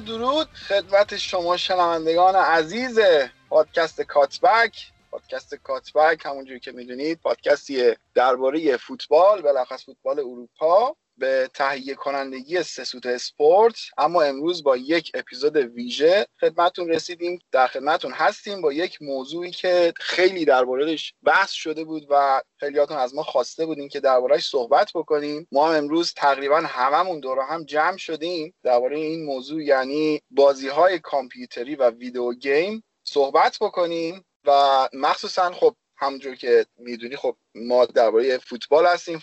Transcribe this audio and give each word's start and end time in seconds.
درود. 0.00 0.48
خدمت 0.48 1.16
شما 1.16 1.56
شنوندگان 1.56 2.36
عزیز 2.36 2.98
پادکست 3.48 4.00
کاتبک. 4.00 4.92
پادکست 5.10 5.54
کاتبک 5.54 6.26
همونجوری 6.26 6.60
که 6.60 6.72
می‌دونید 6.72 7.20
پادکستی 7.20 7.94
درباره 8.14 8.76
فوتبال 8.76 9.42
بلخص 9.42 9.84
فوتبال 9.84 10.18
اروپا. 10.18 10.96
به 11.20 11.50
تهیه 11.54 11.94
کنندگی 11.94 12.62
سسوت 12.62 13.06
اسپورت. 13.06 13.76
اما 13.98 14.22
امروز 14.22 14.62
با 14.62 14.76
یک 14.76 15.10
اپیزود 15.14 15.56
ویژه 15.56 16.26
خدمتون 16.40 16.88
رسیدیم. 16.88 17.38
در 17.52 17.66
خدمتون 17.66 18.12
هستیم 18.12 18.60
با 18.60 18.72
یک 18.72 19.02
موضوعی 19.02 19.50
که 19.50 19.92
خیلی 19.96 20.44
دربارهش 20.44 21.14
بحث 21.22 21.50
شده 21.50 21.84
بود 21.84 22.06
و 22.10 22.42
خیلیاتون 22.60 22.96
از 22.96 23.14
ما 23.14 23.22
خواسته 23.22 23.66
بودیم 23.66 23.88
که 23.88 24.00
دربارهش 24.00 24.48
صحبت 24.48 24.90
بکنیم. 24.94 25.48
ما 25.52 25.72
امروز 25.72 26.14
تقریبا 26.16 26.60
هممون 26.60 27.20
دور 27.20 27.38
هم 27.50 27.64
جمع 27.64 27.96
شدیم 27.96 28.54
درباره 28.62 28.98
این 28.98 29.24
موضوع 29.24 29.62
یعنی 29.62 30.20
بازی 30.30 30.68
های 30.68 30.98
کامپیوتری 30.98 31.74
و 31.74 31.90
ویدیو 31.90 32.32
گیم 32.32 32.82
صحبت 33.04 33.58
بکنیم. 33.60 34.24
و 34.46 34.88
مخصوصا 34.92 35.52
خب 35.52 35.76
همونجور 36.00 36.34
که 36.34 36.66
می‌دونی 36.78 37.16
خب 37.16 37.36
ما 37.54 37.86
درباره 37.86 38.38
فوتبال 38.38 38.86
هستیم 38.86 39.22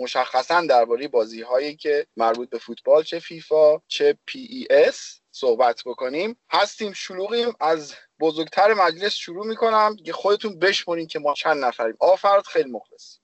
مشخصا 0.00 0.60
درباره 0.60 1.08
بازی 1.08 1.42
هایی 1.42 1.76
که 1.76 2.06
مربوط 2.16 2.50
به 2.50 2.58
فوتبال 2.58 3.02
چه 3.02 3.18
فیفا 3.18 3.78
چه 3.88 4.18
PES 4.26 5.20
صحبت 5.30 5.82
بکنیم. 5.86 6.36
هستیم 6.50 6.92
شلوغیم. 6.92 7.52
از 7.60 7.94
بزرگتر 8.20 8.74
مجلس 8.74 9.14
شروع 9.14 9.46
می‌کنم. 9.46 9.96
که 10.04 10.12
خودتون 10.12 10.58
بشمرین 10.58 11.06
که 11.06 11.18
ما 11.18 11.34
چند 11.34 11.64
نفریم. 11.64 11.96
آفرد 12.00 12.46
خیلی 12.46 12.70
مخلص. 12.70 13.18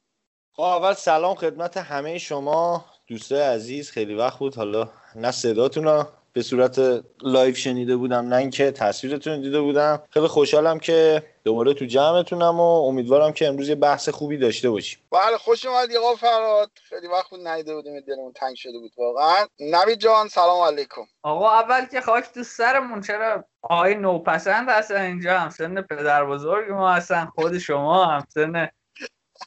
خب 0.52 0.62
اول 0.62 0.94
سلام 0.94 1.34
خدمت 1.34 1.76
همه 1.76 2.18
شما 2.18 2.84
دوستای 3.06 3.40
عزیز. 3.40 3.90
خیلی 3.90 4.14
وقت 4.14 4.38
بود. 4.38 4.54
حالا 4.54 4.90
نه 5.14 5.30
صداتون 5.30 6.06
به 6.32 6.42
صورت 6.42 6.78
live 7.22 7.54
شنیده 7.54 7.96
بودم 7.96 8.28
نه 8.28 8.36
اینکه 8.36 8.70
تصویرتون 8.70 9.40
دیده 9.40 9.60
بودم. 9.60 10.02
خیلی 10.10 10.26
خوشحالم 10.26 10.78
که 10.78 11.22
دوباره 11.44 11.74
تو 11.74 11.84
جمعتونم 11.84 12.60
و 12.60 12.62
امیدوارم 12.62 13.32
که 13.32 13.48
امروز 13.48 13.68
یه 13.68 13.74
بحث 13.74 14.08
خوبی 14.08 14.36
داشته 14.36 14.70
باشیم. 14.70 15.00
بله 15.10 15.38
خوش 15.38 15.66
اومدی 15.66 15.96
آقا 15.96 16.14
فراد 16.14 16.70
خیلی 16.82 17.06
وقت 17.06 17.30
بود 17.30 17.48
نیده 17.48 17.74
بودیم 17.74 18.00
دلمون 18.00 18.32
تنگ 18.32 18.56
شده 18.56 18.78
بود 18.78 18.92
واقعا. 18.96 19.46
نوید 19.60 19.98
جان 19.98 20.28
سلام 20.28 20.62
علیکم. 20.62 21.02
آقا 21.22 21.50
اول 21.50 21.84
که 21.84 22.00
خاک 22.00 22.24
تو 22.34 22.42
سرمون 22.42 23.00
چرا 23.00 23.44
آقای 23.62 23.94
نوپسند 23.94 24.68
هستن 24.68 25.00
اینجا؟ 25.00 25.38
هم 25.38 25.48
سن 25.48 25.82
پدر 25.82 26.24
بزرگ 26.24 26.70
ما 26.70 26.92
هستن 26.92 27.24
خود 27.34 27.58
شما 27.58 28.04
هم 28.04 28.24
سن 28.28 28.68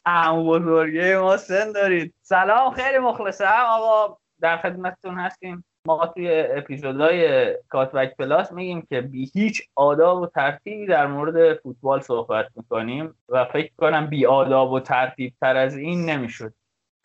ام 0.06 0.46
بزرگه 0.46 1.18
ما 1.18 1.36
سن 1.36 1.72
دارید. 1.72 2.14
سلام 2.22 2.74
خیلی 2.74 2.98
مخلصم. 2.98 3.64
آقا 3.68 4.18
در 4.40 4.56
خدمتتون 4.56 5.14
هستیم. 5.14 5.64
ما 5.86 6.06
توی 6.06 6.44
اپیزودهای 6.56 7.46
کاتبک 7.68 8.16
پلاس 8.16 8.52
میگیم 8.52 8.82
که 8.82 9.00
بی 9.00 9.30
هیچ 9.34 9.62
آداب 9.74 10.22
و 10.22 10.26
ترتیبی 10.26 10.86
در 10.86 11.06
مورد 11.06 11.54
فوتبال 11.54 12.00
صحبت 12.00 12.46
می‌کنیم 12.56 13.14
و 13.28 13.44
فکر 13.44 13.72
کنم 13.76 14.06
بی 14.06 14.26
آداب 14.26 14.72
و 14.72 14.80
ترتیب 14.80 15.34
تر 15.40 15.56
از 15.56 15.76
این 15.76 16.10
نمی‌شد. 16.10 16.52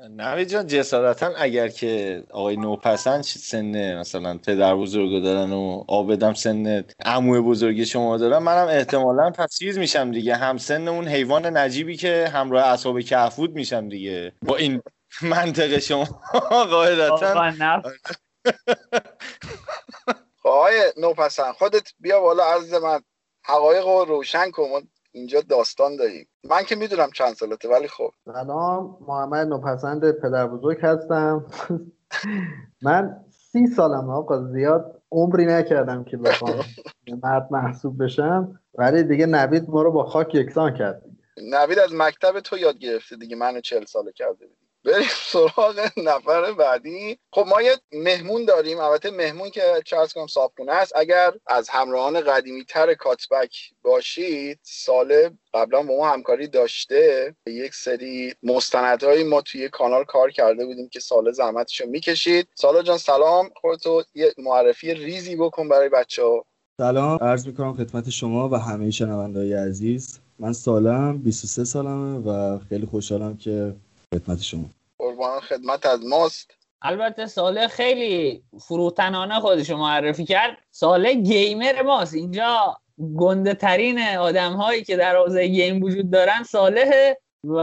نوید 0.10 0.48
جان 0.48 0.68
جسارتا 0.68 1.32
اگر 1.38 1.68
که 1.68 2.24
آقای 2.32 2.58
نوپسند 2.58 3.24
سن 3.24 4.00
مثلا 4.00 4.38
پدر 4.38 4.76
بزرگو 4.76 5.20
دارن 5.20 5.52
و 5.52 5.84
آبدم 5.88 6.34
سن 6.34 6.84
عمو 7.06 7.42
بزرگی 7.42 7.86
شما 7.86 8.18
دارن 8.18 8.38
منم 8.38 8.68
احتمالا 8.68 9.30
پس 9.30 9.62
میشم 9.62 10.12
دیگه. 10.12 10.36
هم 10.36 10.58
سن 10.58 10.88
اون 10.88 11.08
حیوان 11.08 11.58
نجیبی 11.58 11.98
که 11.98 12.30
همراه 12.34 12.68
اصحاب 12.68 13.02
کهفود 13.02 13.56
میشم 13.56 13.90
دیگه. 13.90 14.34
با 14.46 14.58
این 14.58 14.82
منطقه 15.22 15.80
شما 15.80 16.06
قاعدتا. 16.72 17.52
آقای 20.44 20.94
نوپسند 20.98 21.54
خودت 21.54 21.90
بیا 22.00 22.22
بالا 22.22 22.44
عرض 22.44 22.74
من. 22.74 23.02
حقایق 23.44 23.86
رو 23.86 24.06
روشن 24.06 24.52
کن 24.52 24.82
اینجا 25.12 25.42
داستان 25.42 25.96
داریم. 25.96 26.28
من 26.44 26.64
که 26.64 26.76
می‌دونم 26.76 27.12
چند 27.12 27.34
سالته 27.34 27.70
ولی 27.70 27.88
خب. 27.88 28.12
سلام 28.26 28.98
محمد 29.08 29.48
نوپسند 29.48 30.12
پدر 30.12 30.48
بزرگ 30.48 30.78
هستم. 30.82 31.46
من 32.82 33.26
سی 33.30 33.68
سالم 33.68 34.10
آقا 34.10 34.48
زیاد 34.48 35.02
عمری 35.12 35.46
نکردم 35.46 36.04
که 36.04 36.18
بخوام 36.18 36.66
مرد 37.24 37.48
محسوب 37.52 38.04
بشم. 38.04 38.60
ولی 38.74 39.04
دیگه 39.04 39.26
نوید 39.26 39.70
ما 39.70 39.82
رو 39.82 39.92
با 39.92 40.04
خاک 40.04 40.36
یکسان 40.36 40.78
کرد. 40.78 41.02
نوید 41.38 41.80
از 41.80 41.94
مکتب 41.94 42.40
تو 42.40 42.58
یاد 42.58 42.78
گرفته 42.78 43.16
دیگه 43.16 43.36
منو 43.36 43.62
چل 43.62 43.86
ساله 43.86 44.12
کرده 44.12 44.50
بریم 44.86 45.08
سراغ 45.32 45.90
نفر 45.98 46.52
بعدی. 46.52 47.18
خب 47.32 47.46
ما 47.48 47.62
یه 47.62 47.72
مهمون 47.94 48.46
داریم 48.46 48.80
البته 48.80 49.12
مهمون 49.12 49.50
که 49.50 49.62
چرس 49.86 50.14
کنم 50.14 50.28
صابخونه 50.28 50.72
است. 50.72 50.94
اگر 50.96 51.32
از 51.48 51.70
همراهان 51.70 52.22
قدیمی 52.22 52.66
تر 52.66 52.94
کاتبک 52.94 53.56
باشید 53.82 54.60
ساله 54.64 55.32
قبلا 55.54 55.84
با 55.84 55.96
ما 55.98 56.10
همکاری 56.10 56.48
داشته. 56.48 57.36
یک 57.48 57.76
سری 57.76 58.34
مستندهایی 58.44 59.24
ما 59.24 59.42
توی 59.42 59.70
کانال 59.70 60.04
کار 60.04 60.32
کرده 60.32 60.66
بودیم 60.66 60.90
که 60.90 61.00
ساله 61.00 61.32
زحمتشو 61.32 61.86
می‌کشید. 61.88 62.48
ساله 62.56 62.84
جان 62.84 62.98
سلام. 62.98 63.50
خودتو 63.62 64.04
یه 64.16 64.34
معرفی 64.38 64.94
ریزی 64.94 65.36
بکن 65.36 65.70
برای 65.70 65.90
بچه 65.90 66.24
ها 66.24 66.46
سلام. 66.78 67.18
عرض 67.22 67.48
می‌کنم 67.48 67.74
خدمت 67.74 68.10
شما 68.10 68.50
و 68.50 68.56
همه 68.56 68.92
شنوندهای 68.92 69.54
عزیز. 69.54 70.20
من 70.40 70.54
سالم 70.54 71.18
23 71.18 71.64
سالمه 71.64 72.20
و 72.20 72.60
خیلی 72.70 72.86
خوشحالم 72.86 73.38
که 73.38 73.76
خدمت 74.14 74.42
شما. 74.42 74.66
قربان 75.00 75.40
خدمت 75.40 75.86
از 75.86 76.06
ماست. 76.06 76.52
البته 76.82 77.26
ساله 77.26 77.68
خیلی 77.68 78.44
فروتنانه 78.60 79.40
خودش 79.40 79.70
معرفی 79.70 80.26
کرد. 80.26 80.58
ساله 80.72 81.14
گیمر 81.14 81.82
ماست. 81.82 82.14
اینجا 82.14 82.78
گنده 83.18 83.54
ترین 83.54 84.00
آدم 84.18 84.54
هایی 84.54 84.84
که 84.84 84.98
در 84.98 85.16
حوزه 85.16 85.48
گیم 85.48 85.84
وجود 85.84 86.12
دارن 86.12 86.44
صالحه 86.44 87.18
و 87.44 87.60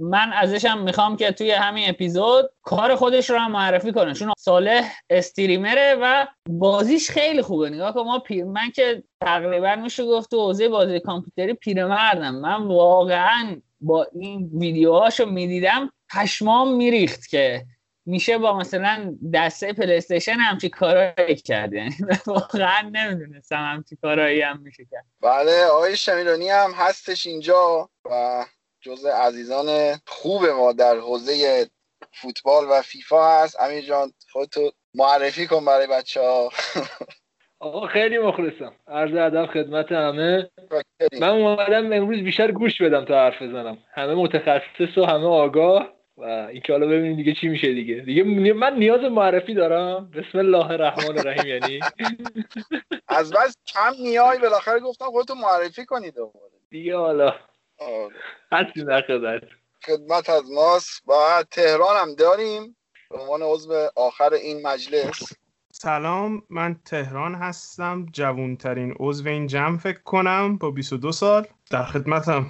من 0.00 0.32
ازشم 0.32 0.78
می‌خوام 0.78 1.16
که 1.16 1.32
توی 1.32 1.50
همین 1.50 1.88
اپیزود 1.88 2.50
کار 2.62 2.96
خودش 2.96 3.30
رو 3.30 3.38
هم 3.38 3.52
معرفی 3.52 3.92
کنه. 3.92 4.14
چون 4.14 4.32
صالح 4.38 4.92
استریمره 5.10 5.96
و 6.02 6.26
بازیش 6.48 7.10
خیلی 7.10 7.42
خوبه. 7.42 7.70
نگاه 7.70 7.94
که 7.94 8.00
ما 8.00 8.18
پیر... 8.18 8.44
من 8.44 8.70
که 8.70 9.02
تقریبا 9.20 9.74
میشه 9.74 10.04
گفت 10.04 10.30
تو 10.30 10.40
حوزه 10.40 10.68
بازی 10.68 11.00
کامپیوتری 11.00 11.54
پیرمردم. 11.54 12.34
من 12.34 12.66
واقعا 12.66 13.60
با 13.80 14.06
این 14.12 14.50
ویدیوهاشو 14.54 15.26
می‌دیدم 15.26 15.92
پشمام 16.14 16.76
میریخت 16.76 17.26
که 17.26 17.66
میشه 18.06 18.38
با 18.38 18.58
مثلا 18.58 19.18
دسته 19.34 19.72
پلیستشن 19.72 20.32
همچی 20.32 20.68
کارایی 20.68 21.36
کرد. 21.36 21.72
یعنی 21.72 21.96
واقعا 22.26 22.90
نمی‌دونستم 22.92 23.56
همچی 23.56 23.96
کارایی 23.96 24.42
هم 24.42 24.60
میشه 24.60 24.84
کرد. 24.90 25.04
بله 25.20 25.64
آقای 25.64 25.96
شمیرانی 25.96 26.48
هم 26.48 26.70
هستش 26.70 27.26
اینجا 27.26 27.90
و 28.04 28.46
جز 28.80 29.04
عزیزان 29.04 30.00
خوب 30.06 30.46
ما 30.46 30.72
در 30.72 30.96
حوزه 30.96 31.66
فوتبال 32.12 32.64
و 32.70 32.82
فیفا 32.82 33.42
هست. 33.42 33.60
امیر 33.60 33.86
جان 33.86 34.12
خودتو 34.32 34.72
معرفی 34.94 35.46
کن 35.46 35.64
برای 35.64 35.86
بچه 35.86 36.20
ها 36.20 36.50
آقا 37.60 37.86
خیلی 37.86 38.18
مخلصم. 38.18 38.72
عرض 38.88 39.14
ادب 39.14 39.46
خدمت 39.46 39.92
همه. 39.92 40.50
من 41.20 41.28
اومدم 41.28 41.92
امروز 41.92 42.20
بیشتر 42.20 42.50
گوش 42.50 42.82
بدم 42.82 43.04
تا 43.04 43.14
حرف 43.14 43.42
بزنم. 43.42 43.78
همه 43.92 44.14
متخصص 44.14 44.98
و 44.98 45.04
همه 45.04 45.26
آگاه. 45.26 45.92
و 46.16 46.24
اینکه 46.24 46.72
حالا 46.72 46.86
ببینیم 46.86 47.16
دیگه 47.16 47.32
چی 47.32 47.48
میشه 47.48 47.72
دیگه. 47.72 47.94
دیگه 47.94 48.52
من 48.52 48.74
نیاز 48.74 49.00
معرفی 49.00 49.54
دارم. 49.54 50.10
بسم 50.10 50.38
الله 50.38 50.70
الرحمن 50.70 51.18
الرحیم 51.18 51.46
یعنی. 51.46 51.80
از 53.08 53.32
بس 53.32 53.56
کم 53.66 53.92
میای 54.02 54.38
بالاخره 54.38 54.80
گفتم 54.80 55.04
خودتو 55.04 55.34
معرفی 55.34 55.84
کنید 55.84 56.14
دوباره. 56.14 56.52
دیگه 56.70 56.96
حالا. 56.96 57.34
هستی 58.52 58.84
نخدت 58.84 59.42
خدمت 59.86 60.30
از 60.30 60.50
ماست. 60.50 61.02
و 61.08 61.44
تهران 61.50 61.96
هم 61.96 62.14
داریم. 62.14 62.76
به 63.10 63.18
عنوان 63.18 63.42
عضو 63.42 63.88
آخر 63.96 64.32
این 64.32 64.66
مجلس. 64.66 65.39
سلام 65.82 66.42
من 66.50 66.80
تهران 66.84 67.34
هستم 67.34 68.06
جوونترین 68.12 68.94
عضو 69.00 69.28
این 69.28 69.46
جمع 69.46 69.78
فکر 69.78 70.02
کنم 70.02 70.58
با 70.58 70.70
22 70.70 71.12
سال 71.12 71.46
در 71.70 71.84
خدمتم. 71.84 72.46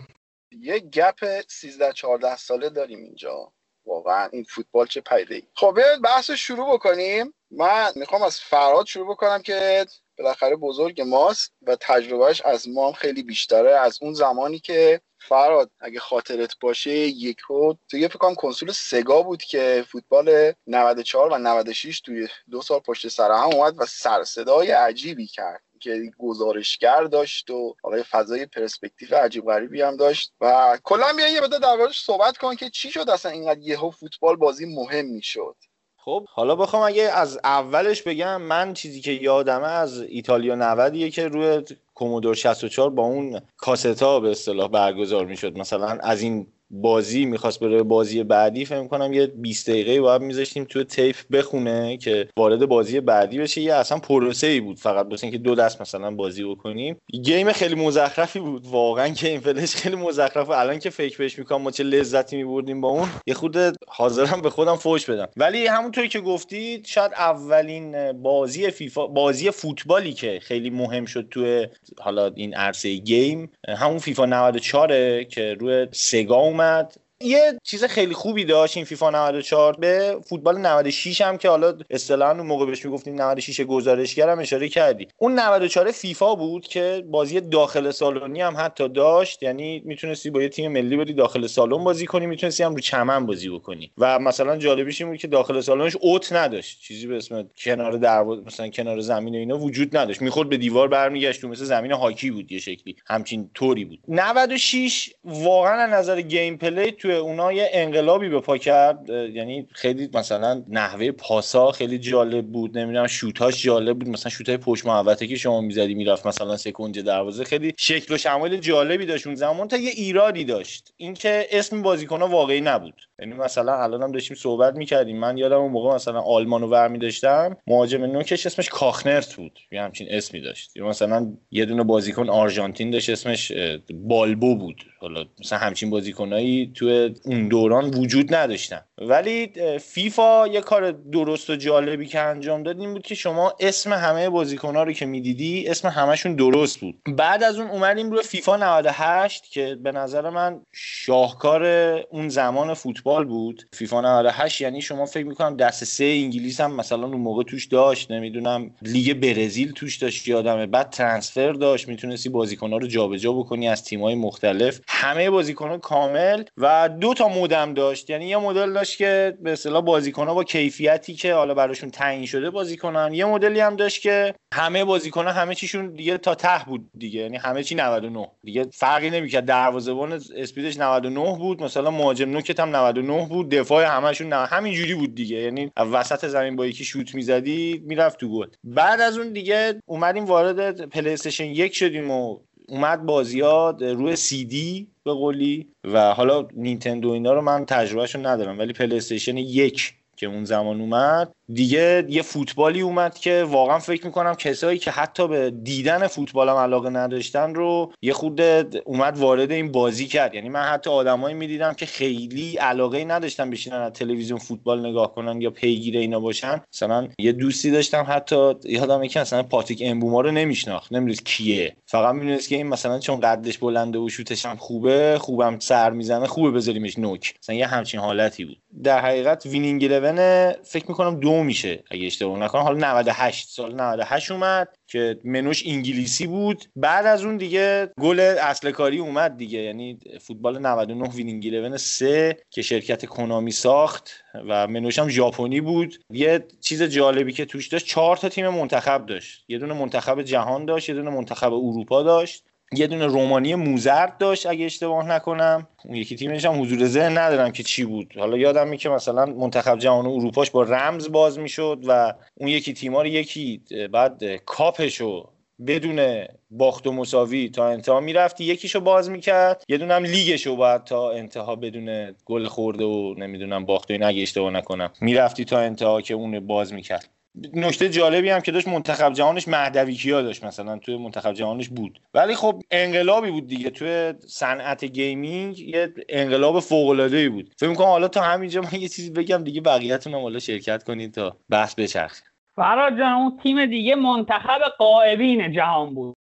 یه 0.52 0.78
گپ 0.78 1.40
13 1.48 1.92
14 1.92 2.36
ساله 2.36 2.70
داریم 2.70 2.98
اینجا. 2.98 3.52
واقعا 3.86 4.28
این 4.32 4.44
فوتبال 4.44 4.86
چه 4.86 5.00
پیده 5.00 5.34
ای 5.34 5.42
خب 5.54 5.78
بحث 6.04 6.30
رو 6.30 6.36
شروع 6.36 6.74
بکنیم. 6.74 7.34
من 7.50 7.92
می‌خوام 7.96 8.22
از 8.22 8.40
فراد 8.40 8.86
شروع 8.86 9.10
بکنم 9.10 9.42
که 9.42 9.86
بالاخره 10.18 10.56
بزرگ 10.56 11.00
ماست 11.00 11.52
و 11.62 11.76
تجربهش 11.80 12.40
از 12.40 12.68
ما 12.68 12.92
خیلی 12.92 13.22
بیشتره 13.22 13.70
از 13.70 13.98
اون 14.02 14.14
زمانی 14.14 14.58
که 14.58 15.00
فراد 15.28 15.70
اگه 15.80 16.00
خاطرت 16.00 16.58
باشه 16.60 16.90
یکو 16.90 17.74
تو 17.90 17.96
یه 17.96 18.08
فکرم 18.08 18.34
کنسول 18.34 18.72
سگا 18.72 19.22
بود 19.22 19.42
که 19.42 19.84
فوتبال 19.88 20.52
94 20.66 21.32
و 21.32 21.38
96 21.38 22.00
توی 22.00 22.28
دو 22.50 22.62
سال 22.62 22.80
پشت 22.80 23.08
سر 23.08 23.30
هم 23.30 23.54
اومد 23.54 23.74
و 23.78 23.86
سر 23.86 24.24
صدای 24.24 24.70
عجیبی 24.70 25.26
کرد. 25.26 25.62
که 25.80 26.12
گزارشگر 26.18 27.04
داشت 27.04 27.50
و 27.50 27.76
حالا 27.82 28.02
فضای 28.10 28.46
پرسپکتیو 28.46 29.16
عجیب 29.16 29.44
غریبی 29.44 29.82
هم 29.82 29.96
داشت 29.96 30.32
و 30.40 30.78
کلا 30.82 31.12
بیا 31.16 31.28
یه 31.28 31.40
بده 31.40 31.58
در 31.58 31.88
صحبت 31.94 32.36
کن 32.36 32.54
که 32.54 32.70
چی 32.70 32.90
شد 32.90 33.10
اصلا 33.10 33.32
اینقدر 33.32 33.60
یهو 33.60 33.90
فوتبال 33.90 34.36
بازی 34.36 34.66
مهم 34.66 35.06
می‌شد. 35.06 35.56
خب 36.04 36.26
حالا 36.30 36.56
بخوام 36.56 36.82
اگه 36.82 37.02
از 37.02 37.38
اولش 37.44 38.02
بگم 38.02 38.42
من 38.42 38.74
چیزی 38.74 39.00
که 39.00 39.12
یادمه 39.12 39.66
از 39.68 40.00
ایتالیا 40.00 40.54
90 40.54 41.10
که 41.10 41.28
روی 41.28 41.62
کومودور 41.94 42.34
64 42.34 42.90
با 42.90 43.02
اون 43.02 43.40
کاستا 43.56 44.20
به 44.20 44.30
اصطلاح 44.30 44.68
برگزار 44.68 45.26
می‌شد. 45.26 45.58
مثلا 45.58 45.86
از 45.86 46.22
این 46.22 46.46
بازی 46.70 47.24
می‌خواست 47.24 47.60
بره 47.60 47.82
بازی 47.82 48.22
بعدی 48.22 48.64
فکر 48.64 48.86
کنم 48.86 49.12
یه 49.12 49.26
20 49.26 49.70
دقیقه 49.70 50.00
باید 50.00 50.22
میذاشتیم 50.22 50.64
توی 50.64 50.84
تیپ 50.84 51.16
بخونه 51.32 51.96
که 51.96 52.28
وارد 52.36 52.66
بازی 52.66 53.00
بعدی 53.00 53.38
بشه. 53.38 53.60
یه 53.60 53.74
اصلا 53.74 53.98
پروسه 53.98 54.46
ای 54.46 54.60
بود 54.60 54.78
فقط 54.78 55.08
بس 55.08 55.24
اینکه 55.24 55.38
دو 55.38 55.54
دست 55.54 55.80
مثلا 55.80 56.10
بازی 56.10 56.44
بکنیم. 56.44 56.96
گیم 57.22 57.52
خیلی 57.52 57.74
مزخرفی 57.74 58.38
بود 58.38 58.66
واقعا 58.66 59.08
گیم 59.08 59.40
فلش 59.40 59.74
خیلی 59.74 59.96
مزخرف 59.96 60.50
الان 60.50 60.78
که 60.78 60.90
فکر 60.90 61.18
بهش 61.18 61.38
می‌کنم 61.38 61.62
ما 61.62 61.70
چه 61.70 61.84
لذتی 61.84 62.36
میبردیم 62.36 62.80
با 62.80 62.88
اون. 62.88 63.08
یه 63.26 63.34
خود 63.34 63.56
حاضرم 63.88 64.40
به 64.40 64.50
خودم 64.50 64.76
فوش 64.76 65.10
بدم. 65.10 65.28
ولی 65.36 65.66
همونطوری 65.66 66.08
که 66.08 66.20
گفتید 66.20 66.86
شاید 66.86 67.12
اولین 67.12 68.12
بازی 68.12 68.70
فیفا 68.70 69.06
بازی 69.06 69.50
فوتبالی 69.50 70.12
که 70.12 70.38
خیلی 70.42 70.70
مهم 70.70 71.04
شد 71.04 71.26
توی 71.30 71.66
حالا 71.98 72.30
این 72.34 72.54
عرصه 72.54 72.94
گیم 72.94 73.50
همون 73.78 73.98
فیفا 73.98 74.26
94 74.26 75.24
که 75.24 75.54
روی 75.54 75.86
سگا 75.92 76.36
اومد 76.60 76.94
یه 77.22 77.58
چیز 77.62 77.84
خیلی 77.84 78.14
خوبی 78.14 78.44
داشت 78.44 78.76
این 78.76 78.86
فیفا 78.86 79.10
94 79.10 79.76
به 79.76 80.16
فوتبال 80.28 80.58
96 80.58 81.20
هم 81.20 81.38
که 81.38 81.48
حالا 81.48 81.78
اصطلاحا 81.90 82.32
اون 82.32 82.46
موقع 82.46 82.66
بهش 82.66 82.84
می‌گفتیم 82.84 83.14
96 83.14 83.60
گزارشگرم 83.60 84.38
اشاره 84.38 84.68
کردی. 84.68 85.08
اون 85.16 85.38
94 85.38 85.90
فیفا 85.90 86.34
بود 86.34 86.66
که 86.66 87.04
بازی 87.10 87.40
داخل 87.40 87.90
سالونی 87.90 88.40
هم 88.40 88.54
حتی 88.58 88.88
داشت. 88.88 89.42
یعنی 89.42 89.82
می‌تونستی 89.84 90.30
با 90.30 90.42
یه 90.42 90.48
تیم 90.48 90.72
ملی 90.72 90.96
بری 90.96 91.12
داخل 91.12 91.46
سالن 91.46 91.84
بازی 91.84 92.06
کنی 92.06 92.26
می‌تونستی 92.26 92.62
هم 92.62 92.74
رو 92.74 92.80
چمن 92.80 93.26
بازی 93.26 93.48
بکنی. 93.48 93.90
و 93.98 94.18
مثلا 94.18 94.56
جالبیش 94.56 95.00
این 95.00 95.10
بود 95.10 95.20
که 95.20 95.28
داخل 95.28 95.60
سالنش 95.60 95.96
اوت 96.00 96.32
نداشت. 96.32 96.80
چیزی 96.80 97.06
به 97.06 97.16
اسم 97.16 97.48
کنار 97.56 97.92
دروازه 97.92 98.42
مثلا 98.46 98.68
کنار 98.68 99.00
زمین 99.00 99.34
و 99.34 99.38
اینا 99.38 99.58
وجود 99.58 99.96
نداشت. 99.96 100.22
می‌خورد 100.22 100.48
به 100.48 100.56
دیوار 100.56 100.88
برمیگشت 100.88 101.44
مثل 101.44 101.64
زمین 101.64 101.92
هاکی 101.92 102.30
بود 102.30 102.52
یه 102.52 102.58
شکلی. 102.58 102.96
همچین 103.06 103.50
طوری 103.54 103.84
بود. 103.84 103.98
96 104.08 105.10
واقعا 105.24 105.72
از 105.72 105.90
نظر 105.90 106.20
gameplay 106.20 106.90
تو 106.90 107.09
توی 107.10 107.18
اونا 107.18 107.52
یه 107.52 107.70
انقلابی 107.72 108.28
به 108.28 108.40
پا 108.40 108.58
کرد 108.58 109.08
یعنی 109.08 109.68
خیلی 109.72 110.08
مثلا 110.14 110.64
نحوه 110.68 111.10
پاسا 111.10 111.72
خیلی 111.72 111.98
جالب 111.98 112.46
بود 112.46 112.78
نمی‌دونم 112.78 113.06
شوتاش 113.06 113.62
جالب 113.62 113.98
بود 113.98 114.08
مثلا 114.08 114.30
شوتای 114.30 114.56
پشت 114.56 114.86
محوطه 114.86 115.26
که 115.26 115.36
شما 115.36 115.60
می‌زدی 115.60 115.94
می‌رفت 115.94 116.26
مثلا 116.26 116.56
سکنج 116.56 116.98
دروازه 116.98 117.44
خیلی 117.44 117.74
شکل 117.78 118.14
و 118.14 118.18
شمایل 118.18 118.56
جالبی 118.56 119.06
داشت 119.06 119.26
اون 119.26 119.36
زمان 119.36 119.68
تا 119.68 119.76
یه 119.76 119.90
ایرادی 119.90 120.44
داشت. 120.44 120.92
اینکه 120.96 121.46
اسم 121.50 121.82
بازیکن‌ها 121.82 122.28
واقعی 122.28 122.60
نبود. 122.60 122.94
یعنی 123.20 123.34
مثلا 123.34 123.82
الان 123.82 124.02
هم 124.02 124.12
داشتیم 124.12 124.36
صحبت 124.36 124.76
می‌کردیم. 124.76 125.18
من 125.18 125.38
یادم 125.38 125.56
اون 125.56 125.72
موقع 125.72 125.94
مثلا 125.94 126.20
آلمانو 126.20 126.66
ور 126.66 126.88
داشتم 126.88 127.56
مهاجم 127.66 128.04
نوکش 128.04 128.46
اسمش 128.46 128.68
کاخنرت 128.68 129.34
بود. 129.34 129.58
یه 129.72 129.82
همچین 129.82 130.06
اسمی 130.10 130.40
داشت. 130.40 130.76
یا 130.76 130.86
مثلا 130.86 131.32
یه 131.50 131.64
دونه 131.64 131.84
بازیکن 131.84 132.28
آرژانتین 132.28 132.90
داشت 132.90 133.10
اسمش 133.10 133.52
بالبو 133.94 134.56
بود. 134.56 134.84
حالا 135.00 135.24
مثلا 135.40 135.58
همچین 135.58 135.90
بازیکنایی 135.90 136.72
تو 136.74 137.10
اون 137.24 137.48
دوران 137.48 137.84
وجود 137.84 138.34
نداشتن. 138.34 138.80
ولی 138.98 139.52
فیفا 139.78 140.46
یه 140.46 140.60
کار 140.60 140.90
درست 140.90 141.50
و 141.50 141.56
جالبی 141.56 142.06
که 142.06 142.20
انجام 142.20 142.62
داد 142.62 142.80
این 142.80 142.92
بود 142.92 143.02
که 143.02 143.14
شما 143.14 143.52
اسم 143.60 143.92
همه 143.92 144.28
بازیکن‌ها 144.28 144.82
رو 144.82 144.92
که 144.92 145.06
می‌دیدی 145.06 145.68
اسم 145.68 145.88
همشون 145.88 146.34
درست 146.34 146.80
بود. 146.80 146.94
بعد 147.16 147.42
از 147.42 147.58
اون 147.58 147.70
اومدیم 147.70 148.10
روی 148.10 148.22
فیفا 148.22 148.56
98 148.56 149.44
که 149.50 149.78
به 149.82 149.92
نظر 149.92 150.30
من 150.30 150.60
شاهکار 150.72 151.64
اون 152.10 152.28
زمان 152.28 152.74
فوتبال 152.74 153.09
بود. 153.18 153.62
فیفا 153.72 154.00
98 154.00 154.60
یعنی 154.60 154.82
شما 154.82 155.06
فکر 155.06 155.26
می‌کنم 155.26 155.56
دست 155.56 155.84
سه 155.84 156.04
انگلیس 156.04 156.60
هم 156.60 156.74
مثلا 156.74 157.06
اون 157.06 157.20
موقع 157.20 157.42
توش 157.42 157.66
داشت. 157.66 158.10
نمی‌دونم 158.10 158.70
لیگ 158.82 159.14
برزیل 159.14 159.72
توش 159.72 159.96
داشت 159.96 160.28
یادمه 160.28 160.66
بعد 160.66 160.90
ترانسفر 160.90 161.52
داشت. 161.52 161.88
می‌تونستی 161.88 162.28
بازیکن‌ها 162.28 162.76
رو 162.76 162.86
جابجا 162.86 163.32
بکنی 163.32 163.68
از 163.68 163.84
تیم‌های 163.84 164.14
مختلف. 164.14 164.80
همه 164.88 165.30
بازیکن‌ها 165.30 165.78
کامل 165.78 166.42
و 166.56 166.88
دو 167.00 167.14
تا 167.14 167.28
مودم 167.28 167.74
داشت. 167.74 168.10
یعنی 168.10 168.28
یه 168.28 168.36
مدل 168.36 168.72
داشت 168.72 168.98
که 168.98 169.38
به 169.42 169.52
اصطلاح 169.52 169.82
بازیکن‌ها 169.82 170.34
با 170.34 170.44
کیفیتی 170.44 171.14
که 171.14 171.34
حالا 171.34 171.54
براشون 171.54 171.90
تعیین 171.90 172.26
شده 172.26 172.50
بازی 172.50 172.76
کنن 172.76 173.14
یه 173.14 173.24
مدلی 173.24 173.60
هم 173.60 173.76
داشت 173.76 174.02
که 174.02 174.34
همه 174.54 174.84
بازیکن‌ها 174.84 175.32
همه 175.32 175.54
چیشون 175.54 175.92
دیگه 175.94 176.18
تا 176.18 176.34
ته 176.34 176.64
بود 176.66 176.90
دیگه. 176.98 177.20
یعنی 177.20 177.36
همه 177.36 177.62
چی 177.62 177.74
99 177.74 178.28
دیگه 178.44 178.66
فرقی 178.72 179.10
نمی‌کرد. 179.10 179.44
دروازه‌بان 179.44 180.20
speed 180.36 180.65
ش 180.65 180.76
99 180.78 181.38
بود. 181.38 181.62
مثلا 181.62 181.90
مهاجم 181.90 182.30
نوکت 182.30 182.60
هم 182.60 182.76
99 182.76 182.99
بود 183.28 183.48
دفاع 183.48 183.84
همشون 183.84 184.32
همین 184.32 184.74
جوری 184.74 184.94
بود 184.94 185.14
دیگه. 185.14 185.36
یعنی 185.36 185.70
وسط 185.76 186.26
زمین 186.26 186.56
با 186.56 186.66
یکی 186.66 186.84
شوت 186.84 187.14
می‌زدی 187.14 187.82
می‌رفت 187.86 188.20
تو 188.20 188.28
گل. 188.28 188.46
بعد 188.64 189.00
از 189.00 189.18
اون 189.18 189.32
دیگه 189.32 189.74
اومدیم 189.86 190.24
وارد 190.24 190.86
پلی 190.88 191.16
یک 191.40 191.74
شدیم 191.74 192.10
و 192.10 192.38
اومد 192.68 193.06
بازیات 193.06 193.82
روی 193.82 194.16
سی 194.16 194.44
دی 194.44 194.88
به 195.04 195.12
قولی. 195.12 195.68
و 195.84 196.14
حالا 196.14 196.48
نینتندو 196.56 197.10
اینا 197.10 197.32
رو 197.32 197.40
من 197.40 197.64
تجربهشون 197.66 198.26
ندارم 198.26 198.58
ولی 198.58 198.72
پلی 198.72 198.96
استیشن 198.96 199.36
یک 199.36 199.94
که 200.20 200.26
اون 200.26 200.44
زمان 200.44 200.80
اومد. 200.80 201.32
دیگه 201.52 202.06
یه 202.08 202.22
فوتبالی 202.22 202.80
اومد 202.80 203.18
که 203.18 203.44
واقعا 203.48 203.78
فکر 203.78 204.06
می‌کنم 204.06 204.34
کسایی 204.34 204.78
که 204.78 204.90
حتی 204.90 205.28
به 205.28 205.50
دیدن 205.50 206.06
فوتبالم 206.06 206.56
علاقه 206.56 206.90
نداشتن 206.90 207.54
رو 207.54 207.92
یه 208.02 208.12
خود 208.12 208.40
اومد 208.84 209.18
وارد 209.18 209.52
این 209.52 209.72
بازی 209.72 210.06
کرد. 210.06 210.34
یعنی 210.34 210.48
من 210.48 210.62
حتی 210.62 210.90
آدمایی 210.90 211.34
می‌دیدم 211.34 211.72
که 211.72 211.86
خیلی 211.86 212.56
علاقه 212.56 213.04
نداشتن 213.04 213.50
بشینن 213.50 213.76
از 213.76 213.92
تلویزیون 213.92 214.38
فوتبال 214.38 214.86
نگاه 214.86 215.14
کنن 215.14 215.40
یا 215.40 215.50
پیگیر 215.50 215.98
اینا 215.98 216.20
باشن. 216.20 216.60
مثلا 216.74 217.08
یه 217.18 217.32
دوستی 217.32 217.70
داشتم 217.70 218.06
حتی 218.08 218.54
یادم 218.64 219.06
که 219.06 219.20
مثلا 219.20 219.42
پاتیک 219.42 219.82
امبوما 219.86 220.20
رو 220.20 220.30
نمیشناخت. 220.30 220.92
نمی‌دونست 220.92 221.26
کیه. 221.26 221.76
فقط 221.90 222.14
می‌دونست 222.14 222.48
که 222.48 222.56
این 222.56 222.66
مثلا 222.66 222.98
چون 222.98 223.20
قدش 223.20 223.58
بلنده 223.58 223.98
و 223.98 224.08
شوتش 224.08 224.46
هم 224.46 224.56
خوبه 224.56 225.18
خوبم 225.20 225.58
سر 225.58 225.90
می‌زنه 225.90 226.26
خوبه 226.26 226.50
بذاریمش 226.50 226.98
نوک. 226.98 227.34
مثلا 227.42 227.56
یه 227.56 227.66
همچین 227.66 228.00
حالتی 228.00 228.44
بود. 228.44 228.56
در 228.82 229.00
حقیقت 229.00 229.46
Winning 229.46 229.82
11 229.82 230.58
فکر 230.64 230.84
می‌کنم 230.88 231.20
دو 231.20 231.42
میشه 231.42 231.84
اگه 231.90 232.06
اشتباه 232.06 232.38
نکنم. 232.38 232.62
حالا 232.62 232.78
98 232.92 233.48
سال 233.48 233.74
98 233.80 234.30
اومد. 234.30 234.68
که 234.90 235.18
منوش 235.24 235.66
انگلیسی 235.66 236.26
بود. 236.26 236.64
بعد 236.76 237.06
از 237.06 237.24
اون 237.24 237.36
دیگه 237.36 237.90
گل 238.00 238.20
اصل 238.20 238.70
کاری 238.70 238.98
اومد 238.98 239.36
دیگه. 239.36 239.58
یعنی 239.58 239.98
فوتبال 240.20 240.58
99 240.58 241.08
Winning 241.08 241.44
11 241.44 241.76
3 241.76 242.36
که 242.50 242.62
شرکت 242.62 243.06
کونامی 243.06 243.50
ساخت 243.50 244.10
و 244.48 244.66
منوش 244.66 244.98
هم 244.98 245.08
ژاپنی 245.08 245.60
بود. 245.60 245.94
یه 246.10 246.44
چیز 246.60 246.82
جالبی 246.82 247.32
که 247.32 247.44
توش 247.44 247.68
داشت 247.68 247.86
چهار 247.86 248.16
تا 248.16 248.28
تیم 248.28 248.48
منتخب 248.48 249.06
داشت. 249.06 249.44
یه 249.48 249.58
دونه 249.58 249.74
منتخب 249.74 250.22
جهان 250.22 250.64
داشت 250.64 250.88
یه 250.88 250.94
دونه 250.94 251.10
منتخب 251.10 251.52
اروپا 251.52 252.02
داشت. 252.02 252.44
یه 252.74 252.86
دونه 252.86 253.06
رومانی 253.06 253.54
موزرد 253.54 254.18
داشت 254.18 254.46
اگه 254.46 254.64
اشتباه 254.64 255.08
نکنم. 255.08 255.68
اون 255.84 255.96
یکی 255.96 256.16
تیمش 256.16 256.44
هم 256.44 256.62
حضور 256.62 256.86
ذهن 256.86 257.18
ندارم 257.18 257.52
که 257.52 257.62
چی 257.62 257.84
بود. 257.84 258.14
حالا 258.18 258.36
یادم 258.36 258.68
میاد 258.68 258.76
که 258.76 258.88
مثلا 258.88 259.26
منتخب 259.26 259.78
جهان 259.78 260.06
اروپاش 260.06 260.50
با 260.50 260.62
رمز 260.62 261.12
باز 261.12 261.38
می‌شد 261.38 261.78
و 261.86 262.14
اون 262.34 262.48
یکی 262.48 262.72
تیما 262.72 263.02
رو 263.02 263.08
یکی 263.08 263.62
بعد 263.92 264.24
کاپشو 264.36 265.30
بدون 265.66 266.24
باخت 266.50 266.86
و 266.86 266.92
مساوی 266.92 267.48
تا 267.48 267.68
انتها 267.68 268.00
می‌رفتی 268.00 268.44
یکیشو 268.44 268.80
باز 268.80 269.10
می‌کرد 269.10 269.64
یه 269.68 269.78
دونم 269.78 270.04
لیگشو 270.04 270.56
باید 270.56 270.84
تا 270.84 271.10
انتها 271.12 271.56
بدون 271.56 272.14
گل 272.24 272.46
خورده 272.46 272.84
و 272.84 273.14
نمی‌دونم 273.18 273.64
باخته 273.64 273.98
و 273.98 274.04
اگه 274.04 274.22
اشتباه 274.22 274.50
نکنم 274.50 274.92
می‌رفتی 275.00 275.44
تا 275.44 275.58
انتها 275.58 276.00
که 276.00 276.14
اون 276.14 276.46
باز 276.46 276.72
می‌کرد. 276.72 277.08
نکته 277.54 277.88
جالبی 277.88 278.30
هم 278.30 278.40
که 278.40 278.52
داشت 278.52 278.68
منتخب 278.68 279.12
جهانش 279.12 279.48
مهدوی 279.48 279.94
کیا 279.94 280.22
داشت 280.22 280.44
مثلا 280.44 280.78
توی 280.78 280.96
منتخب 280.96 281.32
جهانش 281.32 281.68
بود. 281.68 282.00
ولی 282.14 282.34
خب 282.34 282.62
انقلابی 282.70 283.30
بود 283.30 283.46
دیگه. 283.46 283.70
توی 283.70 284.14
صنعت 284.26 284.84
gaming 284.84 285.58
یه 285.58 285.94
انقلاب 286.08 286.60
فوق 286.60 286.88
العاده 286.88 287.28
بود. 287.28 287.52
فکر 287.58 287.68
می‌کنم 287.68 287.86
حالا 287.86 288.08
تا 288.08 288.20
همینجا 288.20 288.60
من 288.60 288.80
یه 288.80 288.88
چیزی 288.88 289.10
بگم 289.10 289.44
دیگه 289.44 289.60
بقیه‌تون 289.60 290.14
هم 290.14 290.20
حالا 290.20 290.38
شرکت 290.38 290.82
کنید 290.82 291.14
تا 291.14 291.36
بحث 291.48 291.74
بچرخه. 291.74 292.22
فراد 292.56 292.98
جان 292.98 293.12
اون 293.12 293.38
تیم 293.42 293.66
دیگه 293.66 293.94
منتخب 293.94 294.60
قائبین 294.78 295.52
جهان 295.52 295.94
بود. 295.94 296.16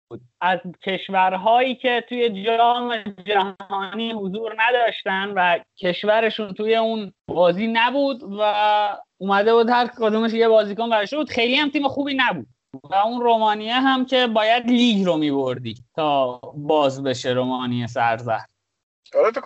از 0.40 0.58
کشورهایی 0.82 1.74
که 1.74 2.04
توی 2.08 2.44
جام 2.44 2.94
جهانی 3.26 4.12
حضور 4.12 4.56
نداشتن 4.58 5.32
و 5.36 5.58
کشورشون 5.78 6.52
توی 6.52 6.76
اون 6.76 7.12
بازی 7.28 7.66
نبود 7.66 8.22
و 8.38 8.98
اومده 9.24 9.54
بود 9.54 9.70
هر 9.70 9.86
کدومش 9.86 10.32
یه 10.32 10.48
بازیکن 10.48 10.90
برش 10.90 11.14
بود 11.14 11.30
خیلی 11.30 11.56
هم 11.56 11.70
تیم 11.70 11.88
خوبی 11.88 12.14
نبود. 12.14 12.46
و 12.90 12.94
اون 12.94 13.20
رومانیه 13.20 13.74
هم 13.74 14.06
که 14.06 14.26
باید 14.26 14.66
لیگ 14.66 15.06
رو 15.06 15.16
میبردی 15.16 15.74
تا 15.96 16.36
باز 16.54 17.02
بشه 17.02 17.30
رومانیه 17.30 17.86
سرزهر 17.86 18.46
آره 19.14 19.30
فکر 19.30 19.40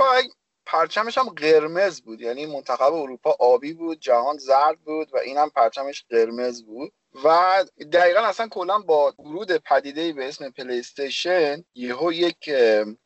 پرچمش 0.67 1.19
هم 1.19 1.29
قرمز 1.29 2.01
بود. 2.01 2.21
یعنی 2.21 2.47
منتخب 2.47 2.93
اروپا 2.93 3.37
آبی 3.41 3.73
بود 3.73 4.01
جهان 4.01 4.39
زرد 4.39 4.79
بود 4.85 5.09
و 5.15 5.19
این 5.19 5.37
هم 5.37 5.51
پرچمش 5.51 6.05
قرمز 6.11 6.65
بود. 6.65 6.93
و 7.25 7.65
دقیقا 7.93 8.21
اصلا 8.21 8.49
کلا 8.49 8.79
با 8.79 9.15
ورود 9.19 9.53
پدیده 9.53 10.13
به 10.13 10.29
اسم 10.29 10.51
پلی 10.51 10.79
استیشن 10.79 11.65
یهو 11.75 12.13
یک 12.13 12.51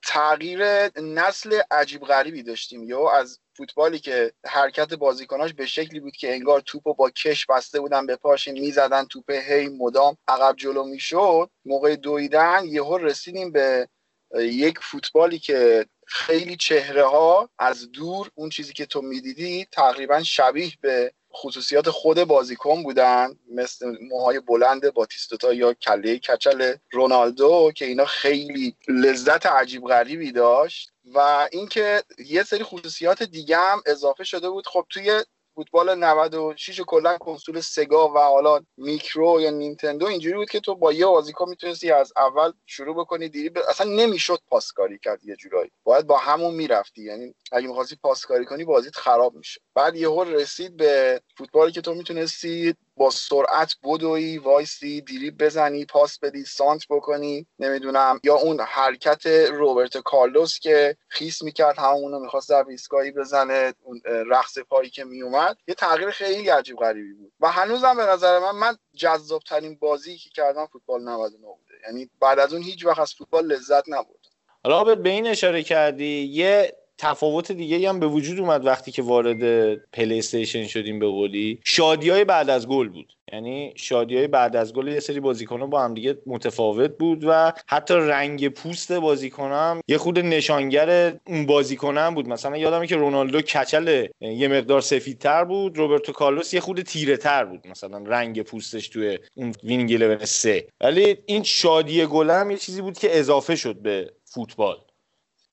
تغییر 0.06 0.62
نسل 1.00 1.60
عجیب 1.70 2.02
غریبی 2.02 2.42
داشتیم. 2.42 2.84
یهو 2.84 3.08
از 3.14 3.40
فوتبالی 3.56 3.98
که 3.98 4.32
حرکت 4.46 4.94
بازیکناش 4.94 5.52
به 5.54 5.66
شکلی 5.66 6.00
بود 6.00 6.16
که 6.16 6.34
انگار 6.34 6.60
توپ 6.60 6.96
با 6.96 7.10
کش 7.10 7.46
بسته 7.46 7.80
بودن 7.80 8.06
به 8.06 8.16
پاشون 8.16 8.58
می‌زدن 8.60 9.04
توپ 9.04 9.30
هی 9.30 9.68
مدام 9.68 10.16
عقب 10.28 10.56
جلو 10.56 10.84
می‌شد. 10.84 11.50
موقع 11.64 11.96
دویدن 11.96 12.64
یهو 12.64 12.96
رسیدیم 12.96 13.52
به 13.52 13.88
یک 14.34 14.78
فوتبالی 14.78 15.38
که 15.38 15.86
خیلی 16.06 16.56
چهره 16.56 17.04
ها 17.04 17.50
از 17.58 17.92
دور 17.92 18.30
اون 18.34 18.48
چیزی 18.48 18.72
که 18.72 18.86
تو 18.86 19.02
می‌دیدی 19.02 19.66
تقریبا 19.72 20.22
شبیه 20.22 20.72
به 20.80 21.12
خصوصیات 21.34 21.90
خود 21.90 22.24
بازیکن 22.24 22.82
بودن 22.82 23.38
مثل 23.50 23.96
موهای 24.10 24.40
بلند 24.40 24.94
باتیستوتا 24.94 25.52
یا 25.52 25.74
کله 25.74 26.18
کچل 26.18 26.74
رونالدو 26.90 27.72
که 27.74 27.84
اینا 27.84 28.04
خیلی 28.04 28.76
لذت 28.88 29.46
عجیب 29.46 29.84
غریبی 29.84 30.32
داشت. 30.32 30.92
و 31.14 31.48
اینکه 31.52 32.02
یه 32.26 32.42
سری 32.42 32.64
خصوصیات 32.64 33.22
دیگه 33.22 33.56
هم 33.56 33.82
اضافه 33.86 34.24
شده 34.24 34.50
بود. 34.50 34.66
خب 34.66 34.86
توی 34.90 35.24
فوتبال 35.54 35.94
96 35.94 36.80
و 36.80 36.84
کلا 36.84 37.18
کنسول 37.18 37.60
سگا 37.60 38.08
و 38.08 38.18
حالا 38.18 38.60
میکرو 38.76 39.40
یا 39.40 39.50
نینتندو 39.50 40.06
اینجوری 40.06 40.36
بود 40.36 40.50
که 40.50 40.60
تو 40.60 40.74
با 40.74 40.92
یه 40.92 41.06
بازیکن 41.06 41.48
می‌تونستی 41.48 41.90
از 41.90 42.12
اول 42.16 42.52
شروع 42.66 42.96
بکنی 42.96 43.28
دریب... 43.28 43.58
اصلا 43.68 43.90
نمی‌شد 43.90 44.38
پاسکاری 44.48 44.98
کرد 44.98 45.24
یه 45.24 45.36
جورایی. 45.36 45.70
باید 45.84 46.06
با 46.06 46.18
همون 46.18 46.54
می‌رفتی. 46.54 47.02
یعنی 47.02 47.34
اگه 47.52 47.66
می‌خواستی 47.68 47.96
پاسکاری 47.96 48.44
کنی 48.44 48.64
بازیت 48.64 48.96
خراب 48.96 49.34
میشه 49.34 49.60
بعد 49.74 49.96
یهو 49.96 50.24
رسید 50.24 50.76
به 50.76 51.22
فوتبالی 51.36 51.72
که 51.72 51.80
تو 51.80 51.94
می‌تونستی 51.94 52.74
با 52.96 53.10
سرعت 53.10 53.74
بدوی 53.84 54.38
وایسی 54.38 55.00
دریبل 55.00 55.30
بزنی 55.30 55.84
پاس 55.84 56.18
بدی 56.18 56.44
سانتر 56.44 56.82
بکنی 56.90 57.46
نمی‌دونم. 57.58 58.20
یا 58.24 58.34
اون 58.34 58.60
حرکت 58.60 59.26
روبرت 59.26 59.98
کارلوس 59.98 60.58
که 60.58 60.96
خیز 61.08 61.42
می‌کرد 61.42 61.78
همونو 61.78 62.18
می‌خواست 62.18 62.50
در 62.50 62.64
ایستگاهی 62.68 63.10
بزنه 63.10 63.74
اون 63.82 64.00
رقص 64.04 64.58
پایی 64.58 64.90
که 64.90 65.04
میومد 65.04 65.56
یه 65.68 65.74
تغییر 65.74 66.10
خیلی 66.10 66.48
عجیب 66.48 66.76
غریبی 66.76 67.12
بود. 67.12 67.32
و 67.40 67.50
هنوزم 67.50 67.96
به 67.96 68.02
نظر 68.02 68.38
من 68.38 68.50
من 68.50 68.76
جذاب 68.96 69.42
ترین 69.42 69.76
بازی 69.76 70.16
که 70.16 70.30
کردم 70.30 70.66
فوتبال 70.66 71.02
99 71.02 71.46
بوده. 71.46 71.74
یعنی 71.86 72.10
بعد 72.20 72.38
از 72.38 72.52
اون 72.52 72.62
هیچ 72.62 72.86
وقت 72.86 72.98
از 72.98 73.14
فوتبال 73.14 73.46
لذت 73.46 73.88
نبردم. 73.88 74.30
حالا 74.64 74.94
به 74.94 75.10
این 75.10 75.26
اشاره 75.26 75.62
کردی 75.62 76.24
یه 76.24 76.81
تفاوت 76.98 77.52
دیگه 77.52 77.88
هم 77.88 78.00
به 78.00 78.06
وجود 78.06 78.40
اومد 78.40 78.66
وقتی 78.66 78.92
که 78.92 79.02
وارد 79.02 79.74
پلی 79.92 80.18
استیشن 80.18 80.66
شدیم 80.66 80.98
به 80.98 81.06
قولی. 81.06 81.60
شادی 81.64 82.10
های 82.10 82.24
بعد 82.24 82.50
از 82.50 82.68
گل 82.68 82.88
بود. 82.88 83.12
یعنی 83.32 83.72
شادی 83.76 84.16
های 84.16 84.26
بعد 84.26 84.56
از 84.56 84.72
گل 84.72 84.88
یه 84.88 85.00
سری 85.00 85.20
بازیکن 85.20 85.70
با 85.70 85.82
هم 85.82 85.94
دیگه 85.94 86.18
متفاوت 86.26 86.98
بود 86.98 87.24
و 87.24 87.52
حتی 87.66 87.94
رنگ 87.94 88.48
پوست 88.48 88.92
بازیکن 88.92 89.52
هم 89.52 89.80
یه 89.88 89.98
خود 89.98 90.18
نشانگر 90.18 91.18
اون 91.26 91.46
بازیکن 91.46 91.98
هم 91.98 92.14
بود. 92.14 92.28
مثلا 92.28 92.56
یادمه 92.56 92.86
که 92.86 92.96
رونالدو 92.96 93.40
کچل 93.40 94.06
یه 94.20 94.48
مقدار 94.48 94.80
سفیدتر 94.80 95.44
بود. 95.44 95.78
روبرتو 95.78 96.12
کارلوس 96.12 96.54
یه 96.54 96.60
خورده 96.60 96.82
تیره 96.82 97.16
تر 97.16 97.44
بود. 97.44 97.66
مثلا 97.66 97.98
رنگ 97.98 98.42
پوستش 98.42 98.88
توی 98.88 99.18
اون 99.34 99.54
Winning 99.64 100.24
3 100.24 100.66
ولی 100.80 101.16
این 101.26 101.42
شادی 101.42 102.06
گل 102.06 102.30
هم 102.30 102.50
یه 102.50 102.56
چیزی 102.56 102.82
بود 102.82 102.98
که 102.98 103.18
اضافه 103.18 103.56
شد 103.56 103.76
به 103.76 104.12
فوتبال. 104.24 104.76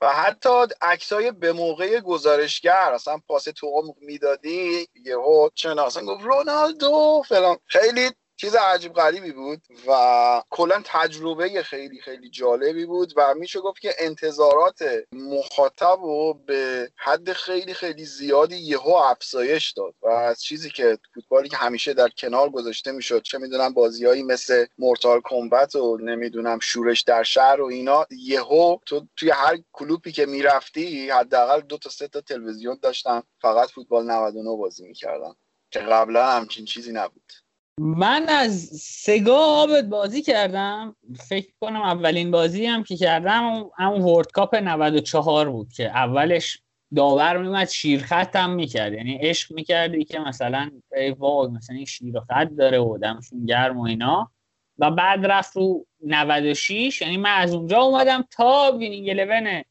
و 0.01 0.09
حتی 0.13 0.49
عکسای 0.81 1.31
به 1.31 1.53
موقع 1.53 1.99
گزارشگر 1.99 2.91
اصلا 2.93 3.17
پاس 3.27 3.43
تو 3.43 3.67
می‌دادی 4.01 4.87
یهو 5.05 5.49
اصلا 5.85 6.05
گفت 6.05 6.23
رونالدو 6.23 7.23
فلان. 7.29 7.57
خیلی 7.65 8.11
چیز 8.41 8.55
عجیب 8.55 8.93
غریبی 8.93 9.31
بود 9.31 9.61
و 9.87 10.43
کلا 10.49 10.81
تجربه 10.85 11.63
خیلی 11.63 12.01
خیلی 12.01 12.29
جالبی 12.29 12.85
بود 12.85 13.13
و 13.15 13.33
میشه 13.33 13.59
گفت 13.59 13.81
که 13.81 13.93
انتظارات 13.99 14.79
مخاطب 15.11 15.97
رو 16.01 16.33
به 16.33 16.91
حد 16.95 17.33
خیلی 17.33 17.73
خیلی 17.73 18.05
زیادی 18.05 18.55
یهو 18.55 18.89
افزایش 18.89 19.71
داد 19.71 19.93
و 20.01 20.07
از 20.07 20.41
چیزی 20.43 20.69
که 20.69 20.97
فوتبالی 21.13 21.49
که 21.49 21.57
همیشه 21.57 21.93
در 21.93 22.09
کنار 22.09 22.49
گذاشته 22.49 22.91
می‌شد 22.91 23.21
چه 23.21 23.37
می‌دونم 23.37 23.73
بازیهایی 23.73 24.23
مثل 24.23 24.65
مورتال 24.77 25.21
کمبت 25.23 25.75
و 25.75 25.97
نمی‌دونم 25.97 26.59
شورش 26.59 27.01
در 27.01 27.23
شهر 27.23 27.61
و 27.61 27.65
اینا 27.65 28.05
یهو 28.11 28.77
تو 28.85 29.07
توی 29.15 29.29
هر 29.29 29.57
کلوپی 29.71 30.11
که 30.11 30.25
می‌رفتی 30.25 31.09
حداقل 31.09 31.61
دو 31.61 31.77
تا 31.77 31.89
سه 31.89 32.07
تا 32.07 32.21
تلویزیون 32.21 32.79
داشتن 32.81 33.23
فقط 33.41 33.69
فوتبال 33.69 34.05
99 34.11 34.57
بازی 34.57 34.87
می‌کردن 34.87 35.33
که 35.71 35.79
قبلا 35.79 36.31
همچین 36.31 36.65
چیزی 36.65 36.91
نبود. 36.91 37.31
من 37.81 38.25
از 38.29 38.69
سگا 38.81 39.37
آبت 39.37 39.83
بازی 39.83 40.21
کردم. 40.21 40.95
فکر 41.27 41.47
کنم 41.61 41.81
اولین 41.81 42.31
بازی 42.31 42.65
هم 42.65 42.83
که 42.83 42.95
کردم 42.97 43.69
همون 43.77 44.01
World 44.01 44.31
Cup 44.31 44.55
94 44.55 45.49
بود 45.49 45.73
که 45.73 45.85
اولش 45.85 46.61
داور 46.95 47.37
میومد 47.37 47.69
شیرخط 47.69 48.35
هم 48.35 48.49
می‌کرد. 48.49 48.93
یعنی 48.93 49.15
عشق 49.21 49.53
می‌کردی 49.53 50.03
که 50.03 50.19
مثلا 50.19 50.71
ای 50.95 51.11
وای 51.11 51.47
مثلا 51.47 51.75
این 51.75 51.85
شیر 51.85 52.19
خط 52.19 52.49
داره 52.57 52.79
و 52.79 52.97
دمشون 52.97 53.45
گرم 53.45 53.77
و 53.77 53.83
اینا. 53.83 54.31
و 54.77 54.91
بعد 54.91 55.25
رفت 55.25 55.55
رو 55.55 55.85
96 56.05 57.01
یعنی 57.01 57.17
من 57.17 57.33
از 57.37 57.53
اونجا 57.53 57.79
اومدم 57.81 58.25
تا 58.31 58.77
Winning 58.79 59.07
11 59.07 59.65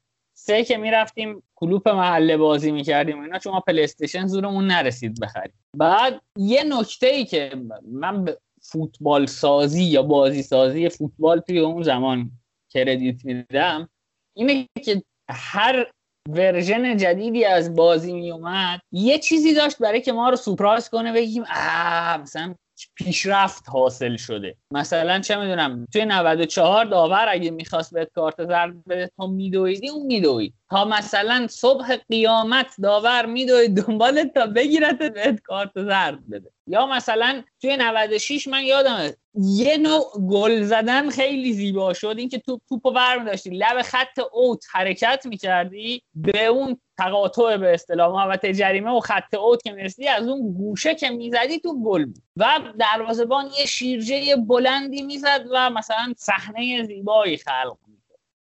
سه 0.49 0.65
که 0.65 0.77
می‌رفتیم 0.77 1.43
کلوپ 1.55 1.89
محله 1.89 2.37
بازی 2.37 2.71
می‌کردیم 2.71 3.21
اینا 3.21 3.39
چون 3.39 3.53
ما 3.53 3.61
پلی 3.61 3.83
استیشن 3.83 4.27
زورمون 4.27 4.67
نرسید 4.67 5.21
بخریم 5.21 5.55
بعد 5.77 6.21
یه 6.37 6.65
نکته 6.65 7.07
ای 7.07 7.25
که 7.25 7.51
من 7.93 8.25
به 8.25 8.39
فوتبال 8.63 9.27
سازی 9.27 9.85
یا 9.85 10.03
بازی 10.03 10.43
سازی 10.43 10.89
فوتبال 10.89 11.41
توی 11.41 11.59
اون 11.59 11.83
زمان 11.83 12.31
credit 12.71 13.25
میدم 13.25 13.89
اینه 14.37 14.69
که 14.85 15.03
هر 15.31 15.87
version 16.29 16.97
جدیدی 16.97 17.45
از 17.45 17.75
بازی 17.75 18.13
میومد 18.13 18.81
یه 18.93 19.19
چیزی 19.19 19.55
داشت 19.55 19.79
برای 19.79 20.01
که 20.01 20.13
ما 20.13 20.29
رو 20.31 20.37
surprise 20.37 20.89
کنه 20.89 21.13
بگیم 21.13 21.43
آ 21.43 22.17
مثلا 22.17 22.55
پیشرفت 22.95 23.69
حاصل 23.69 24.17
شده. 24.17 24.57
مثلا 24.71 25.21
چه 25.21 25.37
می‌دونم 25.37 25.87
توی 25.93 26.05
94 26.05 26.85
داور 26.85 27.27
اگه 27.29 27.51
می‌خواست 27.51 27.95
بهت 27.95 28.11
کارت 28.15 28.45
زرد 28.45 28.85
بده 28.85 29.11
تو 29.17 29.27
میدویدی 29.27 29.89
اون 29.89 30.07
میدوید. 30.07 30.55
تا 30.71 30.85
مثلا 30.85 31.47
صبح 31.51 31.97
قیامت 31.97 32.75
داور 32.83 33.27
میدوید 33.27 33.83
دنبالت 33.83 34.35
تا 34.35 34.47
بگیرت 34.47 34.99
بهت 34.99 35.41
کارت 35.41 35.73
زرد 35.75 36.31
بده. 36.31 36.51
یا 36.67 36.87
مثلا 36.87 37.43
توی 37.61 37.77
96 37.77 38.49
من 38.49 38.65
یادمه 38.65 39.17
یه 39.41 39.77
نوع 39.77 40.05
گل 40.31 40.63
زدن 40.63 41.11
خیلی 41.11 41.53
زیبا 41.53 41.93
شد. 41.93 42.15
اینکه 42.19 42.39
توپ 42.39 42.61
توپو 42.69 42.91
ور 42.91 43.19
داشتی 43.19 43.51
لب 43.51 43.83
خط 43.83 44.19
اوت 44.33 44.65
حرکت 44.73 45.27
می‌کردی 45.27 46.03
به 46.15 46.47
اون 46.47 46.81
تقاطع 46.99 47.57
به 47.57 47.75
اصطلاح 47.75 48.13
محوطه 48.13 48.53
جریمه 48.53 48.91
و 48.91 49.01
خط 49.01 49.35
اوت 49.35 49.63
که 49.63 49.73
می‌رسی 49.73 50.09
از 50.09 50.29
اون 50.29 50.53
گوشه 50.53 50.95
که 50.95 51.11
می‌زدی 51.11 51.59
تو 51.59 51.83
گل 51.83 52.05
بود. 52.05 52.23
و 52.37 52.61
دروازه‌بان 52.79 53.51
یه 53.59 53.67
شیرجه 53.67 54.37
بلندی 54.37 55.03
می‌زد 55.03 55.45
و 55.53 55.71
مثلا 55.71 56.15
صحنه 56.17 56.85
زیبایی 56.85 57.37
خلق 57.37 57.77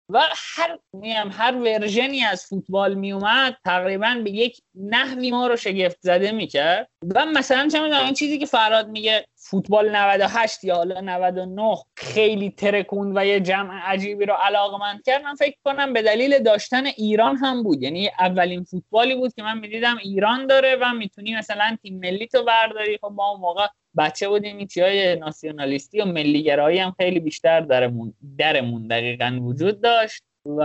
و 0.08 0.22
هر 0.36 0.78
میم 0.92 1.30
هر 1.32 1.54
ورژنی 1.54 2.24
از 2.24 2.46
فوتبال 2.46 2.94
میومد 2.94 3.56
تقریبا 3.64 4.20
به 4.24 4.30
یک 4.30 4.60
نحوی 4.74 5.30
ما 5.30 5.46
رو 5.46 5.56
شگفت 5.56 5.98
زده 6.00 6.32
می‌کرد. 6.32 6.88
و 7.14 7.26
مثلا 7.26 7.68
چه 7.68 7.80
می‌دونم 7.80 8.04
این 8.04 8.14
چیزی 8.14 8.38
که 8.38 8.46
فراد 8.46 8.88
میگه 8.88 9.26
فوتبال 9.36 9.96
98 9.96 10.64
یا 10.64 10.74
حالا 10.74 11.00
99 11.00 11.76
خیلی 11.96 12.50
ترکون 12.50 13.18
و 13.18 13.26
یه 13.26 13.40
جمع 13.40 13.74
عجیبی 13.74 14.24
رو 14.24 14.34
علاقمند 14.34 15.02
کرد. 15.02 15.22
من 15.22 15.34
فکر 15.34 15.56
کنم 15.64 15.92
به 15.92 16.02
دلیل 16.02 16.38
داشتن 16.38 16.86
ایران 16.86 17.36
هم 17.36 17.62
بود. 17.62 17.82
یعنی 17.82 18.10
اولین 18.18 18.64
فوتبالی 18.64 19.14
بود 19.14 19.34
که 19.34 19.42
من 19.42 19.58
می‌دیدم 19.58 19.96
ایران 20.02 20.46
داره 20.46 20.76
و 20.80 20.92
می‌تونی 20.92 21.36
مثلا 21.36 21.76
تیم 21.82 21.98
ملی 21.98 22.26
تو 22.26 22.44
برداری. 22.44 22.98
خب 22.98 23.08
با 23.08 23.30
اون 23.30 23.40
موقع 23.40 23.66
بچه 23.98 24.28
بودیم 24.28 24.56
این 24.56 24.68
های 24.76 25.16
ناسیونالیستی 25.16 26.00
و 26.00 26.04
ملیگرایی 26.04 26.78
هم 26.78 26.94
خیلی 26.98 27.20
بیشتر 27.20 27.60
درمون 27.60 28.14
درمون 28.38 28.86
دقیقا 28.86 29.38
وجود 29.42 29.80
داشت 29.80 30.22
و 30.46 30.62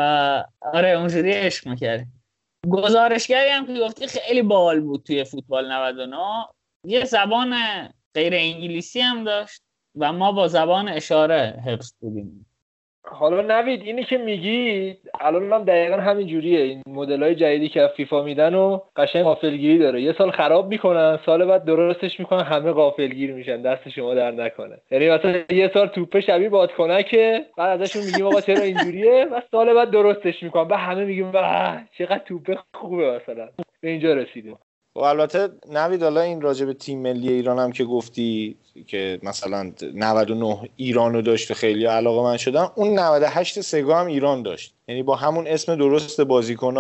آره 0.62 0.90
اونجوری 0.90 1.32
عشق 1.32 1.68
می‌کرد 1.68 2.08
گزارشگری 2.70 3.50
هم 3.50 3.66
که 3.66 3.80
گفتی 3.80 4.08
خیلی 4.08 4.42
بال 4.42 4.80
بود 4.80 5.04
توی 5.04 5.24
فوتبال 5.24 5.72
99 5.72 6.18
یه 6.86 7.06
زبان 7.06 7.56
غیر 8.14 8.34
انگلیسی 8.36 9.02
هم 9.02 9.24
داشت 9.24 9.62
و 9.96 10.14
ما 10.14 10.32
با 10.32 10.48
زبان 10.48 10.88
اشاره 10.88 11.62
حفظ 11.66 11.94
بودیم. 12.00 12.49
حالا 13.04 13.42
نوید 13.42 13.82
اینی 13.82 14.04
که 14.04 14.18
میگی 14.18 14.96
الان 15.20 15.54
هم 15.54 15.64
دقیقا 15.64 15.96
همین 15.96 16.28
جوریه. 16.28 16.60
این 16.60 16.84
مدل 16.88 17.24
های 17.24 17.36
جدیدی 17.36 17.70
که 17.70 17.90
فیفا 17.98 18.24
میدن 18.24 18.56
و 18.56 18.80
قشنگ 18.96 19.24
غافلگیری 19.24 19.78
داره. 19.78 20.02
یه 20.02 20.16
سال 20.18 20.32
خراب 20.32 20.68
می‌کنن 20.68 21.20
سال 21.26 21.46
بعد 21.46 21.66
درستش 21.66 22.20
می‌کنن 22.20 22.44
همه 22.44 22.72
غافلگیر 22.72 23.34
میشن. 23.34 23.62
دست 23.62 23.90
شما 23.90 24.14
در 24.14 24.32
نکنه. 24.32 24.78
یعنی 24.92 25.10
مثلا 25.10 25.44
یه 25.50 25.72
سال 25.74 25.88
توپه 25.88 26.22
شبیه 26.22 26.50
بادکنکه 26.50 27.46
بعد 27.58 27.82
ازشون 27.82 28.04
میگیم 28.06 28.26
آقا 28.26 28.42
چرا 28.42 28.64
اینجوریه؟ 28.64 29.26
و 29.32 29.42
سال 29.52 29.74
بعد 29.74 29.92
درستش 29.92 30.44
می‌کنن. 30.44 30.64
بعد 30.64 30.80
همه 30.80 31.06
میگیم 31.06 31.32
چقدر 31.98 32.22
توپه 32.26 32.58
خوبه 32.74 33.22
مثلا. 33.22 33.50
به 33.82 33.90
اینجا 33.90 34.14
رسیدیم. 34.14 34.54
و 34.54 35.00
خب 35.00 35.06
البته 35.06 35.50
نوید 35.72 36.04
حالا 36.04 36.22
این 36.22 36.42
راجع 36.42 36.66
به 36.66 36.74
تیم 36.74 37.02
ملی 37.02 37.34
ایران 37.34 37.60
هم 37.60 37.72
که 37.72 37.84
گفتی 37.84 38.58
که 38.88 39.20
مثلا 39.24 39.72
99 39.94 40.70
ایرانو 40.76 41.22
داشت 41.22 41.52
و 41.52 41.54
خیلی 41.54 41.86
علاقه 41.86 42.24
من 42.24 42.38
شدن 42.38 42.68
اون 42.76 43.00
98 43.00 43.62
سگا 43.62 44.00
هم 44.00 44.08
ایران 44.08 44.44
داشت. 44.44 44.74
یعنی 44.88 45.04
با 45.04 45.16
همون 45.16 45.48
اسم 45.48 45.76
درست 45.76 46.22
بازیکن 46.22 46.78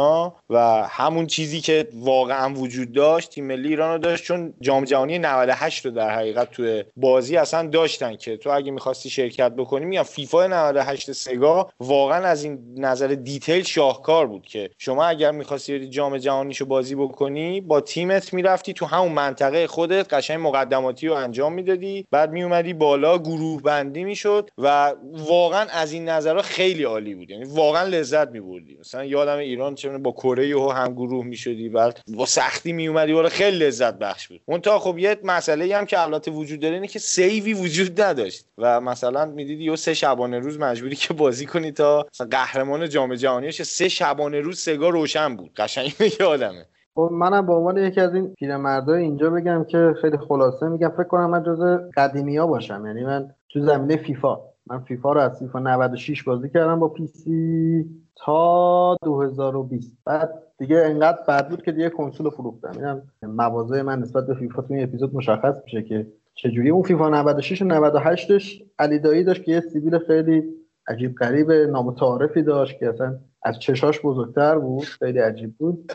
و 0.50 0.88
همون 0.90 1.28
چیزی 1.28 1.62
که 1.62 1.88
واقعا 1.94 2.54
وجود 2.54 2.92
داشت 2.92 3.30
تیم 3.30 3.46
ملی 3.46 3.68
ایران 3.68 3.92
رو 3.92 3.98
داشت 3.98 4.24
چون 4.24 4.54
جام 4.62 4.86
جهانی 4.86 5.20
98 5.20 5.86
رو 5.86 5.92
در 5.92 6.10
حقیقت 6.10 6.52
توی 6.52 6.84
بازی 6.98 7.38
اصلا 7.38 7.68
داشتن 7.68 8.16
که 8.16 8.38
تو 8.38 8.50
اگه 8.50 8.72
می‌خواستی 8.72 9.10
شرکت 9.10 9.52
بکنی 9.52 9.86
میگم 9.86 10.04
فیفا 10.04 10.48
98 10.48 11.12
سگا 11.12 11.70
واقعا 11.80 12.26
از 12.26 12.44
این 12.44 12.60
نظر 12.78 13.08
دیتیل 13.08 13.64
شاهکار 13.64 14.28
بود 14.28 14.46
که 14.46 14.70
شما 14.78 15.06
اگر 15.06 15.32
می‌خواستی 15.32 15.90
جام 15.90 16.18
جهانیشو 16.18 16.66
بازی 16.66 16.96
بکنی 16.96 17.62
با 17.62 17.82
تیمت 17.82 18.34
می‌رفتی 18.34 18.74
تو 18.74 18.86
همون 18.86 19.12
منطقه 19.12 19.68
خودت 19.68 20.14
قشنگ 20.14 20.40
مقدماتی 20.48 21.08
رو 21.08 21.14
انجام 21.14 21.54
می‌دادی. 21.54 21.79
بعد 22.12 22.32
میومدی 22.32 22.74
بالا 22.74 23.18
گروه 23.18 23.62
بندی 23.62 24.04
می‌شد 24.04 24.50
و 24.58 24.94
واقعا 25.14 25.66
از 25.70 25.92
این 25.92 26.10
نظرها 26.10 26.42
خیلی 26.42 26.84
عالی 26.84 27.16
بود. 27.16 27.30
یعنی 27.30 27.44
واقعا 27.44 27.84
لذت 27.84 28.30
میبردی. 28.30 28.78
مثلا 28.80 29.06
یادم 29.06 29.38
ایران 29.38 29.76
چه 29.76 29.90
با 29.90 30.12
کره 30.12 30.56
و 30.56 30.70
هم 30.70 30.94
گروه 30.94 31.26
می‌شدی 31.26 31.70
بعد 31.70 32.00
با 32.08 32.26
سختی 32.26 32.72
میومدی 32.72 33.14
بالا. 33.14 33.30
خیلی 33.30 33.58
لذت 33.58 34.00
بخش 34.00 34.28
بود. 34.28 34.42
اون 34.46 34.62
تا 34.62 34.80
خب 34.80 34.98
یه 34.98 35.18
مسئله 35.24 35.78
هم 35.78 35.86
که 35.86 36.00
البته 36.00 36.32
وجود 36.32 36.60
داره 36.60 36.74
اینه 36.74 36.88
که 36.88 37.00
سیوی 37.00 37.54
وجود 37.54 38.02
نداشت 38.02 38.46
و 38.58 38.82
مثلا 38.82 39.26
می‌دیدی 39.26 39.64
یه 39.64 39.76
سه 39.76 39.94
شبانه 39.94 40.40
روز 40.40 40.60
مجبوری 40.60 40.96
که 40.96 41.14
بازی 41.14 41.46
کنی 41.46 41.72
تا 41.72 42.08
قهرمان 42.32 42.90
جام 42.90 43.16
جهانی 43.16 43.52
سه 43.52 43.90
شبانه 43.90 44.40
روز 44.40 44.60
سگا 44.60 44.90
روشن 44.90 45.36
بود. 45.36 45.52
قشنگ 45.58 45.94
یادمه. 46.20 46.66
خب 46.96 47.10
منم 47.12 47.46
به 47.46 47.54
عنوان 47.54 47.78
یکی 47.78 48.02
از 48.02 48.14
این 48.14 48.34
پیرمردای 48.34 49.04
اینجا 49.04 49.30
بگم 49.30 49.64
که 49.64 49.94
خیلی 50.02 50.18
خلاصه 50.18 50.68
میگم 50.68 50.90
فکر 50.90 51.04
کنم 51.04 51.30
من 51.30 51.44
جز 51.44 51.62
قدیمی 51.98 52.38
ها 52.38 52.48
باشم. 52.48 52.84
یعنی 52.86 53.06
من 53.06 53.32
تو 53.50 53.60
زمینه 53.60 53.98
فیفا. 53.98 54.40
من 54.68 54.80
فیفا 54.80 55.14
رو 55.14 55.22
از 55.22 55.40
فیفا 55.40 55.60
96 55.60 56.24
بازی 56.24 56.50
کردم 56.50 56.80
با 56.80 56.88
PC 56.88 57.86
تا 58.16 58.98
2020 59.04 59.98
بعد 60.06 60.44
دیگه 60.58 60.78
انقدر 60.86 61.20
بد 61.28 61.50
بود 61.50 61.64
که 61.64 61.72
دیگه 61.72 61.90
کنسول 61.90 62.30
فروختم. 62.30 62.72
اینم 62.72 63.02
مواضع 63.36 63.82
من 63.82 64.00
نسبت 64.00 64.28
به 64.28 64.34
فیفا 64.34 64.62
تو 64.62 64.74
این 64.74 64.84
اپیزود 64.84 65.16
مشخص 65.16 65.56
میشه 65.64 65.84
که 65.84 66.08
چجوری 66.34 66.70
اون 66.70 66.84
فیفا 66.84 67.10
96 67.10 67.62
و 67.62 67.92
98ش 67.92 68.64
علی 68.80 69.00
دایی 69.00 69.24
داشت 69.24 69.44
که 69.44 69.52
یه 69.52 69.60
سیبیل 69.60 70.00
خیلی 70.00 70.44
عجیب 70.88 71.16
غریب 71.16 71.52
نامتعارفی 71.52 72.44
داشت 72.44 72.80
که 72.80 72.90
اصلا 72.90 73.20
از 73.44 73.60
چشاش 73.60 74.02
بزرگتر 74.02 74.60
بود. 74.60 74.84
خیلی 74.84 75.20
عجیب 75.20 75.58
بود. 75.58 75.92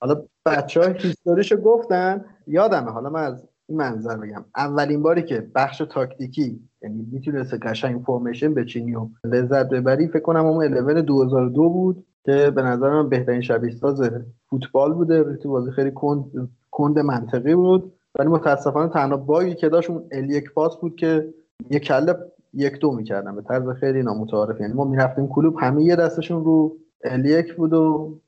حالا 0.00 0.22
بچه 0.46 0.80
های 0.80 0.94
history 0.98 1.39
شو 1.39 1.56
گفتن. 1.56 2.24
یادمه 2.46 2.90
حالا 2.90 3.10
من 3.10 3.22
از 3.22 3.48
این 3.68 3.78
منظر 3.78 4.16
بگم. 4.16 4.44
اولین 4.56 5.02
باری 5.02 5.22
که 5.22 5.50
بخش 5.54 5.82
تاکتیکی 5.90 6.60
یعنی 6.82 7.06
می‌تونست 7.12 7.54
قشنگ 7.54 8.02
formation 8.02 8.54
بچینی 8.54 8.94
و 8.94 9.08
لذت 9.24 9.68
ببری 9.68 10.08
فکر 10.08 10.22
کنم 10.22 10.46
Winning 10.46 10.64
11 10.64 11.02
2002 11.02 11.70
بود 11.70 12.06
که 12.24 12.52
به 12.54 12.62
نظر 12.62 12.90
من 12.90 13.08
بهترین 13.08 13.40
شبیه 13.40 13.70
ساز 13.70 14.10
فوتبال 14.50 14.92
بوده. 14.92 15.36
تو 15.36 15.50
بازی 15.50 15.70
خیلی 15.70 15.90
کند 15.90 16.24
کند 16.70 16.98
منطقی 16.98 17.54
بود. 17.54 17.92
ولی 18.18 18.28
متاسفانه 18.28 18.92
تنها 18.92 19.16
باگی 19.16 19.54
که 19.54 19.68
داشت 19.68 19.90
اون 19.90 20.04
L 20.12 20.30
یک 20.30 20.52
پاس 20.52 20.76
بود 20.76 20.96
که 20.96 21.34
یک 21.70 21.82
کله 21.82 22.16
یک 22.54 22.78
دو 22.78 22.92
می‌کردن. 22.92 23.36
به 23.36 23.42
طرز 23.42 23.68
خیلی 23.68 24.02
نامتعارف. 24.02 24.60
یعنی 24.60 24.72
ما 24.72 24.84
می‌رفتیم 24.84 25.28
کلوب 25.28 25.56
همه 25.60 25.84
یه 25.84 25.96
دستشون 25.96 26.44
رو 26.44 26.76
L 27.04 27.24
یک 27.24 27.54
بود 27.54 27.72
و 27.72 28.18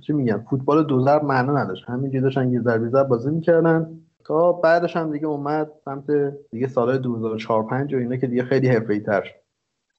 چی 0.00 0.12
میگم 0.12 0.44
فوتبال 0.50 0.84
دو 0.86 1.00
ضرب 1.00 1.24
معنا 1.24 1.62
نداشت. 1.62 1.84
همینجوری 1.88 2.22
داشتن 2.22 2.52
یه 2.52 2.60
ضربه 2.60 3.04
بازی 3.04 3.30
می‌کردن. 3.30 3.98
تا 4.24 4.52
بعدش 4.52 4.96
هم 4.96 5.12
دیگه 5.12 5.26
اومد 5.26 5.70
سمت 5.84 6.04
دیگه 6.50 6.68
سال 6.68 6.98
2004 6.98 7.66
5 7.66 7.94
و 7.94 7.98
اینا 7.98 8.16
که 8.16 8.26
دیگه 8.26 8.44
خیلی 8.44 8.68
حرفه‌ای 8.68 9.00
تر 9.00 9.22
شد. 9.22 9.41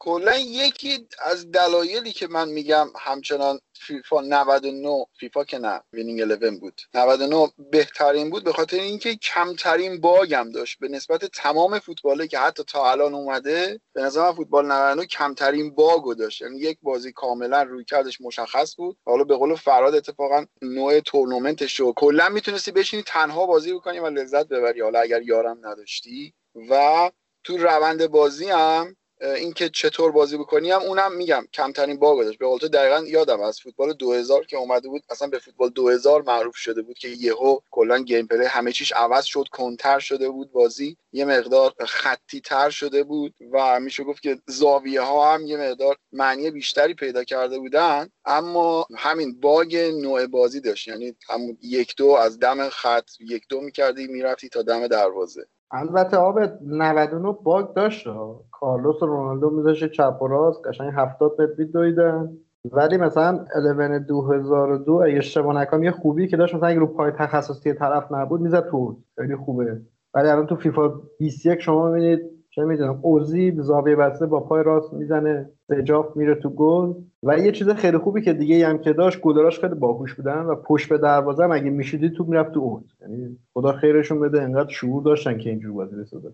کلا 0.03 0.37
یکی 0.37 1.07
از 1.19 1.51
دلایلی 1.51 2.11
که 2.11 2.27
من 2.27 2.49
میگم 2.49 2.87
همچنان 2.99 3.59
فیفا 3.73 4.21
99 4.21 5.05
فیفا 5.19 5.43
که 5.43 5.57
نه 5.57 5.81
وینینگ 5.93 6.19
11 6.19 6.51
بود. 6.51 6.81
99 6.93 7.51
بهترین 7.71 8.29
بود 8.29 8.43
به 8.43 8.53
خاطر 8.53 8.77
اینکه 8.77 9.15
کمترین 9.15 10.01
باگ 10.01 10.33
هم 10.33 10.51
داشت. 10.51 10.79
به 10.79 10.87
نسبت 10.87 11.25
تمام 11.25 11.79
فوتباله 11.79 12.27
که 12.27 12.39
حتی 12.39 12.63
تا 12.63 12.91
الان 12.91 13.13
اومده 13.13 13.79
به 13.93 14.01
نظر 14.01 14.31
فوتبال 14.31 14.65
99 14.65 15.05
کمترین 15.05 15.75
باگو 15.75 16.13
داشت. 16.13 16.41
یعنی 16.41 16.59
یک 16.59 16.77
بازی 16.81 17.11
کاملا 17.11 17.63
رویکردش 17.63 18.21
مشخص 18.21 18.75
بود. 18.75 18.97
حالا 19.05 19.23
به 19.23 19.35
قول 19.35 19.55
فرهاد 19.55 19.95
اتفاقا 19.95 20.45
نوع 20.61 20.99
تورنمنتش 20.99 21.79
رو 21.79 21.93
کلا 21.93 22.29
می‌تونستی 22.29 22.71
بشینی 22.71 23.03
تنها 23.03 23.45
بازی 23.45 23.73
بکنی 23.73 23.99
و 23.99 24.07
لذت 24.07 24.47
ببری. 24.47 24.81
حالا 24.81 24.99
اگر 24.99 25.21
یارم 25.21 25.57
نداشتی. 25.67 26.33
و 26.69 27.11
تو 27.43 27.57
روند 27.57 28.07
بازی 28.07 28.49
هم 28.49 28.95
اینکه 29.23 29.69
چطور 29.69 30.11
بازی 30.11 30.37
بکنی 30.37 30.71
هم 30.71 30.81
اونم 30.81 31.15
میگم 31.15 31.47
کمترین 31.53 31.99
باگ 31.99 32.23
داشت. 32.23 32.39
به 32.39 32.45
قول 32.47 32.59
تو 32.59 32.67
دقیقا 32.67 33.03
یادم 33.07 33.41
از 33.41 33.59
فوتبال 33.61 33.93
2000 33.93 34.45
که 34.45 34.57
اومده 34.57 34.89
بود 34.89 35.03
اصلا 35.09 35.27
به 35.27 35.39
فوتبال 35.39 35.69
2000 35.69 36.21
معروف 36.21 36.55
شده 36.55 36.81
بود 36.81 36.97
که 36.97 37.07
یهو 37.07 37.59
کلا 37.71 37.99
gameplay 37.99 38.45
همه 38.45 38.71
چیش 38.71 38.91
عوض 38.91 39.25
شد 39.25 39.45
کندتر 39.51 39.99
شده 39.99 40.29
بود 40.29 40.51
بازی. 40.51 40.97
یه 41.11 41.25
مقدار 41.25 41.73
خطی 41.79 42.41
تر 42.41 42.69
شده 42.69 43.03
بود 43.03 43.35
و 43.51 43.79
میشه 43.79 44.03
گفت 44.03 44.23
که 44.23 44.37
زاویه 44.47 45.01
ها 45.01 45.33
هم 45.33 45.45
یه 45.45 45.57
مقدار 45.57 45.97
معنی 46.11 46.51
بیشتری 46.51 46.93
پیدا 46.93 47.23
کرده 47.23 47.59
بودن. 47.59 48.09
اما 48.25 48.87
همین 48.97 49.39
باگ 49.39 49.77
نوع 49.77 50.27
بازی 50.27 50.59
داشت. 50.61 50.87
یعنی 50.87 51.15
همون 51.29 51.57
یک 51.61 51.95
دو 51.97 52.07
از 52.07 52.39
دم 52.39 52.69
خط 52.69 53.09
یک 53.19 53.43
دو 53.49 53.61
می‌کردی 53.61 54.07
می‌رفتی 54.07 54.49
تا 54.49 54.61
دم 54.61 54.87
دروازه. 54.87 55.45
البته 55.73 56.17
آب 56.17 56.39
99 56.65 57.35
باگ 57.43 57.73
داشت 57.73 58.07
کارلوس 58.51 59.03
و 59.03 59.05
رونالدو 59.05 59.49
میذاشه 59.49 59.89
چپ 59.89 60.17
و 60.21 60.27
راست 60.27 60.67
قشنگ 60.67 60.93
70 60.95 61.41
متر 61.41 61.63
دویدن. 61.63 62.29
ولی 62.71 62.97
مثلا 62.97 63.45
11 63.55 63.99
2002 63.99 64.93
اگه 64.93 65.17
اشتباه 65.17 65.55
نکنم 65.55 65.83
یه 65.83 65.91
خوبی 65.91 66.27
که 66.27 66.37
داشت 66.37 66.55
مثلا 66.55 66.67
اگه 66.67 66.79
رو 66.79 66.87
پای 66.87 67.11
تخصصی 67.11 67.73
طرف 67.73 68.11
نبود 68.11 68.41
می‌زد 68.41 68.69
تو 68.69 68.97
خیلی 69.15 69.35
خوبه. 69.35 69.81
ولی 70.13 70.27
الان 70.27 70.45
تو 70.45 70.55
فیفا 70.55 70.93
21 71.19 71.59
شما 71.59 71.91
می‌بینید 71.91 72.32
چه 72.55 72.63
می‌دونم 72.63 72.99
اوزی 73.01 73.53
زاویه 73.57 73.95
بسته 73.95 74.25
با 74.25 74.39
پای 74.39 74.63
راست 74.63 74.93
می‌زنه 74.93 75.49
سجاف 75.67 76.17
میره 76.17 76.35
تو 76.35 76.49
گل. 76.49 76.93
و 77.23 77.39
یه 77.39 77.51
چیز 77.51 77.69
خیلی 77.69 77.97
خوبی 77.97 78.21
که 78.21 78.33
دیگه 78.33 78.67
هم 78.67 78.77
که 78.77 78.93
داشت 78.93 79.21
گلراش 79.21 79.59
خیلی 79.59 79.75
باهوش 79.75 80.13
بودن 80.13 80.39
و 80.39 80.55
پشت 80.55 80.89
به 80.89 80.97
دروازه 80.97 81.43
اگه 81.43 81.69
میشیدی 81.69 82.09
تو 82.09 82.23
می‌رفت 82.23 82.51
تو 82.51 82.59
اوت. 82.59 82.83
یعنی 83.01 83.37
خدا 83.53 83.71
خیرشون 83.71 84.19
بده 84.19 84.41
انقدر 84.41 84.69
شعور 84.69 85.03
داشتن 85.03 85.37
که 85.37 85.49
اینجور 85.49 85.73
بازی 85.73 85.95
بسازن 85.95 86.33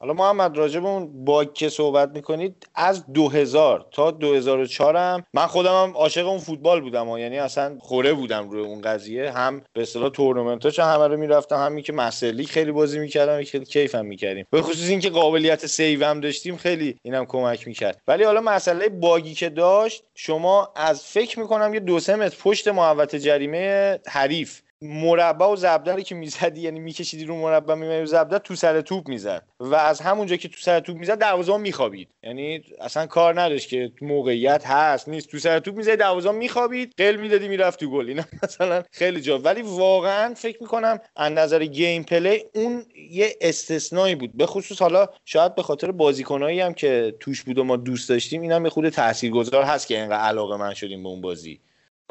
حالا 0.00 0.12
محمد 0.12 0.58
راجع 0.58 0.80
به 0.80 0.88
اون 0.88 1.24
باگ 1.24 1.52
که 1.52 1.68
صحبت 1.68 2.10
می‌کنید 2.14 2.66
از 2.74 3.12
2000 3.12 3.86
تا 3.92 4.10
2004 4.10 4.96
هم 4.96 5.24
من 5.34 5.46
خودم 5.46 5.82
هم 5.82 5.92
عاشق 5.96 6.28
اون 6.28 6.38
فوتبال 6.38 6.80
بودم 6.80 7.08
و 7.08 7.18
یعنی 7.18 7.38
اصلا 7.38 7.78
خوره 7.80 8.12
بودم 8.12 8.50
روی 8.50 8.64
اون 8.64 8.80
قضیه. 8.80 9.30
هم 9.30 9.62
به 9.72 9.82
اصطلاح 9.82 10.08
تورنمنتاش 10.08 10.78
همه 10.78 11.06
رو 11.06 11.16
می‌رفتم 11.16 11.56
همین 11.56 11.84
که 11.84 11.92
مسئله 11.92 12.42
خیلی 12.44 12.72
بازی 12.72 12.98
می‌کردم 12.98 13.44
خیلی 13.44 13.64
کیفم 13.64 14.06
می‌کردیم. 14.06 14.46
به 14.50 14.62
خصوص 14.62 14.88
اینکه 14.88 15.10
قابلیت 15.10 15.66
save 15.66 16.04
هم 16.04 16.20
داشتیم 16.20 16.56
خیلی 16.56 16.98
اینم 17.02 17.26
کمک 17.26 17.66
می‌کرد. 17.66 18.02
ولی 18.08 18.24
حالا 18.24 18.40
مسئله 18.40 18.88
باگی 18.88 19.34
که 19.34 19.48
داشت 19.48 20.04
شما 20.14 20.72
از 20.76 21.04
فکر 21.04 21.40
می‌کنم 21.40 21.74
یه 21.74 21.80
دو 21.80 22.00
سه 22.00 22.16
متر 22.16 22.36
پشت 22.42 22.68
محوطه 22.68 23.18
جریمه 23.18 23.98
حریف 24.06 24.60
مربع 24.82 25.46
و 25.46 25.56
ضربدر 25.56 26.02
که 26.02 26.14
می‌زدی 26.14 26.60
یعنی 26.60 26.80
میکشیدی 26.80 27.24
رو 27.24 27.36
مربع 27.36 27.74
میمدی 27.74 28.06
ضربدر 28.06 28.38
تو 28.38 28.54
سر 28.54 28.80
توپ 28.80 29.08
می‌زد. 29.08 29.42
و 29.60 29.74
از 29.74 30.00
همونجا 30.00 30.36
که 30.36 30.48
تو 30.48 30.56
سر 30.60 30.80
توپ 30.80 30.96
می‌زد 30.96 31.18
دروازه 31.18 31.56
میخوابید. 31.56 32.08
یعنی 32.22 32.62
اصلا 32.80 33.06
کار 33.06 33.40
نداشت 33.40 33.68
که 33.68 33.92
موقعیت 34.00 34.66
هست 34.66 35.08
نیست. 35.08 35.28
تو 35.28 35.38
سر 35.38 35.58
توپ 35.58 35.76
می‌زد 35.76 35.94
دروازه 35.94 36.30
میخوابید 36.30 36.94
قل 36.98 37.16
می‌دادی 37.16 37.48
می‌رفت 37.48 37.80
تو 37.80 37.90
گل. 37.90 38.08
اینا 38.08 38.24
مثلا 38.42 38.82
خیلی 38.90 39.20
جا. 39.20 39.38
ولی 39.38 39.62
واقعا 39.62 40.34
فکر 40.34 40.58
می‌کنم 40.60 40.98
از 41.16 41.32
نظر 41.32 41.64
gameplay 41.64 42.44
اون 42.54 42.84
یه 43.10 43.36
استثنایی 43.40 44.14
بود. 44.14 44.36
به 44.36 44.46
خصوص 44.46 44.82
حالا 44.82 45.08
شاید 45.24 45.54
به 45.54 45.62
خاطر 45.62 45.92
بازیکنایی 45.92 46.60
هم 46.60 46.74
که 46.74 47.14
توش 47.20 47.42
بود 47.42 47.58
و 47.58 47.64
ما 47.64 47.76
دوست 47.76 48.08
داشتیم 48.08 48.42
اینم 48.42 48.64
یه 48.64 48.70
خود 48.70 48.88
تاثیرگذار 48.88 49.62
هست 49.62 49.86
که 49.86 50.00
اینقدر 50.00 50.20
علاقه 50.20 50.56
من 50.56 50.74
شدیم 50.74 51.02
به 51.02 51.08
اون 51.08 51.20
بازی. 51.20 51.60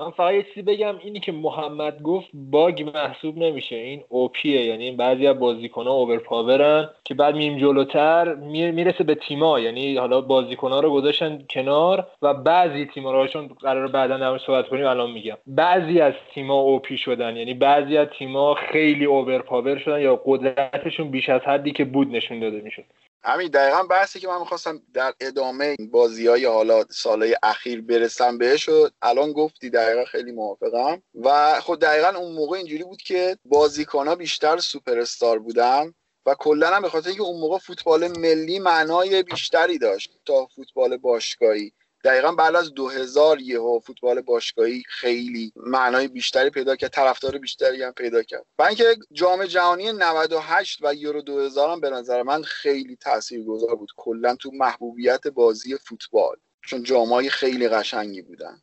من 0.02 0.12
فقط 0.12 0.34
یه 0.34 0.44
چیزی 0.44 0.62
بگم 0.62 0.96
اینی 1.04 1.20
که 1.20 1.32
محمد 1.32 2.02
گفت 2.02 2.28
باگ 2.34 2.92
محسوب 2.96 3.38
نمیشه. 3.38 3.76
این 3.76 4.04
OP 4.10 4.47
ه 4.47 4.66
یعنی 4.66 4.92
بعضی 4.92 5.28
از 5.28 5.40
بازیکن‌ها 5.40 5.94
overpower 5.94 6.80
ن 6.80 6.90
که 7.04 7.14
بعد 7.14 7.36
میم 7.36 7.58
جلوتر 7.58 8.36
می‌رسه 8.36 9.04
به 9.04 9.16
تیما 9.16 9.60
یعنی 9.60 9.98
حالا 9.98 10.22
بازیکن‌ها 10.22 10.80
رو 10.80 10.92
گذاشتن 10.92 11.46
کنار 11.50 12.08
و 12.22 12.34
بعضی 12.34 12.86
تیما 12.86 13.12
رو 13.12 13.28
چون 13.28 13.48
قرار 13.48 13.88
بعدا 13.88 14.18
در 14.18 14.38
صحبت 14.38 14.68
کنیم 14.70 14.86
الان 14.86 15.12
میگم. 15.12 15.38
بعضی 15.48 16.00
از 16.00 16.14
تیما 16.34 16.60
OP 16.62 16.98
شدن. 16.98 17.38
یعنی 17.38 17.54
بعضی 17.54 17.98
از 17.98 18.08
تیما 18.08 18.54
خیلی 18.54 19.06
overpower 19.06 19.78
شدن 19.78 20.02
یا 20.02 20.22
قدرتشون 20.26 21.12
بیش 21.12 21.30
از 21.30 21.42
حدی 21.42 21.72
که 21.72 21.86
بود 21.86 22.16
نشون 22.16 22.40
داده 22.40 22.62
می‌شد. 22.62 22.84
همین 23.24 23.48
دقیقا 23.48 23.84
بحثی 23.84 24.20
که 24.20 24.28
من 24.28 24.40
می‌خواستم 24.40 24.82
در 24.94 25.14
ادامه 25.20 25.76
بازی 25.92 26.28
های 26.28 26.46
حالا 26.46 26.84
سالهای 26.90 27.36
اخیر 27.44 27.82
برسم 27.82 28.38
بهش 28.38 28.70
و 28.70 28.90
الان 29.02 29.32
گفتی 29.34 29.70
دقیقا 29.70 30.06
خیلی 30.06 30.32
موافقم. 30.32 31.02
و 31.24 31.60
خب 31.62 31.76
دقیقا 31.82 32.10
اون 32.20 32.36
موقع 32.36 32.58
اینجوری 32.58 32.84
بود 32.84 33.02
که 33.02 33.38
بازیکن 33.46 34.08
ها 34.08 34.16
بیشتر 34.16 34.58
سوپر 34.58 35.00
استار 35.00 35.40
بودن 35.40 35.94
و 36.26 36.36
کلا 36.40 36.76
هم 36.76 36.82
به 36.82 36.90
خاطر 36.90 37.08
اینکه 37.08 37.24
اون 37.24 37.40
موقع 37.40 37.58
فوتبال 37.58 38.08
ملی 38.08 38.60
معنای 38.60 39.24
بیشتری 39.24 39.78
داشت 39.78 40.20
تا 40.26 40.46
فوتبال 40.56 40.98
باشگاهی. 40.98 41.74
دقیقا 42.08 42.32
بعد 42.32 42.56
از 42.56 42.74
2000 42.74 43.40
یهو 43.40 43.80
فوتبال 43.80 44.22
باشگاهی 44.22 44.84
خیلی 44.88 45.52
معنای 45.56 46.08
بیشتری 46.08 46.50
پیدا 46.50 46.76
کرد 46.76 46.90
طرفدار 46.90 47.38
بیشتری 47.38 47.84
هم 47.84 47.92
پیدا 47.92 48.24
کرد. 48.24 48.46
و 48.60 48.64
اینکه 48.64 48.84
جام 49.12 49.46
جهانی 49.46 49.92
98 50.00 50.80
و 50.84 50.94
یورو 50.94 51.22
2000 51.22 51.70
هم 51.70 51.80
به 51.80 51.90
نظر 51.90 52.24
من 52.24 52.42
خیلی 52.42 52.96
تاثیرگذار 52.96 53.76
بود. 53.76 53.90
کلا 53.98 54.36
تو 54.36 54.52
محبوبیت 54.54 55.28
بازی 55.28 55.76
فوتبال 55.78 56.36
چون 56.62 56.84
جامای 56.84 57.30
خیلی 57.30 57.70
قشنگی 57.70 58.22
بودن. 58.22 58.62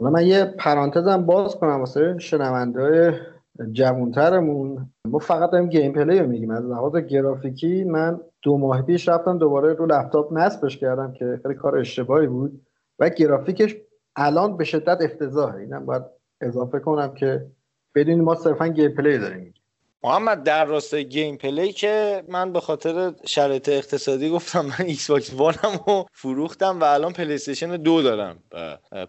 من 0.00 0.26
یه 0.26 0.44
پرانتزم 0.44 1.26
باز 1.26 1.56
کنم 1.56 1.80
واسه 1.80 2.18
شنونده‌های 2.18 3.12
جوانترمون. 3.72 4.92
ما 5.08 5.18
فقط 5.18 5.50
داریم 5.50 5.68
gameplay 5.68 6.18
رو 6.18 6.26
میگیم. 6.26 6.50
از 6.50 6.64
لحاظ 6.64 6.96
گرافیکی 6.96 7.84
من 7.84 8.20
دو 8.42 8.58
ماه 8.58 8.82
پیش 8.82 9.08
رفتم 9.08 9.38
دوباره 9.38 9.72
رو 9.72 9.86
لپتاپ 9.86 10.32
نصبش 10.32 10.78
کردم 10.78 11.12
که 11.12 11.40
خیلی 11.42 11.54
کار 11.54 11.78
اشتباهی 11.78 12.26
بود. 12.26 12.65
و 12.98 13.08
گرافیکش 13.08 13.76
الان 14.16 14.56
به 14.56 14.64
شدت 14.64 14.98
افتضاحه. 15.00 15.60
اینم 15.60 15.86
باید 15.86 16.02
اضافه 16.40 16.78
کنم 16.78 17.14
که 17.14 17.46
بدون 17.94 18.20
ما 18.20 18.34
صرفا 18.34 18.68
gameplay 18.68 19.18
داریم. 19.18 19.54
محمد 20.04 20.42
در 20.42 20.64
راستای 20.64 21.04
gameplay 21.04 21.72
که 21.72 22.24
من 22.28 22.52
به 22.52 22.60
خاطر 22.60 23.12
شرایط 23.26 23.68
اقتصادی 23.68 24.30
گفتم 24.30 24.66
من 24.66 24.86
ایکس 24.86 25.10
باکس 25.10 25.32
وانم 25.32 25.80
رو 25.86 26.06
فروختم 26.12 26.80
و 26.80 26.84
الان 26.84 27.12
پلی 27.12 27.38
دو 27.84 28.02
دارم. 28.02 28.38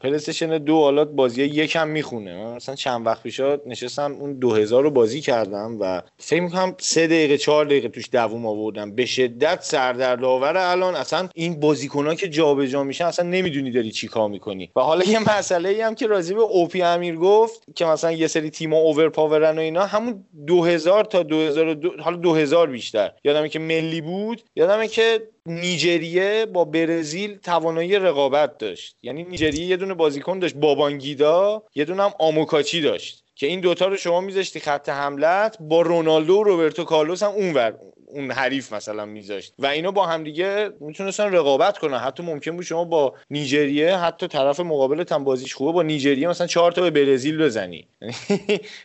پلی 0.01 0.59
دو 0.59 0.81
حالا 0.81 1.05
بازی 1.05 1.43
یکم 1.43 1.87
می‌خونه. 1.87 2.35
من 2.35 2.55
مثلا 2.55 2.75
چند 2.75 3.05
وقت 3.05 3.23
پیشا 3.23 3.57
نشستم 3.65 4.11
اون 4.19 4.33
2000 4.33 4.83
رو 4.83 4.91
بازی 4.91 5.21
کردم 5.21 5.77
و 5.79 6.01
فکر 6.17 6.41
می‌کنم 6.41 6.75
سه 6.79 7.07
دقیقه 7.07 7.37
چهار 7.37 7.65
دقیقه 7.65 7.89
توش 7.89 8.09
دووم 8.11 8.45
آوردم. 8.45 8.95
به 8.95 9.05
شدت 9.05 9.61
سردرد 9.61 10.23
الان 10.23 10.95
اصلا 10.95 11.29
این 11.35 11.59
بازیکن 11.59 12.15
که 12.15 12.29
جابجا 12.29 12.65
جا 12.65 12.83
میشن 12.83 13.05
اصلا 13.05 13.29
نمی‌دونی 13.29 13.71
داری 13.71 13.91
چی 13.91 14.07
کار 14.07 14.29
می‌کنی. 14.29 14.71
و 14.75 14.81
حالا 14.81 15.05
یه 15.05 15.37
مسئله 15.37 15.69
ای 15.69 15.81
هم 15.81 15.95
که 15.95 16.07
راجع 16.07 16.33
به 16.33 16.41
OP 16.41 16.81
امیر 16.81 17.15
گفت 17.15 17.63
که 17.75 17.85
مثلا 17.85 18.11
یه 18.11 18.27
سری 18.27 18.49
تیما 18.49 18.77
overpower 18.77 19.49
ن 19.49 19.57
و 19.57 19.61
اینا 19.61 19.85
همون 19.85 20.25
2000 20.47 20.76
2000 20.77 21.05
تا 21.05 21.23
2002 21.23 21.91
حالا 22.01 22.17
2000 22.17 22.67
بیشتر. 22.67 23.11
یادمه 23.23 23.49
که 23.49 23.59
ملی 23.59 24.01
بود 24.01 24.41
یادمه 24.55 24.87
که 24.87 25.29
نیجریه 25.45 26.45
با 26.45 26.65
برزیل 26.65 27.37
توانایی 27.37 27.95
رقابت 27.95 28.57
داشت. 28.57 28.95
یعنی 29.01 29.23
نیجریه 29.23 29.65
یه 29.65 29.77
دونه 29.77 29.93
بازیکن 29.93 30.39
داشت 30.39 30.55
بابانگیدا 30.55 31.63
یه 31.75 31.85
دونه 31.85 32.03
هم 32.03 32.11
آموکاچی 32.19 32.81
داشت 32.81 33.23
که 33.35 33.47
این 33.47 33.59
دوتا 33.59 33.87
رو 33.87 33.97
شما 33.97 34.21
میذاشتی 34.21 34.59
خط 34.59 34.89
حملت 34.89 35.57
با 35.59 35.81
رونالدو 35.81 36.33
و 36.33 36.43
روبرتو 36.43 36.83
کارلوس 36.83 37.23
هم 37.23 37.31
اونور. 37.31 37.73
اون 38.09 38.31
حریف 38.31 38.73
مثلا 38.73 39.05
میذاشت. 39.05 39.53
و 39.59 39.65
اینا 39.65 39.91
با 39.91 40.05
همدیگه 40.05 40.69
می‌تونستن 40.79 41.31
رقابت 41.31 41.77
کنن. 41.77 41.97
حتی 41.97 42.23
ممکن 42.23 42.51
بود 42.51 42.65
شما 42.65 42.85
با 42.85 43.13
نیجریه 43.29 43.97
حتی 43.97 44.27
طرف 44.27 44.59
مقابلت 44.59 45.11
هم 45.11 45.23
بازیش 45.23 45.55
خوبه 45.55 45.71
با 45.71 45.83
نیجریه 45.83 46.27
مثلا 46.27 46.47
چهار 46.47 46.71
تا 46.71 46.81
به 46.81 46.89
برزیل 46.89 47.37
بزنی. 47.37 47.87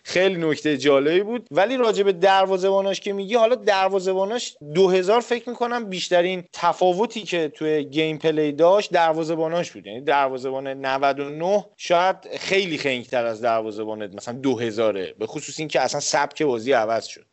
خیلی 0.04 0.50
نکته 0.50 0.78
جالبی 0.78 1.20
بود. 1.20 1.46
ولی 1.50 1.76
راجع 1.76 2.02
به 2.02 2.12
دروازه‌باناش 2.12 3.00
که 3.00 3.12
میگی 3.12 3.35
حالا 3.35 3.54
دروازه‌باناش 3.54 4.56
2000 4.74 5.20
فکر 5.20 5.48
می‌کنم 5.48 5.85
بیشترین 5.85 6.44
تفاوتی 6.52 7.22
که 7.22 7.48
توی 7.48 7.85
گیم 7.85 8.18
پلی 8.18 8.52
داشت 8.52 8.92
دروازه‌باناش 8.92 9.70
بود. 9.70 9.87
یعنی 9.87 10.00
دروازه‌بان 10.00 10.68
99 10.68 11.64
شاید 11.76 12.16
خیلی 12.40 12.78
خنگتر 12.78 13.24
از 13.26 13.40
دروازه‌بان 13.40 14.14
مثلا 14.14 14.35
2000 14.38 14.92
به 15.18 15.26
خصوص 15.26 15.58
اینکه 15.58 15.80
اصلا 15.80 16.00
سبک 16.00 16.42
بازی 16.42 16.72
عوض 16.72 17.06
شد. 17.06 17.31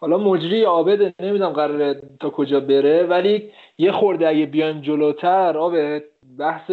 حالا 0.00 0.18
مجری 0.18 0.62
عابد 0.62 1.14
نمی‌دونم 1.22 1.52
قراره 1.52 2.02
تا 2.20 2.30
کجا 2.30 2.60
بره 2.60 3.02
ولی 3.02 3.50
یه 3.78 3.92
خورده 3.92 4.28
اگه 4.28 4.46
بیایم 4.46 4.80
جلوتر 4.80 5.56
عابد 5.56 6.02
بحث 6.38 6.70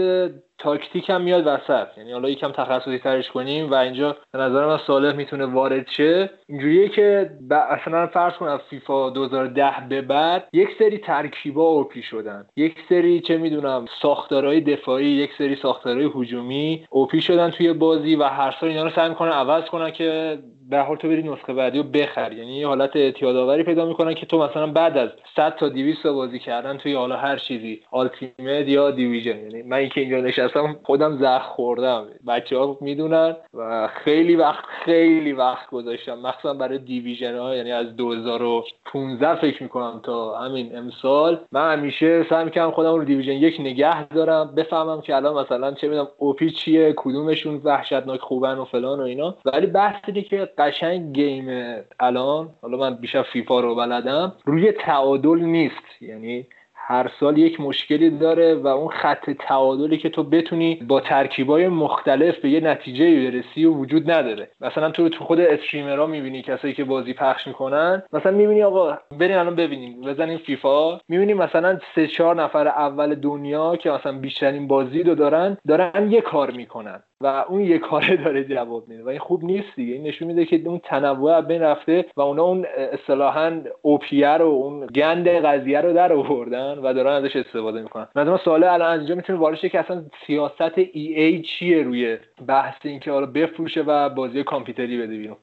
تاکتیک 0.57 1.10
هم 1.10 1.21
میاد 1.21 1.43
وسط. 1.47 1.88
یعنی 1.97 2.12
حالا 2.12 2.29
یکم 2.29 2.51
تخصصی 2.51 2.99
ترش 2.99 3.29
کنیم 3.29 3.71
و 3.71 3.73
اینجا 3.73 4.17
به 4.31 4.39
نظر 4.39 4.65
من 4.65 4.77
صالح 4.88 5.15
می‌تونه 5.15 5.45
وارد 5.45 5.88
شه. 5.88 6.29
اینجوریه 6.49 6.89
که 6.89 7.29
ب... 7.49 7.53
اصلا 7.53 8.07
فرض 8.07 8.34
کن 8.34 8.47
از 8.47 8.60
فیفا 8.69 9.10
2010 9.10 9.71
به 9.89 10.01
بعد 10.01 10.47
یک 10.53 10.69
سری 10.79 10.97
ترکیبا 10.97 11.63
اوپی 11.63 12.03
شدن. 12.03 12.45
یک 12.55 12.75
سری 12.89 13.19
چه 13.19 13.38
می‌دونم 13.38 13.86
ساختارهای 14.01 14.62
دفاعی 14.62 15.05
یک 15.05 15.31
سری 15.38 15.55
ساختارهای 15.55 16.10
هجومی 16.15 16.86
اوپی 16.89 17.21
شدن 17.21 17.49
توی 17.49 17.73
بازی 17.73 18.15
و 18.15 18.23
هر 18.23 18.55
سال 18.60 18.69
اینا 18.69 18.84
رو 18.84 18.89
سعی 18.89 19.10
می‌کنن 19.10 19.31
عوض 19.31 19.63
کنن 19.63 19.91
که 19.91 20.39
به 20.71 20.79
حال 20.79 20.97
تو 20.97 21.07
بری 21.07 21.23
نسخه 21.23 21.53
بعدی 21.53 21.77
رو 21.77 21.84
بخری 21.84 22.36
یعنی 22.36 22.57
یه 22.57 22.67
حالت 22.67 22.95
اعتیادآوری 22.95 23.63
پیدا 23.63 23.86
می‌کنن 23.86 24.13
که 24.13 24.25
تو 24.25 24.38
مثلا 24.38 24.67
بعد 24.67 24.97
از 24.97 25.10
100 25.36 25.55
تا 25.55 25.69
200 25.69 26.03
تا 26.03 26.13
بازی 26.13 26.39
کردن 26.39 26.77
توی 26.77 26.93
حالا 26.93 27.17
هر 27.17 27.38
چیزی 27.38 27.81
Ultimate 27.91 28.67
یا 28.67 28.91
division 28.91 29.39
یعنی 29.39 29.62
من 29.62 29.77
اینکه 29.77 30.01
اینجا 30.01 30.17
نشستم 30.17 30.75
خودم 30.84 31.17
زخم 31.17 31.41
خوردم. 31.41 32.07
بچه 32.27 32.57
ها 32.57 32.77
می‌دونن 32.81 33.36
و 33.53 33.89
خیلی 34.03 34.36
وقت 34.36 34.65
خیلی 34.86 35.31
وقت 35.31 35.69
گذاشتم. 35.69 36.13
مخصوصا 36.13 36.53
برای 36.53 36.77
division 36.78 37.38
ها 37.38 37.55
یعنی 37.55 37.71
از 37.71 37.95
2015 37.95 39.36
فکر 39.36 39.63
می‌کنم 39.63 39.99
تا 40.03 40.38
همین 40.38 40.77
امسال. 40.77 41.39
من 41.51 41.73
همیشه 41.73 42.25
سعی 42.29 42.45
می‌کنم 42.45 42.71
خودم 42.71 42.95
رو 42.95 43.03
division 43.04 43.32
یک 43.31 43.60
نگه 43.60 44.07
دارم 44.07 44.55
بفهمم 44.55 45.01
که 45.01 45.15
الان 45.15 45.43
مثلا 45.43 45.71
چه 45.71 45.88
می‌دونم 45.88 46.07
OP 46.17 46.52
چیه 46.51 46.93
کدومشون 46.97 47.62
وحشتناک 47.63 48.19
خوبن 48.19 48.57
و 48.57 48.65
فلان 48.65 48.99
و 48.99 49.03
اینا. 49.03 49.36
ولی 49.45 49.67
بحثی 49.67 50.21
که 50.21 50.49
قشنگ 50.62 51.13
game 51.13 51.76
الان 52.00 52.50
حالا 52.62 52.78
من 52.78 52.95
بیشتر 52.95 53.24
فیفا 53.24 53.60
رو 53.60 53.76
بلدم 53.76 54.34
روی 54.45 54.71
تعادل 54.71 55.39
نیست. 55.39 56.02
یعنی 56.02 56.45
هر 56.74 57.12
سال 57.19 57.38
یک 57.38 57.60
مشکلی 57.60 58.10
داره 58.10 58.56
و 58.56 58.67
اون 58.67 58.88
خط 58.89 59.30
تعادلی 59.30 59.97
که 59.97 60.10
تو 60.10 60.24
بتونی 60.24 60.76
با 60.76 61.00
ترکیبای 61.00 61.67
مختلف 61.67 62.38
به 62.39 62.50
یه 62.50 62.60
نتیجه 62.60 63.32
برسی 63.32 63.65
و 63.65 63.74
وجود 63.74 64.12
نداره. 64.12 64.50
مثلا 64.62 64.91
تو 64.91 65.10
تو 65.10 65.24
خود 65.24 65.39
استریمرها 65.39 66.06
می‌بینی 66.06 66.41
کسایی 66.41 66.74
که 66.74 66.84
بازی 66.84 67.13
پخش 67.13 67.47
می‌کنن. 67.47 68.04
مثلا 68.13 68.32
می‌بینی 68.32 68.63
آقا 68.63 68.97
برین 69.19 69.38
الان 69.38 69.56
ببینیم 69.56 70.02
بزنین 70.02 70.38
فیفا. 70.38 71.00
می‌بینی 71.10 71.34
مثلا 71.34 71.80
سه 71.95 72.08
چهار 72.08 72.36
نفر 72.36 72.67
اول 72.67 73.15
دنیا 73.15 73.76
که 73.76 73.91
مثلا 73.91 74.12
بیشترین 74.12 74.67
بازی 74.67 75.04
رو 75.04 75.15
دارن 75.15 75.58
دارن 75.67 76.12
یه 76.12 76.21
کار 76.21 76.52
می‌کنن. 76.52 77.04
و 77.23 77.45
اون 77.47 77.62
یه 77.62 77.77
کاره 77.77 78.15
داره 78.25 78.43
جواب 78.43 78.88
میده. 78.88 79.03
و 79.03 79.07
این 79.07 79.19
خوب 79.19 79.43
نیست 79.43 79.75
دیگه. 79.75 79.93
این 79.93 80.07
نشون 80.07 80.27
میده 80.27 80.45
که 80.45 80.62
اون 80.65 80.79
تنوع 80.79 81.41
بین 81.41 81.62
رفته 81.62 82.05
و 82.17 82.21
اونا 82.21 82.43
اون 82.43 82.65
اصطلاحا 82.93 83.62
اوپیه 83.81 84.29
رو 84.29 84.45
اون 84.45 84.88
گند 84.88 85.27
قضیه 85.27 85.81
رو 85.81 85.93
در 85.93 86.13
آوردن 86.13 86.77
و 86.77 86.93
دارن 86.93 87.12
ازش 87.12 87.36
استفاده 87.36 87.81
می‌کنن. 87.81 88.07
مثلا 88.15 88.38
سوال 88.38 88.63
الان 88.63 88.91
از 88.91 88.99
اینجا 88.99 89.15
می‌تونه 89.15 89.39
وارد 89.39 89.57
که 89.60 89.79
اصلا 89.79 90.03
سیاست 90.27 90.77
ای 90.77 91.13
ای 91.13 91.41
چیه 91.41 91.84
روی 91.84 92.17
بحث 92.47 92.75
اینکه 92.84 93.12
حالا 93.12 93.25
بفروشه 93.25 93.81
و 93.81 94.10
بازی 94.10 94.43
کامپیوتری 94.43 94.97
بده 94.97 95.17
بیرون. 95.17 95.38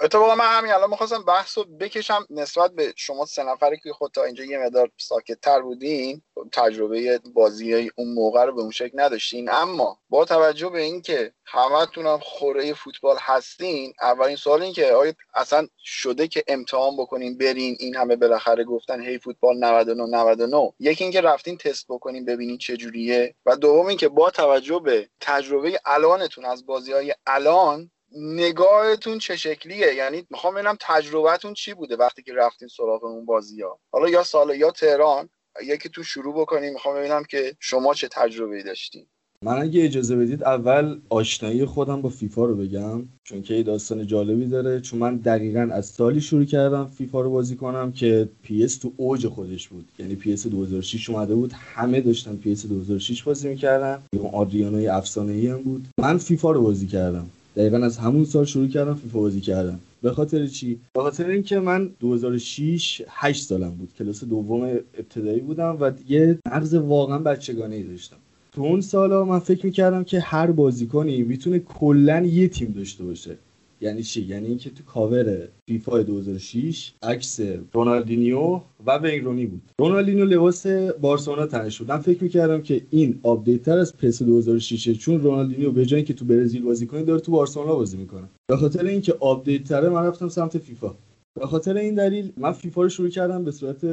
اتفاقا 0.00 0.34
من 0.34 0.58
همین 0.58 0.72
الان 0.72 0.90
می‌خواستم 0.90 1.24
بحث 1.24 1.58
رو 1.58 1.64
بکشم 1.64 2.26
نسبت 2.30 2.70
به 2.70 2.92
شما 2.96 3.26
سه 3.26 3.42
نفری 3.42 3.78
که 3.78 3.92
خود 3.92 4.12
تا 4.12 4.24
اینجا 4.24 4.44
یه 4.44 4.58
مدار 4.58 4.90
ساکت 4.96 5.40
تر 5.40 5.60
بودین 5.60 6.22
تجربه 6.52 7.20
بازی 7.34 7.90
اون 7.96 8.14
موقع 8.14 8.44
رو 8.44 8.54
به 8.54 8.60
اون 8.60 8.70
شکل 8.70 9.00
نداشتین. 9.00 9.50
اما 9.50 9.98
با 10.08 10.24
توجه 10.24 10.68
به 10.68 10.82
اینکه 10.82 11.32
همتون 11.44 12.06
هم 12.06 12.18
خوره 12.18 12.74
فوتبال 12.74 13.16
هستین 13.20 13.94
اولین 14.02 14.36
سوال 14.36 14.62
این 14.62 14.72
که 14.72 14.92
آیا 14.92 15.12
اصلا 15.34 15.68
شده 15.84 16.28
که 16.28 16.44
امتحان 16.48 16.96
بکنین 16.96 17.38
برین 17.38 17.76
این 17.80 17.96
همه 17.96 18.16
بالاخره 18.16 18.64
گفتن 18.64 19.02
هی 19.02 19.18
فوتبال 19.18 19.56
99 19.56 20.06
99 20.06 20.72
یکی 20.80 21.04
اینکه 21.04 21.20
رفتین 21.20 21.56
تست 21.56 21.86
بکنین 21.88 22.24
ببینین 22.24 22.58
چه 22.58 22.76
جوریه. 22.76 23.34
و 23.46 23.56
دوم 23.56 23.86
اینکه 23.86 24.08
با 24.08 24.30
توجه 24.30 24.78
به 24.78 25.08
تجربه 25.20 25.80
الانتون 25.84 26.44
از 26.44 26.66
بازی 26.66 26.92
های 26.92 27.14
الان 27.26 27.90
نگاهتون 28.16 29.18
چه 29.18 29.36
شکلیه؟ 29.36 29.94
یعنی 29.94 30.26
می‌خوام 30.30 30.54
ببینم 30.54 30.76
تجربهتون 30.80 31.54
چی 31.54 31.74
بوده 31.74 31.96
وقتی 31.96 32.22
که 32.22 32.32
رفتین 32.34 32.68
سراغ 32.68 33.04
اون 33.04 33.26
بازی 33.26 33.62
ها 33.62 33.78
حالا 33.92 34.08
یا 34.08 34.22
سال 34.22 34.56
یا 34.56 34.70
تهران 34.70 35.28
یکی 35.62 35.88
تو 35.88 36.02
شروع 36.02 36.40
بکنیم 36.40 36.72
می‌خوام 36.72 36.94
ببینم 36.94 37.24
که 37.24 37.56
شما 37.60 37.94
چه 37.94 38.08
تجربه 38.08 38.62
داشتین. 38.62 39.06
من 39.44 39.62
اگه 39.62 39.84
اجازه 39.84 40.16
بدید 40.16 40.44
اول 40.44 41.00
آشنایی 41.10 41.64
خودم 41.64 42.02
با 42.02 42.08
فیفا 42.08 42.44
رو 42.44 42.56
بگم 42.56 43.02
چون 43.24 43.42
که 43.42 43.62
داستان 43.62 44.06
جالبی 44.06 44.46
داره. 44.46 44.80
چون 44.80 44.98
من 44.98 45.16
دقیقا 45.16 45.68
از 45.72 45.86
سالی 45.86 46.20
شروع 46.20 46.44
کردم 46.44 46.86
فیفا 46.86 47.20
رو 47.20 47.30
بازی 47.30 47.56
کنم 47.56 47.92
که 47.92 48.28
پی 48.42 48.64
اس 48.64 48.76
تو 48.76 48.92
اوج 48.96 49.26
خودش 49.26 49.68
بود. 49.68 49.88
یعنی 49.98 50.14
پی 50.14 50.32
اس 50.32 50.46
2006 50.46 51.10
اومده 51.10 51.34
بود 51.34 51.52
همه 51.52 52.00
داشتن 52.00 52.36
پی 52.36 52.52
اس 52.52 52.66
2006 52.66 53.22
بازی 53.22 53.48
می‌کردن. 53.48 54.02
اون 54.16 54.34
آدریانوی 54.34 54.88
افسانه 54.88 55.32
ای 55.32 55.46
هم 55.46 55.62
بود. 55.62 55.88
من 56.00 56.18
فیفا 56.18 56.50
رو 56.50 56.62
بازی 56.62 56.86
کردم. 56.86 57.30
دقیقا 57.56 57.76
از 57.76 57.98
همون 57.98 58.24
سال 58.24 58.44
شروع 58.44 58.68
کردم 58.68 58.94
فیفا 58.94 59.18
بازی 59.18 59.40
کردم. 59.40 59.80
به 60.02 60.10
خاطر 60.10 60.46
چی؟ 60.46 60.78
به 60.94 61.00
خاطر 61.00 61.26
اینکه 61.26 61.60
من 61.60 61.90
2006 62.00 63.02
8 63.08 63.42
سالم 63.42 63.70
بود. 63.70 63.88
کلاس 63.98 64.24
دوم 64.24 64.62
ابتدایی 64.98 65.40
بودم 65.40 65.76
و 65.80 65.92
یه 66.08 66.38
مغز 66.46 66.74
واقعا 66.74 67.18
بچگانه 67.18 67.76
ای 67.76 67.82
داشتم. 67.82 68.16
تو 68.52 68.62
اون 68.62 68.80
سالا 68.80 69.24
من 69.24 69.38
فکر 69.38 69.66
می‌کردم 69.66 70.04
که 70.04 70.20
هر 70.20 70.50
بازیکنی 70.50 71.22
می‌تونه 71.22 71.58
کلا 71.58 72.20
یه 72.20 72.48
تیم 72.48 72.72
داشته 72.76 73.04
باشه. 73.04 73.36
یعنی 73.80 74.02
چی؟ 74.02 74.22
یعنی 74.22 74.46
اینکه 74.48 74.70
تو 74.70 74.84
کاور 74.84 75.48
فیفا 75.68 76.02
2006 76.02 76.92
عکس 77.02 77.40
رونالدینیو 77.72 78.60
و 78.86 78.98
وین 78.98 79.19
رونی 79.19 79.46
بود. 79.46 79.62
رونالدینیو 79.78 80.24
لباس 80.24 80.66
بارسلونا 81.00 81.46
تنش 81.46 81.78
بود. 81.78 81.88
من 81.88 81.98
فکر 81.98 82.22
می‌کردم 82.24 82.62
که 82.62 82.82
این 82.90 83.20
آپدیت 83.22 83.62
تر 83.62 83.78
از 83.78 83.96
پس 83.96 84.22
2006 84.22 84.98
چون 84.98 85.20
رونالدینیو 85.20 85.72
به 85.72 85.86
جای 85.86 85.96
اینکه 85.98 86.14
تو 86.14 86.24
برزیل 86.24 86.62
بازی 86.62 86.86
کنه 86.86 87.02
داره 87.02 87.20
تو 87.20 87.32
بارسلونا 87.32 87.74
بازی 87.74 87.96
می‌کنه. 87.96 88.28
به 88.50 88.56
خاطر 88.56 88.84
اینکه 88.84 89.14
آپدیت 89.20 89.64
تره 89.64 89.88
من 89.88 90.06
رفتم 90.06 90.28
سمت 90.28 90.58
فیفا. 90.58 90.94
به 91.40 91.46
خاطر 91.46 91.76
این 91.76 91.94
دلیل 91.94 92.32
من 92.36 92.52
فیفا 92.52 92.82
رو 92.82 92.88
شروع 92.88 93.08
کردم 93.08 93.44
به 93.44 93.50
صورت 93.50 93.84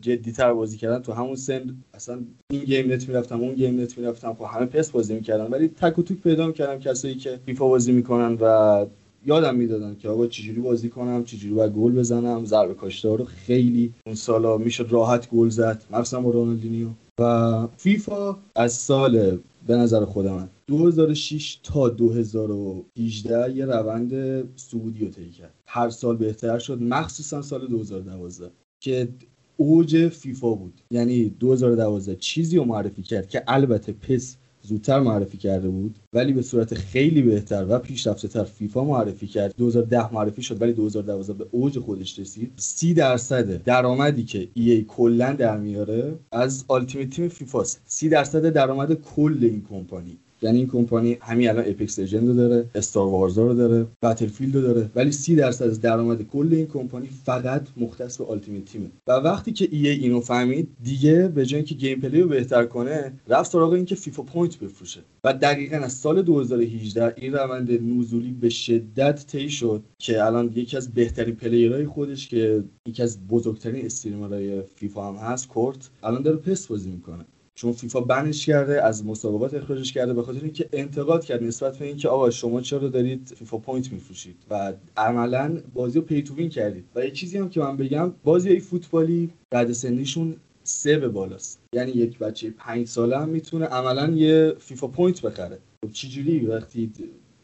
جدی 0.00 0.32
تر 0.32 0.52
بازی 0.52 0.76
کردن. 0.76 1.02
تو 1.02 1.12
همون 1.12 1.36
سن 1.36 1.76
اصلا 1.94 2.20
این 2.50 2.64
گیم 2.64 2.92
نت 2.92 3.08
می‌رفتم 3.08 3.40
اون 3.40 3.54
گیم 3.54 3.80
نت 3.80 3.98
می‌رفتم. 3.98 4.34
خب 4.34 4.44
همه 4.54 4.66
PES 4.66 4.90
بازی 4.90 5.14
می‌کردن 5.14 5.52
ولی 5.52 5.68
تک 5.68 5.98
و 5.98 6.02
توک 6.02 6.18
پیدا 6.18 6.46
می‌کردم 6.46 6.78
کسایی 6.78 7.14
که 7.14 7.40
فیفا 7.46 7.68
بازی 7.68 7.92
می‌کنن 7.92 8.38
و 8.40 8.86
یادم 9.26 9.54
می‌دادن 9.54 9.96
که 9.96 10.08
آقا 10.08 10.26
چجوری 10.26 10.60
بازی 10.60 10.88
کنم 10.88 11.24
چجوری 11.24 11.54
باید 11.54 11.72
گل 11.72 11.92
بزنم. 11.92 12.44
ضربه 12.44 12.74
کاشته 12.74 13.08
رو 13.16 13.24
خیلی 13.24 13.92
اون 14.06 14.14
سالا 14.14 14.58
می‌شد 14.58 14.86
راحت 14.90 15.30
گل 15.30 15.48
زد 15.48 15.82
با 16.12 16.30
رونالدینیو. 16.30 16.88
و 17.18 17.68
فیفا 17.76 18.36
از 18.54 18.72
سال 18.72 19.38
به 19.66 19.76
نظر 19.76 20.04
خود 20.04 20.26
من 20.26 20.48
2006 20.66 21.58
تا 21.62 21.88
2018 21.88 23.56
یه 23.56 23.64
روند 23.66 24.12
سعودی 24.56 25.04
رو 25.04 25.10
طی 25.10 25.30
کرد. 25.30 25.54
هر 25.66 25.90
سال 25.90 26.16
بهتر 26.16 26.58
شد 26.58 26.82
مخصوصا 26.82 27.42
سال 27.42 27.66
2012 27.66 28.50
که 28.80 29.08
اوج 29.56 30.08
فیفا 30.08 30.54
بود. 30.54 30.80
یعنی 30.90 31.28
2012 31.28 32.16
چیزی 32.16 32.56
رو 32.56 32.64
معرفی 32.64 33.02
کرد 33.02 33.28
که 33.28 33.42
البته 33.46 33.92
پس 33.92 34.36
زودتر 34.66 35.00
معرفی 35.00 35.38
کرده 35.38 35.68
بود 35.68 35.98
ولی 36.12 36.32
به 36.32 36.42
صورت 36.42 36.74
خیلی 36.74 37.22
بهتر 37.22 37.66
و 37.68 37.78
پیشرفته 37.78 38.28
تر 38.28 38.44
فیفا 38.44 38.84
معرفی 38.84 39.26
کرد. 39.26 39.54
2010 39.56 40.14
معرفی 40.14 40.42
شد 40.42 40.62
ولی 40.62 40.72
2012 40.72 41.32
به 41.32 41.46
اوج 41.50 41.78
خودش 41.78 42.18
رسید. 42.18 42.52
30 42.56 42.94
درصد 42.94 43.62
درآمدی 43.62 44.24
که 44.24 44.48
ای 44.54 44.70
ای 44.70 44.84
کلا 44.88 45.32
در 45.32 45.58
میاره 45.58 46.18
از 46.32 46.64
آلتیمیت 46.68 47.10
تیم 47.10 47.28
فیفاست. 47.28 47.82
30 47.86 48.08
درصد 48.08 48.48
درآمد 48.48 48.94
کل 48.94 49.38
این 49.40 49.66
کمپانی. 49.70 50.18
یعنی 50.44 50.58
این 50.58 50.66
کمپانی 50.66 51.16
همین 51.20 51.48
الان 51.48 51.64
Apex 51.66 51.98
Legends 51.98 52.28
رو 52.28 52.34
داره 52.34 52.66
Star 52.74 53.08
Wars 53.08 53.38
رو 53.38 53.54
داره 53.54 53.86
Battlefield 54.02 54.56
رو 54.56 54.62
داره. 54.62 54.90
ولی 54.94 55.12
30 55.12 55.36
درصد 55.36 55.64
از 55.64 55.80
درآمد 55.80 56.22
کل 56.22 56.48
این 56.52 56.66
کمپانی 56.66 57.08
فقط 57.24 57.66
مختص 57.76 58.18
به 58.18 58.24
Ultimate 58.24 58.64
Team 58.64 58.82
ه 58.82 58.86
و 59.06 59.12
وقتی 59.12 59.52
که 59.52 59.68
EA 59.70 59.88
اینو 59.88 60.20
فهمید 60.20 60.68
دیگه 60.82 61.28
به 61.28 61.46
جای 61.46 61.58
اینکه 61.58 61.74
gameplay 61.74 62.20
رو 62.20 62.28
بهتر 62.28 62.64
کنه 62.64 63.12
رفت 63.28 63.50
سراغ 63.50 63.72
اینکه 63.72 63.94
FIFA 63.94 64.22
Point 64.22 64.58
بفروشه. 64.58 65.00
و 65.24 65.32
دقیقا 65.32 65.76
از 65.76 65.92
سال 65.92 66.22
2018 66.22 67.14
این 67.16 67.32
روند 67.32 67.72
نزولی 67.72 68.32
به 68.32 68.48
شدت 68.48 69.26
طی 69.26 69.50
شد 69.50 69.82
که 69.98 70.24
الان 70.24 70.52
یکی 70.54 70.76
از 70.76 70.94
بهترین 70.94 71.34
player 71.34 71.73
های 71.73 71.86
خودش 71.86 72.28
که 72.28 72.64
یکی 72.88 73.02
از 73.02 73.26
بزرگترین 73.26 73.86
streamer 73.86 74.47
های 74.47 74.62
فیفا 74.62 75.08
هم 75.08 75.14
هست 75.14 75.48
Kurt 75.48 75.90
الان 76.02 76.22
داره 76.22 76.36
PES 76.36 76.66
بازی 76.66 76.90
می‌کنه. 76.90 77.24
چون 77.56 77.72
فیفا 77.72 78.00
ban 78.00 78.28
ش 78.28 78.46
کرده 78.46 78.84
از 78.84 79.06
مسابقات 79.06 79.54
اخراجش 79.54 79.92
کرده 79.92 80.14
به 80.14 80.22
خاطر 80.22 80.40
اینکه 80.40 80.68
انتقاد 80.72 81.24
کرد 81.24 81.42
نسبت 81.42 81.78
به 81.78 81.86
اینکه 81.86 82.08
آقا 82.08 82.30
شما 82.30 82.60
چرا 82.60 82.88
دارید 82.88 83.34
FIFA 83.38 83.58
Point 83.58 83.92
میفروشید 83.92 84.36
و 84.50 84.72
عملا 84.96 85.58
بازی 85.74 85.98
رو 85.98 86.04
pay 86.04 86.20
to 86.20 86.32
win 86.32 86.48
کردید. 86.48 86.84
و 86.94 87.04
یه 87.04 87.10
چیزی 87.10 87.38
هم 87.38 87.48
که 87.48 87.60
من 87.60 87.76
بگم 87.76 88.12
بازی 88.24 88.48
های 88.48 88.60
فوتبالی 88.60 89.30
رده 89.50 89.72
سنیشون 89.72 90.36
سه 90.62 90.98
به 90.98 91.08
بالاست. 91.08 91.60
یعنی 91.74 91.90
یک 91.90 92.18
بچه 92.18 92.50
پنج 92.50 92.88
ساله 92.88 93.18
هم 93.18 93.28
می‌تونه 93.28 93.66
عملا 93.66 94.10
یه 94.10 94.54
FIFA 94.58 94.86
Point 94.86 95.22
بخره. 95.22 95.58
خب 95.84 95.92
چجوری 95.92 96.46
وقتی 96.46 96.92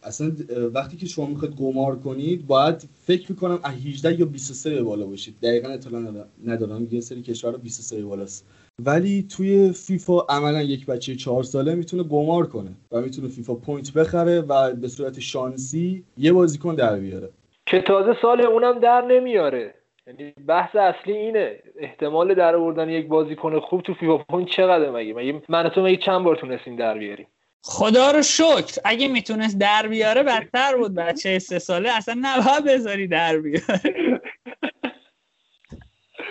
اصلا 0.03 0.33
وقتی 0.75 0.97
که 0.97 1.07
شما 1.07 1.27
می‌خواید 1.27 1.55
قمار 1.55 1.99
کنید 1.99 2.47
باید 2.47 2.89
فکر 3.07 3.33
می‌کنم 3.33 3.61
از 3.63 3.75
18 3.75 4.21
یا 4.21 4.27
23 4.27 4.71
به 4.71 4.83
بالا 4.83 5.07
باشید. 5.07 5.35
دقیقا 5.43 5.69
اطلاع 5.69 6.27
ندارم. 6.47 6.89
یه 6.91 7.01
سری 7.01 7.23
کشور 7.23 7.57
23 7.57 7.97
به 7.97 8.05
بالاست. 8.05 8.47
ولی 8.87 9.27
توی 9.37 9.73
فیفا 9.73 10.21
عملا 10.29 10.63
یک 10.63 10.87
بچه 10.87 11.17
چهار 11.17 11.43
ساله 11.43 11.75
می‌تونه 11.75 12.03
قمار 12.03 12.47
کنه 12.47 12.71
و 12.93 13.01
می‌تونه 13.01 13.29
FIFA 13.29 13.55
Point 13.55 13.93
بخره 13.93 14.41
و 14.41 14.75
به 14.75 14.89
صورت 14.89 15.21
شانسی 15.21 16.05
یه 16.19 16.33
بازیکن 16.33 16.75
در 16.75 16.97
بیاره. 16.97 17.31
که 17.67 17.81
تازه 17.81 18.17
سال 18.23 18.41
اونم 18.41 18.79
در 18.79 19.01
نمیاره. 19.01 19.75
یعنی 20.07 20.33
بحث 20.47 20.77
اصلی 20.77 21.13
اینه. 21.13 21.57
احتمال 21.79 22.35
در 22.35 22.57
آوردن 22.57 22.89
یک 22.89 23.09
بازیکن 23.09 23.61
خوب 23.61 23.83
تو 23.83 23.95
FIFA 23.95 24.19
Point 24.19 24.49
چقدر 24.49 24.91
مگه؟ 24.91 25.15
مگه 25.15 25.43
من 25.49 25.69
تو 25.69 25.83
مگه 25.83 25.97
چند 25.97 26.25
بار 26.25 26.37
تونستیم 26.37 26.77
در 26.77 26.99
بیاریم؟ 26.99 27.27
خدا 27.63 28.11
رو 28.11 28.23
شکر. 28.23 28.81
اگه 28.85 29.09
می‌تونست 29.09 29.59
در 29.59 29.89
بیاره 29.89 30.23
بدتر 30.23 30.77
بود. 30.77 30.95
بچه 30.95 31.39
سه 31.39 31.59
ساله 31.59 31.91
اصلا 31.97 32.17
نباید 32.21 32.65
بذاری 32.65 33.09
در 33.09 33.39
بیاره. 33.39 34.21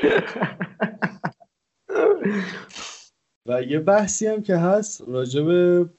و 3.47 3.63
یه 3.63 3.79
بحثی 3.79 4.27
هم 4.27 4.43
که 4.43 4.55
هست 4.57 5.03
راجب 5.07 5.47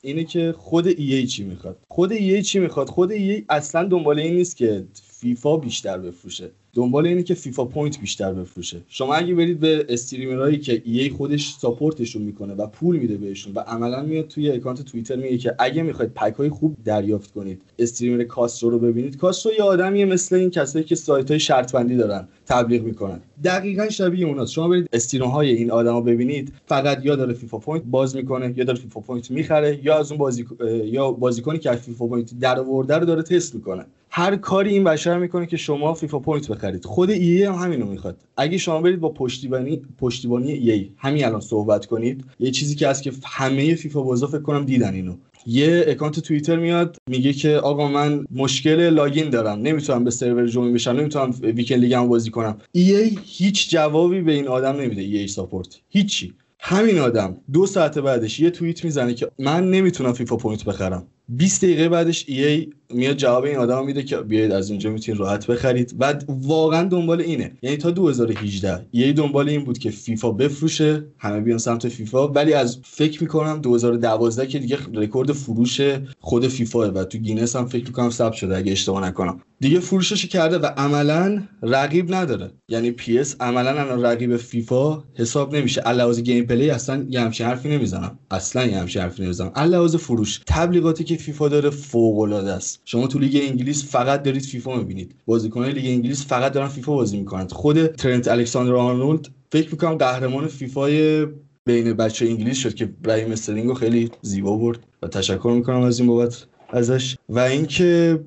اینه 0.02 0.24
که 0.24 0.54
خود 0.58 0.86
EA 0.86 1.26
چی 1.26 1.44
می‌خواد. 1.44 1.78
خود 1.88 2.12
EA 2.12 2.42
چی 2.42 2.58
می‌خواد؟ 2.58 2.88
خود 2.88 3.12
EA 3.12 3.44
اصلا 3.48 3.88
دنبال 3.88 4.18
این 4.18 4.34
نیست 4.34 4.56
که 4.56 4.86
فیفا 5.02 5.56
بیشتر 5.56 5.98
بفروشه. 5.98 6.50
دنبال 6.74 7.06
اینه 7.06 7.22
که 7.22 7.34
FIFA 7.34 7.64
Point 7.64 8.00
بیشتر 8.00 8.32
بفروشه. 8.32 8.80
شما 8.88 9.14
اگه 9.14 9.34
برید 9.34 9.60
به 9.60 9.86
streamer 9.88 10.39
هایی 10.39 10.58
که 10.58 10.82
EA 10.84 11.08
خودش 11.08 11.54
support 11.60 12.00
شون 12.00 12.22
می‌کنه 12.22 12.54
و 12.54 12.66
پول 12.66 12.96
میده 12.96 13.16
بهشون 13.16 13.52
و 13.54 13.60
عملا 13.60 14.02
میاد 14.02 14.28
توی 14.28 14.50
account 14.50 14.82
توییتر 14.82 15.16
میگه 15.16 15.38
که 15.38 15.54
اگه 15.58 15.82
می‌خواید 15.82 16.14
pack 16.14 16.34
های 16.34 16.48
خوب 16.48 16.76
دریافت 16.84 17.32
کنید 17.32 17.62
streamer 17.78 18.24
Castro 18.24 18.70
رو 18.70 18.78
ببینید. 18.78 19.16
Castro 19.16 19.52
یه 19.52 19.62
آدمیه 19.62 20.04
مثل 20.04 20.36
این 20.36 20.50
کسایی 20.50 20.84
که 20.84 20.94
سایت 20.94 21.30
های 21.30 21.40
شرط 21.40 21.72
بندی 21.72 21.96
دارن 21.96 22.28
تبلیغ 22.46 22.82
می‌کنن. 22.82 23.20
دقیقا 23.44 23.88
شبیه 23.88 24.26
اوناست. 24.26 24.52
شما 24.52 24.68
برید 24.68 24.88
stream 24.92 25.24
های 25.24 25.50
این 25.50 25.70
آدما 25.70 26.00
ببینید 26.00 26.52
فقط 26.66 27.04
یا 27.04 27.16
داره 27.16 27.34
FIFA 27.34 27.58
Point 27.58 27.84
باز 27.84 28.16
می‌کنه 28.16 28.54
یا 28.56 28.64
داره 28.64 28.78
FIFA 28.78 29.00
Point 29.00 29.30
می‌خره 29.30 29.80
یا 29.84 29.98
از 29.98 30.10
اون 30.10 30.18
بازی 30.18 30.46
یا 30.84 31.12
بازیکنی 31.12 31.58
که 31.58 31.72
FIFA 31.72 32.06
Point 32.06 32.38
در 32.40 32.58
آورده 32.58 32.94
رو 32.94 33.06
داره 33.06 33.22
تست 33.22 33.54
می‌کنه. 33.54 33.86
هر 34.12 34.36
کاری 34.36 34.70
این 34.70 34.84
بشر 34.84 35.18
می‌کنه 35.18 35.46
که 35.46 35.56
شما 35.56 35.94
FIFA 35.94 36.18
Point 36.18 36.50
بخرید 36.60 36.84
خود 36.84 37.10
EA 37.10 37.42
هم 37.42 37.54
همینو 37.54 37.86
می‌خواد. 37.86 38.16
اگه 38.36 38.58
شما 38.58 38.80
برید 38.80 39.00
با 39.00 39.08
پشتیبانی 39.08 39.82
پشتیبانی 39.98 40.52
EA 40.52 40.90
همین 40.96 41.24
الان 41.24 41.40
صحبت 41.40 41.86
کنید 41.86 42.24
یه 42.40 42.50
چیزی 42.50 42.74
که 42.74 42.88
هست 42.88 43.02
که 43.02 43.12
همه 43.24 43.74
فیفا 43.74 44.02
بازا 44.02 44.26
فکر 44.26 44.42
کنم 44.42 44.64
دیدن 44.64 44.94
اینو. 44.94 45.16
یه 45.46 45.84
account 45.88 46.20
توییتر 46.20 46.56
میاد 46.56 46.96
میگه 47.10 47.32
که 47.32 47.56
آقا 47.56 47.88
من 47.88 48.24
مشکل 48.30 48.90
login 48.90 49.30
دارم. 49.30 49.58
نمی‌تونم 49.58 50.04
به 50.04 50.10
سرور 50.10 50.46
join 50.46 50.72
بشم 50.72 50.90
نمی‌تونم 50.90 51.34
Weekend 51.42 51.80
League 51.80 52.04
م 52.04 52.08
بازی 52.08 52.30
کنم. 52.30 52.58
EA 52.72 53.18
هیچ 53.24 53.70
جوابی 53.70 54.20
به 54.20 54.32
این 54.32 54.48
آدم 54.48 54.76
نمیده 54.76 55.02
EA 55.02 55.28
support. 55.28 55.80
هیچی. 55.88 56.34
همین 56.62 56.98
آدم 56.98 57.36
دو 57.52 57.66
ساعت 57.66 57.98
بعدش 57.98 58.40
یه 58.40 58.50
توییت 58.50 58.84
می‌زنه 58.84 59.14
که 59.14 59.30
من 59.38 59.70
نمی‌تونم 59.70 60.12
FIFA 60.12 60.36
Point 60.36 60.64
بخرم. 60.64 61.06
20 61.28 61.64
دقیقه 61.64 61.88
بعدش 61.88 62.24
EA 62.28 62.66
میاد 62.94 63.16
جواب 63.16 63.44
این 63.44 63.56
آدم 63.56 63.86
میده 63.86 64.02
که 64.02 64.16
بیاید 64.16 64.52
از 64.52 64.70
اینجا 64.70 64.90
می‌تونید 64.90 65.20
راحت 65.20 65.46
بخرید. 65.46 65.94
و 65.98 66.14
واقعا 66.28 66.88
دنبال 66.88 67.20
اینه. 67.20 67.52
یعنی 67.62 67.76
تا 67.76 67.90
2018 67.90 68.86
EA 68.90 69.12
دنبال 69.12 69.48
این 69.48 69.64
بود 69.64 69.78
که 69.78 69.90
فیفا 69.90 70.30
بفروشه 70.30 71.04
همه 71.18 71.40
بیان 71.40 71.58
سمت 71.58 71.88
فیفا. 71.88 72.28
ولی 72.28 72.52
از 72.52 72.78
فکر 72.84 73.22
می‌کنم 73.22 73.60
2012 73.60 74.46
که 74.46 74.58
دیگه 74.58 74.78
رکورد 74.94 75.32
فروش 75.32 75.80
خود 76.20 76.48
فیفا 76.48 76.92
و 76.92 77.04
تو 77.04 77.18
گینس 77.18 77.56
هم 77.56 77.66
فکر 77.66 77.84
می‌کنم 77.84 78.10
ثبت 78.10 78.32
شده 78.32 78.56
اگه 78.56 78.72
اشتباه 78.72 79.06
نکنم. 79.06 79.40
دیگه 79.60 79.80
فروشش 79.80 80.26
کرده 80.26 80.58
و 80.58 80.66
عملا 80.66 81.42
رقیب 81.62 82.14
نداره. 82.14 82.50
یعنی 82.68 82.90
PES 82.90 83.36
عملا 83.40 83.80
الان 83.80 84.02
رقیب 84.02 84.36
فیفا 84.36 85.04
حساب 85.14 85.56
نمیشه. 85.56 85.80
لحاظ 85.80 86.20
gameplay 86.20 86.70
اصلا 86.70 87.06
یه 87.10 87.20
همچین 87.20 87.46
حرفی 87.46 87.68
نمی‌زنم. 87.68 88.18
اصلا 88.30 88.66
یه 88.66 88.78
همچین 88.78 89.02
حرفی 89.02 89.22
نمی‌زنم. 89.22 89.52
لحاظ 89.54 89.96
فروش 89.96 90.40
تبلیغاتی 90.46 91.04
که 91.04 91.16
فیفا 91.16 91.48
داره 91.48 91.70
فوق 91.70 92.18
العاده 92.18 92.52
است. 92.52 92.79
شما 92.84 93.06
تو 93.06 93.18
لیگ 93.18 93.42
انگلیس 93.50 93.84
فقط 93.90 94.22
دارید 94.22 94.42
فیفا 94.42 94.76
می‌بینید. 94.76 95.14
بازیکنان 95.26 95.68
لیگ 95.68 95.86
انگلیس 95.86 96.26
فقط 96.26 96.52
دارن 96.52 96.68
فیفا 96.68 96.92
بازی 96.94 97.18
می‌کنند 97.18 97.52
خود 97.52 97.86
ترنت 97.86 98.28
الکساندر 98.28 98.74
آرنولد 98.74 99.28
فکر 99.52 99.70
می‌کنم 99.70 99.94
قهرمان 99.94 100.46
فیفای 100.46 101.26
بین 101.66 101.92
بچه 101.92 102.26
انگلیس 102.26 102.58
شد 102.58 102.74
که 102.74 102.86
رحیم 102.86 103.32
استرلینگ 103.32 103.74
خیلی 103.74 104.10
زیبا 104.22 104.56
برد 104.56 104.78
و 105.02 105.08
تشکر 105.08 105.52
می‌کنم 105.56 105.80
از 105.80 105.98
این 105.98 106.08
بابت 106.08 106.46
ازش. 106.72 107.16
و 107.28 107.38
اینکه 107.38 108.20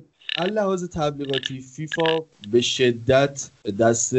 لحاظ 0.52 0.84
تبلیغاتی 0.84 1.60
فیفا 1.60 2.18
به 2.50 2.60
شدت 2.60 3.50
دست 3.78 4.14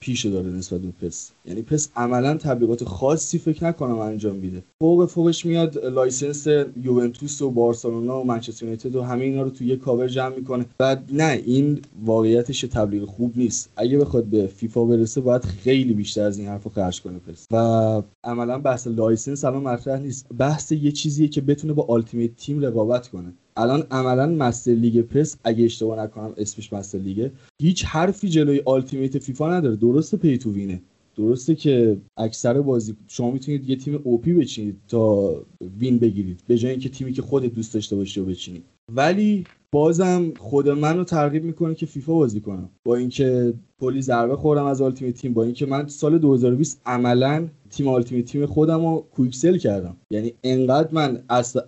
پیش 0.00 0.26
داره 0.26 0.46
نسبت 0.46 0.80
به 0.80 1.06
PES. 1.06 1.30
یعنی 1.50 1.62
PES 1.62 1.88
عملا 1.96 2.34
تبلیغات 2.34 2.84
خاصی 2.84 3.38
فکر 3.38 3.64
نکنم 3.64 3.98
انجام 3.98 4.36
میده. 4.36 4.62
فوق 4.78 5.06
فوقش 5.06 5.46
میاد 5.46 5.84
license 5.84 6.46
یوونتوس 6.82 7.42
و 7.42 7.50
بارسلونا 7.50 8.20
و 8.20 8.26
منچستر 8.26 8.64
یونایتد 8.64 8.96
و 8.96 9.02
همه 9.02 9.24
اینا 9.24 9.42
رو 9.42 9.50
توی 9.50 9.66
یه 9.66 9.76
کاور 9.76 10.08
جمع 10.08 10.34
می‌کنه. 10.36 10.66
و 10.80 10.96
نه 11.12 11.42
این 11.46 11.80
واقعیتش 12.04 12.60
تبلیغ 12.60 13.04
خوب 13.04 13.32
نیست. 13.36 13.72
اگه 13.76 13.98
بخواد 13.98 14.24
به 14.24 14.46
فیفا 14.46 14.84
برسه 14.84 15.20
باید 15.20 15.44
خیلی 15.44 15.94
بیشتر 15.94 16.22
از 16.22 16.38
این 16.38 16.48
حرفو 16.48 16.70
خرج 16.70 17.02
کنه 17.02 17.18
PES. 17.18 17.46
و 17.52 18.02
عملا 18.24 18.58
بحث 18.58 18.86
license 18.86 19.44
الان 19.44 19.62
مطرح 19.62 20.00
نیست. 20.00 20.26
بحث 20.38 20.72
یه 20.72 20.92
چیزیه 20.92 21.28
که 21.28 21.40
بتونه 21.40 21.72
با 21.72 21.86
Ultimate 21.88 22.36
Team 22.36 22.60
رقابت 22.60 23.08
کنه. 23.08 23.32
الان 23.56 23.82
عملا 23.90 24.26
Master 24.26 24.70
League 24.72 25.00
PES 25.00 25.36
اگه 25.44 25.64
اشتباه 25.64 25.98
نکنم 25.98 26.32
اسمش 26.36 26.72
Master 26.72 26.98
League 26.98 27.27
ه 27.27 27.32
هیچ 27.62 27.84
حرفی 27.84 28.28
جلوی 28.28 28.62
Ultimate 28.64 29.18
فیفا 29.18 29.50
نداره. 29.50 29.76
درسته 29.76 30.16
pay 30.16 30.38
to 30.38 30.52
win 30.52 30.73
ه 30.73 30.80
درسته 31.20 31.54
که 31.54 31.96
اکثر 32.16 32.60
بازی 32.60 32.96
شما 33.08 33.30
می‌تونید 33.30 33.70
یه 33.70 33.76
تیم 33.76 34.00
OP 34.04 34.32
بچینید 34.32 34.76
تا 34.88 35.34
win 35.78 35.98
بگیرید 35.98 36.40
به 36.46 36.56
جای 36.56 36.70
اینکه 36.70 36.88
تیمی 36.88 37.12
که 37.12 37.22
خودت 37.22 37.54
دوست 37.54 37.74
داشته 37.74 37.96
باشی 37.96 38.20
رو 38.20 38.26
بچینید 38.26 38.64
ولی 38.94 39.44
بازم 39.72 40.32
خود 40.38 40.68
من 40.68 40.96
رو 40.96 41.04
ترغیب 41.04 41.44
می‌کنه 41.44 41.74
که 41.74 41.86
فیفا 41.86 42.14
بازی 42.14 42.40
کنم. 42.40 42.70
با 42.84 42.96
اینکه 42.96 43.54
کلی 43.80 44.02
ضربه 44.02 44.36
خوردم 44.36 44.64
از 44.64 44.82
Ultimate 44.82 45.14
Team 45.14 45.34
با 45.34 45.42
اینکه 45.42 45.66
من 45.66 45.88
سال 45.88 46.18
2020 46.18 46.80
عملا 46.86 47.48
تیم 47.70 47.88
Ultimate 47.88 48.24
Team 48.24 48.46
خودم 48.46 48.86
رو 48.86 49.06
quick 49.14 49.38
sell 49.38 49.58
کردم. 49.58 49.96
یعنی 50.10 50.32
انقدر 50.44 50.88
من 50.92 51.22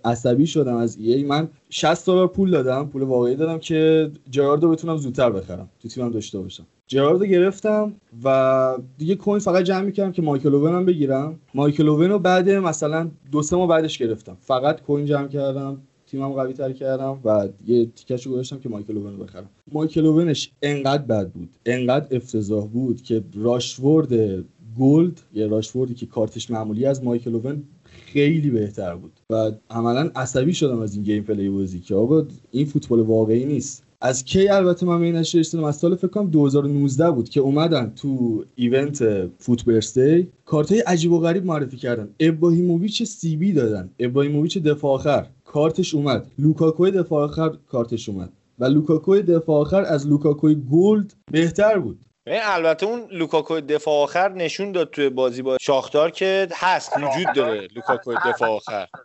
عصبی 0.05 0.47
شدم 0.47 0.77
از 0.77 0.97
EA 0.97 1.25
من 1.25 1.49
60 1.71 2.07
دلار 2.07 2.29
پول 2.29 2.51
دادم 2.51 2.88
پول 2.88 3.03
واقعی 3.03 3.37
دادم 3.37 3.59
که 3.59 4.11
جراردو 4.31 4.71
بتونم 4.71 4.97
زودتر 4.97 5.31
بخرم 5.31 5.69
تو 5.81 5.88
تیمم 5.88 6.11
داشته 6.11 6.38
باشم. 6.38 6.67
جراردو 6.87 7.27
گرفتم 7.27 7.95
و 8.25 8.79
دیگه 8.99 9.14
coin 9.15 9.38
فقط 9.38 9.64
جمع 9.64 9.83
می‌کردم 9.85 10.12
که 10.12 10.23
مایکل 10.23 10.55
اوون 10.55 10.85
بگیرم. 10.87 11.38
مایکل 11.55 11.88
اوون 11.88 12.11
رو 12.11 12.18
بعد 12.18 12.51
مثلا 12.51 13.11
دو 13.33 13.42
سه 13.42 13.57
ماه 13.57 13.68
بعدش 13.68 13.99
گرفتم. 13.99 14.37
فقط 14.40 14.83
coin 14.83 15.07
جمع 15.07 15.29
کردم 15.29 15.83
تیمم 16.07 16.33
قوی 16.33 16.53
تر 16.53 16.73
کردم 16.73 17.21
و 17.25 17.49
یه 17.66 17.87
تیکش 17.87 18.29
گذاشتم 18.29 18.59
که 18.59 18.68
مایکل 18.68 18.97
اوون 18.97 19.16
رو 19.16 19.25
بخرم. 19.25 19.51
مایکل 19.73 20.07
اوونش 20.07 20.51
انقدر 20.62 21.03
بد 21.03 21.31
بود 21.31 21.49
انقدر 21.66 22.16
افتضاح 22.16 22.66
بود 22.66 23.03
که 23.03 23.25
راشفورد 23.35 24.45
gold 24.79 25.21
یا 25.33 25.47
راشفوردی 25.47 25.95
که 25.95 26.07
کارتش 26.07 26.51
معمولی 26.51 26.87
از 26.87 27.05
مایکل 27.05 27.35
اوون 27.35 27.62
خیلی 27.83 28.51
بهتر 28.51 28.95
بود. 28.95 29.12
و 29.31 29.53
عملا 29.71 30.11
عصبی 30.16 30.55
شدم 30.55 30.79
از 30.79 30.95
این 30.95 31.03
gameplay 31.03 31.49
بازی 31.49 31.81
که 31.81 31.95
آقا 31.95 32.27
این 32.51 32.66
فوتبال 32.66 33.01
واقعی 33.01 33.45
نیست. 33.45 33.82
از 34.05 34.25
کی 34.25 34.49
البته 34.49 34.87
من 34.87 35.03
این 35.03 35.17
نظر 35.17 35.38
رسیدم 35.38 35.65
از 35.65 35.77
سال 35.77 35.97
فکر 35.97 36.09
کنم 36.09 36.31
2019 36.31 37.11
بود 37.11 37.29
که 37.29 37.41
اومدن 37.41 37.93
تو 37.97 38.45
event 38.55 39.27
FUT 39.38 39.65
Birthday 39.65 40.29
کارتای 40.45 40.81
عجیب 40.81 41.12
و 41.12 41.21
غریب 41.21 41.47
معرفی 41.47 41.77
کردن. 41.77 42.09
ابراهیموویچ 42.21 43.03
CB 43.03 43.53
دادن. 43.53 43.91
ابراهیموویچ 43.99 44.59
دفاع 44.59 44.95
آخر. 44.95 45.27
کارتش 45.45 45.95
اومد. 45.95 46.27
لوکاکوی 46.38 46.91
دفاع 46.91 47.25
آخر 47.25 47.51
کارتش 47.69 48.09
اومد. 48.09 48.33
و 48.59 48.65
لوکاکوی 48.65 49.23
دفاع 49.23 49.61
آخر 49.61 49.83
از 49.83 50.07
لوکاکوی 50.07 50.62
gold 50.73 51.15
بهتر 51.31 51.79
بود. 51.79 51.99
البته 52.27 52.87
اون 52.87 53.01
لوکاکو 53.12 53.61
دفاع 53.61 54.03
آخر 54.03 54.33
نشون 54.33 54.73
داد 54.73 54.91
توی 54.91 55.09
بازی 55.09 55.43
با 55.43 55.57
شاختار 55.61 56.11
که 56.11 56.49
هست 56.55 56.93
وجود 56.97 57.35
داره 57.35 57.69
لوکاکو 57.77 58.15
دفاع 58.15 58.49
آخر. 58.49 58.87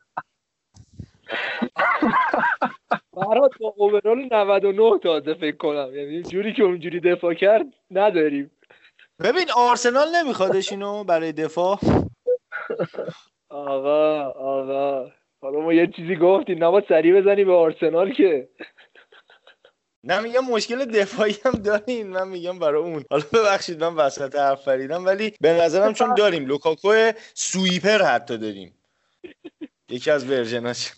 برات 3.17 3.51
با 3.59 3.73
overall 3.77 4.27
99 4.31 4.99
تازه 5.03 5.33
فکر 5.33 5.57
کنم. 5.57 5.95
یعنی 5.95 6.23
جوری 6.23 6.53
که 6.53 6.63
اونجوری 6.63 6.99
دفاع 6.99 7.33
کرد 7.33 7.65
نداریم. 7.91 8.51
ببین 9.19 9.51
آرسنال 9.57 10.07
نمیخوادش 10.15 10.71
اینو 10.71 11.03
برای 11.03 11.31
دفاع. 11.31 11.79
آقا 13.49 14.21
آقا. 14.29 15.11
حالا 15.41 15.59
ما 15.59 15.73
یه 15.73 15.87
چیزی 15.87 16.15
گفتیم. 16.15 16.63
نباید 16.63 16.85
سریع 16.89 17.21
بزنی 17.21 17.43
به 17.43 17.53
آرسنال 17.53 18.13
که. 18.13 18.49
نه 20.03 20.19
میگم 20.19 20.45
مشکل 20.45 20.85
دفاعی 20.85 21.35
هم 21.45 21.51
داریم. 21.51 22.07
من 22.07 22.27
میگم 22.27 22.59
برای 22.59 22.83
اون. 22.83 23.03
حالا 23.11 23.23
ببخشید 23.33 23.83
من 23.83 23.95
وسط 23.95 24.35
حرف 24.35 24.61
فریدم 24.61 25.05
ولی 25.05 25.33
به 25.41 25.53
نظرم 25.53 25.93
چون 25.93 26.13
داریم 26.13 26.45
لوکاکو 26.45 27.11
sweeper 27.33 28.01
حتی 28.01 28.37
داریم. 28.37 28.73
یکی 29.89 30.11
از 30.11 30.31
ورژناش 30.31 30.91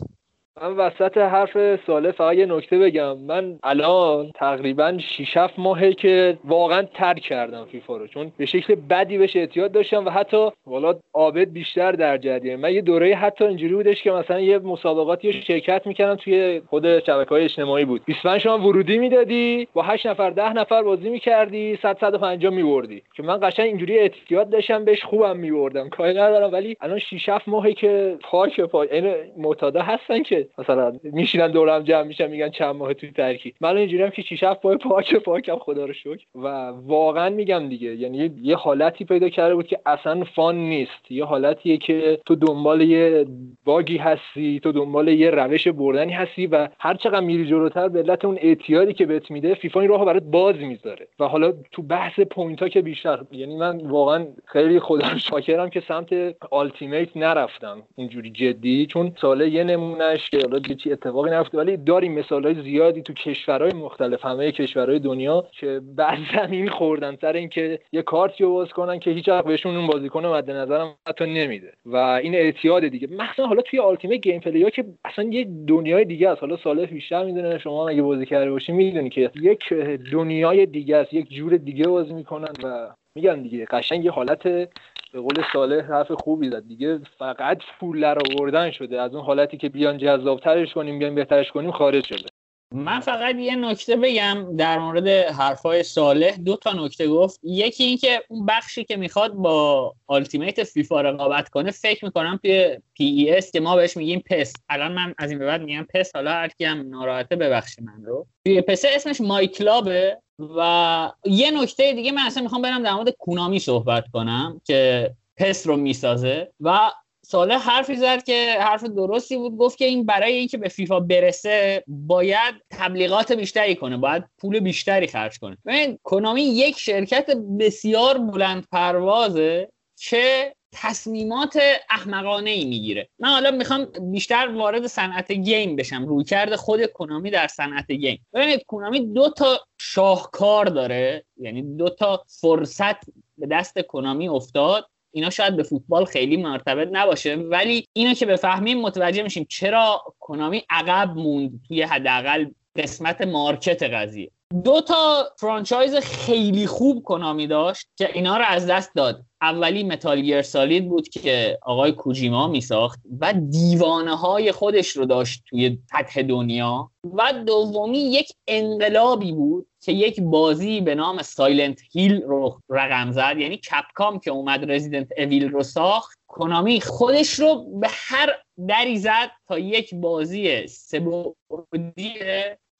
من 0.61 0.71
وسط 0.71 1.17
حرف 1.17 1.79
ساله 1.87 2.11
فقط 2.11 2.35
یه 2.35 2.45
نکته 2.45 2.79
بگم. 2.79 3.17
من 3.17 3.59
الان 3.63 4.31
تقریبا 4.35 4.97
6 4.97 5.37
7 5.37 5.59
ماهه 5.59 5.93
که 5.93 6.37
واقعا 6.45 6.81
ترک 6.81 7.19
کردم 7.19 7.65
فیفا 7.71 7.97
رو 7.97 8.07
چون 8.07 8.31
به 8.37 8.45
شکل 8.45 8.75
بدی 8.75 9.17
بهش 9.17 9.35
اعتیاد 9.35 9.71
داشتم 9.71 10.05
و 10.05 10.09
حتی 10.09 10.49
والا 10.67 10.95
عابد 11.13 11.49
بیشتر 11.49 11.91
در 11.91 12.17
جریان 12.17 12.59
من 12.59 12.73
یه 12.73 12.81
دوره 12.81 13.15
حتی 13.15 13.45
اینجوری 13.45 13.75
بودش 13.75 14.03
که 14.03 14.11
مثلا 14.11 14.39
یه 14.39 14.59
مسابقاتی 14.59 15.33
شرکت 15.33 15.87
می‌کردم 15.87 16.15
توی 16.15 16.61
خود 16.69 16.99
شبکه 16.99 17.29
های 17.29 17.43
اجتماعی 17.43 17.85
بود. 17.85 18.01
25 18.05 18.41
شما 18.41 18.57
ورودی 18.57 18.97
می‌دادی 18.97 19.67
با 19.73 19.81
8 19.81 20.07
نفر 20.07 20.29
10 20.29 20.53
نفر 20.53 20.83
بازی 20.83 21.09
می‌کردی 21.09 21.79
100 21.81 21.97
150 22.01 22.53
میبردی. 22.53 23.01
که 23.15 23.23
من 23.23 23.39
قشنگ 23.43 23.65
اینجوری 23.65 23.99
اعتیاد 23.99 24.49
داشتم 24.49 24.85
بهش 24.85 25.03
خوبم 25.03 25.37
میبردم. 25.37 25.89
کاری 25.89 26.11
ندارم. 26.11 26.53
ولی 26.53 26.77
الان 26.81 26.99
6 26.99 27.29
7 27.29 27.47
ماهه 27.47 27.73
که 27.73 28.17
پاک 28.23 28.61
پاک 28.61 28.89
این 28.91 29.13
معتادا 29.37 29.81
هستن 29.81 30.23
که 30.23 30.48
مثلا 30.57 30.93
میشینن 31.03 31.51
دورم 31.51 31.83
جمع 31.83 32.03
میشن 32.03 32.27
میگن 32.27 32.49
چند 32.49 32.75
ماه 32.75 32.93
توی 32.93 33.12
ترکی 33.12 33.53
من 33.62 33.77
اینجوریام 33.77 34.09
که 34.09 34.21
6 34.21 34.43
7 34.43 34.62
پای 34.62 34.77
پاک 34.77 35.15
پاکم 35.15 35.55
خدا 35.55 35.85
رو 35.85 35.93
شکر. 35.93 36.25
و 36.35 36.47
واقعا 36.67 37.29
میگم 37.29 37.69
دیگه 37.69 37.95
یعنی 37.95 38.31
یه 38.41 38.55
حالتی 38.55 39.05
پیدا 39.05 39.29
کرده 39.29 39.55
بود 39.55 39.67
که 39.67 39.79
اصلا 39.85 40.23
فان 40.35 40.55
نیست. 40.55 41.12
یه 41.12 41.25
حالتیه 41.25 41.77
که 41.77 42.19
تو 42.25 42.35
دنبال 42.35 42.81
یه 42.81 43.25
باگی 43.65 43.97
هستی 43.97 44.59
تو 44.59 44.71
دنبال 44.71 45.07
یه 45.07 45.29
روش 45.29 45.67
بردنی 45.67 46.13
هستی 46.13 46.47
و 46.47 46.67
هر 46.79 46.93
چقدر 46.93 47.19
میری 47.19 47.45
جلوتر 47.45 47.88
به 47.88 47.99
علت 47.99 48.25
اون 48.25 48.38
اعتیادی 48.41 48.93
که 48.93 49.05
بهت 49.05 49.31
میده 49.31 49.53
فیفا 49.55 49.79
این 49.79 49.89
راهو 49.89 50.05
برات 50.05 50.23
باز 50.23 50.55
می‌ذاره. 50.55 51.07
و 51.19 51.27
حالا 51.27 51.53
تو 51.71 51.81
بحث 51.81 52.19
point 52.19 52.62
ها 52.62 52.69
که 52.69 52.81
بیشتر 52.81 53.19
یعنی 53.31 53.57
من 53.57 53.77
واقعا 53.77 54.27
خیلی 54.45 54.79
خدا 54.79 55.17
شاکرم 55.17 55.69
که 55.69 55.83
سمت 55.88 56.09
Ultimate 56.51 57.17
نرفتم 57.17 57.83
اینجوری 57.95 58.31
جدی 58.31 58.85
چون 58.85 59.12
ساله 59.21 59.49
یه 59.49 59.63
نمونهش 59.63 60.28
که 60.31 60.37
حالا 60.37 60.59
چی 60.59 60.91
اتفاقی 60.91 61.31
نیفته 61.31 61.57
ولی 61.57 61.77
داریم 61.77 62.19
مثال 62.19 62.43
های 62.43 62.63
زیادی 62.63 63.01
تو 63.01 63.13
کشورهای 63.13 63.73
مختلف 63.73 64.25
همه 64.25 64.51
کشورهای 64.51 64.99
دنیا 64.99 65.45
که 65.51 65.81
بعد 65.95 66.19
زمین 66.35 66.69
خوردن 66.69 67.17
سر 67.21 67.33
اینکه 67.33 67.79
یه 67.91 68.01
کارتی 68.01 68.43
رو 68.43 68.53
باز 68.53 68.69
کنن 68.69 68.99
که 68.99 69.11
هیچ 69.11 69.29
وقت 69.29 69.45
بهشون 69.45 69.77
اون 69.77 69.87
بازیکن 69.87 70.25
مد 70.25 70.51
نظرم 70.51 70.95
حتی 71.07 71.25
نمیده. 71.25 71.73
و 71.85 71.95
این 71.95 72.35
اعتیاد 72.35 72.87
دیگه. 72.87 73.07
مثلا 73.07 73.47
حالا 73.47 73.61
توی 73.61 73.79
Ultimate 73.79 74.21
gameplay 74.21 74.71
که 74.71 74.85
اصلا 75.05 75.25
یه 75.25 75.47
دنیای 75.67 76.05
دیگه 76.05 76.29
است. 76.29 76.41
حالا 76.41 76.57
سال 76.57 76.85
بیشتر 76.85 77.25
می‌دونه 77.25 77.57
شما 77.57 77.89
اگه 77.89 78.01
بازی 78.01 78.25
کرده 78.25 78.51
باشی 78.51 78.71
می‌دونی 78.71 79.09
که 79.09 79.31
یک 79.41 79.73
دنیای 80.11 80.65
دیگه 80.65 80.95
است 80.95 81.13
یک 81.13 81.29
جور 81.33 81.57
دیگه 81.57 81.87
بازی 81.87 82.13
می‌کنن 82.13 82.53
و 82.63 82.87
میگن 83.15 83.41
دیگه 83.41 83.65
قشنگ 83.65 84.05
یه 84.05 84.11
حالت 84.11 84.69
به 85.13 85.21
قول 85.21 85.43
صالح 85.53 85.85
حرف 85.85 86.11
خوبی 86.11 86.49
زد. 86.49 86.67
دیگه 86.67 86.99
فقط 87.17 87.57
پول 87.79 88.01
در 88.01 88.17
آوردن 88.19 88.71
شده. 88.71 89.01
از 89.01 89.15
اون 89.15 89.25
حالتی 89.25 89.57
که 89.57 89.69
بیان 89.69 89.97
جذابترش 89.97 90.73
کنیم 90.73 90.99
بیان 90.99 91.15
بهترش 91.15 91.51
کنیم 91.51 91.71
خارج 91.71 92.05
شده. 92.05 92.38
من 92.73 92.99
فقط 92.99 93.36
یه 93.36 93.55
نکته 93.55 93.95
بگم 93.95 94.55
در 94.58 94.79
مورد 94.79 95.08
حرفای 95.08 95.84
صالح. 95.84 96.38
دو 96.38 96.55
تا 96.55 96.73
نکته 96.73 97.08
گفت. 97.08 97.39
یکی 97.43 97.84
اینکه 97.84 98.23
اون 98.27 98.45
بخشی 98.45 98.84
که 98.84 98.97
می‌خواد 98.97 99.34
با 99.34 99.93
Ultimate 100.07 100.63
فیفا 100.63 101.01
رقابت 101.01 101.49
کنه 101.49 101.71
فکر 101.71 102.05
می‌کنم 102.05 102.39
توی 102.43 102.77
PES 102.93 103.51
که 103.51 103.60
ما 103.60 103.75
بهش 103.75 103.97
میگیم 103.97 104.23
پس. 104.29 104.53
الان 104.69 104.91
من 104.91 105.13
از 105.17 105.29
این 105.29 105.39
به 105.39 105.45
بعد 105.45 105.62
میگم 105.62 105.88
پس. 105.93 106.15
حالا 106.15 106.32
هر 106.32 106.47
کی 106.47 106.65
هم 106.65 106.89
ناراحته 106.89 107.36
ببخش 107.36 107.75
من 107.79 108.05
رو. 108.05 108.27
توی 108.45 108.62
پس 108.62 108.86
اسمش 108.88 109.21
myClub 109.21 109.47
ه 109.47 110.17
و 110.58 111.12
یه 111.25 111.52
نکته 111.52 111.93
دیگه 111.93 112.12
من 112.12 112.21
اصلا 112.21 112.43
می‌خوام 112.43 112.62
برم 112.62 112.83
در 112.83 112.93
مورد 112.93 113.10
کونامی 113.10 113.60
صحبت 113.60 114.06
کنم 114.13 114.62
که 114.63 115.12
پس 115.37 115.67
رو 115.67 115.77
می‌سازه. 115.77 116.52
و 116.60 116.91
ساله 117.32 117.58
حرفی 117.58 117.96
زد 117.96 118.23
که 118.23 118.58
حرف 118.60 118.84
درستی 118.84 119.38
بود. 119.38 119.58
گفت 119.58 119.77
که 119.77 119.86
این 119.86 120.06
برای 120.06 120.34
اینکه 120.34 120.58
به 120.58 120.69
فیفا 120.69 121.00
برسه 121.00 121.84
باید 121.88 122.56
تبلیغات 122.69 123.32
بیشتری 123.32 123.75
کنه 123.75 123.98
باید 123.98 124.23
پول 124.38 124.60
بیشتری 124.60 125.08
خرج 125.08 125.40
کنه. 125.40 125.58
ببین 125.65 126.00
کنامی 126.04 126.42
یک 126.42 126.80
شرکت 126.80 127.30
بسیار 127.60 128.17
بلند 128.17 128.67
پروازه 128.71 129.69
که 129.98 130.56
تصمیمات 130.71 131.60
احمقانه 131.90 132.50
ای 132.50 132.65
می‌گیره. 132.65 133.10
من 133.19 133.30
حالا 133.30 133.52
می‌خوام 133.52 133.88
بیشتر 134.12 134.48
وارد 134.56 134.88
صنعت 134.88 135.32
گیم 135.32 135.75
بشم. 135.75 136.06
روی 136.06 136.23
کرده 136.23 136.58
خود 136.58 136.86
کنامی 136.86 137.32
در 137.32 137.48
صنعت 137.48 137.92
گیم. 137.92 138.25
ببینید 138.34 138.65
کنامی 138.67 139.13
دو 139.13 139.30
تا 139.30 139.60
شاهکار 139.77 140.65
داره. 140.65 141.25
یعنی 141.38 141.77
دو 141.77 141.90
تا 141.90 142.23
فرصت 142.42 143.06
به 143.38 143.48
دست 143.48 143.82
Konami 143.81 144.29
افتاد. 144.30 144.86
اینا 145.12 145.29
شاید 145.29 145.55
به 145.55 145.63
فوتبال 145.63 146.05
خیلی 146.05 146.37
مرتبط 146.37 146.89
نباشه 146.91 147.35
ولی 147.35 147.87
اینو 147.93 148.13
که 148.13 148.25
بفهمیم 148.25 148.81
متوجه 148.81 149.23
میشیم 149.23 149.45
چرا 149.49 150.03
Konami 150.19 150.63
عقب 150.69 151.10
موند 151.15 151.62
توی 151.67 151.81
حداقل 151.81 152.45
قسمت 152.75 153.21
market 153.21 153.83
قضیه. 153.83 154.31
دو 154.63 154.81
تا 154.81 155.29
franchise 155.37 155.95
خیلی 155.95 156.67
خوب 156.67 157.04
Konami 157.04 157.47
داشت 157.47 157.87
که 157.97 158.10
اینا 158.13 158.37
رو 158.37 158.43
از 158.47 158.67
دست 158.67 158.95
داد. 158.95 159.25
اولی 159.41 159.83
Metal 159.83 160.21
Gear 160.21 160.41
Solid 160.41 160.89
بود 160.89 161.10
که 161.10 161.60
آقای 161.62 161.91
کوجیما 161.91 162.47
میساخت 162.47 163.00
و 163.19 163.33
دیوانه 163.33 164.15
های 164.15 164.52
خودش 164.52 164.89
رو 164.89 165.06
داشت 165.06 165.43
توی 165.45 165.79
سطح 165.91 166.21
دنیا. 166.21 166.91
و 167.13 167.33
دومی 167.33 167.97
یک 167.97 168.31
انقلابی 168.47 169.31
بود 169.31 169.67
که 169.81 169.91
یک 169.91 170.21
بازی 170.21 170.81
به 170.81 170.95
نام 170.95 171.21
Silent 171.21 171.79
Hill 171.91 172.21
رو 172.21 172.60
رقم 172.69 173.12
زد. 173.12 173.35
یعنی 173.37 173.58
Capcom 173.58 174.19
که 174.19 174.31
اومد 174.31 174.71
Resident 174.71 175.08
Evil 175.17 175.50
رو 175.50 175.63
ساخت. 175.63 176.19
Konami 176.27 176.81
خودش 176.81 177.33
رو 177.33 177.79
به 177.79 177.87
هر 177.91 178.29
دری 178.67 178.97
زد 178.97 179.31
تا 179.47 179.60
یک 179.60 179.95
بازی 179.95 180.67
سبودی 180.67 182.13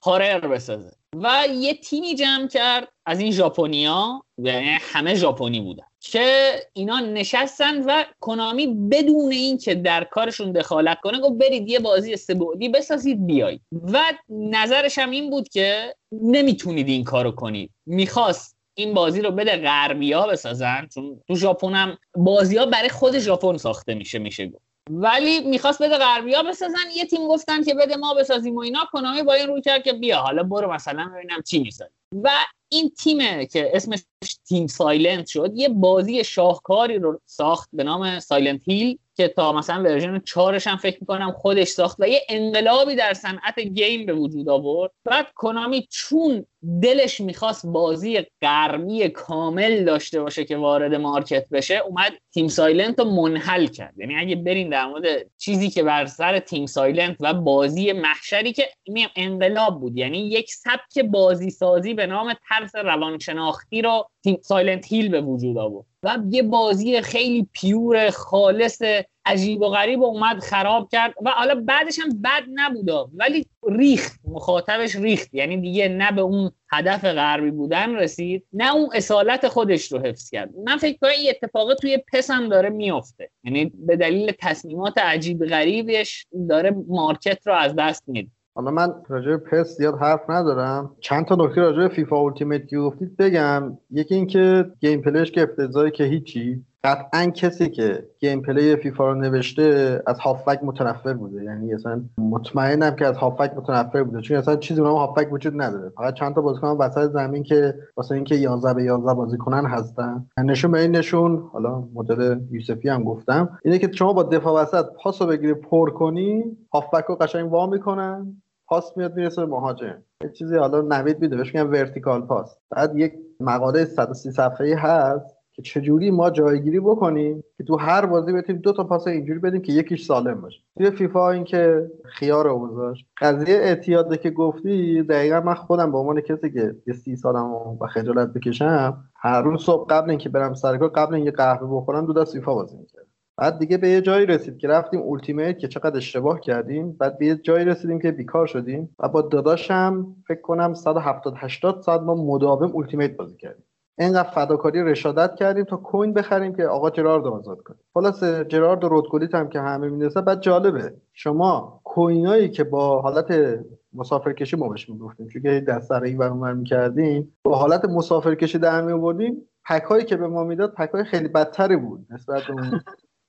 هارر 0.02 0.47
بسازه. 0.47 0.91
و 1.16 1.47
یه 1.54 1.74
تیمی 1.74 2.16
جمع 2.16 2.47
کرد 2.47 2.88
از 3.06 3.20
این 3.20 3.32
ژاپنیا 3.32 4.24
یعنی 4.38 4.78
همه 4.82 5.16
ژاپنی 5.16 5.62
بودن 5.62 5.84
که 6.00 6.54
اینا 6.74 7.00
نشستن 7.00 7.84
و 7.84 8.04
کنامی 8.20 8.68
بدون 8.68 9.32
اینکه 9.32 9.76
در 9.76 10.04
کارشون 10.04 10.52
دخالت 10.52 11.00
کنه 11.00 11.20
گفت 11.20 11.38
برید 11.38 11.70
یه 11.70 11.80
بازی 11.80 12.16
سبودی 12.16 12.70
بسازید 12.70 13.26
بیایید. 13.26 13.62
و 13.93 14.02
نظرش 14.30 14.97
هم 14.97 15.12
این 15.12 15.30
بود 15.30 15.50
که 15.50 15.95
نمی‌تونید 16.12 16.88
این 16.88 17.04
کارو 17.04 17.32
کنید. 17.32 17.72
می‌خواست 17.86 18.56
این 18.74 18.93
بازی 18.93 19.22
رو 19.22 19.32
بده 19.32 19.58
غربیا 19.58 20.28
بسازن 20.28 20.88
چون 20.93 21.22
تو 21.28 21.36
ژاپن 21.36 21.74
هم 21.74 21.97
بازی 22.16 22.58
ها 22.58 22.66
برای 22.66 22.89
خود 22.89 23.20
ژاپن 23.20 23.58
ساخته 23.58 23.93
میشه 23.93 24.20
میشه 24.20 24.47
گفت. 24.47 24.68
ولی 24.89 25.39
می‌خواست 25.39 25.81
بده 25.81 25.97
غربیا 25.97 26.43
بسازن. 26.43 26.89
یه 26.95 27.05
تیم 27.05 27.27
گفتن 27.27 27.63
که 27.63 27.73
بده 27.73 27.97
ما 27.97 28.13
بسازیم 28.13 28.55
و 28.55 28.59
اینا. 28.59 28.79
کنامی 28.91 29.23
با 29.23 29.33
این 29.33 29.47
روی 29.47 29.61
کرد 29.61 29.83
که 29.83 29.93
بیا 29.93 30.19
حالا 30.19 30.43
برو 30.43 30.73
مثلا 30.73 31.11
ببینم 31.15 31.41
چی 31.41 31.59
می‌سازی 31.59 31.91
و 32.23 32.29
این 32.71 32.89
تیمه 32.89 33.45
که 33.45 33.71
اسمش 33.73 33.99
Team 34.47 34.67
Silent 34.67 35.28
شد 35.27 35.51
یه 35.55 35.69
بازی 35.69 36.23
شاهکاری 36.23 36.99
رو 36.99 37.21
ساخت 37.25 37.69
به 37.73 37.83
نام 37.83 38.19
Silent 38.20 38.61
Hill 38.70 38.97
که 39.15 39.27
تا 39.27 39.53
مثلا 39.53 39.83
ورژن 39.83 40.19
4 40.19 40.55
هم 40.65 40.77
فکر 40.77 40.97
می‌کنم 41.01 41.31
خودش 41.31 41.67
ساخت 41.67 41.97
و 41.99 42.07
یه 42.07 42.21
انقلابی 42.29 42.95
در 42.95 43.13
صنعت 43.13 43.59
game 43.59 44.05
به 44.05 44.13
وجود 44.13 44.49
آورد. 44.49 44.91
بعد 45.05 45.27
Konami 45.36 45.88
چون 45.89 46.45
دلش 46.82 47.22
می‌خواست 47.22 47.66
بازی 47.66 48.26
غربی 48.41 49.09
کامل 49.10 49.84
داشته 49.84 50.22
باشه 50.22 50.45
که 50.45 50.57
وارد 50.57 50.95
market 50.95 51.49
بشه 51.49 51.78
اومد 51.78 52.14
Team 52.34 52.47
Silent 52.47 52.99
رو 52.99 53.05
منحل 53.05 53.66
کرد. 53.68 53.93
یعنی 53.97 54.16
اگه 54.16 54.36
برین 54.36 54.70
در 54.70 54.86
مورد 54.86 55.05
چیزی 55.38 55.70
که 55.70 55.84
بر 55.84 56.05
سر 56.05 56.39
Team 56.39 56.65
Silent 56.65 57.17
و 57.20 57.34
بازی 57.34 57.91
محشری 57.91 58.53
که 58.53 58.70
انقلاب 59.16 59.80
بود 59.80 59.97
یعنی 59.97 60.18
یک 60.18 60.53
سبک 60.53 60.99
بازی 60.99 61.49
سازی 61.49 61.93
به 61.93 62.05
نام 62.05 62.34
ترس 62.49 62.76
روانشناختی 62.76 63.82
رو 63.82 64.10
تیم 64.24 64.38
Silent 64.41 64.93
Hill 64.93 65.09
به 65.10 65.22
وجود 65.22 65.57
آورد. 65.57 65.86
و 66.03 66.18
یه 66.30 66.43
بازی 66.43 67.01
خیلی 67.01 67.47
pure 67.53 68.09
خالص 68.10 68.82
عجیب 69.26 69.61
و 69.61 69.70
غریب 69.70 70.03
اومد 70.03 70.39
خراب 70.39 70.89
کرد 70.91 71.13
و 71.26 71.30
حالا 71.30 71.63
بعدش 71.65 71.99
هم 71.99 72.22
بد 72.22 72.43
نبودا 72.53 73.09
ولی 73.13 73.45
ریخت 73.70 74.20
مخاطبش 74.28 74.95
ریخت. 74.95 75.34
یعنی 75.34 75.57
دیگه 75.57 75.88
نه 75.88 76.11
به 76.11 76.22
اون 76.22 76.51
هدف 76.72 77.05
غربی 77.05 77.51
بودن 77.51 77.95
رسید 77.95 78.45
نه 78.53 78.76
اون 78.76 78.89
اصالت 78.93 79.47
خودش 79.47 79.91
رو 79.91 79.99
حفظ 79.99 80.30
کرد. 80.30 80.49
من 80.65 80.78
فکر 80.78 80.97
کنم 81.01 81.11
این 81.17 81.30
اتفاق 81.30 81.74
توی 81.74 81.97
پس 82.13 82.32
هم 82.32 82.49
داره 82.49 82.70
میفته 82.70 83.30
یعنی 83.43 83.72
به 83.76 83.95
دلیل 83.95 84.32
تصمیمات 84.39 84.97
عجیب 84.97 85.45
غریبش 85.45 86.28
داره 86.49 86.76
market 86.88 87.47
رو 87.47 87.53
از 87.53 87.76
دست 87.76 88.03
میده. 88.07 88.30
حالا 88.55 88.72
من 88.72 88.93
راجع 89.07 89.30
به 89.30 89.38
پس 89.38 89.67
زیاد 89.67 89.99
حرف 89.99 90.30
ندارم. 90.30 90.95
چند 90.99 91.26
تا 91.26 91.36
نکته 91.36 91.61
راجع 91.61 91.78
به 91.78 91.88
فیفا 91.88 92.17
Ultimate 92.17 92.76
گفتید 92.76 93.17
بگم. 93.17 93.78
یکی 93.91 94.15
اینکه 94.15 94.65
gameplay 94.82 95.01
ش 95.01 95.32
که 95.32 95.41
افتضاحی 95.41 95.91
که 95.91 96.03
هیچی. 96.03 96.65
قطعا 96.84 97.25
کسی 97.25 97.69
که 97.69 98.07
gameplay 98.20 98.76
فیفا 98.75 99.11
رو 99.11 99.15
نوشته 99.15 100.01
از 100.07 100.19
هافبک 100.19 100.63
متنفر 100.63 101.13
بوده. 101.13 101.43
یعنی 101.43 101.73
اصلا 101.73 102.01
مطمئنم 102.17 102.95
که 102.95 103.05
از 103.05 103.17
هافبک 103.17 103.53
متنفر 103.57 104.03
بوده. 104.03 104.21
چون 104.21 104.38
اصلا 104.38 104.55
چیزی 104.55 104.82
اونم 104.82 104.93
هافبک 104.93 105.34
وجود 105.34 105.61
نداره. 105.61 105.89
فقط 105.89 106.13
چند 106.13 106.36
تا 106.36 106.41
بازیکن 106.41 106.67
وسط 106.67 107.11
زمین 107.11 107.43
که 107.43 107.75
واسه 107.97 108.15
اینکه 108.15 108.36
11 108.36 108.73
به 108.73 108.84
11 108.84 109.13
بازی 109.13 109.38
کنن 109.38 109.65
هستن. 109.65 110.25
نشون 110.38 110.71
به 110.71 110.82
این 110.82 110.95
نشون 110.95 111.49
حالا 111.53 111.84
مدل 111.93 112.39
یوسفی 112.51 112.89
هم 112.89 113.03
گفتم 113.03 113.59
اینه 113.63 113.80
که 113.80 113.91
شما 113.91 114.13
با 114.13 114.23
دفاع 114.23 114.61
وسط 114.61 114.86
پاس 115.03 115.21
رو 115.21 115.27
بگیری 115.27 115.53
پر 115.53 115.89
کنی 115.89 116.43
هافبک 116.73 117.05
رو 117.05 117.15
قشنگ 117.15 117.51
وا 117.51 117.67
می‌کنن 117.67 118.41
پاس 118.67 118.97
میاد 118.97 119.15
می‌رسه 119.15 119.45
به 119.45 119.51
مهاجم. 119.51 120.03
یه 120.23 120.30
چیزی 120.30 120.57
حالا 120.57 120.82
نوید 120.82 121.19
میده 121.19 121.38
بهش 121.38 121.55
میگن 121.55 121.67
vertical 121.67 122.22
pass. 122.22 122.57
بعد 122.69 122.97
یک 122.97 123.13
مقاله 123.39 123.86
130 123.86 124.32
صفحه‌ای 124.32 124.73
هست. 124.73 125.38
که 125.60 125.64
چجوری 125.64 126.12
ما 126.12 126.30
جایگیری 126.30 126.80
بکنیم 126.80 127.43
که 127.57 127.64
تو 127.64 127.78
هر 127.78 128.05
بازی 128.05 128.34
بتونیم 128.34 128.62
دو 128.62 128.74
تا 128.74 128.84
پاس 128.84 129.07
اینجوری 129.07 129.39
بدیم 129.39 129.62
که 129.62 129.74
یکیش 129.74 130.05
سالم 130.05 130.41
باشه. 130.41 130.60
توی 130.78 130.91
فیفا 130.91 131.32
این 131.32 131.43
که 131.43 131.91
خیار 132.05 132.45
رو 132.47 132.95
قضیه 133.22 133.55
اعتیاده 133.55 134.18
که 134.18 134.30
گفتی 134.30 135.03
دقیقا 135.03 135.39
من 135.39 135.53
خودم 135.53 135.91
به 135.91 135.97
عنوان 135.97 136.22
کسی 136.22 136.51
که 136.51 136.76
یه 136.88 136.93
سی 136.93 137.16
سالم 137.16 137.45
و 137.82 137.88
خجالت 137.88 138.34
بکشم 138.34 139.03
هر 139.16 139.41
روز 139.41 139.64
صبح 139.64 139.88
قبل 139.89 140.10
اینکه 140.10 140.30
برم 140.30 140.53
سرکار 140.53 140.89
قبل 140.89 141.16
اینکه 141.16 141.32
قهوه 141.32 141.82
بخورم 141.82 142.05
دو 142.05 142.14
دست 142.14 142.34
فیفا 142.34 142.53
بازی 142.53 142.78
می‌کردم. 142.78 143.07
بعد 143.38 143.60
دیگه 143.60 143.78
به 143.78 143.89
یه 143.89 144.01
جایی 144.01 144.26
رسید 144.26 144.57
که 144.57 144.68
رفتیم 144.68 144.99
اولتیمیت 144.99 145.60
که 145.60 145.68
چقدر 145.68 145.97
اشتباه 145.97 146.39
کردیم. 146.39 146.91
بعد 146.91 147.18
به 147.18 147.26
یه 147.26 147.36
جایی 147.36 147.66
رسیدیم 147.66 147.99
که 147.99 148.12
بیکار 148.12 148.47
شدیم. 148.47 148.95
و 148.99 149.10
با 149.10 149.22
داداشم 149.22 150.16
فکر 150.28 150.41
کنم 150.41 150.74
170 150.74 151.34
80 151.38 151.82
ساعت 151.82 152.01
ما 152.01 152.16
مداوم 152.16 152.72
اولتیمیت 152.72 153.18
بازی 153.18 153.36
کردیم. 153.36 153.64
اینقدر 154.00 154.30
فداکاری 154.30 154.84
رشادت 154.84 155.36
کردیم 155.36 155.64
تا 155.64 155.78
کوین 155.78 156.14
بخریم 156.14 156.56
که 156.56 156.66
آقا 156.66 156.89
جرارد 156.89 157.28
آزاد 157.28 157.62
کنیم 157.62 157.80
خلاص 157.93 158.24
جرارد 158.24 158.84
و 158.84 158.89
رودکولیت 158.89 159.36
هم 159.36 159.50
که 159.50 159.60
همه 159.60 159.89
می‌دونستن 159.89 160.22
بعد 160.22 160.41
جالبه. 160.41 160.93
شما 161.14 161.82
کوینایی 161.84 162.50
که 162.50 162.64
با 162.64 163.02
حالت 163.02 163.60
مسافرکشی 163.93 164.58
ما 164.58 164.70
بهش 164.70 164.89
می‌گفتیم 164.89 165.28
چون 165.28 165.41
که 165.41 165.66
دست 165.68 165.89
سر 165.89 166.04
این 166.04 166.18
ور 166.18 166.54
می‌کردیم 166.54 167.36
با 167.43 167.56
حالت 167.56 167.86
مسافرکشی 167.86 168.58
در 168.58 168.82
می 168.82 168.91
آوردیم 168.91 169.50
پک 169.70 169.84
هایی 169.84 170.06
که 170.06 170.18
به 170.18 170.28
ما 170.28 170.43
می‌داد 170.43 170.74
پک 170.74 170.89
های 170.89 171.04
خیلی 171.04 171.28
بدتری 171.28 171.76
بود 171.76 172.08
نسبت 172.10 172.43
به 172.43 172.54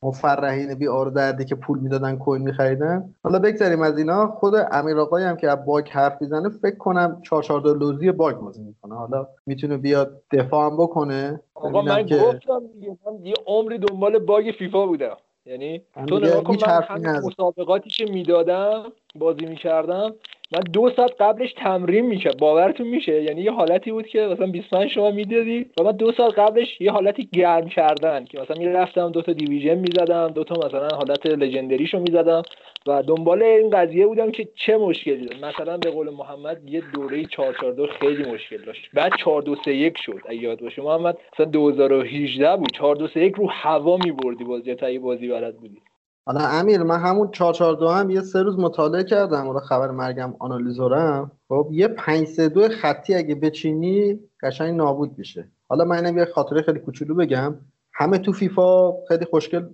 مفرحین 0.02 0.74
بی 0.74 0.88
آر 0.88 1.06
دردی 1.06 1.44
که 1.44 1.54
پول 1.54 1.78
می‌دادن 1.78 2.16
کوین 2.16 2.42
میخریدن. 2.42 3.14
حالا 3.24 3.38
بگذاریم 3.38 3.82
از 3.82 3.98
اینا. 3.98 4.26
خود 4.26 4.54
امیر 4.72 4.98
آقایی 4.98 5.26
هم 5.26 5.36
که 5.36 5.50
از 5.50 5.64
باگ 5.66 5.88
حرف 5.88 6.22
می‌زنه 6.22 6.48
فکر 6.48 6.76
کنم 6.76 7.20
442 7.22 7.74
لوزی 7.74 8.12
باگ 8.12 8.36
بازی 8.36 8.62
می‌کنه. 8.62 8.94
حالا 8.94 9.26
می‌تونه 9.46 9.76
بیاد 9.76 10.22
دفاع 10.32 10.70
هم 10.70 10.76
بکنه. 10.76 11.40
آقا 11.54 11.82
من 11.82 12.06
که... 12.06 12.16
گفتم 12.16 12.62
دیگه 12.74 12.96
من 13.06 13.26
یه 13.26 13.34
عمری 13.46 13.78
دنبال 13.78 14.18
باگ 14.18 14.54
فیفا 14.58 14.86
بودم. 14.86 15.16
یعنی 15.46 15.82
تو 16.06 16.18
نگاه 16.18 16.44
کن 16.44 16.56
من 16.66 16.82
همین 16.82 17.10
مسابقاتی 17.10 17.90
که 17.90 18.04
می‌دادم 18.12 18.84
بازی 19.14 19.46
می‌کردم 19.46 20.14
من 20.52 20.60
دو 20.72 20.90
ساعت 20.96 21.12
قبلش 21.20 21.52
تمرین 21.52 22.06
می‌کرد 22.06 22.38
باورتون 22.38 22.86
میشه؟ 22.86 23.22
یعنی 23.22 23.42
یه 23.42 23.52
حالتی 23.52 23.92
بود 23.92 24.06
که 24.06 24.20
مثلا 24.20 24.46
25 24.46 24.90
شما 24.90 25.10
می‌دادی 25.10 25.66
و 25.80 25.82
من 25.84 25.92
دو 25.92 26.12
ساعت 26.12 26.38
قبلش 26.38 26.80
یه 26.80 26.90
حالتی 26.90 27.28
گرم 27.32 27.68
کردن 27.68 28.24
که 28.24 28.40
مثلا 28.40 28.56
می‌رفتم 28.58 29.10
دو 29.10 29.22
تا 29.22 29.32
دیویژن 29.32 29.74
می‌زدم 29.74 30.28
دو 30.28 30.44
تا 30.44 30.54
مثلا 30.66 30.88
حالت 30.96 31.26
لژندریشو 31.26 31.98
می‌زدم 31.98 32.42
و 32.86 33.02
دنبال 33.02 33.42
این 33.42 33.70
قضیه 33.70 34.06
بودم 34.06 34.30
که 34.30 34.48
چه 34.54 34.76
مشکلی 34.76 35.26
داره. 35.26 35.48
مثلا 35.48 35.76
به 35.76 35.90
قول 35.90 36.10
محمد 36.10 36.68
یه 36.68 36.82
دوره 36.94 37.24
442 37.24 37.86
خیلی 37.86 38.30
مشکل 38.30 38.64
داشت. 38.64 38.90
بعد 38.94 39.12
4231 39.16 39.98
شد 39.98 40.20
اگه 40.28 40.40
یاد 40.40 40.60
باشه. 40.60 40.82
محمد 40.82 41.18
مثلا 41.34 41.46
2018 41.46 42.56
بود. 42.56 42.72
4231 42.72 43.34
رو 43.34 43.46
هوا 43.50 43.96
میبردی 44.04 44.44
بازی 44.44 44.74
تا 44.74 44.86
بازی 45.02 45.28
بلد 45.28 45.56
بودی. 45.56 45.82
حالا 46.26 46.40
امیر 46.40 46.82
من 46.82 47.00
همون 47.00 47.30
442 47.30 47.88
هم 47.88 48.10
یه 48.10 48.20
سه 48.20 48.42
روز 48.42 48.58
مطالعه 48.58 49.04
کردم. 49.04 49.46
اون 49.48 49.60
خبر 49.60 49.90
مرگم 49.90 50.34
آنالیزورم. 50.38 51.30
خب 51.48 51.68
یه 51.72 51.88
532 51.88 52.68
خطی 52.68 53.14
اگه 53.14 53.34
بچینی 53.34 54.20
قشنگ 54.42 54.76
نابود 54.76 55.18
میشه. 55.18 55.48
حالا 55.68 55.84
من 55.84 56.16
یه 56.16 56.24
خاطره 56.24 56.62
خیلی 56.62 56.78
کوچولو 56.78 57.14
بگم. 57.14 57.54
همه 57.94 58.18
تو 58.18 58.32
فیفا 58.32 58.92
خیلی 59.08 59.24
خوشگل 59.24 59.68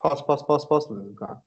پاس 0.00 0.22
پاس 0.22 0.44
پاس 0.44 0.68
پاس 0.68 0.90
می‌کنن. 0.90 1.42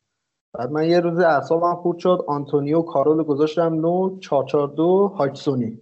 بعد 0.54 0.72
من 0.72 0.90
یه 0.90 1.00
روز 1.00 1.20
اعصابم 1.20 1.76
خورد 1.76 1.98
شد. 1.98 2.26
آنتونیو 2.28 2.82
کارول 2.82 3.24
گذاشتم 3.24 3.74
نو 3.74 4.20
442 4.20 5.08
هاچسونی 5.08 5.80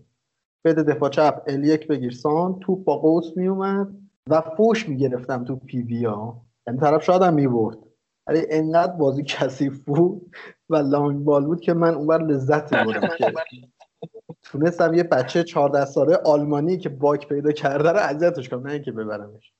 بده 0.66 0.84
دفاع 0.84 1.10
چپ. 1.10 1.42
ال 1.48 1.64
یک 1.64 1.88
بگیرسان 1.88 2.60
تو 2.60 2.76
با 2.76 2.98
قوس 2.98 3.26
میومد 3.36 3.88
و 4.30 4.42
فوش 4.42 4.90
می‌گرفتم 4.90 5.44
تو 5.44 5.56
پی 5.56 5.82
وی 5.82 6.06
ها 6.06 6.42
یعنی 6.68 6.80
طرف 6.80 7.04
شادم 7.04 7.34
می‌برد. 7.34 7.78
ولی 8.28 8.46
انقدر 8.50 8.92
بازی 8.94 9.24
کثیف 9.24 9.80
بود 9.80 10.36
و 10.70 10.76
لانگ 10.76 11.24
بال 11.24 11.46
بود 11.46 11.62
که 11.62 11.74
من 11.74 11.94
اونور 11.94 12.22
لذت 12.22 12.74
بردم 12.74 13.10
تونستم 14.44 14.94
یه 14.94 15.04
بچه 15.04 15.44
14 15.44 15.86
ساله 15.86 16.18
آلمانی 16.26 16.78
که 16.78 16.90
باک 16.90 17.28
پیدا 17.28 17.52
کرده 17.52 17.92
رو 17.92 18.00
اذیتش 18.00 18.50
کنم 18.50 18.68
نه 18.68 18.74
اینکه 18.74 18.92
ببرمش. 18.92 19.54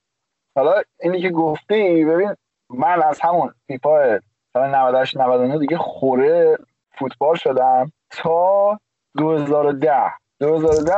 حالا 0.56 0.82
اینی 1.00 1.22
که 1.22 1.30
گفتی 1.30 2.04
ببین 2.04 2.34
من 2.70 3.02
از 3.02 3.20
همون 3.20 3.54
فیفا 3.66 4.20
سال 4.52 4.74
98 4.74 5.16
99 5.16 5.58
دیگه 5.58 5.78
خوره 5.78 6.58
فوتبال 6.98 7.36
شدم 7.36 7.92
تا 8.10 8.80
2010 9.16 9.92
2010 10.40 10.92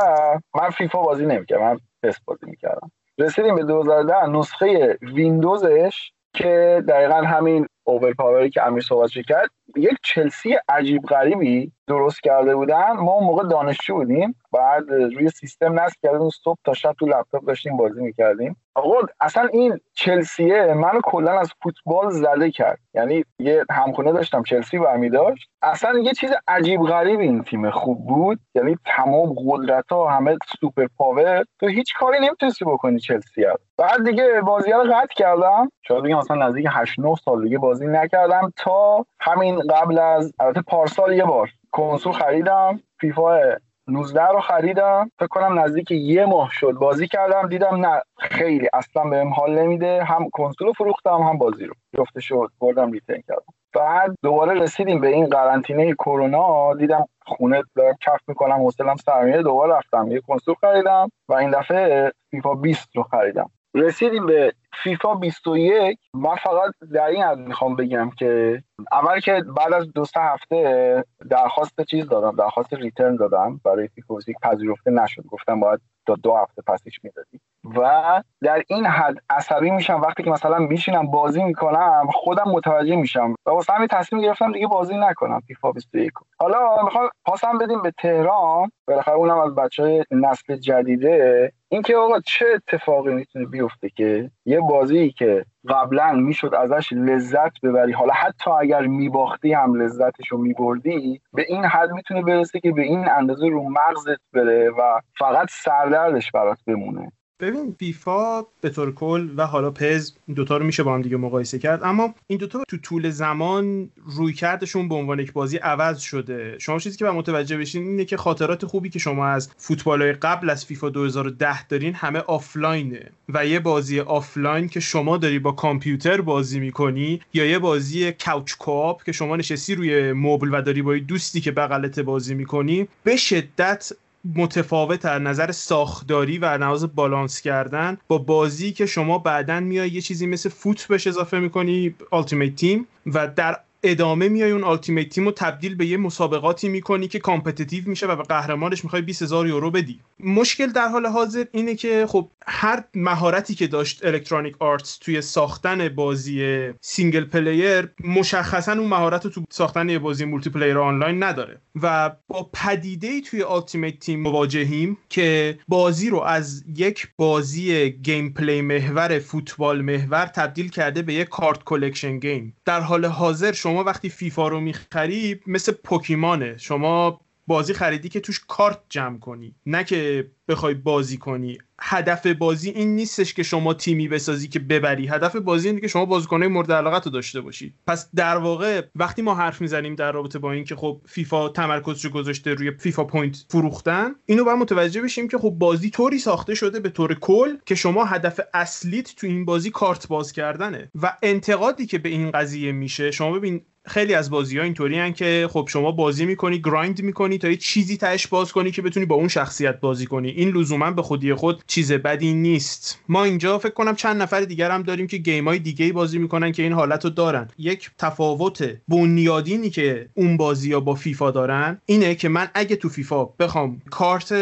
من 0.55 0.69
فیفا 0.69 1.01
بازی 1.01 1.25
نمی‌کردم 1.25 1.63
من 1.63 1.79
پس 2.03 2.19
بازی 2.25 2.45
می‌کردم. 2.45 2.91
رسیدیم 3.17 3.55
به 3.55 3.63
2010 3.63 4.25
نسخه 4.25 4.97
ویندوزش 5.01 6.11
که 6.33 6.83
دقیقا 6.87 7.15
همین 7.15 7.67
اوور 7.89 8.13
پاوری 8.13 8.49
که 8.49 8.67
امیر 8.67 8.83
صحبت 8.83 9.09
کرد 9.29 9.49
یک 9.75 9.97
چلسی 10.03 10.57
عجیب 10.69 11.01
غریبی 11.03 11.71
درست 11.87 12.23
کرده 12.23 12.55
بودن. 12.55 12.91
ما 12.91 13.11
اون 13.11 13.23
موقع 13.23 13.47
دانشجو 13.47 13.95
بودیم. 13.95 14.35
بعد 14.51 14.89
روی 14.89 15.29
سیستم 15.29 15.79
نصب 15.79 15.95
کردیم 16.03 16.29
صبح 16.29 16.57
تا 16.65 16.73
شب 16.73 16.95
تو 16.99 17.05
لپتاپ 17.05 17.45
داشتیم 17.45 17.77
بازی 17.77 18.01
می‌کردیم. 18.01 18.55
آقا 18.75 18.95
اصلا 19.19 19.43
این 19.53 19.79
چلسیه 19.93 20.73
منو 20.73 21.01
کلا 21.03 21.39
از 21.39 21.51
فوتبال 21.63 22.09
زده 22.09 22.51
کرد. 22.51 22.79
یعنی 22.93 23.25
یه 23.39 23.65
همخونه 23.71 24.11
داشتم 24.11 24.43
چلسی 24.43 24.79
برمی 24.79 25.09
داشت 25.09 25.49
اصلا 25.61 25.99
یه 25.99 26.13
چیز 26.13 26.31
عجیب 26.47 26.81
غریب 26.81 27.19
این 27.19 27.43
تیم 27.43 27.69
خوب 27.69 28.07
بود. 28.07 28.39
یعنی 28.55 28.77
تمام 28.85 29.35
قدرت 29.47 29.91
ها 29.91 30.09
همه 30.09 30.37
super 30.59 30.87
power. 30.97 31.43
تو 31.59 31.67
هیچ 31.67 31.93
کاری 31.99 32.19
نمی‌تونستی 32.19 32.65
بکنی 32.65 32.99
چلسی. 32.99 33.45
بعد 33.77 34.05
دیگه 34.09 34.41
بازی 34.41 34.71
رو 34.71 34.83
قطع 34.83 35.13
کردم. 35.15 35.71
شاید 35.81 36.03
بگم 36.03 36.17
اصلا 36.17 36.47
نزدیک 36.47 36.67
8 36.69 36.99
9 36.99 37.15
سال 37.15 37.43
دیگه 37.43 37.57
بازی 37.57 37.78
نکردم. 37.87 38.53
تا 38.57 39.05
همین 39.21 39.59
قبل 39.59 39.99
از 39.99 40.33
البته 40.39 40.61
پارسال 40.61 41.13
یه 41.13 41.23
بار 41.25 41.49
کنسول 41.71 42.13
خریدم. 42.13 42.79
فیفا 42.99 43.39
19 43.87 44.27
رو 44.27 44.39
خریدم. 44.39 45.11
فکر 45.19 45.27
کنم 45.27 45.59
نزدیک 45.59 45.91
یه 45.91 46.25
ماه 46.25 46.49
شد 46.51 46.71
بازی 46.71 47.07
کردم. 47.07 47.49
دیدم 47.49 47.85
نه 47.85 48.01
خیلی 48.19 48.69
اصلا 48.73 49.03
بهم 49.03 49.33
حال 49.33 49.59
نمیده. 49.59 50.03
هم 50.03 50.29
کنسول 50.33 50.67
رو 50.67 50.73
فروختم 50.73 51.21
هم 51.21 51.37
بازی 51.37 51.65
رو. 51.65 51.73
جفتش 51.97 52.21
رو 52.21 52.51
بردم 52.61 52.91
return 52.91 53.23
کردم. 53.27 53.53
بعد 53.73 54.15
دوباره 54.23 54.61
رسیدیم 54.61 55.01
به 55.01 55.07
این 55.07 55.25
قرنطینه 55.25 55.93
کرونا. 55.93 56.73
دیدم 56.73 57.05
خونه 57.25 57.63
دارم 57.75 57.95
کف 58.01 58.19
می‌کنم 58.27 58.55
حوصلم 58.55 58.95
سر 58.95 59.08
میره. 59.08 59.41
دوباره 59.41 59.73
رفتم 59.73 60.11
یه 60.11 60.21
کنسول 60.21 60.55
خریدم 60.61 61.09
و 61.29 61.33
این 61.33 61.51
دفعه 61.51 62.11
فیفا 62.31 62.53
20 62.53 62.89
رو 62.95 63.03
خریدم. 63.03 63.49
رسیدیم 63.75 64.25
به 64.25 64.53
فیفا 64.83 65.15
21 65.15 65.99
من 66.13 66.35
فقط 66.35 66.71
در 66.93 67.05
این 67.05 67.23
حد 67.23 67.37
می‌خوام 67.37 67.75
بگم 67.75 68.09
که 68.09 68.63
اول 68.91 69.19
که 69.19 69.43
بعد 69.57 69.73
از 69.73 69.93
دو 69.93 70.05
سه 70.05 70.21
هفته 70.21 71.03
درخواست 71.29 71.81
چیز 71.81 72.07
دادم 72.07 72.35
درخواست 72.35 72.73
ریترن 72.73 73.15
دادم 73.15 73.61
برای 73.65 73.89
21 73.95 74.37
پذیرفته 74.41 74.91
نشد. 74.91 75.23
گفتم 75.23 75.59
باید 75.59 75.79
تا 76.07 76.15
دو 76.15 76.35
هفته 76.35 76.61
پسش 76.67 76.99
می‌دادی. 77.03 77.39
و 77.63 78.23
در 78.41 78.63
این 78.67 78.85
حد 78.85 79.17
عصبی 79.29 79.71
میشم. 79.71 80.01
وقتی 80.01 80.23
که 80.23 80.29
مثلا 80.29 80.59
میشینم 80.59 81.11
بازی 81.11 81.43
می‌کنم 81.43 82.07
خودم 82.13 82.51
متوجه 82.51 82.95
میشم. 82.95 83.35
و 83.45 83.49
واسه 83.49 83.73
همین 83.73 83.87
تصمیم 83.87 84.21
گرفتم 84.21 84.51
دیگه 84.51 84.67
بازی 84.67 84.97
نکنم 84.97 85.39
فیفا 85.39 85.71
21 85.71 86.11
حالا 86.39 86.83
می‌خوام 86.83 87.09
پاسم 87.25 87.57
بدیم 87.57 87.81
به 87.81 87.91
تهران. 87.91 88.71
بالاخره 88.87 89.15
اونم 89.15 89.39
از 89.39 89.55
بچه 89.55 90.05
نسل 90.11 90.55
جدیده. 90.55 91.51
اینکه 91.69 91.97
آقا 91.97 92.19
چه 92.19 92.45
اتفاقی 92.55 93.13
می‌تونه 93.13 93.45
بیفته 93.45 93.89
که 93.89 94.31
یه 94.45 94.58
بازی 94.61 95.11
که 95.11 95.45
قبلا 95.69 96.13
می‌شد 96.13 96.55
ازش 96.55 96.93
لذت 96.93 97.61
ببری. 97.63 97.91
حالا 97.91 98.13
حتی 98.13 98.51
اگر 98.51 98.81
میباختی 98.87 99.53
هم 99.53 99.75
لذتش 99.75 100.27
رو 100.27 100.37
میبردی 100.37 101.21
به 101.33 101.45
این 101.47 101.65
حد 101.65 101.91
می‌تونه 101.91 102.21
برسه 102.21 102.59
که 102.59 102.71
به 102.71 102.81
این 102.81 103.09
اندازه 103.09 103.47
رو 103.47 103.69
مغزت 103.69 104.21
بره 104.33 104.69
و 104.69 104.99
فقط 105.19 105.47
سردردش 105.51 106.31
برات 106.31 106.59
بمونه. 106.67 107.11
ببین 107.39 107.75
فیفا 107.79 108.41
به 108.61 108.69
طور 108.69 108.93
کل 108.93 109.29
و 109.37 109.45
حالا 109.45 109.71
PES 109.71 110.13
این 110.27 110.35
دوتا 110.35 110.57
رو 110.57 110.65
میشه 110.65 110.83
با 110.83 110.93
هم 110.93 111.01
دیگه 111.01 111.17
مقایسه 111.17 111.59
کرد. 111.59 111.83
اما 111.83 112.15
این 112.27 112.39
دوتا 112.39 112.63
تو 112.67 112.77
طول 112.77 113.09
زمان 113.09 113.89
رویکردشون 114.05 114.89
به 114.89 114.95
عنوان 114.95 115.19
یک 115.19 115.33
بازی 115.33 115.57
عوض 115.57 115.99
شده. 115.99 116.55
شما 116.59 116.79
چیزی 116.79 116.97
که 116.97 117.05
به 117.05 117.11
متوجه 117.11 117.57
بشین 117.57 117.87
اینه 117.87 118.05
که 118.05 118.17
خاطرات 118.17 118.65
خوبی 118.65 118.89
که 118.89 118.99
شما 118.99 119.27
از 119.27 119.49
فوتبال 119.57 120.13
قبل 120.13 120.49
از 120.49 120.65
فیفا 120.65 120.89
2010 120.89 121.67
دارین 121.67 121.93
همه 121.93 122.19
آفلاینه. 122.19 123.11
و 123.29 123.45
یه 123.45 123.59
بازی 123.59 123.99
آفلاین 123.99 124.69
که 124.69 124.79
شما 124.79 125.17
داری 125.17 125.39
با 125.39 125.51
کامپیوتر 125.51 126.21
بازی 126.21 126.59
می‌کنی 126.59 127.21
یا 127.33 127.45
یه 127.45 127.59
بازی 127.59 128.11
couch 128.11 128.53
co-op 128.53 129.03
که 129.03 129.11
شما 129.11 129.35
نشستی 129.35 129.75
روی 129.75 130.13
مبل 130.13 130.49
و 130.53 130.61
داری 130.61 130.81
با 130.81 130.97
دوستی 130.97 131.41
که 131.41 131.51
بغلت 131.51 131.99
بازی 131.99 132.35
می‌کنی 132.35 132.87
به 133.03 133.15
شدت 133.15 133.91
متفاوت 134.35 135.05
از 135.05 135.21
نظر 135.21 135.51
ساختاری 135.51 136.37
و 136.37 136.57
نواز 136.57 136.95
بالانس 136.95 137.41
کردن 137.41 137.97
با 138.07 138.17
بازی 138.17 138.71
که 138.71 138.85
شما 138.85 139.17
بعدا 139.17 139.59
میای 139.59 139.89
یه 139.89 140.01
چیزی 140.01 140.27
مثل 140.27 140.49
FUT 140.49 140.87
بهش 140.87 141.07
اضافه 141.07 141.39
می‌کنی 141.39 141.95
Ultimate 142.11 142.55
Team 142.55 142.87
و 143.05 143.27
در 143.27 143.59
ادامه 143.83 144.29
میای 144.29 144.51
اون 144.51 144.63
Ultimate 144.63 145.09
Team 145.09 145.25
رو 145.25 145.31
تبدیل 145.31 145.75
به 145.75 145.85
یه 145.85 145.97
مسابقاتی 145.97 146.69
می‌کنی 146.69 147.07
که 147.07 147.19
competitive 147.19 147.83
میشه 147.87 148.07
و 148.07 148.15
به 148.15 148.23
قهرمانش 148.23 148.83
می‌خوای 148.83 149.01
20 149.01 149.21
هزار 149.21 149.47
یورو 149.47 149.71
بدی. 149.71 149.99
مشکل 150.19 150.67
در 150.67 150.87
حال 150.87 151.05
حاضر 151.05 151.45
اینه 151.51 151.75
که 151.75 152.05
خب 152.09 152.29
هر 152.47 152.83
مهارتی 152.95 153.55
که 153.55 153.67
داشت 153.67 154.05
Electronic 154.05 154.55
Arts 154.59 154.97
توی 154.97 155.21
ساختن 155.21 155.89
بازی 155.89 156.69
single 156.81 157.25
player 157.25 157.89
مشخصا 158.03 158.71
اون 158.71 158.87
مهارت 158.87 159.25
رو 159.25 159.31
تو 159.31 159.43
ساختن 159.49 159.89
یه 159.89 159.99
بازی 159.99 160.25
multiplayer 160.25 160.77
online 160.77 161.23
نداره. 161.23 161.61
و 161.81 162.11
با 162.27 162.49
پدیده 162.53 163.21
توی 163.21 163.43
Ultimate 163.43 163.99
Team 163.99 164.21
مواجهیم 164.21 164.97
که 165.09 165.59
بازی 165.67 166.09
رو 166.09 166.21
از 166.21 166.63
یک 166.75 167.07
بازی 167.17 167.89
gameplay 167.91 168.61
محور 168.61 169.19
فوتبال 169.19 169.81
محور 169.81 170.25
تبدیل 170.25 170.69
کرده 170.69 171.01
به 171.01 171.13
یک 171.13 171.29
card 171.29 171.63
collection 171.63 172.19
game 172.19 172.55
در 172.65 172.81
حال 172.81 173.05
حاضر 173.05 173.51
شما 173.51 173.68
وقتی 173.77 174.09
فیفا 174.09 174.47
رو 174.47 174.59
می‌خری 174.59 175.41
مثل 175.47 175.71
پوکیمانه. 175.71 176.57
شما 176.57 177.21
بازی 177.49 177.73
خریدی 177.73 178.09
که 178.09 178.19
توش 178.19 178.41
کارت 178.47 178.79
جمع 178.89 179.19
کنی 179.19 179.55
نه 179.65 179.83
که 179.83 180.31
بخوای 180.47 180.73
بازی 180.73 181.17
کنی. 181.17 181.57
هدف 181.81 182.27
بازی 182.27 182.69
این 182.69 182.95
نیستش 182.95 183.33
که 183.33 183.43
شما 183.43 183.73
تیمی 183.73 184.07
بسازی 184.07 184.47
که 184.47 184.59
ببری. 184.59 185.07
هدف 185.07 185.35
بازی 185.35 185.67
اینه 185.67 185.81
که 185.81 185.87
شما 185.87 186.05
بازیکنای 186.05 186.47
مورد 186.47 186.71
علاقت 186.71 187.05
رو 187.05 187.11
داشته 187.11 187.41
باشید 187.41 187.73
پس 187.87 188.09
در 188.15 188.37
واقع 188.37 188.81
وقتی 188.95 189.21
ما 189.21 189.35
حرف 189.35 189.61
می‌زنیم 189.61 189.95
در 189.95 190.11
رابطه 190.11 190.39
با 190.39 190.51
اینکه 190.51 190.75
خب 190.75 191.01
فیفا 191.05 191.49
تمرکزش 191.49 192.05
رو 192.05 192.11
گذاشته 192.11 192.53
روی 192.53 192.71
فیفا 192.71 193.03
point 193.03 193.45
فروختن 193.49 194.15
اینو 194.25 194.43
باید 194.43 194.57
متوجه 194.57 195.01
بشیم 195.01 195.27
که 195.27 195.37
خب 195.37 195.49
بازی 195.49 195.89
طوری 195.89 196.19
ساخته 196.19 196.55
شده 196.55 196.79
به 196.79 196.89
طور 196.89 197.13
کل 197.13 197.55
که 197.65 197.75
شما 197.75 198.05
هدف 198.05 198.39
اصلیت 198.53 199.15
تو 199.15 199.27
این 199.27 199.45
بازی 199.45 199.71
کارت 199.71 200.07
باز 200.07 200.31
کردنه. 200.31 200.91
و 201.01 201.17
انتقادی 201.23 201.85
که 201.85 201.97
به 201.97 202.09
این 202.09 202.31
قضیه 202.31 202.71
میشه 202.71 203.11
شما 203.11 203.31
ببین 203.31 203.61
خیلی 203.89 204.13
از 204.13 204.29
بازی 204.29 204.57
ها 204.57 204.63
اینطوری 204.63 205.13
که 205.13 205.49
خب 205.51 205.67
شما 205.71 205.91
بازی 205.91 206.25
می‌کنی 206.25 206.61
grind 206.61 207.01
می‌کنی 207.01 207.37
تا 207.37 207.49
یه 207.49 207.57
چیزی 207.57 207.97
تهش 207.97 208.27
باز 208.27 208.51
کنی 208.51 208.71
که 208.71 208.81
بتونی 208.81 209.05
با 209.05 209.15
اون 209.15 209.27
شخصیت 209.27 209.79
بازی 209.79 210.05
کنی. 210.05 210.29
این 210.29 210.49
لزوما 210.49 210.91
به 210.91 211.01
خودی 211.01 211.33
خود 211.33 211.63
چیز 211.67 211.91
بدی 211.91 212.33
نیست. 212.33 212.99
ما 213.09 213.23
اینجا 213.23 213.57
فکر 213.59 213.73
کنم 213.73 213.95
چند 213.95 214.21
نفر 214.21 214.41
دیگر 214.41 214.71
هم 214.71 214.83
داریم 214.83 215.07
که 215.07 215.17
game 215.17 215.47
های 215.47 215.59
دیگه 215.59 215.93
بازی 215.93 216.19
می‌کنن 216.19 216.51
که 216.51 216.63
این 216.63 216.73
حالت 216.73 217.03
رو 217.03 217.09
دارن. 217.09 217.47
یک 217.57 217.91
تفاوت 217.97 218.77
بنیادینی 218.87 219.69
که 219.69 220.09
اون 220.13 220.37
بازی 220.37 220.73
ها 220.73 220.79
با 220.79 220.95
فیفا 220.95 221.31
دارن 221.31 221.81
اینه 221.85 222.15
که 222.15 222.29
من 222.29 222.49
اگه 222.53 222.75
تو 222.75 222.89
فیفا 222.89 223.25
بخوام 223.25 223.81
کارت 223.89 224.33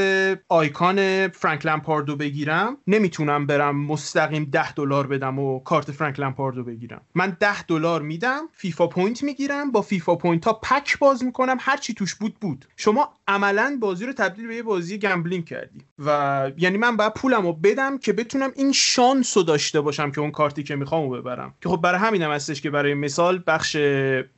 آیکان 0.49 1.27
فرانک 1.27 1.65
لمپاردو 1.65 2.15
بگیرم 2.15 2.77
نمی‌تونم 2.87 3.45
برم 3.45 3.85
مستقیم 3.85 4.49
10 4.51 4.73
دلار 4.73 5.07
بدم 5.07 5.39
و 5.39 5.59
کارت 5.59 5.91
فرانک 5.91 6.19
لمپاردو 6.19 6.63
بگیرم. 6.63 7.01
من 7.15 7.37
10 7.39 7.63
دلار 7.63 8.01
میدم 8.01 8.41
فیفا 8.53 8.87
point 8.87 9.23
می‌گیرم 9.37 9.71
با 9.71 9.81
فیفا 9.81 10.15
point 10.15 10.45
ها 10.45 10.53
pack 10.53 10.99
باز 10.99 11.23
می‌کنم. 11.23 11.57
هر 11.59 11.77
چی 11.77 11.93
توش 11.93 12.15
بود 12.15 12.35
بود. 12.39 12.65
شما 12.77 13.09
عملا 13.27 13.77
بازی 13.81 14.05
رو 14.05 14.13
تبدیل 14.13 14.47
به 14.47 14.55
یه 14.55 14.63
بازی 14.63 14.97
gambling 14.97 15.45
کردی 15.45 15.81
و 16.05 16.51
یعنی 16.57 16.77
من 16.77 16.97
باید 16.97 17.13
پولم 17.13 17.41
رو 17.41 17.53
بدم 17.53 17.97
که 17.97 18.13
بتونم 18.13 18.51
این 18.55 18.71
شانس 18.71 19.37
رو 19.37 19.43
داشته 19.43 19.81
باشم 19.81 20.11
که 20.11 20.21
اون 20.21 20.31
کارتی 20.31 20.63
که 20.63 20.75
می‌خوام 20.75 21.09
رو 21.09 21.21
ببرم. 21.21 21.53
که 21.61 21.69
خب 21.69 21.81
برای 21.81 21.99
همین 21.99 22.21
هم 22.21 22.31
هستش 22.31 22.61
که 22.61 22.69
برای 22.69 22.93
مثال 22.93 23.43
بخش 23.47 23.77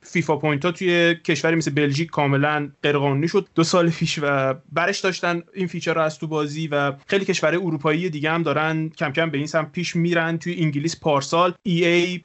فیفا 0.02 0.36
point 0.36 0.64
ها 0.64 0.72
توی 0.72 1.14
کشوری 1.14 1.56
مثل 1.56 1.70
بلژیک 1.70 2.10
کاملا 2.10 2.70
غیرقانونی 2.82 3.28
شد 3.28 3.48
دو 3.54 3.64
سال 3.64 3.90
پیش 3.90 4.18
و 4.22 4.54
برش 4.72 5.00
داشتن 5.00 5.42
این 5.54 5.66
feature 5.66 5.94
رو 5.94 6.00
از 6.00 6.18
تو 6.18 6.26
بازی 6.26 6.68
و 6.68 6.92
خیلی 7.06 7.24
کشورهای 7.24 7.64
اروپایی 7.64 8.10
دیگه 8.10 8.30
هم 8.30 8.42
دارن 8.42 8.88
کم 8.88 9.12
کم 9.12 9.30
به 9.30 9.38
این 9.38 9.46
سمت 9.46 9.72
پیش 9.72 9.96
میرن. 9.96 10.38
توی 10.38 10.56
انگلیس 10.60 11.00
پارسال 11.00 11.54
EA 11.62 12.20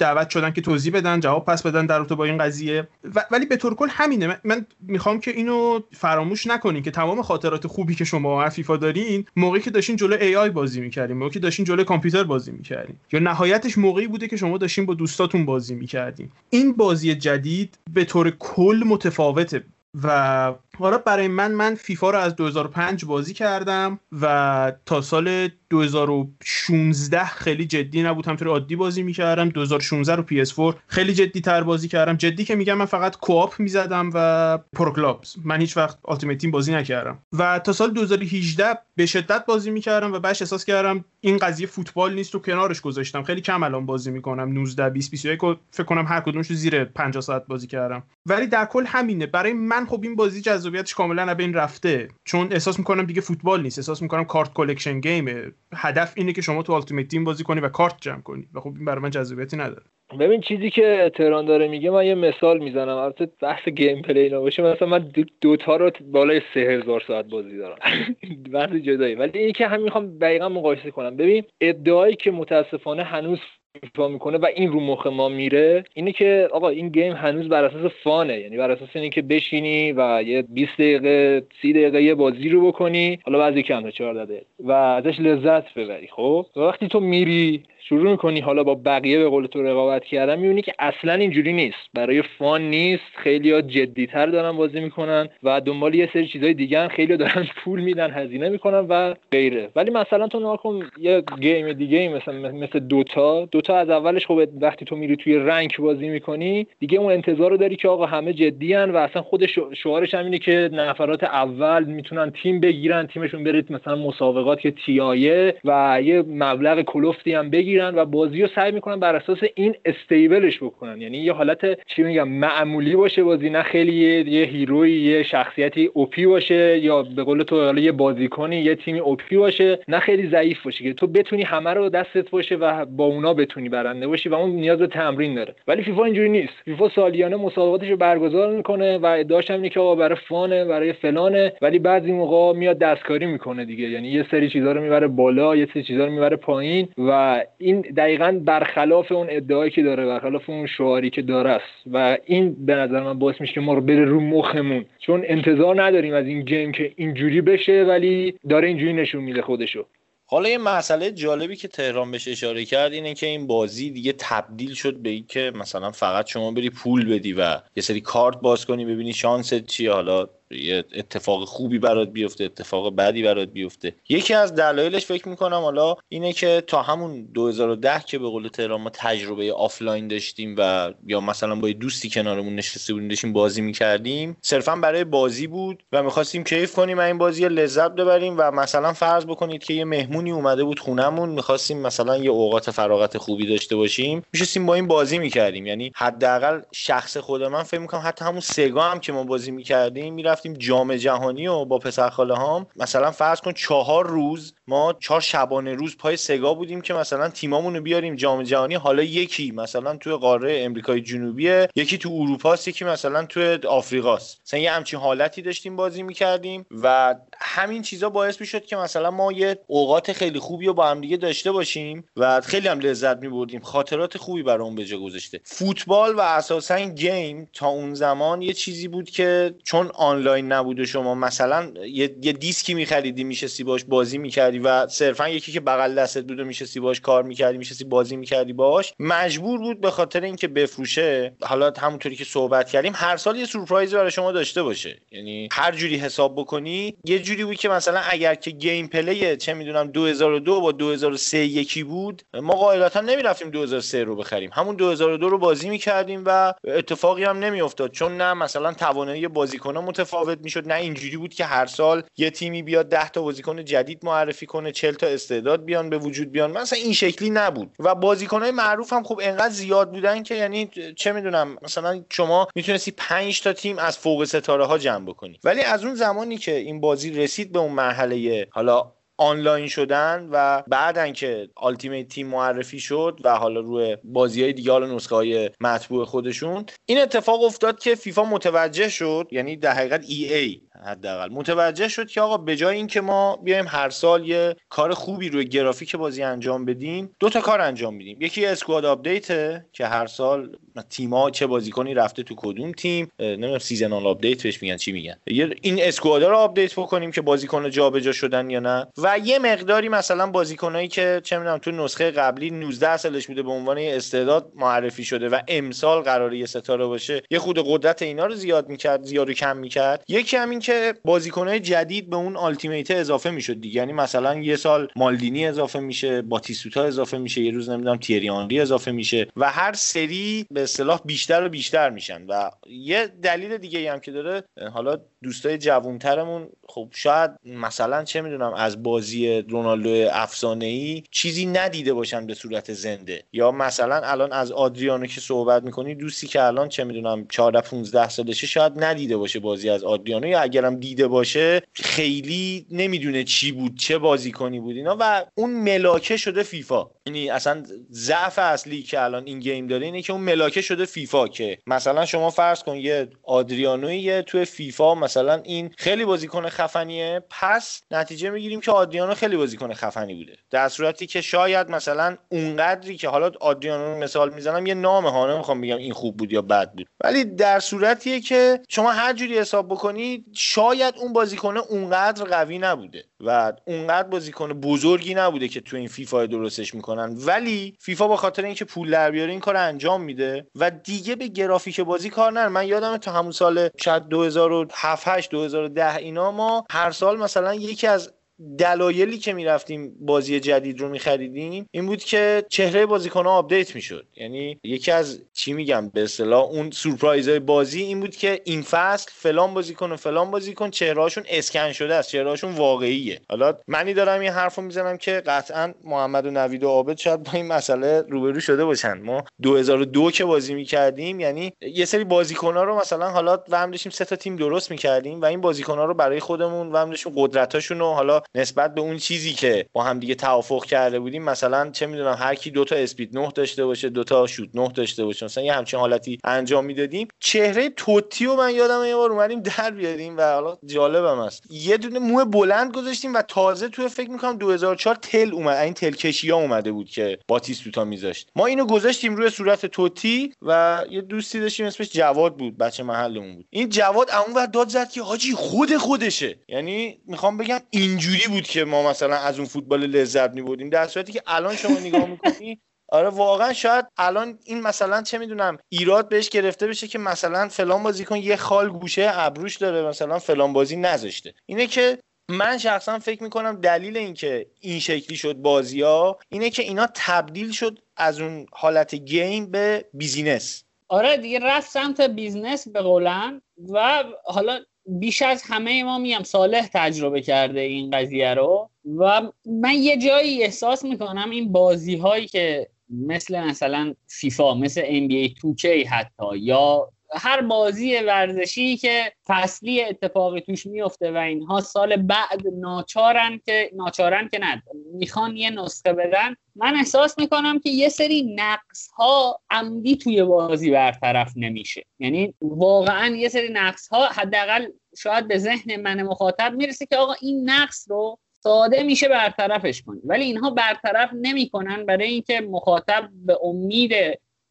دعوت 0.00 0.30
شدن 0.30 0.50
که 0.50 0.60
توضیح 0.60 0.92
بدن 0.92 1.20
جواب 1.20 1.44
پس 1.44 1.62
بدن 1.62 1.86
در 1.86 1.99
رابطه 2.00 2.14
با 2.14 2.24
این 2.24 2.38
قضیه. 2.38 2.88
ولی 3.30 3.46
به 3.46 3.56
طور 3.56 3.74
کل 3.74 3.86
همینه. 3.90 4.40
من 4.44 4.66
می‌خوام 4.80 5.20
که 5.20 5.30
اینو 5.30 5.80
فراموش 5.92 6.46
نکنین 6.46 6.82
که 6.82 6.90
تمام 6.90 7.22
خاطرات 7.22 7.66
خوبی 7.66 7.94
که 7.94 8.04
شما 8.04 8.42
از 8.42 8.54
فیفا 8.54 8.76
دارین 8.76 9.24
موقعی 9.36 9.60
که 9.60 9.70
داشتین 9.70 9.96
جلو 9.96 10.16
AI 10.20 10.50
بازی 10.50 10.80
می‌کردین 10.80 11.16
موقعی 11.16 11.30
که 11.30 11.40
داشتین 11.40 11.64
جلو 11.64 11.84
کامپیوتر 11.84 12.24
بازی 12.24 12.52
می‌کردین. 12.52 12.96
یا 13.12 13.20
نهایتش 13.20 13.78
موقعی 13.78 14.06
بوده 14.06 14.28
که 14.28 14.36
شما 14.36 14.58
داشتین 14.58 14.86
با 14.86 14.94
دوستاتون 14.94 15.44
بازی 15.44 15.74
می‌کردین. 15.74 16.28
این 16.50 16.72
بازی 16.72 17.14
جدید 17.14 17.78
به 17.94 18.04
طور 18.04 18.30
کل 18.30 18.82
متفاوته. 18.86 19.62
و 20.02 20.52
حالا 20.78 20.98
برای 20.98 21.28
من 21.28 21.52
من 21.52 21.74
فیفا 21.74 22.10
رو 22.10 22.18
از 22.18 22.36
2005 22.36 23.04
بازی 23.04 23.34
کردم 23.34 24.00
و 24.20 24.72
تا 24.86 25.00
سال 25.00 25.48
2016 25.70 27.24
خیلی 27.24 27.66
جدی 27.66 28.02
نبود. 28.02 28.28
همینطور 28.28 28.48
عادی 28.48 28.76
بازی 28.76 29.02
می‌کردم. 29.02 29.48
2016 29.48 30.14
رو 30.14 30.22
PS4 30.22 30.74
خیلی 30.86 31.14
جدی 31.14 31.40
تر 31.40 31.62
بازی 31.62 31.88
کردم. 31.88 32.16
جدی 32.16 32.44
که 32.44 32.54
میگم 32.54 32.74
من 32.74 32.84
فقط 32.84 33.16
co-op 33.16 33.60
می‌زدم 33.60 34.10
و 34.14 34.58
Pro 34.72 34.92
Clubs. 34.92 35.36
من 35.44 35.60
هیچ 35.60 35.76
وقت 35.76 35.98
Ultimate 36.02 36.38
Team 36.38 36.50
بازی 36.50 36.72
نکردم. 36.72 37.18
و 37.38 37.58
تا 37.58 37.72
سال 37.72 37.90
2018 37.90 38.78
به 38.96 39.06
شدت 39.06 39.46
بازی 39.46 39.70
می‌کردم 39.70 40.12
و 40.12 40.18
بعدش 40.18 40.42
احساس 40.42 40.64
کردم 40.64 41.04
این 41.20 41.36
قضیه 41.36 41.66
فوتبال 41.66 42.14
نیست 42.14 42.34
رو 42.34 42.40
کنارش 42.40 42.80
گذاشتم. 42.80 43.22
خیلی 43.22 43.40
کم 43.40 43.62
الان 43.62 43.86
بازی 43.86 44.10
می‌کنم. 44.10 44.52
19 44.52 44.90
20 44.90 45.10
21 45.10 45.38
فکر 45.70 45.84
کنم 45.84 46.06
هر 46.06 46.20
کدومش 46.20 46.46
رو 46.50 46.56
زیر 46.56 46.84
50 46.84 47.20
ساعت 47.22 47.46
بازی 47.46 47.66
کردم. 47.66 48.02
ولی 48.26 48.46
در 48.46 48.64
کل 48.64 48.84
همینه. 48.86 49.26
برای 49.26 49.52
من 49.52 49.79
خب 49.86 50.00
این 50.02 50.16
بازی 50.16 50.40
جذابیتش 50.40 50.94
کاملا 50.94 51.22
از 51.22 51.36
بین 51.36 51.54
رفته. 51.54 52.08
چون 52.24 52.48
احساس 52.52 52.78
می‌کنم 52.78 53.06
دیگه 53.06 53.20
فوتبال 53.20 53.62
نیست. 53.62 53.78
احساس 53.78 54.02
می‌کنم 54.02 54.24
card 54.24 54.52
collection 54.52 55.00
game 55.00 55.42
ه 55.42 55.52
هدف 55.74 56.12
اینه 56.16 56.32
که 56.32 56.42
شما 56.42 56.62
تو 56.62 56.72
Ultimate 56.72 57.08
Team 57.08 57.24
بازی 57.24 57.44
کنی 57.44 57.60
و 57.60 57.68
کارت 57.68 57.96
جمع 58.00 58.20
کنی. 58.20 58.48
و 58.54 58.60
خب 58.60 58.72
این 58.76 58.84
برای 58.84 59.02
من 59.02 59.10
جذابیتی 59.10 59.56
نداره. 59.56 59.82
ببین 60.20 60.40
چیزی 60.40 60.70
که 60.70 61.12
تهران 61.14 61.46
داره 61.46 61.68
میگه 61.68 61.90
من 61.90 62.06
یه 62.06 62.14
مثال 62.14 62.58
می‌زنم. 62.58 62.96
البته 62.96 63.28
بحث 63.42 63.68
gameplay 63.68 64.30
نباشه 64.30 64.62
مثلا 64.62 64.88
من 64.88 65.10
Dota 65.40 65.76
رو 65.76 65.90
بالای 66.12 66.40
سه 66.54 66.60
هزار 66.60 67.02
ساعت 67.06 67.24
بازی 67.24 67.56
دارم. 67.56 67.76
بحث 68.54 68.70
جدایی. 68.70 69.14
ولی 69.14 69.38
این 69.38 69.52
که 69.52 69.66
هم 69.66 69.82
می‌خوام 69.82 70.18
دقیقا 70.18 70.48
مقایسه 70.48 70.90
کنم. 70.90 71.16
ببین 71.16 71.44
ادعایی 71.60 72.16
که 72.16 72.30
متاسفانه 72.30 73.02
هنوز 73.02 73.38
فیفا 73.80 74.08
می‌کنه 74.08 74.38
و 74.38 74.46
این 74.56 74.72
رو 74.72 74.80
مخ 74.80 75.06
ما 75.06 75.28
میره 75.28 75.84
اینه 75.94 76.12
که 76.12 76.48
آقا 76.52 76.68
این 76.68 76.88
game 76.88 77.12
هنوز 77.12 77.48
بر 77.48 77.64
اساس 77.64 77.92
fun 78.04 78.24
ه. 78.24 78.38
یعنی 78.38 78.56
بر 78.56 78.70
اساس 78.70 78.88
اینه 78.94 79.08
که 79.08 79.22
بشینی 79.22 79.92
و 79.92 80.22
یه 80.26 80.42
20 80.42 80.72
دقیقه 80.74 81.42
30 81.62 81.72
دقیقه 81.72 82.02
یه 82.02 82.14
بازی 82.14 82.48
رو 82.48 82.66
بکنی. 82.66 83.18
حالا 83.24 83.38
بعضی 83.38 83.62
کم 83.62 83.82
تا 83.82 83.90
14 83.90 84.24
دقیقه 84.24 84.46
و 84.60 84.72
ازش 84.72 85.20
لذت 85.20 85.74
ببری 85.74 86.06
خب؟ 86.06 86.46
وقتی 86.56 86.88
تو 86.88 87.00
میری 87.00 87.62
شروع 87.88 88.10
می‌کنی 88.10 88.40
حالا 88.40 88.62
با 88.64 88.74
بقیه 88.74 89.18
به 89.18 89.28
قول 89.28 89.46
تو 89.46 89.62
رقابت 89.62 90.04
کردن 90.04 90.38
می‌بینی 90.38 90.62
که 90.62 90.72
اصلا 90.78 91.12
اینجوری 91.12 91.52
نیست. 91.52 91.78
برای 91.94 92.22
fun 92.22 92.62
نیست. 92.62 93.02
خیلی 93.16 93.52
ها 93.52 93.60
جدیتر 93.60 94.26
دارن 94.26 94.56
بازی 94.56 94.80
می‌کنن 94.80 95.28
و 95.42 95.60
دنبال 95.60 95.94
یه 95.94 96.10
سری 96.12 96.28
چیزای 96.28 96.54
دیگه 96.54 96.88
خیلی 96.88 97.16
دارن 97.16 97.46
پول 97.64 97.80
میدن 97.80 98.10
هزینه 98.10 98.48
می‌کنن 98.48 98.78
و 98.78 99.14
غیره. 99.32 99.68
ولی 99.76 99.90
مثلا 99.90 100.28
تو 100.28 100.40
ناکن 100.40 100.80
یه 100.98 101.22
game 101.40 101.72
دیگه 101.72 102.08
مثلا 102.08 102.52
مثل 102.52 102.78
Dota. 102.78 103.44
Dota 103.44 103.76
از 103.76 103.90
اولش 103.90 104.26
خب 104.26 104.42
وقتی 104.60 104.84
تو 104.84 104.96
میری 104.96 105.16
توی 105.16 105.36
rank 105.36 105.80
بازی 105.80 106.08
می‌کنی 106.08 106.66
دیگه 106.78 106.98
اون 106.98 107.12
انتظار 107.12 107.50
رو 107.50 107.56
داری 107.56 107.76
که 107.76 107.88
آقا 107.88 108.06
همه 108.06 108.32
جدی 108.32 108.74
و 108.74 108.96
اصلا 108.96 109.22
خود 109.22 109.46
شعارش 109.74 110.14
هم 110.14 110.24
اینه 110.24 110.38
که 110.38 110.70
نفرات 110.72 111.24
اول 111.24 111.84
می‌تونن 111.84 112.32
تیم 112.42 112.60
بگیرن 112.60 113.06
تیمشون 113.06 113.44
برید 113.44 113.72
مثلا 113.72 113.96
مسابقات 113.96 114.60
که 114.60 114.70
تیایه 114.70 115.54
و 115.64 116.00
یه 116.04 116.22
مبلغ 116.22 116.82
کلفتی 116.82 117.34
هم 117.34 117.50
بگیرن. 117.50 117.69
و 117.78 118.04
بازی 118.04 118.42
رو 118.42 118.48
سعی 118.54 118.72
می‌کنن 118.72 119.00
بر 119.00 119.16
اساس 119.16 119.38
این 119.54 119.74
استیبلش 119.84 120.62
بکنن. 120.62 121.00
یعنی 121.00 121.18
یه 121.18 121.32
حالت 121.32 121.86
چی 121.86 122.02
میگم 122.02 122.28
معمولی 122.28 122.96
باشه 122.96 123.22
بازی 123.22 123.50
نه 123.50 123.62
خیلی 123.62 123.92
یه, 124.22 124.44
هیروی 124.44 125.00
یه 125.00 125.22
شخصیتی 125.22 125.90
اوپی 125.94 126.26
باشه 126.26 126.78
یا 126.78 127.02
به 127.02 127.22
قول 127.22 127.42
تو 127.42 127.64
حالا 127.64 127.80
یه 127.80 127.92
بازیکنی 127.92 128.56
یه 128.56 128.74
تیمی 128.74 128.98
اوپی 128.98 129.36
باشه 129.36 129.78
نه 129.88 129.98
خیلی 129.98 130.28
ضعیف 130.28 130.62
باشه 130.62 130.84
که 130.84 130.92
تو 130.92 131.06
بتونی 131.06 131.42
همه 131.42 131.70
رو 131.70 131.88
دستت 131.88 132.30
باشه 132.30 132.56
و 132.56 132.84
با 132.84 133.04
اونا 133.04 133.34
بتونی 133.34 133.68
برنده 133.68 134.06
باشی 134.06 134.28
و 134.28 134.34
اون 134.34 134.50
نیاز 134.50 134.78
به 134.78 134.86
تمرین 134.86 135.34
داره. 135.34 135.54
ولی 135.68 135.82
فیفا 135.82 136.04
اینجوری 136.04 136.28
نیست. 136.28 136.52
فیفا 136.64 136.88
سالیانه 136.88 137.36
مسابقاتش 137.36 137.90
رو 137.90 137.96
برگزار 137.96 138.56
می‌کنه 138.56 138.98
و 138.98 139.06
ادعاش 139.06 139.50
هم 139.50 139.68
که 139.68 139.80
آقا 139.80 139.94
برای 139.94 140.16
فانه 140.28 140.64
برای 140.64 140.92
فلانه 140.92 141.52
ولی 141.62 141.78
بعضی 141.78 142.12
موقع 142.12 142.58
میاد 142.58 142.78
دستکاری 142.78 143.26
می‌کنه 143.26 143.64
دیگه. 143.64 143.88
یعنی 143.88 144.08
یه 144.08 144.26
سری 144.30 144.50
چیزا 144.50 144.72
رو 144.72 144.82
می‌بره 144.82 145.06
بالا 145.06 145.56
یه 145.56 145.68
سری 145.74 145.82
چیزا 145.82 146.04
رو 146.04 146.12
می‌بره 146.12 146.36
پایین 146.36 146.88
و 146.98 147.42
این 147.60 147.80
دقیقا 147.80 148.40
برخلاف 148.44 149.12
اون 149.12 149.26
ادعایی 149.30 149.70
که 149.70 149.82
داره 149.82 150.06
برخلاف 150.06 150.50
اون 150.50 150.66
شعاری 150.66 151.10
که 151.10 151.22
داره 151.22 151.50
است. 151.50 151.86
و 151.92 152.18
این 152.24 152.66
به 152.66 152.74
نظر 152.74 153.02
من 153.02 153.18
باعث 153.18 153.40
میشه 153.40 153.52
که 153.52 153.60
ما 153.60 153.74
رو 153.74 153.80
بره 153.80 154.04
رو 154.04 154.20
مخمون. 154.20 154.84
چون 154.98 155.24
انتظار 155.26 155.82
نداریم 155.82 156.14
از 156.14 156.26
این 156.26 156.40
game 156.40 156.72
که 156.72 156.92
اینجوری 156.96 157.40
بشه 157.40 157.84
ولی 157.88 158.34
داره 158.48 158.68
اینجوری 158.68 158.92
نشون 158.92 159.22
میده 159.22 159.42
خودشو. 159.42 159.86
حالا 160.26 160.48
یه 160.48 160.58
مسئله 160.58 161.10
جالبی 161.10 161.56
که 161.56 161.68
تهران 161.68 162.10
بهش 162.10 162.28
اشاره 162.28 162.64
کرد 162.64 162.92
اینه 162.92 163.14
که 163.14 163.26
این 163.26 163.46
بازی 163.46 163.90
دیگه 163.90 164.14
تبدیل 164.18 164.74
شد 164.74 164.96
به 164.96 165.10
این 165.10 165.24
که 165.28 165.52
مثلا 165.54 165.90
فقط 165.90 166.26
شما 166.26 166.50
بری 166.50 166.70
پول 166.70 167.14
بدی 167.14 167.32
و 167.32 167.56
یه 167.76 167.82
سری 167.82 168.00
کارت 168.00 168.40
باز 168.40 168.66
کنی 168.66 168.84
ببینی 168.84 169.12
شانست 169.12 169.66
چیه. 169.66 169.92
حالا 169.92 170.28
یه 170.50 170.84
اتفاق 170.94 171.44
خوبی 171.44 171.78
برات 171.78 172.08
بیفته 172.08 172.44
اتفاق 172.44 172.96
بدی 172.96 173.22
برات 173.22 173.48
بیفته. 173.48 173.94
یکی 174.08 174.34
از 174.34 174.54
دلایلش 174.54 175.06
فکر 175.06 175.28
می‌کنم 175.28 175.60
حالا 175.60 175.94
اینه 176.08 176.32
که 176.32 176.62
تا 176.66 176.82
همون 176.82 177.22
2010 177.34 178.02
که 178.06 178.18
به 178.18 178.28
قول 178.28 178.48
تهران 178.48 178.80
ما 178.80 178.90
تجربه 178.90 179.52
آفلاین 179.52 180.08
داشتیم 180.08 180.54
و 180.58 180.92
یا 181.06 181.20
مثلا 181.20 181.54
با 181.54 181.70
دوستی 181.70 182.10
کنارمون 182.10 182.54
نشسته 182.54 182.92
بودیم 182.92 183.08
داشتیم 183.08 183.32
بازی 183.32 183.62
می‌کردیم 183.62 184.36
صرفا 184.40 184.76
برای 184.76 185.04
بازی 185.04 185.46
بود 185.46 185.82
و 185.92 186.02
می‌خواستیم 186.02 186.44
کیف 186.44 186.74
کنیم 186.74 186.98
این 186.98 187.18
بازی 187.18 187.48
لذت 187.48 187.90
ببریم 187.90 188.34
و 188.38 188.50
مثلا 188.50 188.92
فرض 188.92 189.26
بکنید 189.26 189.64
که 189.64 189.74
یه 189.74 189.84
مهمونی 189.84 190.30
اومده 190.30 190.64
بود 190.64 190.78
خونمون 190.78 191.28
می‌خواستیم 191.28 191.78
مثلا 191.78 192.16
یه 192.16 192.30
اوقات 192.30 192.70
فراغت 192.70 193.18
خوبی 193.18 193.46
داشته 193.46 193.76
باشیم 193.76 194.22
میشستیم 194.32 194.66
با 194.66 194.74
این 194.74 194.86
بازی 194.86 195.18
می‌کردیم. 195.18 195.66
یعنی 195.66 195.92
حداقل 195.94 196.60
شخص 196.72 197.16
خود 197.16 197.42
من 197.42 197.62
فکر 197.62 197.80
می‌کنم 197.80 198.02
حتی 198.04 198.24
همون 198.24 198.40
سگا 198.40 198.82
هم 198.82 199.00
که 199.00 199.12
ما 199.12 199.24
بازی 199.24 199.50
می‌کردیم 199.50 200.14
می‌رفت 200.14 200.39
رفتیم 200.40 200.52
جام 200.52 200.96
جهانی 200.96 201.46
و 201.46 201.64
با 201.64 201.78
پسر 201.78 202.10
خاله 202.10 202.34
هام. 202.34 202.66
مثلا 202.76 203.10
فرض 203.10 203.40
کن 203.40 203.52
چهار 203.52 204.06
روز 204.06 204.54
ما 204.66 204.92
چهار 205.00 205.20
شبانه 205.20 205.74
روز 205.74 205.96
پای 205.96 206.16
سگا 206.16 206.54
بودیم 206.54 206.80
که 206.80 206.94
مثلا 206.94 207.28
تیمامون 207.28 207.76
رو 207.76 207.82
بیاریم 207.82 208.16
جام 208.16 208.42
جهانی. 208.42 208.74
حالا 208.74 209.02
یکی 209.02 209.50
مثلا 209.50 209.96
توی 209.96 210.12
قاره 210.12 210.60
امریکای 210.64 211.00
جنوبیه 211.00 211.68
یکی 211.76 211.98
تو 211.98 212.08
اروپا 212.12 212.54
یکی 212.66 212.84
مثلا 212.84 213.26
توی 213.26 213.58
آفریقاست. 213.68 214.40
مثلا 214.46 214.60
یه 214.60 214.72
همچین 214.72 215.00
حالتی 215.00 215.42
داشتیم 215.42 215.76
بازی 215.76 216.02
می‌کردیم 216.02 216.66
و 216.82 217.14
همین 217.40 217.82
چیزا 217.82 218.10
باعث 218.10 218.40
می‌شد 218.40 218.64
که 218.64 218.76
مثلا 218.76 219.10
ما 219.10 219.32
یه 219.32 219.58
اوقات 219.66 220.12
خیلی 220.12 220.38
خوبی 220.38 220.66
رو 220.66 220.74
با 220.74 220.86
هم 220.86 221.00
دیگه 221.00 221.16
داشته 221.16 221.52
باشیم 221.52 222.04
و 222.16 222.40
خیلی 222.40 222.68
هم 222.68 222.80
لذت 222.80 223.16
میبردیم. 223.16 223.60
خاطرات 223.60 224.18
خوبی 224.18 224.42
برامون 224.42 224.74
به 224.74 224.84
جا 224.84 224.98
گذاشته. 224.98 225.40
فوتبال 225.44 226.14
و 226.14 226.20
اساسا 226.20 226.80
game 226.80 227.48
تا 227.52 227.68
اون 227.68 227.94
زمان 227.94 228.42
یه 228.42 228.52
چیزی 228.52 228.88
بود 228.88 229.10
که 229.10 229.54
چون 229.64 229.90
آنلاین 229.94 230.29
آنلاین 230.30 230.52
نبود 230.52 230.80
و 230.80 230.86
شما 230.86 231.14
مثلا 231.14 231.72
یه, 231.86 232.16
یه 232.22 232.32
دیسکی 232.32 232.74
میخریدی 232.74 233.24
میشستی 233.24 233.64
باش 233.64 233.84
بازی 233.84 234.18
می‌کردی 234.18 234.58
و 234.58 234.86
صرفا 234.86 235.28
یکی 235.28 235.52
که 235.52 235.60
بغل 235.60 235.94
دستت 235.94 236.24
بود 236.24 236.40
و 236.40 236.44
میشستی 236.44 236.80
باش 236.80 237.00
کار 237.00 237.22
می‌کردی 237.22 237.58
میشستی 237.58 237.84
بازی 237.84 238.16
می‌کردی 238.16 238.52
باش 238.52 238.94
مجبور 238.98 239.58
بود 239.58 239.80
به 239.80 239.90
خاطر 239.90 240.20
اینکه 240.20 240.48
بفروشه. 240.48 241.32
حالا 241.42 241.72
همونطوری 241.78 242.16
که 242.16 242.24
صحبت 242.24 242.70
کردیم 242.70 242.92
هر 242.96 243.16
سال 243.16 243.36
یه 243.36 243.44
سورپرایز 243.44 243.94
برای 243.94 244.10
شما 244.10 244.32
داشته 244.32 244.62
باشه. 244.62 245.00
یعنی 245.10 245.48
هر 245.52 245.72
جوری 245.72 245.96
حساب 245.96 246.34
بکنی 246.36 246.96
یه 247.04 247.18
جوری 247.18 247.44
بود 247.44 247.56
که 247.56 247.68
مثلا 247.68 248.00
اگر 248.10 248.34
که 248.34 248.50
gameplay 248.50 249.36
چه 249.36 249.54
می‌دونم 249.54 249.86
2002 249.86 250.60
با 250.60 250.72
2003 250.72 251.38
یکی 251.38 251.82
بود 251.82 252.22
ما 252.34 252.54
قاعدتا 252.54 253.00
نمی‌رفتیم 253.00 253.50
2003 253.50 254.04
رو 254.04 254.16
بخریم. 254.16 254.50
همون 254.52 254.76
2002 254.76 255.28
رو 255.28 255.38
بازی 255.38 255.68
می‌کردیم 255.68 256.22
و 256.26 256.54
اتفاقی 256.64 257.24
هم 257.24 257.38
نمیافتاد. 257.38 257.90
چون 257.90 258.16
نه 258.16 258.34
مثلا 258.34 258.72
توانایی 258.72 259.28
بازیکن‌ها 259.28 259.82
متفاوت 259.82 260.19
متفاوت 260.20 260.38
می‌شد. 260.42 260.68
نه 260.68 260.74
اینجوری 260.74 261.16
بود 261.16 261.34
که 261.34 261.44
هر 261.44 261.66
سال 261.66 262.02
یه 262.16 262.30
تیمی 262.30 262.62
بیاد 262.62 262.88
10 262.88 263.08
تا 263.08 263.22
بازیکن 263.22 263.64
جدید 263.64 264.04
معرفی 264.04 264.46
کنه 264.46 264.72
40 264.72 264.94
تا 264.94 265.06
استعداد 265.06 265.64
بیان 265.64 265.90
به 265.90 265.98
وجود 265.98 266.32
بیان. 266.32 266.50
مثلا 266.50 266.78
این 266.78 266.92
شکلی 266.92 267.30
نبود. 267.30 267.70
و 267.78 267.94
بازیکنهای 267.94 268.50
معروف 268.50 268.92
هم 268.92 269.02
خب 269.02 269.20
انقدر 269.22 269.54
زیاد 269.54 269.90
بودن 269.90 270.22
که 270.22 270.34
یعنی 270.34 270.70
چه 270.96 271.12
می‌دونم 271.12 271.56
مثلا 271.62 272.04
شما 272.10 272.48
می‌تونستی 272.54 272.90
5 272.90 273.40
تا 273.42 273.52
تیم 273.52 273.78
از 273.78 273.98
فوق 273.98 274.24
ستاره 274.24 274.66
ها 274.66 274.78
جمع 274.78 275.06
بکنی. 275.06 275.38
ولی 275.44 275.60
از 275.60 275.84
اون 275.84 275.94
زمانی 275.94 276.36
که 276.36 276.56
این 276.56 276.80
بازی 276.80 277.10
رسید 277.10 277.52
به 277.52 277.58
اون 277.58 277.72
مرحله 277.72 278.48
حالا 278.50 278.92
آنلاین 279.20 279.68
شدن 279.68 280.28
و 280.32 280.62
بعدن 280.68 281.12
که 281.12 281.48
آلتیمیت 281.56 282.08
تیم 282.08 282.26
معرفی 282.26 282.80
شد 282.80 283.20
و 283.24 283.36
حالا 283.36 283.60
روی 283.60 283.96
بازی 284.04 284.42
های 284.42 284.52
دیگه 284.52 284.72
حالا 284.72 284.94
نسخه 284.94 285.16
های 285.16 285.50
مطبوع 285.60 286.04
خودشون 286.04 286.64
این 286.86 287.00
اتفاق 287.00 287.42
افتاد 287.42 287.78
که 287.78 287.94
فیفا 287.94 288.24
متوجه 288.24 288.88
شد 288.88 289.28
یعنی 289.30 289.56
در 289.56 289.72
حقیقت 289.72 290.04
ای 290.08 290.34
ای 290.34 290.60
حداقل. 290.86 291.28
متوجه 291.32 291.88
شد 291.88 292.08
که 292.08 292.20
آقا 292.20 292.36
به 292.36 292.56
جای 292.56 292.76
اینکه 292.76 293.00
ما 293.00 293.36
بیایم 293.36 293.64
هر 293.68 293.90
سال 293.90 294.28
یه 294.28 294.56
کار 294.68 294.94
خوبی 294.94 295.28
روی 295.28 295.44
گرافیک 295.44 295.96
بازی 295.96 296.22
انجام 296.22 296.64
بدیم 296.64 297.10
دو 297.20 297.28
تا 297.28 297.40
کار 297.40 297.60
انجام 297.60 297.94
میدیم. 297.94 298.16
یکی 298.20 298.46
squad 298.46 298.84
update 298.84 299.26
که 299.72 299.86
هر 299.86 300.06
سال 300.06 300.56
تیما 300.90 301.30
چه 301.30 301.46
بازیکنی 301.46 301.94
رفته 301.94 302.22
تو 302.22 302.34
کدوم 302.38 302.72
تیم 302.72 303.10
نمی‌دونم 303.18 303.58
seasonal 303.58 304.06
update 304.06 304.42
بهش 304.42 304.62
میگن 304.62 304.76
چی 304.76 304.92
میگن. 304.92 305.16
این 305.62 305.82
squad 305.82 306.24
رو 306.24 306.36
update 306.36 306.72
بکنیم 306.72 307.10
که 307.10 307.20
بازیکن 307.20 307.70
جابجا 307.70 308.12
شدن 308.12 308.50
یا 308.50 308.60
نه. 308.60 308.86
و 308.98 309.18
یه 309.24 309.38
مقداری 309.38 309.88
مثلا 309.88 310.26
بازیکنایی 310.26 310.88
که 310.88 311.20
چه 311.24 311.38
می‌دونم 311.38 311.58
تو 311.58 311.70
نسخه 311.70 312.10
قبلی 312.10 312.50
19 312.50 312.96
سالش 312.96 313.26
بوده 313.26 313.42
به 313.42 313.50
عنوان 313.50 313.78
استعداد 313.78 314.52
معرفی 314.54 315.04
شده 315.04 315.28
و 315.28 315.40
امسال 315.48 316.02
قراره 316.02 316.38
یه 316.38 316.46
ستاره 316.46 316.86
باشه 316.86 317.22
یه 317.30 317.38
خود 317.38 317.58
قدرت 317.66 318.02
اینا 318.02 318.26
رو 318.26 318.34
زیاد 318.34 318.68
می‌کرد 318.68 319.02
زیاد 319.02 319.30
و 319.30 319.32
کم 319.32 319.56
می‌کرد. 319.56 320.04
یکی 320.08 320.36
همین 320.36 320.58
که 320.58 320.69
بازیکنهای 321.04 321.60
جدید 321.60 322.10
به 322.10 322.16
اون 322.16 322.36
آلتیمیت 322.36 322.90
اضافه 322.90 323.30
می‌شد 323.30 323.60
دیگه. 323.60 323.76
یعنی 323.76 323.92
مثلا 323.92 324.34
یه 324.34 324.56
سال 324.56 324.88
مالدینی 324.96 325.46
اضافه 325.46 325.80
میشه 325.80 326.22
باتیسوتا 326.22 326.84
اضافه 326.84 327.18
میشه 327.18 327.40
یه 327.40 327.52
روز 327.52 327.70
نمی‌دونم 327.70 327.96
تیری 327.96 328.30
آنری 328.30 328.60
اضافه 328.60 328.92
میشه 328.92 329.26
و 329.36 329.50
هر 329.50 329.72
سری 329.72 330.46
به 330.50 330.62
اصطلاح 330.62 331.00
بیشتر 331.04 331.44
و 331.44 331.48
بیشتر 331.48 331.90
میشن. 331.90 332.26
و 332.28 332.50
یه 332.66 333.06
دلیل 333.22 333.56
دیگه 333.56 333.92
هم 333.92 334.00
که 334.00 334.12
داره 334.12 334.42
حالا 334.72 334.98
دوستای 335.22 335.58
جوونترمون 335.58 336.48
خب 336.68 336.88
شاید 336.94 337.30
مثلا 337.44 338.04
چه 338.04 338.20
می‌دونم 338.20 338.54
از 338.54 338.82
بازی 338.82 339.42
رونالدو 339.48 340.08
افسانه 340.12 340.66
ای 340.66 341.02
چیزی 341.10 341.46
ندیده 341.46 341.94
باشن 341.94 342.26
به 342.26 342.34
صورت 342.34 342.72
زنده. 342.72 343.22
یا 343.32 343.50
مثلا 343.50 344.00
الان 344.04 344.32
از 344.32 344.52
آدریانو 344.52 345.06
که 345.06 345.20
صحبت 345.20 345.62
می‌کنی 345.62 345.94
دوستی 345.94 346.26
که 346.26 346.42
الان 346.42 346.68
چه 346.68 346.84
می‌دونم 346.84 347.26
14 347.28 347.60
15 347.60 348.08
سالشه 348.08 348.46
شاید 348.46 348.84
ندیده 348.84 349.16
باشه 349.16 349.40
بازی 349.40 349.70
از 349.70 349.84
آدریانو. 349.84 350.26
یا 350.26 350.40
اگرم 350.40 350.80
دیده 350.80 351.08
باشه 351.08 351.62
خیلی 351.72 352.66
نمی‌دونه 352.70 353.24
چی 353.24 353.52
بود 353.52 353.76
چه 353.76 353.98
بازیکنی 353.98 354.60
بود 354.60 354.76
اینا. 354.76 354.96
و 355.00 355.24
اون 355.34 355.50
ملاکه 355.50 356.16
شده 356.16 356.42
فیفا. 356.42 356.86
یعنی 357.06 357.30
اصلا 357.30 357.62
ضعف 357.90 358.38
اصلی 358.38 358.82
که 358.82 359.00
الان 359.00 359.26
این 359.26 359.38
گیم 359.38 359.66
داره 359.66 359.86
اینه 359.86 360.02
که 360.02 360.12
اون 360.12 360.22
ملاکه 360.22 360.60
شده 360.60 360.84
فیفا 360.84 361.28
که 361.28 361.58
مثلا 361.66 362.06
شما 362.06 362.30
فرض 362.30 362.62
کن 362.62 362.76
یه 362.76 363.08
آدریانوی 363.22 364.22
تو 364.22 364.44
فیفا 364.44 364.94
مثلا 365.10 365.40
این 365.44 365.70
خیلی 365.78 366.04
بازیکن 366.04 366.48
خفنیه 366.48 367.22
پس 367.30 367.82
نتیجه 367.90 368.30
می‌گیریم 368.30 368.60
که 368.60 368.72
آدریانو 368.72 369.14
خیلی 369.14 369.36
بازیکن 369.36 369.74
خفنی 369.74 370.14
بوده. 370.14 370.36
در 370.50 370.68
صورتی 370.68 371.06
که 371.06 371.20
شاید 371.20 371.70
مثلا 371.70 372.16
اونقدری 372.28 372.96
که 372.96 373.08
حالا 373.08 373.30
آدریانو 373.40 373.98
مثال 373.98 374.34
می‌زنم 374.34 374.66
یه 374.66 374.74
نام 374.74 375.06
ها 375.06 375.34
نمی‌خوام 375.34 375.60
بگم 375.60 375.76
این 375.76 375.92
خوب 375.92 376.16
بود 376.16 376.32
یا 376.32 376.42
بد 376.42 376.72
بود. 376.72 376.86
ولی 377.04 377.24
در 377.24 377.60
صورتیه 377.60 378.20
که 378.20 378.60
شما 378.68 378.92
هر 378.92 379.12
جوری 379.12 379.38
حساب 379.38 379.68
بکنید 379.68 380.24
شاید 380.34 380.94
اون 380.98 381.12
بازیکن 381.12 381.56
اونقدر 381.56 382.24
قوی 382.24 382.58
نبوده 382.58 383.04
و 383.20 383.52
اونقدر 383.64 384.08
بازیکن 384.08 384.52
بزرگی 384.52 385.14
نبوده 385.14 385.48
که 385.48 385.60
تو 385.60 385.76
این 385.76 385.88
فیفا 385.88 386.26
درستش 386.26 386.74
می‌کنن. 386.74 387.16
ولی 387.26 387.76
فیفا 387.80 388.08
با 388.08 388.16
خاطر 388.16 388.44
اینکه 388.44 388.64
پول 388.64 388.90
در 388.90 389.10
بیاره 389.10 389.30
این 389.30 389.40
کار 389.40 389.56
انجام 389.56 390.02
میده 390.02 390.46
و 390.56 390.70
دیگه 390.70 391.16
به 391.16 391.28
گرافیک 391.28 391.80
بازی 391.80 392.10
کار 392.10 392.32
نره. 392.32 392.48
من 392.48 392.66
یادم 392.66 392.96
تا 392.96 393.12
همون 393.12 393.32
سال 393.32 393.68
شاید 393.76 394.08
2007 394.08 394.99
8 395.06 395.30
2010 395.30 395.96
اینا 395.96 396.30
ما 396.30 396.64
هر 396.70 396.90
سال 396.90 397.18
مثلا 397.18 397.54
یکی 397.54 397.86
از 397.86 398.12
دلایلی 398.58 399.18
که 399.18 399.32
می‌رفتیم 399.32 399.96
بازی 400.00 400.40
جدید 400.40 400.80
رو 400.80 400.88
میخریدیم 400.88 401.66
این 401.70 401.86
بود 401.86 402.04
که 402.04 402.44
چهره 402.48 402.86
بازیکن 402.86 403.24
ها 403.24 403.38
update 403.38 403.74
می‌شد. 403.74 404.06
یعنی 404.16 404.58
یکی 404.64 404.90
از 404.90 405.20
چی 405.32 405.52
میگم 405.52 405.88
به 405.88 406.02
اصطلاح 406.02 406.44
اون 406.44 406.70
سورپرایز 406.70 407.28
بازی 407.28 407.82
این 407.82 408.00
بود 408.00 408.16
که 408.16 408.40
این 408.44 408.62
فصل 408.62 409.10
فلان 409.14 409.54
بازیکن 409.54 409.92
و 409.92 409.96
فلان 409.96 410.30
بازیکن 410.30 410.70
چهرهاشون 410.70 411.24
اسکن 411.28 411.72
شده 411.72 411.94
است 411.94 412.10
چهرهاشون 412.10 412.52
واقعیه. 412.52 413.20
حالا 413.30 413.54
منی 413.68 413.94
دارم 413.94 414.20
این 414.20 414.30
حرفو 414.30 414.62
می‌زنم 414.62 414.96
که 414.96 415.12
قطعا 415.12 415.74
محمد 415.84 416.26
و 416.26 416.30
نوید 416.30 416.64
و 416.64 416.68
عابد 416.68 416.98
شاید 416.98 417.22
با 417.22 417.32
این 417.34 417.46
مسئله 417.46 418.04
روبرو 418.08 418.40
شده 418.40 418.64
باشن. 418.64 419.00
ما 419.00 419.24
2002 419.42 420.10
که 420.10 420.24
بازی 420.24 420.54
می‌کردیم 420.54 421.20
یعنی 421.20 421.52
یه 421.60 421.84
سری 421.84 422.04
بازیکن 422.04 422.54
ها 422.54 422.64
رو 422.64 422.80
مثلا 422.80 423.10
حالا 423.10 423.38
وهم 423.48 423.70
داشتیم 423.70 423.92
سه 423.92 424.04
تا 424.04 424.16
تیم 424.16 424.36
درست 424.36 424.70
می‌کردیم 424.70 425.20
و 425.20 425.24
این 425.24 425.40
بازیکن 425.40 425.78
ها 425.78 425.84
رو 425.84 425.94
برای 425.94 426.20
خودمون 426.20 426.72
وهم 426.72 426.90
داشتیم 426.90 427.12
قدرتاشون 427.16 427.78
رو 427.78 427.92
حالا 427.92 428.22
نسبت 428.34 428.74
به 428.74 428.80
اون 428.80 428.96
چیزی 428.96 429.32
که 429.32 429.66
با 429.72 429.82
هم 429.82 429.98
دیگه 429.98 430.14
توافق 430.14 430.64
کرده 430.64 431.00
بودیم 431.00 431.22
مثلا 431.22 431.70
چه 431.70 431.86
می‌دونم 431.86 432.16
هر 432.18 432.34
کی 432.34 432.50
دو 432.50 432.64
تا 432.64 432.76
speed 432.76 433.18
9 433.18 433.30
داشته 433.34 433.64
باشه 433.64 433.88
دو 433.88 434.04
تا 434.04 434.26
شوت 434.26 434.48
9 434.54 434.68
داشته 434.68 435.04
باشه 435.04 435.24
مثلا 435.24 435.44
یه 435.44 435.52
همچین 435.52 435.80
حالتی 435.80 436.18
انجام 436.24 436.64
می‌دادیم. 436.64 437.08
چهره 437.20 437.68
توتی 437.68 438.26
و 438.26 438.36
من 438.36 438.54
یادم 438.54 438.84
یه 438.84 438.96
بار 438.96 439.12
اومدیم 439.12 439.40
در 439.40 439.70
بیاریم 439.70 440.16
و 440.16 440.22
حالا 440.22 440.56
جالبم 440.66 441.18
است. 441.18 441.42
یه 441.50 441.76
دونه 441.76 441.98
مو 441.98 442.24
بلند 442.24 442.72
گذاشتیم 442.72 443.14
و 443.14 443.22
تازه 443.22 443.68
توی 443.68 443.88
فکر 443.88 444.10
می‌کنم 444.10 444.36
2004 444.36 444.94
تل 444.94 445.30
اومد 445.32 445.56
این 445.56 445.74
تل 445.74 445.90
کشی 445.90 446.30
ها 446.30 446.36
اومده 446.36 446.72
بود 446.72 446.90
که 446.90 447.18
باتیستوتا 447.28 447.84
میذاشت. 447.84 448.28
ما 448.36 448.46
اینو 448.46 448.66
گذاشتیم 448.66 449.16
روی 449.16 449.30
صورت 449.30 449.66
توتی 449.66 450.32
و 450.42 450.82
یه 450.90 451.00
دوستی 451.00 451.40
داشتیم 451.40 451.66
اسمش 451.66 451.90
جواد 451.92 452.36
بود 452.36 452.58
بچه 452.58 452.82
محلمون 452.82 453.34
بود. 453.34 453.46
این 453.50 453.68
جواد 453.68 454.10
اون 454.10 454.46
داد 454.46 454.68
زد 454.68 454.90
که 454.90 455.02
حاجی 455.02 455.32
خود 455.34 455.76
خودشه. 455.76 456.36
یعنی 456.48 456.98
می‌خوام 457.06 457.36
بگم 457.36 457.60
اینجوری 457.70 458.19
بود 458.28 458.44
که 458.44 458.64
ما 458.64 458.90
مثلا 458.90 459.16
از 459.16 459.38
اون 459.38 459.48
فوتبال 459.48 459.86
لذت 459.86 460.30
میبردیم. 460.30 460.70
در 460.70 460.86
صورتی 460.86 461.12
که 461.12 461.22
الان 461.26 461.56
شما 461.56 461.78
نگاه 461.78 462.06
می‌کنی 462.06 462.60
آره 462.92 463.08
واقعا 463.08 463.52
شاید 463.52 463.86
الان 463.96 464.38
این 464.44 464.60
مثلا 464.60 465.02
چه 465.02 465.18
می‌دونم 465.18 465.58
ایراد 465.68 466.08
بهش 466.08 466.28
گرفته 466.28 466.66
بشه 466.66 466.88
که 466.88 466.98
مثلا 466.98 467.48
فلان 467.48 467.82
بازیکن 467.82 468.16
یه 468.16 468.36
خال 468.36 468.70
گوشه 468.70 469.10
ابروش 469.12 469.56
داره 469.56 469.88
مثلا 469.88 470.18
فلان 470.18 470.52
بازی 470.52 470.76
نذاشته. 470.76 471.34
اینه 471.46 471.66
که 471.66 471.98
من 472.28 472.58
شخصا 472.58 472.98
فکر 472.98 473.22
می‌کنم 473.22 473.60
دلیل 473.60 473.96
اینکه 473.96 474.46
این 474.60 474.80
شکلی 474.80 475.16
شد 475.16 475.34
بازی 475.34 475.82
ها 475.82 476.18
اینه 476.28 476.50
که 476.50 476.62
اینا 476.62 476.88
تبدیل 476.94 477.52
شد 477.52 477.78
از 477.96 478.20
اون 478.20 478.46
حالت 478.52 478.94
game 478.94 479.50
به 479.50 479.84
business. 479.94 480.64
آره 480.88 481.16
دیگه 481.16 481.38
رفت 481.38 481.70
سمت 481.70 482.00
business 482.00 482.68
به 482.68 482.82
قولن 482.82 483.42
و 483.72 484.04
حالا 484.24 484.60
بیش 484.86 485.22
از 485.22 485.42
همه 485.42 485.84
ما 485.84 485.98
میم 485.98 486.22
صالح 486.22 486.68
تجربه 486.72 487.20
کرده 487.20 487.60
این 487.60 487.90
قضیه 487.90 488.34
رو 488.34 488.70
و 488.98 489.22
من 489.46 489.74
یه 489.74 489.96
جایی 489.96 490.42
احساس 490.42 490.84
می‌کنم 490.84 491.30
این 491.30 491.52
بازی 491.52 491.96
هایی 491.96 492.28
که 492.28 492.68
مثل 492.90 493.40
مثلا 493.40 493.94
فیفا 494.06 494.54
مثل 494.54 494.82
NBA 494.82 495.34
2K 495.34 495.64
حتی 495.86 496.38
یا 496.38 496.92
هر 497.12 497.40
بازی 497.40 497.96
ورزشی 497.96 498.76
که 498.76 499.12
فصلی 499.26 499.84
اتفاقی 499.84 500.40
توش 500.40 500.66
میفته 500.66 501.12
و 501.12 501.16
اینها 501.16 501.60
سال 501.60 501.96
بعد 501.96 502.42
ناچارن 502.52 503.40
که 503.46 503.70
ناچارن 503.74 504.28
که 504.28 504.38
نه 504.38 504.62
می‌خوان 504.94 505.36
یه 505.36 505.50
نسخه 505.50 505.92
بدن. 505.92 506.36
من 506.56 506.74
احساس 506.74 507.18
می‌کنم 507.18 507.58
که 507.58 507.70
یه 507.70 507.88
سری 507.88 508.34
نقص 508.34 508.90
ها 508.96 509.40
عمدی 509.50 509.96
توی 509.96 510.22
بازی 510.22 510.70
برطرف 510.70 511.32
نمیشه. 511.36 511.84
یعنی 511.98 512.34
واقعا 512.40 513.16
یه 513.16 513.28
سری 513.28 513.48
نقص 513.52 513.88
ها 513.88 514.06
حداقل 514.06 514.66
شاید 514.98 515.28
به 515.28 515.38
ذهن 515.38 515.80
من 515.80 516.02
مخاطب 516.02 516.54
می‌رسه 516.54 516.86
که 516.86 516.96
آقا 516.96 517.14
این 517.20 517.50
نقص 517.50 517.90
رو 517.90 518.18
ساده 518.42 518.82
میشه 518.82 519.08
برطرفش 519.08 519.82
کنی. 519.82 520.00
ولی 520.04 520.24
اینها 520.24 520.50
برطرف 520.50 521.10
نمی‌کنن 521.14 521.86
برای 521.86 522.08
اینکه 522.08 522.40
مخاطب 522.40 523.08
به 523.12 523.38
امید 523.42 523.92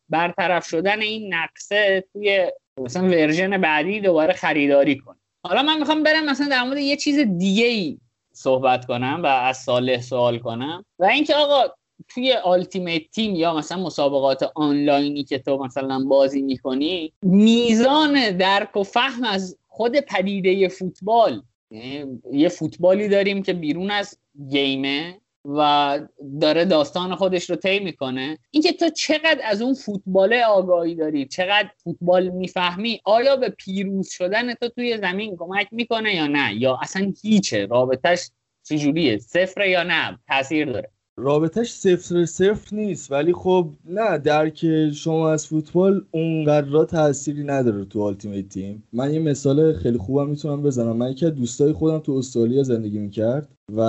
برطرف 0.10 0.68
شدن 0.68 1.02
این 1.02 1.34
نقصه 1.34 2.04
توی 2.14 2.52
مثلا 2.78 3.08
ورژن 3.08 3.62
بعدی 3.62 4.02
دوباره 4.02 4.34
خریداری 4.34 4.98
کنه. 4.98 5.16
حالا 5.44 5.64
من 5.64 5.80
می‌خوام 5.80 6.04
برم 6.04 6.26
مثلا 6.26 6.48
در 6.48 6.64
مورد 6.64 6.78
یه 6.78 6.98
چیز 6.98 7.20
دیگه 7.20 7.66
ای 7.66 7.98
صحبت 8.34 8.86
کنم 8.86 9.20
و 9.24 9.26
از 9.26 9.58
صالح 9.58 10.02
سوال 10.02 10.40
کنم. 10.40 10.86
و 11.00 11.06
اینکه 11.06 11.36
آقا 11.36 11.74
توی 12.08 12.34
آلتیمیت 12.34 13.12
تیم 13.12 13.36
یا 13.36 13.58
مثلا 13.58 13.84
مسابقات 13.84 14.52
آنلاینی 14.56 15.24
که 15.24 15.40
تو 15.40 15.58
مثلا 15.58 16.00
بازی 16.00 16.42
می‌کنی 16.42 17.14
میزان 17.22 18.38
درک 18.38 18.78
و 18.78 18.84
فهم 18.84 19.24
از 19.24 19.58
خود 19.68 20.00
پدیده 20.00 20.68
فوتبال 20.68 21.42
یعنی 21.72 22.22
یه 22.32 22.50
فوتبالی 22.50 23.08
داریم 23.08 23.44
که 23.44 23.54
بیرون 23.54 23.92
از 23.92 24.18
گیمه. 24.50 25.22
و 25.46 26.00
داره 26.42 26.66
داستان 26.66 27.16
خودش 27.16 27.50
رو 27.50 27.56
طی 27.56 27.80
می‌کنه. 27.80 28.38
اینکه 28.52 28.74
تو 28.74 28.90
چقدر 28.90 29.40
از 29.44 29.62
اون 29.62 29.74
فوتبال 29.74 30.34
آگاهی 30.34 30.96
داری 30.96 31.26
چقدر 31.26 31.70
فوتبال 31.84 32.30
می‌فهمی 32.30 33.02
آیا 33.06 33.36
به 33.36 33.50
پیروز 33.50 34.10
شدن 34.10 34.54
تو 34.54 34.70
توی 34.70 34.98
زمین 34.98 35.38
کمک 35.38 35.68
می‌کنه 35.72 36.16
یا 36.16 36.28
نه؟ 36.28 36.56
یا 36.56 36.80
اصلا 36.82 37.14
هیچه؟ 37.22 37.66
رابطش 37.66 38.30
چجوریه؟ 38.64 39.18
صفر 39.18 39.68
یا 39.68 39.84
نه؟ 39.84 40.20
تاثیر 40.28 40.72
داره. 40.72 40.90
رابطش 41.18 41.72
صفر 41.72 42.26
صفر 42.26 42.76
نیست 42.76 43.12
ولی 43.12 43.34
خب 43.34 43.70
نه 43.86 44.18
درک 44.18 44.92
شما 44.92 45.32
از 45.32 45.48
فوتبال 45.48 46.06
اونقدر 46.12 46.84
تأثیری 46.84 47.44
نداره 47.44 47.86
تو 47.86 48.04
Ultimate 48.04 48.50
Team 48.50 48.84
من 48.94 49.14
یه 49.14 49.20
مثال 49.20 49.74
خیلی 49.74 49.98
خوبم 49.98 50.30
می‌تونم 50.30 50.64
بزنم. 50.64 50.98
من 50.98 51.12
یکی 51.12 51.26
از 51.26 51.36
دوستای 51.36 51.74
خودم 51.74 52.00
تو 52.00 52.12
استرالیا 52.12 52.64
زندگی 52.64 53.00
می‌کرد 53.00 53.50
و 53.78 53.82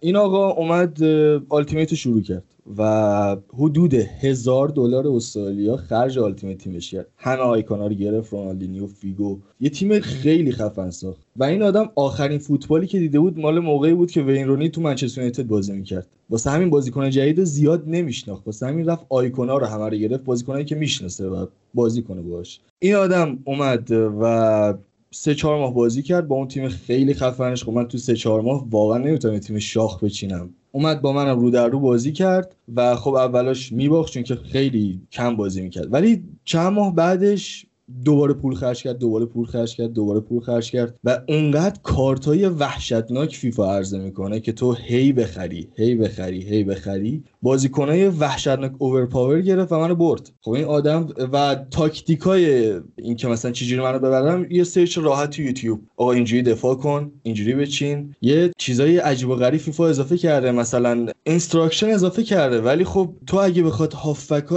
این 0.00 0.16
آقا 0.16 0.50
اومد 0.50 1.02
Ultimate 1.48 1.94
شروع 1.94 2.22
کرد 2.22 2.44
و 2.78 3.36
حدود 3.54 3.94
هزار 3.94 4.68
دلار 4.68 5.08
استرالیا 5.08 5.76
خرج 5.76 6.18
Ultimate 6.18 6.58
Team 6.58 6.79
ش 6.79 6.90
کرد. 6.90 7.06
همه 7.16 7.40
آیکونا 7.40 7.86
رو 7.86 7.94
گرفت 7.94 8.32
رونالدینیو 8.32 8.86
فیگو. 8.86 9.38
یه 9.60 9.70
تیم 9.70 10.00
خیلی 10.00 10.52
خفن 10.52 10.90
ساخت. 10.90 11.20
و 11.36 11.44
این 11.44 11.62
آدم 11.62 11.90
آخرین 11.94 12.38
فوتبالی 12.38 12.86
که 12.86 12.98
دیده 12.98 13.20
بود 13.20 13.38
مال 13.38 13.58
موقعی 13.58 13.94
بود 13.94 14.10
که 14.10 14.22
وین 14.22 14.46
رونی 14.46 14.68
تو 14.68 14.80
منچستر 14.80 15.20
یونایتد 15.20 15.46
بازی 15.46 15.72
می‌کرد. 15.72 16.06
واسه 16.30 16.50
همین 16.50 16.70
بازیکن 16.70 17.10
جدید 17.10 17.44
زیاد 17.44 17.84
نمیشناخت. 17.86 18.46
واسه 18.46 18.66
همین 18.66 18.86
رفت 18.86 19.06
آیکونا 19.08 19.58
رو 19.58 19.66
همه 19.66 19.88
رو 19.88 19.96
گرفت. 19.96 20.24
بازیکنایی 20.24 20.64
که 20.64 20.74
می‌شناسه 20.74 21.26
و 21.26 21.46
بازی 21.74 22.02
کنه 22.02 22.20
باش 22.22 22.60
این 22.78 22.94
آدم 22.94 23.38
اومد 23.44 23.90
و 24.20 24.74
سه 25.14 25.34
چهار 25.34 25.58
ماه 25.58 25.74
بازی 25.74 26.02
کرد 26.02 26.28
با 26.28 26.36
اون 26.36 26.48
تیم 26.48 26.68
خیلی 26.68 27.14
خفنش 27.14 27.64
خب 27.64 27.72
من 27.72 27.88
تو 27.88 27.98
سه 27.98 28.16
چهار 28.16 28.40
ماه 28.40 28.66
واقعا 28.70 28.98
نمی‌تونم 28.98 29.38
تیم 29.38 29.58
شاخ 29.58 30.04
بچینم. 30.04 30.50
اومد 30.72 31.02
با 31.02 31.12
منم 31.12 31.40
رو 31.40 31.50
در 31.50 31.68
رو 31.68 31.80
بازی 31.80 32.12
کرد 32.12 32.56
و 32.76 32.96
خب 32.96 33.14
اولاش 33.14 33.72
میباخت 33.72 34.12
چون 34.12 34.22
که 34.22 34.36
خیلی 34.36 35.00
کم 35.12 35.36
بازی 35.36 35.62
می‌کرد. 35.62 35.92
ولی 35.92 36.22
چند 36.44 36.72
ماه 36.72 36.94
بعدش 36.94 37.66
دوباره 38.04 38.34
پول 38.34 38.54
خرج 38.54 38.82
کرد 38.82 38.98
دوباره 38.98 39.26
پول 39.26 39.46
خرج 39.46 39.76
کرد 39.76 39.92
دوباره 39.92 40.20
پول 40.20 40.40
خرج 40.40 40.70
کرد 40.70 40.94
و 41.04 41.20
اونقدر 41.28 41.80
کارتای 41.82 42.46
وحشتناک 42.46 43.36
فیفا 43.36 43.74
عرضه 43.76 43.98
می‌کنه 43.98 44.40
که 44.40 44.52
تو 44.52 44.72
هی 44.72 45.12
بخری 45.12 45.68
هی 45.76 45.94
بخری 45.94 46.42
هی 46.42 46.64
بخری. 46.64 47.24
بازیکنای 47.42 48.08
وحشتناک 48.08 48.72
overpower 48.78 49.40
گرفت 49.40 49.72
و 49.72 49.78
منو 49.78 49.94
برد. 49.94 50.32
خب 50.40 50.50
این 50.50 50.64
آدم 50.64 51.08
و 51.32 51.56
تاکتیکای 51.70 52.74
این 52.96 53.16
که 53.16 53.28
مثلا 53.28 53.50
چجوری 53.50 53.82
منو 53.82 53.98
ببرم 53.98 54.46
یه 54.50 54.64
search 54.64 54.98
راحت 54.98 55.30
تو 55.30 55.42
یوتیوب. 55.42 55.80
آقا 55.96 56.12
اینجوری 56.12 56.42
دفاع 56.42 56.74
کن 56.74 57.12
اینجوری 57.22 57.54
بچین. 57.54 58.14
یه 58.22 58.50
چیزای 58.58 58.98
عجیب 58.98 59.28
و 59.28 59.34
غریب 59.34 59.60
فیفا 59.60 59.88
اضافه 59.88 60.16
کرده 60.16 60.52
مثلا 60.52 61.06
instruction 61.24 61.86
اضافه 61.86 62.22
کرده. 62.22 62.60
ولی 62.60 62.84
خب 62.84 63.14
تو 63.26 63.36
اگه 63.36 63.62
بخواد 63.62 63.92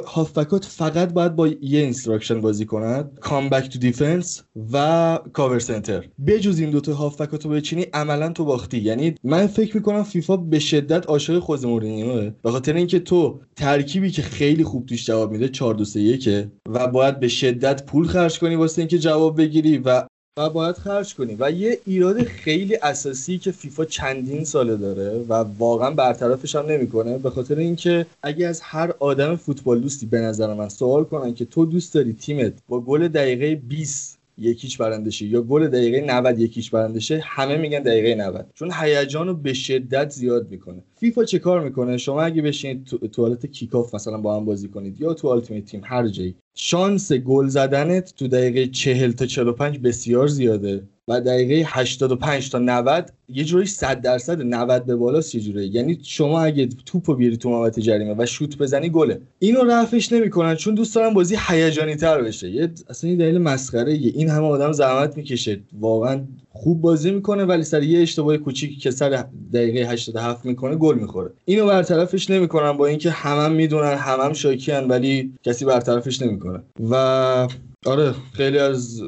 هافبکات 0.06 0.66
فقط 0.66 1.14
باید 1.14 1.36
با 1.36 1.48
یه 1.48 1.80
instruction 1.80 2.42
بازی 2.42 2.66
کنند 2.66 3.18
come 3.20 3.45
back 3.45 3.70
to 3.70 3.80
defense 3.80 4.44
و 4.74 5.20
cover 5.34 5.60
center 5.60 6.06
بجز 6.28 6.60
این 6.60 6.70
دوتا 6.70 6.94
هافبکاتو 6.94 7.50
بچینی 7.50 7.86
عملا 7.94 8.30
تو 8.30 8.46
باختی. 8.46 8.78
یعنی 8.78 9.16
من 9.24 9.48
فکر 9.48 9.78
می‌کنم 9.78 10.04
فیفا 10.04 10.38
به 10.38 10.60
شدت 10.60 11.08
عاشق 11.08 11.40
خود 11.40 11.66
مورینیوه 11.66 12.32
اینکه 12.76 13.00
تو 13.00 13.40
ترکیبی 13.56 14.12
که 14.12 14.22
خیلی 14.22 14.64
خوب 14.64 14.86
توش 14.86 15.06
جواب 15.06 15.32
میده 15.32 15.50
4 15.50 15.74
2 15.74 15.86
3 15.86 16.52
و 16.70 16.88
باید 16.88 17.20
به 17.20 17.28
شدت 17.28 17.86
پول 17.86 18.08
خرج 18.08 18.40
کنی 18.40 18.56
واسه 18.56 18.82
اینکه 18.82 19.00
جواب 19.00 19.38
بگیری 19.38 19.78
و 19.78 20.04
و 20.38 20.50
باید 20.50 20.76
خرج 20.76 21.16
کنی. 21.16 21.36
و 21.40 21.52
یه 21.52 21.80
ایراد 21.86 22.24
خیلی 22.24 22.76
اساسی 22.76 23.38
که 23.38 23.52
فیفا 23.52 23.86
چندین 23.86 24.44
ساله 24.44 24.78
داره 24.78 25.26
و 25.30 25.34
واقعا 25.34 25.92
برطرفش 25.92 26.56
هم 26.56 26.66
نمی‌کنه 26.66 27.18
به 27.18 27.30
خاطر 27.30 27.58
اینکه 27.58 28.06
اگه 28.24 28.48
از 28.48 28.62
هر 28.62 28.94
آدم 29.00 29.36
فوتبال 29.36 29.80
دوستی 29.80 30.06
به 30.06 30.20
نظر 30.20 30.54
من 30.54 30.70
سوال 30.70 31.04
کنن 31.04 31.34
که 31.34 31.46
تو 31.46 31.66
دوست 31.66 31.94
داری 31.94 32.14
تیمت 32.14 32.54
با 32.68 32.82
گل 32.82 33.08
دقیقه 33.08 33.56
20 33.56 34.20
یکیش 34.38 34.78
برنده 34.78 35.10
شه 35.12 35.26
یا 35.26 35.42
گل 35.42 35.68
دقیقه 35.68 36.02
90 36.02 36.40
یکیش 36.40 36.70
برنده 36.70 37.00
شه 37.00 37.22
همه 37.24 37.58
میگن 37.58 37.80
دقیقه 37.80 38.16
90 38.16 38.46
چون 38.54 38.72
هیجان 38.82 39.28
رو 39.28 39.34
به 39.34 39.54
شدت 39.54 40.10
زیاد 40.10 40.50
می‌کنه. 40.50 40.84
فیفا 40.96 41.24
چه 41.24 41.40
کار 41.40 41.64
می‌کنه؟ 41.64 41.98
شما 41.98 42.22
اگه 42.22 42.42
بشینید 42.42 42.86
تو 42.86 42.98
توالت 42.98 43.46
کیکاف 43.46 43.96
مثلا 43.96 44.18
با 44.18 44.36
هم 44.36 44.46
بازی 44.46 44.68
کنید 44.68 45.02
یا 45.02 45.14
تو 45.14 45.28
التیمیت 45.28 45.66
تیم 45.66 45.82
هر 45.84 46.08
جایی 46.08 46.36
شانس 46.56 47.12
گل 47.12 47.48
زدنت 47.48 48.14
تو 48.18 48.28
دقیقه 48.28 48.68
40 48.68 49.12
تا 49.12 49.26
45 49.26 49.80
بسیار 49.80 50.28
زیاده. 50.28 50.84
و 51.08 51.22
دقیقه 51.22 51.64
85 51.68 52.50
تا 52.50 52.60
90 52.60 53.12
یه 53.30 53.44
جوری 53.44 53.66
100 53.66 54.02
درصد 54.02 54.42
90 54.42 54.86
به 54.86 54.96
بالاست 54.96 55.36
یه 55.36 55.42
جوری 55.42 55.68
یعنی 55.68 56.00
شما 56.04 56.42
اگه 56.42 56.70
توپو 56.86 57.16
بیاری 57.16 57.38
تو 57.38 57.50
محوطه 57.50 57.82
جریمه 57.82 58.16
و 58.18 58.26
شوت 58.26 58.58
بزنی 58.58 58.90
گله. 58.90 59.22
اینو 59.40 59.64
رفعش 59.64 60.12
نمی‌کنن 60.12 60.56
چون 60.56 60.76
دوست 60.76 60.96
دارن 60.96 61.14
بازی 61.14 61.38
هیجانی 61.48 61.96
تر 61.96 62.22
بشه. 62.22 62.50
یه 62.50 62.72
اصلا 62.90 63.10
این 63.10 63.20
دلیل 63.20 63.38
مسخره 63.38 63.92
این 63.92 64.30
همه 64.30 64.46
آدم 64.46 64.72
زحمت 64.72 65.18
می‌کشه. 65.18 65.60
واقعا 65.80 66.22
خوب 66.50 66.82
بازی 66.82 67.12
می‌کنه 67.12 67.46
ولی 67.46 67.64
سر 67.64 67.84
یه 67.84 68.02
اشتباه 68.02 68.38
کوچیکی 68.38 68.76
که 68.76 68.92
سر 68.92 69.26
دقیقه 69.54 69.92
87 69.92 70.46
می‌کنه 70.46 70.76
گل 70.76 70.96
می‌خوره. 70.96 71.32
اینو 71.46 71.66
برطرفش 71.66 72.30
نمی‌کنن 72.30 72.72
با 72.72 72.86
اینکه 72.86 73.12
همم 73.12 73.52
می‌دونن 73.52 73.94
همم 73.94 74.34
شاکیان 74.34 74.88
ولی 74.88 75.34
کسی 75.44 75.66
برطرفش 75.66 76.22
نمی‌کنه. 76.22 76.60
و 76.90 76.96
آره 77.86 78.14
خیلی 78.34 78.58
از 78.58 79.02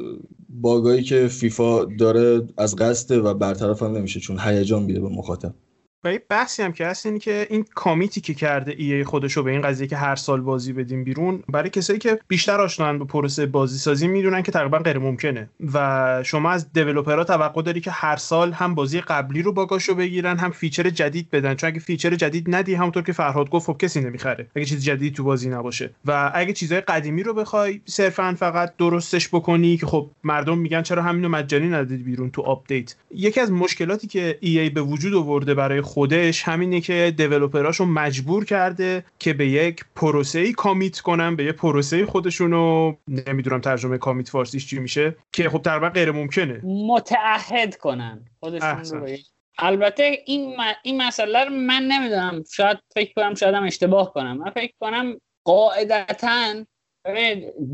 باگایی 0.60 1.02
که 1.02 1.28
فیفا 1.28 1.84
داره 1.84 2.48
از 2.56 2.76
قصد 2.76 3.24
و 3.24 3.34
برطرف 3.34 3.82
هم 3.82 3.96
نمیشه 3.96 4.20
چون 4.20 4.38
هیجان 4.40 4.82
میده 4.82 5.00
به 5.00 5.08
مخاطب. 5.08 5.54
و 6.06 6.12
یه 6.12 6.22
بحثی 6.28 6.62
هم 6.62 6.72
که 6.72 6.86
هست 6.86 7.06
اینه 7.06 7.18
که 7.18 7.46
این 7.50 7.64
کامیتی 7.74 8.20
که 8.20 8.34
کرده 8.34 8.74
ای 8.78 9.04
خودشو 9.04 9.42
به 9.42 9.50
این 9.50 9.60
قضیه 9.60 9.86
که 9.86 9.96
هر 9.96 10.16
سال 10.16 10.40
بازی 10.40 10.72
بدیم 10.72 11.04
بیرون 11.04 11.42
برای 11.48 11.70
کسایی 11.70 11.98
که 11.98 12.18
بیشتر 12.28 12.60
آشنان 12.60 12.98
به 12.98 13.04
پروسه 13.04 13.46
بازی 13.46 13.78
سازی 13.78 14.08
می‌دونن 14.08 14.42
که 14.42 14.52
تقریبا 14.52 14.78
غیر 14.78 14.98
ممکنه. 14.98 15.48
و 15.74 16.22
شما 16.22 16.50
از 16.50 16.72
developer 16.72 17.19
ها 17.19 17.24
توقع 17.24 17.62
داری 17.62 17.80
که 17.80 17.90
هر 17.90 18.16
سال 18.16 18.52
هم 18.52 18.74
بازی 18.74 19.00
قبلی 19.00 19.42
رو 19.42 19.52
باگاشو 19.52 19.94
بگیرن 19.94 20.38
هم 20.38 20.50
feature 20.50 20.90
جدید 20.90 21.30
بدن. 21.30 21.54
چون 21.54 21.68
اگه 21.68 21.80
feature 21.80 22.14
جدید 22.14 22.54
ندی 22.54 22.74
همونطور 22.74 23.02
که 23.02 23.12
فرهاد 23.12 23.50
گفت 23.50 23.66
خب 23.66 23.76
کسی 23.78 24.00
نمی‌خره. 24.00 24.46
اگه 24.56 24.64
چیز 24.64 24.84
جدید 24.84 25.14
تو 25.14 25.24
بازی 25.24 25.48
نباشه. 25.48 25.90
و 26.04 26.30
اگه 26.34 26.52
چیزهای 26.52 26.80
قدیمی 26.80 27.22
رو 27.22 27.34
بخوای 27.34 27.80
صرفا 27.84 28.36
فقط 28.38 28.76
درستش 28.76 29.28
بکنی 29.28 29.76
که 29.76 29.86
خب 29.86 30.10
مردم 30.24 30.58
میگن 30.58 30.82
چرا 30.82 31.02
همینو 31.02 31.28
مجانی 31.28 31.68
ندید 31.68 32.04
بیرون 32.04 32.30
تو 32.30 32.42
update 32.42 32.94
یکی 33.14 33.40
از 33.40 33.52
مشکلاتی 33.52 34.06
که 34.06 34.38
EA 34.40 34.70
به 34.70 34.82
وجود 34.82 35.14
آورده 35.14 35.54
برای 35.54 35.80
خودش 35.96 36.42
همینه 36.42 36.80
که 36.80 37.14
developer 37.16 37.67
اشو 37.67 37.84
مجبور 37.84 38.44
کرده 38.44 39.04
که 39.18 39.32
به 39.32 39.48
یک 39.48 39.84
پروسه 39.94 40.38
ای 40.38 40.52
commit 40.52 41.00
کنن 41.00 41.36
به 41.36 41.44
یه 41.44 41.52
پروسه 41.52 42.06
خودشونو 42.06 42.94
نمی‌دونم 43.08 43.60
ترجمه 43.60 43.98
commit 43.98 44.28
فارسیش 44.28 44.66
چی 44.66 44.78
میشه 44.78 45.16
که 45.32 45.48
خب 45.48 45.62
تقریبا 45.62 45.88
غیر 45.88 46.10
ممکنه. 46.10 46.60
متعهد 46.64 47.76
کنن 47.76 48.24
خودشون 48.40 48.84
رو 48.84 49.16
البته 49.58 50.18
این 50.26 50.56
این 50.82 51.02
مسئله 51.02 51.44
رو 51.44 51.50
من 51.50 51.82
نمی‌دونم. 51.82 52.44
شاید 52.52 52.78
فکر 52.94 53.12
کنم 53.16 53.34
شاید 53.34 53.54
هم 53.54 53.64
اشتباه 53.64 54.12
کنم. 54.12 54.36
من 54.36 54.50
فکر 54.50 54.72
کنم 54.80 55.20
قاعدتا 55.44 56.64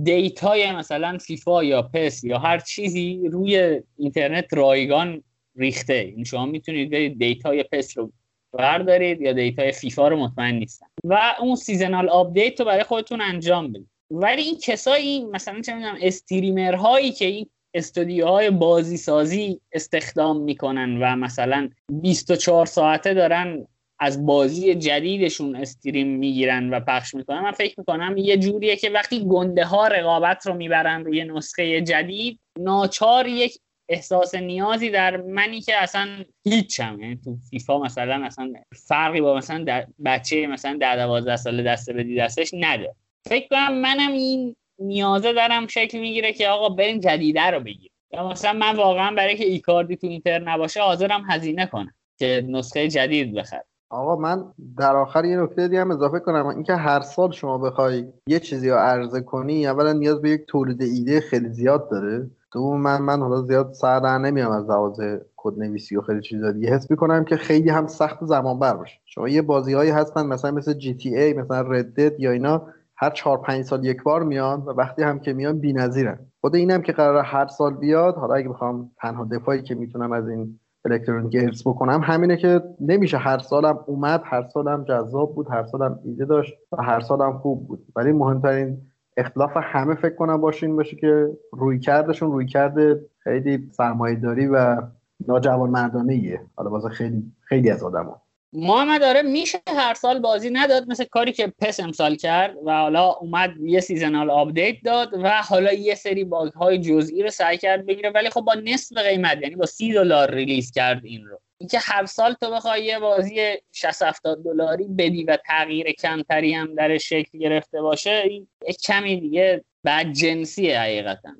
data 0.02 0.58
ی 0.58 0.72
مثلا 0.72 1.18
فیفا 1.18 1.64
یا 1.64 1.82
PES 1.82 2.24
یا 2.24 2.38
هر 2.38 2.58
چیزی 2.58 3.28
روی 3.32 3.80
اینترنت 3.96 4.54
رایگان 4.54 5.22
ریخته 5.56 6.12
این 6.16 6.24
شما 6.24 6.46
می‌تونید 6.46 6.90
برید 6.90 7.18
data 7.18 7.62
ی 7.62 7.71
PES 7.71 7.98
رو 7.98 8.12
بردارید 8.52 9.20
یا 9.20 9.32
data 9.32 9.64
ی 9.64 9.72
فیفا 9.72 10.08
رو 10.08 10.16
مطمئن 10.16 10.54
نیستن. 10.54 10.86
و 11.04 11.34
اون 11.40 11.56
seasonal 11.56 12.08
update 12.08 12.60
رو 12.60 12.66
برای 12.66 12.82
خودتون 12.82 13.20
انجام 13.20 13.72
بدید. 13.72 13.88
ولی 14.10 14.42
این 14.42 14.58
کسایی 14.62 15.24
مثلا 15.24 15.60
چه 15.60 15.74
می‌دونم 15.74 15.98
streamer 16.00 16.74
هایی 16.74 17.12
که 17.12 17.24
این 17.24 17.46
استودیوهای 17.74 18.50
بازی 18.50 18.96
سازی 18.96 19.60
استخدام 19.72 20.40
می‌کنن 20.40 21.02
و 21.02 21.16
مثلا 21.16 21.68
24 21.92 22.66
ساعته 22.66 23.14
دارن 23.14 23.66
از 23.98 24.26
بازی 24.26 24.74
جدیدشون 24.74 25.56
استریم 25.56 26.08
می‌گیرن 26.08 26.74
و 26.74 26.80
پخش 26.80 27.14
می‌کنن 27.14 27.40
من 27.40 27.52
فکر 27.52 27.74
می‌کنم 27.78 28.16
یه 28.16 28.36
جوریه 28.36 28.76
که 28.76 28.90
وقتی 28.90 29.24
گنده 29.24 29.64
ها 29.64 29.88
رقابت 29.88 30.46
رو 30.46 30.54
می‌برن 30.54 31.04
روی 31.04 31.24
نسخه 31.24 31.80
جدید 31.80 32.40
ناچار 32.58 33.26
یک 33.26 33.58
احساس 33.92 34.34
نیازی 34.34 34.90
در 34.90 35.16
منی 35.16 35.60
که 35.60 35.82
اصلا 35.82 36.08
هیچم 36.44 37.00
یعنی 37.00 37.18
تو 37.24 37.36
فیفا 37.50 37.78
مثلا 37.78 38.24
اصلا 38.24 38.52
فرقی 38.76 39.20
با 39.20 39.36
مثلا 39.36 39.84
بچه 40.04 40.46
مثلا 40.46 40.78
در 40.80 40.96
دوازده 40.96 41.36
ساله 41.36 41.62
دسته 41.62 41.92
بدی 41.92 42.16
دستش 42.16 42.50
نده. 42.54 42.94
فکر 43.28 43.48
کنم 43.48 43.74
منم 43.74 44.12
این 44.12 44.56
نیازه 44.78 45.32
دارم 45.32 45.66
شکل 45.66 45.98
می‌گیره 45.98 46.32
که 46.32 46.48
آقا 46.48 46.68
بریم 46.68 47.00
جدیده 47.00 47.50
رو 47.50 47.60
بگیر 47.60 47.90
یا 48.12 48.28
مثلا 48.28 48.52
من 48.52 48.76
واقعا 48.76 49.14
برای 49.14 49.36
که 49.36 49.44
ایکاردی 49.44 49.96
تو 49.96 50.06
اینتر 50.06 50.38
نباشه 50.38 50.80
حاضرم 50.80 51.24
هزینه 51.30 51.66
کنم 51.66 51.94
که 52.18 52.46
نسخه 52.48 52.88
جدید 52.88 53.34
بخرم. 53.34 53.64
آقا 53.90 54.16
من 54.16 54.44
در 54.78 54.96
آخر 54.96 55.24
یه 55.24 55.36
نکته 55.36 55.68
دیگه 55.68 55.80
هم 55.80 55.90
اضافه 55.90 56.18
کنم. 56.18 56.46
اینکه 56.46 56.74
هر 56.74 57.00
سال 57.00 57.32
شما 57.32 57.58
بخوای 57.58 58.04
یه 58.26 58.40
چیزی 58.40 58.70
رو 58.70 58.76
عرضه 58.76 59.20
کنی 59.20 59.66
اولا 59.66 59.92
نیاز 59.92 60.22
به 60.22 60.30
یک 60.30 60.40
تولید 60.48 60.82
ایده 60.82 61.20
خیلی 61.20 61.48
زیاد 61.48 61.90
داره. 61.90 62.30
دوم 62.52 62.80
من 62.80 63.02
من 63.02 63.20
حالا 63.20 63.42
زیاد 63.42 63.72
سر 63.72 64.00
در 64.00 64.18
نمیام 64.18 64.52
از 64.52 64.70
لحاظ 64.70 65.00
کد 65.36 65.58
نویسی 65.58 65.96
و 65.96 66.00
خیلی 66.00 66.20
چیزا 66.20 66.52
دیگه. 66.52 66.68
حس 66.74 66.90
می‌کنم 66.90 67.24
که 67.24 67.36
خیلی 67.36 67.70
هم 67.70 67.86
سخت 67.86 68.24
زمان 68.24 68.58
بر 68.58 68.74
باشه. 68.74 68.98
شما 69.04 69.28
یه 69.28 69.42
بازی 69.42 69.72
هایی 69.72 69.90
هستن 69.90 70.26
مثلا 70.26 70.50
مثل 70.50 70.72
جی 70.72 70.94
تی 70.94 71.16
ای 71.16 71.32
مثلا 71.32 71.60
ردد 71.60 72.20
یا 72.20 72.30
اینا 72.30 72.62
هر 72.96 73.10
چهار 73.10 73.38
پنج 73.38 73.64
سال 73.64 73.84
یک 73.84 74.02
بار 74.02 74.22
میان 74.22 74.60
و 74.60 74.70
وقتی 74.70 75.02
هم 75.02 75.18
که 75.18 75.32
میان 75.32 75.58
بی‌نظیرن. 75.58 76.18
خود 76.40 76.54
اینم 76.54 76.82
که 76.82 76.92
قرار 76.92 77.24
هر 77.24 77.46
سال 77.46 77.74
بیاد 77.74 78.14
حالا 78.14 78.34
اگه 78.34 78.48
بخوام 78.48 78.90
تنها 78.96 79.24
دفاعی 79.24 79.62
که 79.62 79.74
می‌تونم 79.74 80.12
از 80.12 80.28
این 80.28 80.58
الکترونیک 80.84 81.36
ارز 81.44 81.62
بکنم 81.62 82.00
همینه 82.04 82.36
که 82.36 82.62
نمیشه. 82.80 83.16
هر 83.16 83.38
سالم 83.38 83.78
اومد 83.86 84.22
هر 84.24 84.48
سالم 84.48 84.84
جذاب 84.84 85.34
بود 85.34 85.46
هر 85.50 85.66
سالم 85.66 85.98
ایده 86.04 86.24
داشت 86.24 86.54
و 86.72 86.82
هر 86.82 87.00
سالم 87.00 87.38
خوب 87.38 87.68
بود. 87.68 87.86
ولی 87.96 88.12
مهمترین 88.12 88.78
اختلاف 89.16 89.50
همه 89.56 89.94
فکر 89.94 90.14
کنم 90.14 90.40
باشه 90.40 90.68
باشه 90.68 90.96
که 90.96 91.28
روی 91.52 91.78
کردشون 91.78 92.32
روی 92.32 92.46
کرده 92.46 93.00
خیلی 93.18 93.70
سرمایه 93.72 94.16
داری 94.16 94.46
و 94.46 94.82
ناجوان 95.28 95.70
مردانه 95.70 96.12
ایه 96.12 96.40
حالا 96.56 96.70
واسه 96.70 96.88
خیلی 96.88 97.32
خیلی 97.42 97.70
از 97.70 97.82
آدم 97.82 98.14
محمد 98.54 99.02
آره 99.02 99.22
میشه 99.22 99.58
هر 99.76 99.94
سال 99.94 100.18
بازی 100.18 100.50
نداد 100.50 100.88
مثل 100.88 101.04
کاری 101.04 101.32
که 101.32 101.52
PES 101.58 101.80
امسال 101.80 102.14
کرد 102.14 102.56
و 102.64 102.72
حالا 102.72 103.04
اومد 103.04 103.50
یه 103.60 103.80
seasonal 103.80 104.30
update 104.30 104.76
داد 104.84 105.08
و 105.22 105.28
حالا 105.28 105.72
یه 105.72 105.94
سری 105.94 106.24
باگ 106.24 106.52
های 106.52 106.78
جزئی 106.78 107.22
رو 107.22 107.30
سعی 107.30 107.58
کرد 107.58 107.86
بگیره. 107.86 108.10
ولی 108.10 108.30
خب 108.30 108.40
با 108.40 108.54
نصف 108.54 108.96
قیمت 108.96 109.38
یعنی 109.42 109.56
با 109.56 109.66
سی 109.66 109.92
دلار 109.92 110.34
release 110.34 110.72
کرد 110.72 111.04
این 111.04 111.26
رو. 111.26 111.40
اینکه 111.62 111.78
هر 111.82 112.06
سال 112.06 112.32
تو 112.32 112.50
بخوای 112.50 112.84
یه 112.84 112.98
بازی 112.98 113.56
60 113.72 114.02
70 114.02 114.44
دلاری 114.44 114.84
بدی 114.84 115.24
و 115.24 115.38
تغییر 115.46 115.92
کمتری 115.92 116.54
هم 116.54 116.74
در 116.74 116.98
شکل 116.98 117.38
گرفته 117.38 117.82
باشه 117.82 118.10
این 118.10 118.46
کمی 118.84 119.20
دیگه 119.20 119.64
بد 119.84 120.12
جنسیه 120.12 120.80
حقیقتا. 120.80 121.30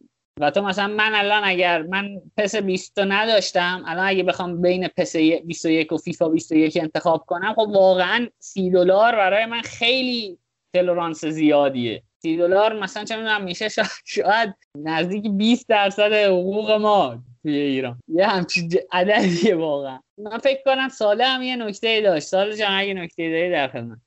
و 0.41 0.51
تو 0.51 0.63
مثلا 0.63 0.87
من 0.87 1.15
الان 1.15 1.43
اگر 1.45 1.83
من 1.83 2.21
PES 2.37 2.57
20 2.57 2.99
نداشتم 2.99 3.83
الان 3.87 4.07
اگه 4.07 4.23
بخوام 4.23 4.63
بین 4.63 4.89
PES 4.89 5.17
21 5.17 5.93
و 5.93 5.97
فیفا 5.97 6.29
21 6.29 6.79
انتخاب 6.83 7.25
کنم 7.27 7.55
خب 7.55 7.69
واقعا 7.69 8.29
30 8.39 8.71
دلار 8.71 9.17
برای 9.17 9.47
من 9.47 9.63
خیلی 9.63 10.39
تلورانس 10.75 11.25
زیادیه. 11.25 12.03
30 12.19 12.37
دلار 12.37 12.81
مثلا 12.81 13.05
چه 13.05 13.17
می‌دونم 13.17 13.45
میشه 13.45 13.69
شاید, 13.69 13.89
شاید 14.05 14.55
نزدیک 14.77 15.25
20 15.31 15.69
درصد 15.69 16.13
حقوق 16.13 16.71
ما. 16.71 17.23
توی 17.43 17.57
ایران. 17.57 17.99
یه 18.09 18.27
همچین 18.27 18.73
عددیه 18.93 19.55
واقعا. 19.55 19.99
من 20.19 20.39
فکر 20.39 20.61
کنم 20.65 20.89
ساله 20.89 21.25
هم 21.25 21.43
یه 21.43 21.57
نکته 21.57 22.01
داشت. 22.01 22.27
سال 22.27 22.57
جان 22.57 22.71
اگه 22.73 22.95
نکته 22.95 23.31
داری 23.31 23.51
در 23.51 23.69
خدمت. 23.69 23.99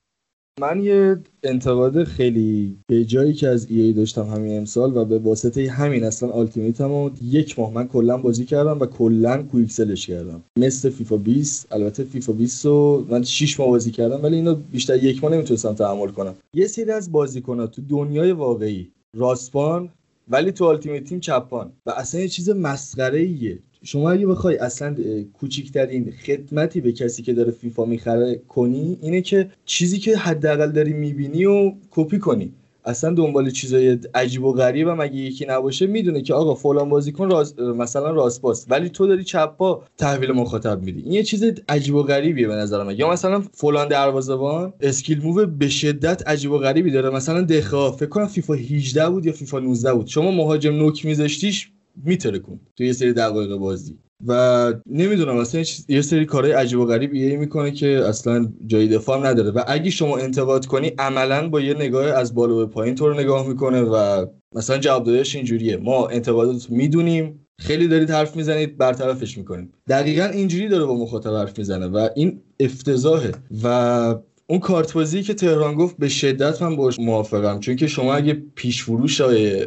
من 0.60 0.82
یه 0.82 1.16
انتقاد 1.42 2.04
خیلی 2.04 2.78
به 2.86 3.04
جایی 3.04 3.32
که 3.32 3.48
از 3.48 3.70
ای, 3.70 3.92
داشتم 3.92 4.26
همین 4.26 4.58
امسال 4.58 4.96
و 4.96 5.04
به 5.04 5.18
واسطه 5.18 5.70
همین 5.70 6.04
اصلا 6.04 6.28
آلتیمیت 6.28 6.80
هم 6.80 7.14
یک 7.22 7.58
ماه 7.58 7.72
من 7.72 7.88
کلا 7.88 8.18
بازی 8.18 8.44
کردم 8.44 8.80
و 8.80 8.86
کلا 8.86 9.42
کویکسلش 9.42 10.06
کردم. 10.06 10.42
مثل 10.58 10.90
فیفا 10.90 11.16
20 11.16 11.72
البته 11.72 12.04
فیفا 12.04 12.32
20 12.32 12.66
رو 12.66 13.06
من 13.10 13.22
6 13.22 13.60
ماه 13.60 13.68
بازی 13.68 13.90
کردم 13.90 14.22
ولی 14.22 14.36
اینو 14.36 14.54
بیشتر 14.54 15.04
یک 15.04 15.24
ماه 15.24 15.32
نمی‌تونستم 15.32 15.74
تحمل 15.74 16.08
کنم. 16.08 16.34
یه 16.54 16.66
سری 16.66 16.90
از 16.90 17.12
بازیکن‌ها 17.12 17.66
تو 17.66 17.82
دنیای 17.90 18.32
واقعی 18.32 18.90
راسپان 19.16 19.88
ولی 20.28 20.52
تو 20.52 20.64
آلتیمیت 20.64 21.04
تیم 21.04 21.20
چپان. 21.20 21.72
و 21.86 21.90
اصلا 21.90 22.20
یه 22.20 22.28
چیز 22.28 22.50
مسخره 22.50 23.18
ایه 23.18 23.58
شما 23.82 24.10
اگه 24.10 24.26
بخوای 24.26 24.56
اصلا 24.58 24.96
کوچیکترین 25.32 26.10
خدمتی 26.10 26.80
به 26.80 26.92
کسی 26.92 27.22
که 27.22 27.32
داره 27.32 27.52
فیفا 27.52 27.84
می‌خره 27.84 28.40
کنی 28.48 28.98
اینه 29.02 29.20
که 29.20 29.50
چیزی 29.64 29.98
که 29.98 30.16
حداقل 30.16 30.72
داری 30.72 30.92
می‌بینی 30.92 31.44
و 31.44 31.72
کپی 31.90 32.18
کنی. 32.18 32.52
اصلا 32.86 33.14
دنبال 33.14 33.50
چیزای 33.50 33.98
عجیب 34.14 34.44
و 34.44 34.52
غریب 34.52 34.88
هم 34.88 35.00
اگه 35.00 35.16
یکی 35.16 35.46
نباشه 35.48 35.86
می‌دونه 35.86 36.22
که 36.22 36.34
آقا 36.34 36.54
فلان 36.54 36.88
بازیکن 36.88 37.30
راز 37.30 37.58
مثلا 37.58 38.10
راست 38.10 38.40
باس 38.40 38.66
ولی 38.68 38.88
تو 38.88 39.06
داری 39.06 39.24
چپ 39.24 39.56
پا 39.56 39.82
تحویل 39.98 40.32
مخاطب 40.32 40.82
میدی. 40.82 41.00
این 41.00 41.12
یه 41.12 41.22
چیز 41.22 41.44
عجیب 41.68 41.94
و 41.94 42.02
غریبیه 42.02 42.48
به 42.48 42.54
نظر 42.54 42.82
من. 42.82 42.98
یا 42.98 43.10
مثلا 43.10 43.42
فلان 43.52 43.88
دروازه‌بان 43.88 44.72
اسکیل 44.80 45.22
موو 45.22 45.46
به 45.46 45.68
شدت 45.68 46.28
عجیب 46.28 46.50
و 46.52 46.58
غریبی 46.58 46.90
داره. 46.90 47.10
مثلا 47.10 47.42
دخا 47.42 47.92
فکر 47.92 48.08
کنم 48.08 48.26
فیفا 48.26 48.54
18 48.54 49.08
بود 49.08 49.26
یا 49.26 49.32
فیفا 49.32 49.58
19 49.58 49.94
بود. 49.94 50.06
شما 50.06 50.30
مهاجم 50.30 50.72
نوک 50.74 51.06
میذاشتیش 51.06 51.70
میترکون. 52.04 52.60
تو 52.76 52.84
یه 52.84 52.92
سری 52.92 53.12
دقایق 53.12 53.56
بازی. 53.56 53.98
و 54.26 54.72
نمی‌دونم 54.86 55.36
اصلا 55.36 55.64
یه 55.88 56.02
سری 56.02 56.24
کارهای 56.24 56.52
عجیب 56.52 56.78
و 56.78 56.86
غریب 56.86 57.10
ایه 57.12 57.36
می‌کنه 57.36 57.70
که 57.70 57.88
اصلا 57.88 58.52
جای 58.66 58.88
دفاع 58.88 59.26
نداره. 59.26 59.50
و 59.50 59.62
اگه 59.66 59.90
شما 59.90 60.16
انتقاد 60.16 60.66
کنی 60.66 60.92
عملا 60.98 61.48
با 61.48 61.60
یه 61.60 61.74
نگاه 61.74 62.06
از 62.06 62.34
بالا 62.34 62.56
به 62.56 62.66
پایین 62.66 62.94
تو 62.94 63.08
رو 63.08 63.14
نگاه 63.14 63.48
می‌کنه 63.48 63.82
و 63.82 64.26
مثلا 64.54 64.78
جواب 64.78 65.04
دادش 65.04 65.36
اینجوریه. 65.36 65.76
ما 65.76 66.06
انتقادات 66.08 66.70
می‌دونیم 66.70 67.46
خیلی 67.58 67.88
دارید 67.88 68.10
حرف 68.10 68.36
می‌زنید 68.36 68.78
برطرفش 68.78 69.38
می‌کنیم 69.38 69.72
دقیقا 69.88 70.24
اینجوری 70.24 70.68
داره 70.68 70.84
با 70.84 70.94
مخاطب 70.94 71.34
حرف 71.34 71.58
می‌زنه 71.58 71.86
و 71.86 72.08
این 72.16 72.40
افتضاحه. 72.60 73.32
و 73.62 74.14
اون 74.48 74.58
کارت 74.58 74.92
بازی 74.92 75.22
که 75.22 75.34
تهران 75.34 75.74
گفت 75.74 75.96
به 75.98 76.08
شدت 76.08 76.62
من 76.62 76.76
باش 76.76 76.98
موافقم. 76.98 77.60
چون 77.60 77.76
که 77.76 77.86
شما 77.86 78.14
اگه 78.14 78.42
پیش 78.54 78.82
فروش 78.82 79.22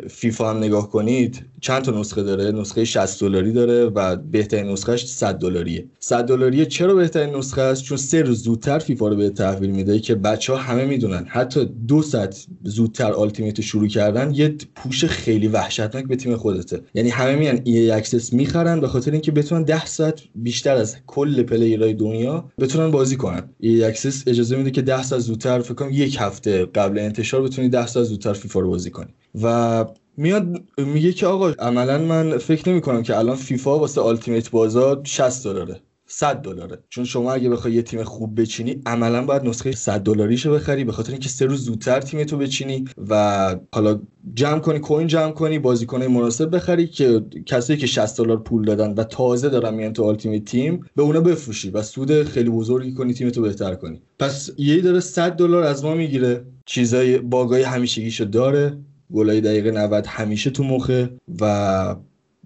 فیفا 0.10 0.50
هم 0.50 0.58
نگاه 0.58 0.90
کنید 0.90 1.46
چند 1.62 1.82
تا 1.82 2.00
نسخه 2.00 2.24
داره؟ 2.24 2.52
نسخه 2.52 2.86
60 2.86 3.20
دلاری 3.20 3.52
داره 3.52 3.86
و 3.86 4.16
بهترین 4.16 4.72
نسخهش 4.72 5.06
100 5.06 5.40
دلاریه. 5.40 5.86
100 6.00 6.26
دلاریه 6.26 6.66
چرا 6.66 6.96
بهترین 6.96 7.36
نسخه 7.36 7.62
است؟ 7.62 7.84
چون 7.84 7.98
سه 7.98 8.22
روز 8.22 8.44
زودتر 8.44 8.80
فیفا 8.80 9.08
رو 9.08 9.16
به 9.16 9.30
تحویل 9.30 9.70
میده 9.70 10.00
که 10.00 10.16
بچه 10.16 10.54
ها 10.54 10.60
همه 10.60 10.86
می‌دونن. 10.86 11.26
حتی 11.28 11.70
دو 11.88 12.02
ساعت 12.02 12.48
زودتر 12.64 13.12
Ultimate 13.12 13.62
شروع 13.62 13.88
کردن 13.88 14.34
یه 14.34 14.56
push 14.76 15.06
خیلی 15.06 15.48
وحشتناک 15.48 16.08
به 16.08 16.16
تیم 16.16 16.36
خودته. 16.36 16.82
یعنی 16.94 17.10
همه 17.10 17.36
میان 17.36 17.60
EA 17.64 17.92
Access 17.92 18.34
می‌خرن 18.34 18.80
به 18.80 18.88
خاطر 18.88 19.12
اینکه 19.12 19.32
بتونن 19.32 19.64
10 19.64 19.86
ساعت 19.86 20.22
بیشتر 20.36 20.76
از 20.76 20.96
کل 21.08 21.44
player 21.44 21.81
های 21.81 21.94
دنیا 21.94 22.46
بتونن 22.60 22.92
بازی 22.92 23.16
کنن. 23.16 23.50
EA 23.60 23.84
Access 23.84 24.28
اجازه 24.28 24.56
میده 24.56 24.72
که 24.72 24.82
10 24.82 25.04
ساعت 25.04 25.22
زودتر 25.22 25.60
فکر 25.60 25.74
کنم 25.74 25.90
یک 25.92 26.18
هفته 26.20 26.66
قبل 26.66 27.00
انتشار 27.00 27.42
بتونی 27.42 27.70
10 27.70 27.88
ساعت 27.88 28.06
زودتر 28.06 28.34
فیفا 28.34 28.60
رو 28.60 28.70
بازی 28.70 28.90
کنی. 28.90 29.14
و 29.42 29.86
میاد 30.20 30.64
میگه 30.78 31.14
که 31.14 31.28
آقا 31.28 31.50
عملا 31.50 31.98
من 31.98 32.38
فکر 32.38 32.70
نمی 32.70 32.82
کنم 32.82 33.04
که 33.04 33.18
الان 33.18 33.36
فیفا 33.36 33.80
واسه 33.80 34.02
Ultimate 34.02 34.50
بازار 34.50 35.02
60 35.04 35.44
دلاره 35.44 35.82
100 36.12 36.42
دلاره. 36.42 36.80
چون 36.90 37.04
شما 37.04 37.34
اگه 37.34 37.50
بخوای 37.50 37.74
یه 37.74 37.82
تیم 37.82 38.04
خوب 38.04 38.42
بچینی 38.42 38.82
عملا 38.86 39.26
باید 39.26 39.44
نسخه 39.44 39.72
100 39.72 40.00
دلاریشو 40.00 40.54
بخری 40.54 40.84
به 40.84 40.92
خاطر 40.92 41.12
اینکه 41.12 41.30
سه 41.30 41.46
روز 41.46 41.66
زودتر 41.66 42.02
تیمتو 42.02 42.38
بچینی 42.38 42.86
و 43.10 43.56
حالا 43.74 44.00
جمع 44.34 44.60
کنی 44.60 44.80
coin 44.80 45.08
جمع 45.08 45.32
کنی 45.32 45.60
بازیکن 45.60 46.04
مناسب 46.04 46.56
بخری 46.56 46.88
که 46.88 47.26
کسایی 47.46 47.80
که 47.80 47.88
60 47.88 48.18
دلار 48.18 48.38
پول 48.38 48.66
دادن 48.66 48.94
و 48.94 49.04
تازه 49.04 49.50
دارن 49.50 49.74
میان 49.74 49.94
تو 49.94 50.04
Ultimate 50.04 50.46
Team 50.46 50.86
به 50.96 51.02
اونا 51.02 51.22
بفروشی 51.22 51.70
و 51.70 51.82
سود 51.82 52.24
خیلی 52.24 52.50
بزرگی 52.50 52.94
کنی 52.94 53.14
تیمتو 53.14 53.42
بهتر 53.42 53.76
کنی. 53.76 54.02
پس 54.20 54.50
EA 54.58 54.82
داره 54.82 55.00
100 55.00 55.32
دلار 55.32 55.64
از 55.64 55.86
ما 55.86 55.94
می‌گیره. 55.96 56.46
چیزای 56.66 57.18
باگای 57.18 57.64
همیشگیشو 57.64 58.24
داره. 58.24 58.78
گلای 59.14 59.42
دقیقه 59.42 59.72
90 59.72 60.06
همیشه 60.08 60.50
تو 60.50 60.64
مخه 60.64 61.10
و 61.42 61.96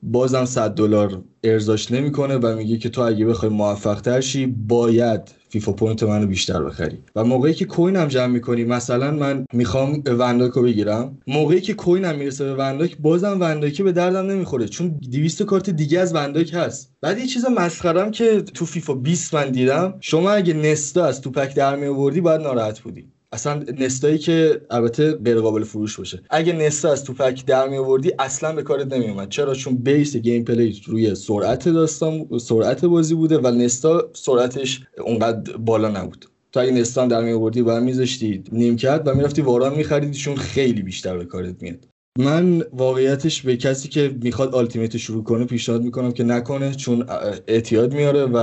بازم 0.04 0.46
100 0.46 0.72
دلار 0.72 1.24
ارزش 1.44 1.92
نمی‌کنه 1.92 2.36
و 2.36 2.56
میگه 2.56 2.78
که 2.78 2.90
تو 2.90 3.02
اگه 3.02 3.26
بخوای 3.26 3.52
موفق 3.52 4.02
تر 4.02 4.22
شی 4.22 4.46
باید 4.46 5.22
فیفا 5.50 5.72
point 5.72 6.04
منو 6.04 6.28
بیشتر 6.28 6.64
بخری. 6.64 6.98
و 7.16 7.24
موقعی 7.24 7.54
که 7.54 7.66
coin 7.66 7.96
هم 7.96 8.08
جمع 8.08 8.28
می‌کنی 8.28 8.64
مثلا 8.64 9.12
من 9.12 9.46
می‌خوام 9.54 10.04
ون‌دایک 10.06 10.54
بگیرم 10.54 11.18
موقعی 11.28 11.62
که 11.62 11.74
coin 11.74 12.06
هم 12.06 12.16
می‌رسه 12.16 12.46
به 12.46 12.56
ون‌دایک 12.56 12.98
بازم 12.98 13.38
ون‌دایکی 13.40 13.84
به 13.84 13.92
دردم 13.92 14.32
نمی‌خوره 14.32 14.68
چون 14.68 14.88
200 15.12 15.44
کارت 15.44 15.70
دیگه 15.70 16.00
از 16.00 16.16
ون‌دایک 16.16 16.54
هست. 16.54 16.94
بعد 17.02 17.20
یه 17.20 17.28
چیز 17.28 17.46
مسخرم 17.46 18.12
که 18.12 18.42
تو 18.42 18.66
فیفا 18.66 18.94
20 18.94 19.34
من 19.34 19.52
دیدم 19.52 19.94
شما 20.00 20.32
اگه 20.32 20.54
نستا 20.54 21.06
از 21.06 21.22
تو 21.22 21.35
پک 21.35 21.56
در 21.56 21.76
می 21.76 21.88
آوردی 21.88 22.22
باید 22.22 22.42
ناراحت 22.42 22.80
بودی. 22.80 23.13
اصلا 23.34 23.64
نستایی 23.80 24.18
که 24.18 24.62
البته 24.70 25.12
غیر 25.12 25.40
قابل 25.40 25.64
فروش 25.64 25.98
باشه. 25.98 26.22
اگه 26.30 26.54
نستا 26.54 26.92
از 26.92 27.04
تو 27.04 27.20
پک 27.20 27.46
در 27.46 27.70
می 27.70 27.78
آوردی 27.78 28.12
اصلا 28.20 28.52
به 28.52 28.64
کارت 28.64 28.94
نمی 28.94 29.06
اومد 29.06 29.30
چرا؟ 29.30 29.54
چون 29.54 29.76
base 29.76 30.16
gameplay 30.16 30.82
روی 30.86 31.16
سرعت 31.16 31.70
داستان 31.70 32.28
سرعت 32.40 32.86
بازی 32.86 33.16
بوده 33.16 33.38
و 33.38 33.52
نستا 33.52 34.10
سرعتش 34.14 34.82
اونقدر 35.06 35.58
بالا 35.58 35.90
نبود. 35.90 36.26
تو 36.52 36.60
اگه 36.60 36.72
نستا 36.72 37.06
در 37.06 37.22
می 37.22 37.32
آوردی 37.32 37.64
بعد 37.64 37.84
میذاشتی 37.84 38.44
نیم 38.52 38.76
کرد 38.76 39.08
و 39.08 39.14
می‌رفتی 39.14 39.42
واران 39.42 39.76
میخریدی 39.76 40.18
چون 40.18 40.36
خیلی 40.36 40.82
بیشتر 40.82 41.18
به 41.18 41.26
کارت 41.26 41.62
میاد. 41.62 41.88
من 42.20 42.64
واقعیتش 42.74 43.42
به 43.42 43.58
کسی 43.58 43.90
که 43.90 44.16
می‌خواد 44.22 44.56
آلتیمیت 44.56 44.98
شروع 44.98 45.24
کنه 45.24 45.46
پیشنهاد 45.46 45.84
می‌کنم 45.84 46.12
که 46.12 46.24
نکنه 46.24 46.76
چون 46.76 47.06
اعتیاد 47.48 47.94
میاره 47.94 48.26
و 48.26 48.38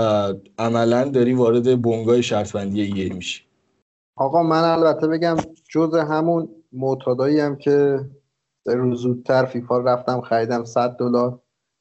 عملا 0.59 1.05
داری 1.05 1.33
وارد 1.33 1.83
بنگای 1.83 2.23
شرط 2.23 2.53
بندی 2.53 3.11
میشی. 3.11 3.50
آقا 4.21 4.43
من 4.43 4.65
البته 4.65 5.09
بگم 5.09 5.37
جز 5.71 5.95
همون 5.95 6.49
معتادایی 6.73 7.41
هم 7.41 7.57
که 7.57 8.01
روز 8.67 9.01
زودتر 9.01 9.45
فیفا 9.45 9.79
رفتم 9.79 10.21
خریدم 10.21 10.65
100 10.65 10.97
دلار. 10.99 11.39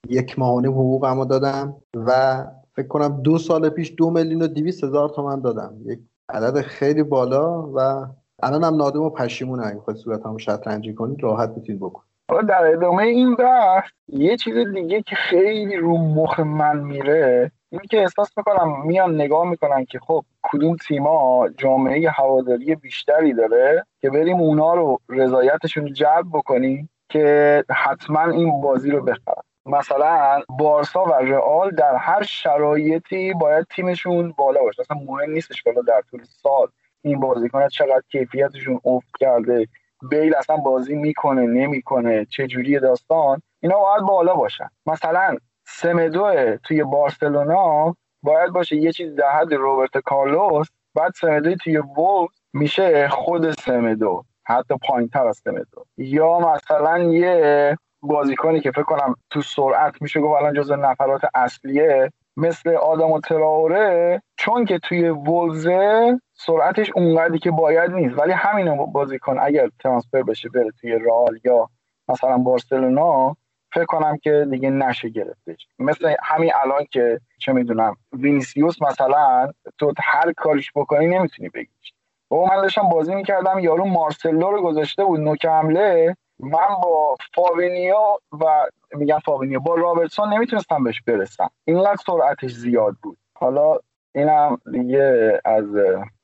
یک 0.10 0.40
ماهانه 0.40 0.68
حقوقمو 0.68 1.26
دادم 1.26 1.76
و 1.96 2.44
فکر 2.76 2.88
کنم 2.88 3.22
دو 3.22 3.38
سال 3.38 3.70
پیش 3.70 3.94
دو 3.98 4.10
میلیون 4.10 4.42
و 4.42 4.48
دیویس 4.48 4.84
هزار 4.84 5.10
تومن 5.10 5.42
دادم. 5.42 5.76
یک 5.86 6.00
عدد 6.30 6.62
خیلی 6.62 7.04
بالا 7.04 7.72
و 7.76 8.08
الان 8.44 8.64
هم 8.64 8.76
نادم 8.76 9.02
و 9.02 9.10
پشیمون 9.10 9.64
اگه 9.64 9.80
خواهد 9.80 10.00
صورت 10.00 10.26
هم 10.26 10.38
شطرنجی 10.38 10.94
کنید 10.94 11.24
راحت 11.24 11.50
می‌تونید 11.50 11.82
بکن 11.82 12.04
در 12.48 12.72
ادامه 12.74 13.04
این 13.04 13.36
بحث 13.36 13.90
یه 14.08 14.38
چیز 14.38 14.56
دیگه 14.74 15.02
که 15.02 15.16
خیلی 15.16 15.78
رو 15.78 15.98
مخ 15.98 16.40
من 16.40 16.80
میره 16.80 17.52
اینی 17.72 17.88
که 17.88 18.02
احساس 18.02 18.38
می‌کنم 18.38 18.82
میان 18.86 19.16
نگاه 19.16 19.50
می‌کنن 19.50 19.86
که 19.86 20.00
خب 20.00 20.26
کدوم 20.44 20.76
تیما 20.76 21.50
جامعه 21.58 22.10
هواداری 22.10 22.76
بیشتری 22.76 23.34
داره 23.34 23.86
که 24.02 24.10
بریم 24.10 24.38
اونا 24.38 24.74
رو 24.74 25.00
رضایتشون 25.10 25.94
جلب 25.94 26.26
بکنیم 26.34 26.90
که 27.10 27.64
حتما 27.70 28.22
این 28.32 28.62
بازی 28.62 28.92
رو 28.92 29.02
بخرن. 29.04 29.44
مثلا 29.66 30.42
بارسا 30.60 31.04
و 31.04 31.14
رئال 31.14 31.72
در 31.72 31.96
هر 31.96 32.24
شرایطی 32.24 33.34
باید 33.34 33.68
تیمشون 33.76 34.34
بالا 34.38 34.62
باشه. 34.62 34.82
اصلا 34.82 34.98
مهم 34.98 35.32
نیستش 35.32 35.64
که 35.64 35.74
در 35.88 36.02
طول 36.12 36.24
سال 36.24 36.68
این 37.02 37.20
بازیکن 37.20 37.68
چقدر 37.68 38.02
کیفیتشون 38.12 38.80
افت 38.86 39.18
کرده 39.20 39.68
بیل 40.10 40.36
اصلا 40.36 40.58
بازی 40.58 40.96
می‌کنه 40.96 41.42
نمی‌کنه 41.42 42.26
چه 42.26 42.48
جوری 42.48 42.80
داستان 42.80 43.42
اینا 43.60 43.80
باید 43.80 44.02
بالا 44.02 44.36
باشن. 44.36 44.70
مثلا 44.86 45.38
سمدو 45.70 46.58
توی 46.64 46.84
بارسلونا 46.84 47.96
باید 48.24 48.50
باشه 48.50 48.76
یه 48.76 48.92
چیز 48.92 49.16
در 49.16 49.32
حد 49.32 49.54
روبرت 49.54 49.98
کارلوس 49.98 50.68
بعد 50.96 51.14
سمدوی 51.16 51.56
توی 51.56 51.78
وولز 51.78 52.30
میشه 52.54 53.10
خود 53.10 53.52
سمدو 53.52 54.24
حتی 54.46 54.76
پایین 54.88 55.10
تر 55.10 55.28
از 55.28 55.38
سمدو 55.38 55.86
یا 55.98 56.40
مثلا 56.40 57.00
یه 57.00 57.78
بازیکنی 58.02 58.60
که 58.60 58.72
فکر 58.72 58.84
کنم 58.84 59.16
تو 59.30 59.42
سرعت 59.42 60.02
میشه 60.02 60.20
گفت 60.20 60.42
الان 60.42 60.54
جزو 60.54 60.76
نفرات 60.76 61.22
اصلیه 61.36 62.12
مثل 62.38 62.70
آداما 62.70 63.20
تراوره 63.20 64.22
چون 64.38 64.66
که 64.66 64.80
توی 64.80 65.10
ولوزه 65.10 66.20
سرعتش 66.34 66.92
اونقدری 66.96 67.40
که 67.40 67.52
باید 67.52 67.92
نیست. 67.92 68.20
ولی 68.20 68.32
همین 68.32 68.86
بازیکن 68.86 69.40
اگر 69.40 69.70
transfer 69.80 70.24
بشه 70.24 70.50
بره 70.50 70.72
توی 70.82 71.00
رئال 71.00 71.40
یا 71.44 71.70
مثلا 72.08 72.38
بارسلونا 72.38 73.36
فکر 73.74 73.86
کنم 73.86 74.18
که 74.18 74.48
دیگه 74.52 74.70
نشه 74.70 75.10
گرفتش 75.10 75.68
مثل 75.80 76.16
همین 76.24 76.52
الان 76.64 76.86
که 76.92 77.20
چه 77.40 77.54
می‌دونم 77.54 77.96
وینیسیوس 78.14 78.82
مثلا 78.82 79.52
تو 79.78 79.94
هر 80.04 80.34
کاریش 80.34 80.72
بکنی 80.76 81.08
نمی‌تونی 81.08 81.50
بگیریش 81.50 81.94
و 82.32 82.36
من 82.36 82.62
داشتم 82.62 82.90
بازی 82.90 83.16
می‌کردم 83.16 83.60
یارو 83.60 83.86
مارسلو 83.86 84.52
رو 84.52 84.62
گذاشته 84.62 85.04
بود 85.04 85.20
نوک 85.20 85.46
حمله. 85.46 86.16
من 86.40 86.68
با 86.84 87.16
فابینیو 87.36 87.96
و 88.42 88.66
میگم 88.94 89.20
فابینیو 89.26 89.60
با 89.60 89.76
رابرتسون 89.76 90.34
نمی‌تونستم 90.34 90.84
بهش 90.84 91.02
برسم. 91.02 91.50
اینقدر 91.66 91.98
سرعتش 92.06 92.52
زیاد 92.52 92.96
بود. 93.02 93.18
حالا 93.34 93.78
اینم 94.16 94.58
دیگه 94.72 95.42
از 95.46 95.66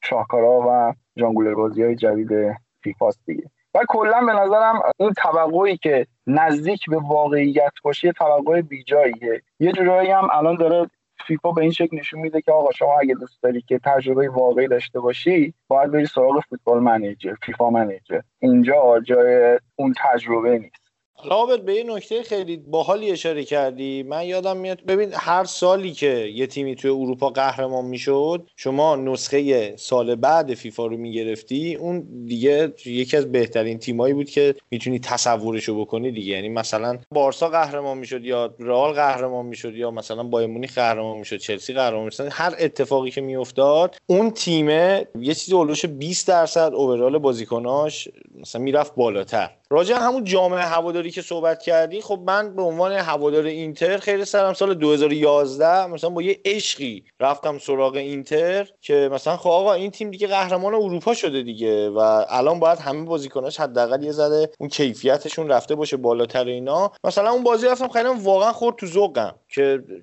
شاهکارا 0.03 0.61
و 0.67 0.93
جانگولر 1.17 1.55
بازی 1.55 1.83
های 1.83 1.95
جدید 1.95 2.55
فیفاست 2.81 3.19
دیگه. 3.25 3.49
و 3.75 3.79
کلا 3.89 4.21
به 4.21 4.33
نظرم 4.33 4.81
این 4.97 5.13
توقعی 5.13 5.77
که 5.77 6.07
نزدیک 6.27 6.89
به 6.89 6.97
واقعیت 6.97 7.73
باشه 7.83 8.07
یه 8.07 8.13
توقع 8.13 8.61
بیجاییه. 8.61 9.41
یه 9.59 9.71
جورایی 9.71 10.11
هم 10.11 10.27
الان 10.31 10.55
داره 10.55 10.89
فیفا 11.27 11.51
به 11.51 11.61
این 11.61 11.71
شکل 11.71 11.97
نشون 11.97 12.19
میده 12.19 12.41
که 12.41 12.51
آقا 12.51 12.71
شما 12.71 12.99
اگه 12.99 13.13
دوست 13.13 13.43
داری 13.43 13.61
که 13.61 13.79
تجربه 13.83 14.29
واقعی 14.29 14.67
داشته 14.67 14.99
باشی 14.99 15.53
باید 15.67 15.91
بری 15.91 16.05
سراغ 16.05 16.43
Football 16.49 16.79
Manager 16.79 17.33
فیفا 17.43 17.69
Manager. 17.69 18.21
اینجا 18.39 18.99
جای 18.99 19.59
اون 19.75 19.93
تجربه 19.97 20.59
نیست. 20.59 20.84
رابط 21.23 21.59
به 21.59 21.75
یه 21.75 21.83
نکته 21.83 22.23
خیلی 22.23 22.57
باحالی 22.57 23.11
اشاره 23.11 23.43
کردی. 23.43 24.03
من 24.03 24.25
یادم 24.25 24.57
میاد 24.57 24.85
ببین 24.85 25.09
هر 25.13 25.43
سالی 25.43 25.91
که 25.91 26.31
یه 26.35 26.47
تیمی 26.47 26.75
توی 26.75 26.91
اروپا 26.91 27.29
قهرمان 27.29 27.85
می‌شد 27.85 28.49
شما 28.55 28.95
نسخه 28.95 29.73
سال 29.75 30.15
بعد 30.15 30.53
فیفا 30.53 30.85
رو 30.85 30.97
می‌گرفتی 30.97 31.75
اون 31.75 32.25
دیگه 32.25 32.73
یکی 32.85 33.17
از 33.17 33.31
بهترین 33.31 33.77
تیمایی 33.77 34.13
بود 34.13 34.29
که 34.29 34.55
می‌تونی 34.71 34.99
تصورشو 34.99 35.79
بکنی 35.81 36.11
دیگه. 36.11 36.33
یعنی 36.33 36.49
مثلا 36.49 36.97
بارسا 37.11 37.49
قهرمان 37.49 37.97
می‌شد 37.97 38.25
یا 38.25 38.55
رئال 38.59 38.93
قهرمان 38.93 39.45
می‌شد 39.45 39.75
یا 39.75 39.91
مثلا 39.91 40.23
بایر 40.23 40.47
مونیخ 40.47 40.75
قهرمان 40.75 41.17
می‌شد 41.17 41.37
چلسی 41.37 41.73
قهرمان 41.73 42.05
می‌شد. 42.05 42.27
هر 42.31 42.55
اتفاقی 42.59 43.11
که 43.11 43.21
میافتاد 43.21 43.95
اون 44.07 44.31
تیم 44.31 44.69
یه 44.69 45.07
چیزی 45.15 45.53
اولش 45.53 45.85
20 45.85 46.27
درصد 46.27 46.71
اوورال 46.73 47.17
بازیکناش 47.17 48.09
مثلا 48.39 48.61
می‌رفت 48.61 48.95
بالاتر. 48.95 49.49
راجع 49.69 49.95
همون 49.95 50.23
جامعه 50.23 50.59
هواداری 50.61 51.04
که 51.11 51.21
صحبت 51.21 51.63
کردی 51.63 52.01
خب 52.01 52.19
من 52.25 52.55
به 52.55 52.61
عنوان 52.61 52.91
هوادار 52.91 53.45
اینتر 53.45 53.97
خیلی 53.97 54.25
سرم 54.25 54.53
سال 54.53 54.73
2011 54.73 55.87
مثلا 55.87 56.09
با 56.09 56.21
یه 56.21 56.39
عشقی 56.45 57.05
رفتم 57.19 57.57
سراغ 57.57 57.95
اینتر 57.95 58.67
که 58.81 59.09
مثلا 59.11 59.37
خب 59.37 59.49
آقا 59.49 59.73
این 59.73 59.91
تیم 59.91 60.11
دیگه 60.11 60.27
قهرمان 60.27 60.73
اروپا 60.73 61.13
شده 61.13 61.43
دیگه 61.43 61.89
و 61.89 62.25
الان 62.29 62.59
باید 62.59 62.79
همه 62.79 63.05
بازیکناش 63.05 63.59
حداقل 63.59 64.03
یه 64.03 64.11
زده 64.11 64.49
اون 64.59 64.69
کیفیتشون 64.69 65.49
رفته 65.49 65.75
باشه 65.75 65.97
بالاتر 65.97 66.45
اینا. 66.45 66.91
مثلا 67.03 67.31
اون 67.31 67.43
بازی 67.43 67.67
رفتم 67.67 67.87
خیلی 67.87 68.09
واقعا 68.09 68.51
خورد 68.51 68.75
تو 68.75 68.85
ذوقم. 68.85 69.35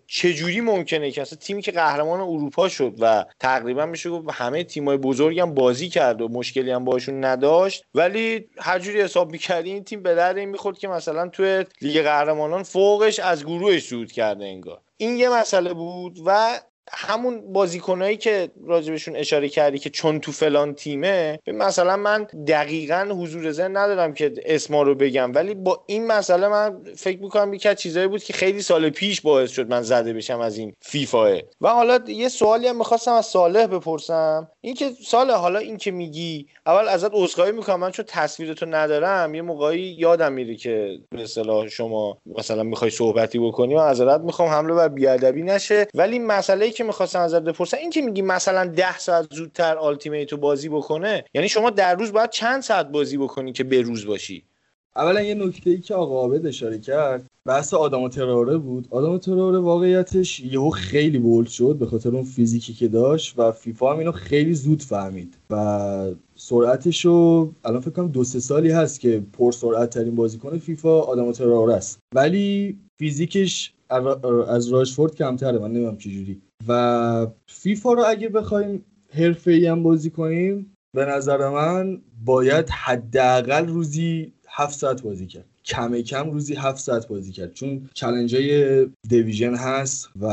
که 0.07 0.35
جوری 0.35 0.61
ممکنه 0.61 1.11
که 1.11 1.23
اصلا 1.23 1.39
تیمی 1.39 1.63
که 1.63 1.73
قهرمان 1.73 2.21
اروپا 2.21 2.69
شد 2.69 2.95
و 3.01 3.25
تقریبا 3.41 3.87
میشه 3.87 4.11
گفت 4.11 4.29
همه 4.33 4.65
تیمای 4.65 4.97
بزرگم 4.97 5.55
بازی 5.55 5.89
کرد 5.89 6.23
و 6.23 6.29
مشکلی 6.29 6.71
هم 6.71 6.85
باشون 6.85 7.25
نداشت 7.25 7.85
ولی 7.95 8.49
هر 8.59 8.79
جوری 8.79 9.01
حساب 9.01 9.33
می‌کردی 9.33 9.73
این 9.73 9.85
تیم 9.85 10.03
به 10.03 10.15
درد 10.15 10.39
این 10.39 10.49
می‌خورد 10.49 10.79
که 10.79 10.89
مثلا 10.89 11.29
توی 11.29 11.65
لیگ 11.81 12.03
قهرمانان 12.03 12.63
فوقش 12.63 13.19
از 13.19 13.45
گروهش 13.45 13.89
صعود 13.89 14.13
کرده 14.13 14.45
انگار. 14.45 14.81
این 14.97 15.17
یه 15.17 15.29
مسئله 15.29 15.75
بود 15.75 16.19
و 16.27 16.61
همون 16.91 17.53
بازیکنایی 17.53 18.17
که 18.17 18.51
راجبشون 18.67 19.17
اشاره 19.17 19.49
کردی 19.49 19.79
که 19.79 19.91
چون 19.91 20.21
تو 20.21 20.33
فلان 20.33 20.75
تیمه 20.75 21.39
مثلا 21.47 21.97
من 21.97 22.27
دقیقا 22.49 23.09
حضور 23.21 23.53
ذهن 23.53 23.77
ندارم 23.77 24.15
که 24.15 24.33
اسما 24.45 24.83
رو 24.83 24.95
بگم 24.95 25.35
ولی 25.35 25.55
با 25.55 25.85
این 25.87 26.07
مسئله 26.07 26.49
من 26.49 26.83
فکر 26.97 27.19
می‌کنم 27.19 27.55
یکی 27.55 27.69
از 27.69 27.77
چیزایی 27.77 28.07
بود 28.07 28.25
که 28.25 28.33
خیلی 28.33 28.63
سال 28.63 28.91
پیش 28.91 29.21
باعث 29.21 29.51
شد 29.51 29.71
من 29.71 29.83
زده 29.83 30.13
بشم 30.13 30.41
از 30.41 30.59
این 30.59 30.75
فیفاه. 30.81 31.39
و 31.61 31.69
حالا 31.69 31.99
یه 32.07 32.29
سوالی 32.29 32.67
هم 32.67 32.77
می‌خواستم 32.77 33.13
از 33.13 33.27
صالح 33.27 33.67
بپرسم. 33.67 34.49
این 34.61 34.75
که 34.75 34.91
سال 35.07 35.31
حالا 35.31 35.59
این 35.59 35.77
که 35.77 35.91
میگی 35.91 36.47
اول 36.67 36.89
ازت 36.89 37.11
عذرخواهی 37.13 37.53
می‌کنم 37.53 37.81
من 37.81 37.91
چون 37.91 38.05
تصویرتو 38.09 38.67
ندارم 38.67 39.35
یه 39.35 39.43
موقعی 39.43 39.97
یادم 39.99 40.33
میره 40.33 40.57
که 40.57 40.99
به 41.11 41.23
اصطلاح 41.23 41.69
شما 41.69 42.19
مثلا 42.39 42.63
می‌خوای 42.63 42.91
صحبتی 42.91 43.39
بکنی 43.39 43.75
و 43.75 43.79
ازت 43.79 44.21
می‌خوام 44.21 44.49
حمله 44.49 44.75
بر 44.75 44.89
بیادبی 44.89 45.43
نشه. 45.43 45.87
ولی 45.95 46.19
مسئله 46.19 46.72
که 46.73 46.85
می‌خواستم 46.85 47.21
ازت 47.21 47.43
بپرسم 47.43 47.77
این 47.77 47.91
که 47.91 48.03
میگی 48.03 48.23
مثلا 48.23 48.67
ده 48.67 48.99
ساعت 48.99 49.35
زودتر 49.35 49.77
آلتیمیتو 49.77 50.37
بازی 50.37 50.69
بکنه 50.69 51.25
یعنی 51.35 51.49
شما 51.49 51.71
در 51.71 51.95
روز 51.95 52.13
باید 52.13 52.31
چند 52.31 52.63
ساعت 52.63 52.89
بازی 52.89 53.17
بکنی 53.17 53.53
که 53.53 53.65
به 53.65 53.83
روز 53.83 54.07
باشی؟ 54.07 54.45
اولا 54.97 55.23
یه 55.23 55.35
نکته 55.35 55.71
ای 55.71 55.79
که 55.79 55.95
آقا 55.95 56.21
عابد 56.21 56.47
اشاره 56.47 56.79
کرد 56.79 57.27
بحث 57.47 57.75
آدم 57.75 58.09
تراره 58.09 58.57
بود. 58.57 58.89
آداما 58.91 59.19
تراوره 59.19 59.59
واقعیتش 59.59 60.41
یهو 60.41 60.71
خیلی 60.71 61.19
bold 61.19 61.49
شد 61.49 61.77
به 61.79 61.87
خاطر 61.87 62.09
اون 62.09 62.25
فیزیکی 62.25 62.73
که 62.73 62.89
داشت 62.89 63.39
و 63.39 63.53
فیفا 63.53 63.93
هم 63.93 63.99
اینو 63.99 64.13
خیلی 64.13 64.55
زود 64.55 64.83
فهمید 64.83 65.37
و 65.51 66.07
سرعتش 66.37 67.05
رو 67.05 67.53
الان 67.65 67.81
فکر 67.81 67.91
کنم 67.91 68.09
دو 68.09 68.25
سه 68.25 68.41
سالی 68.41 68.71
هست 68.71 69.01
که 69.01 69.23
پر 69.33 69.53
سرعت 69.53 69.91
ترین 69.91 70.15
بازیکن 70.15 70.59
فیفا 70.59 71.01
آداما 71.01 71.33
تراوره 71.33 71.75
است. 71.75 71.99
ولی 72.15 72.79
فیزیکش 72.99 73.73
از 74.49 74.69
راشفورد 74.69 75.15
کمتره 75.15 75.59
من 75.59 75.71
نمی‌دونم 75.71 75.97
چجوری. 75.97 76.41
و 76.69 77.27
فیفا 77.47 77.93
رو 77.93 78.05
اگه 78.07 78.29
بخوایم 78.29 78.85
حرفه 79.15 79.69
هم 79.71 79.83
بازی 79.83 80.11
کنیم 80.11 80.77
به 80.95 81.05
نظر 81.05 81.49
من 81.49 82.03
باید 82.25 82.71
حداقل 82.71 83.69
روزی 83.69 84.33
هفت 84.49 84.79
ساعت 84.79 85.03
بازی 85.03 85.27
کرد. 85.27 85.52
کم 85.65 86.01
کم 86.01 86.31
روزی 86.31 86.55
هفت 86.55 86.79
ساعت 86.79 87.09
بازی 87.09 87.33
کرد. 87.33 87.53
چون 87.53 87.89
challenge 87.95 88.35
های 88.35 88.87
division 89.09 89.55
هست 89.55 90.09
و 90.21 90.29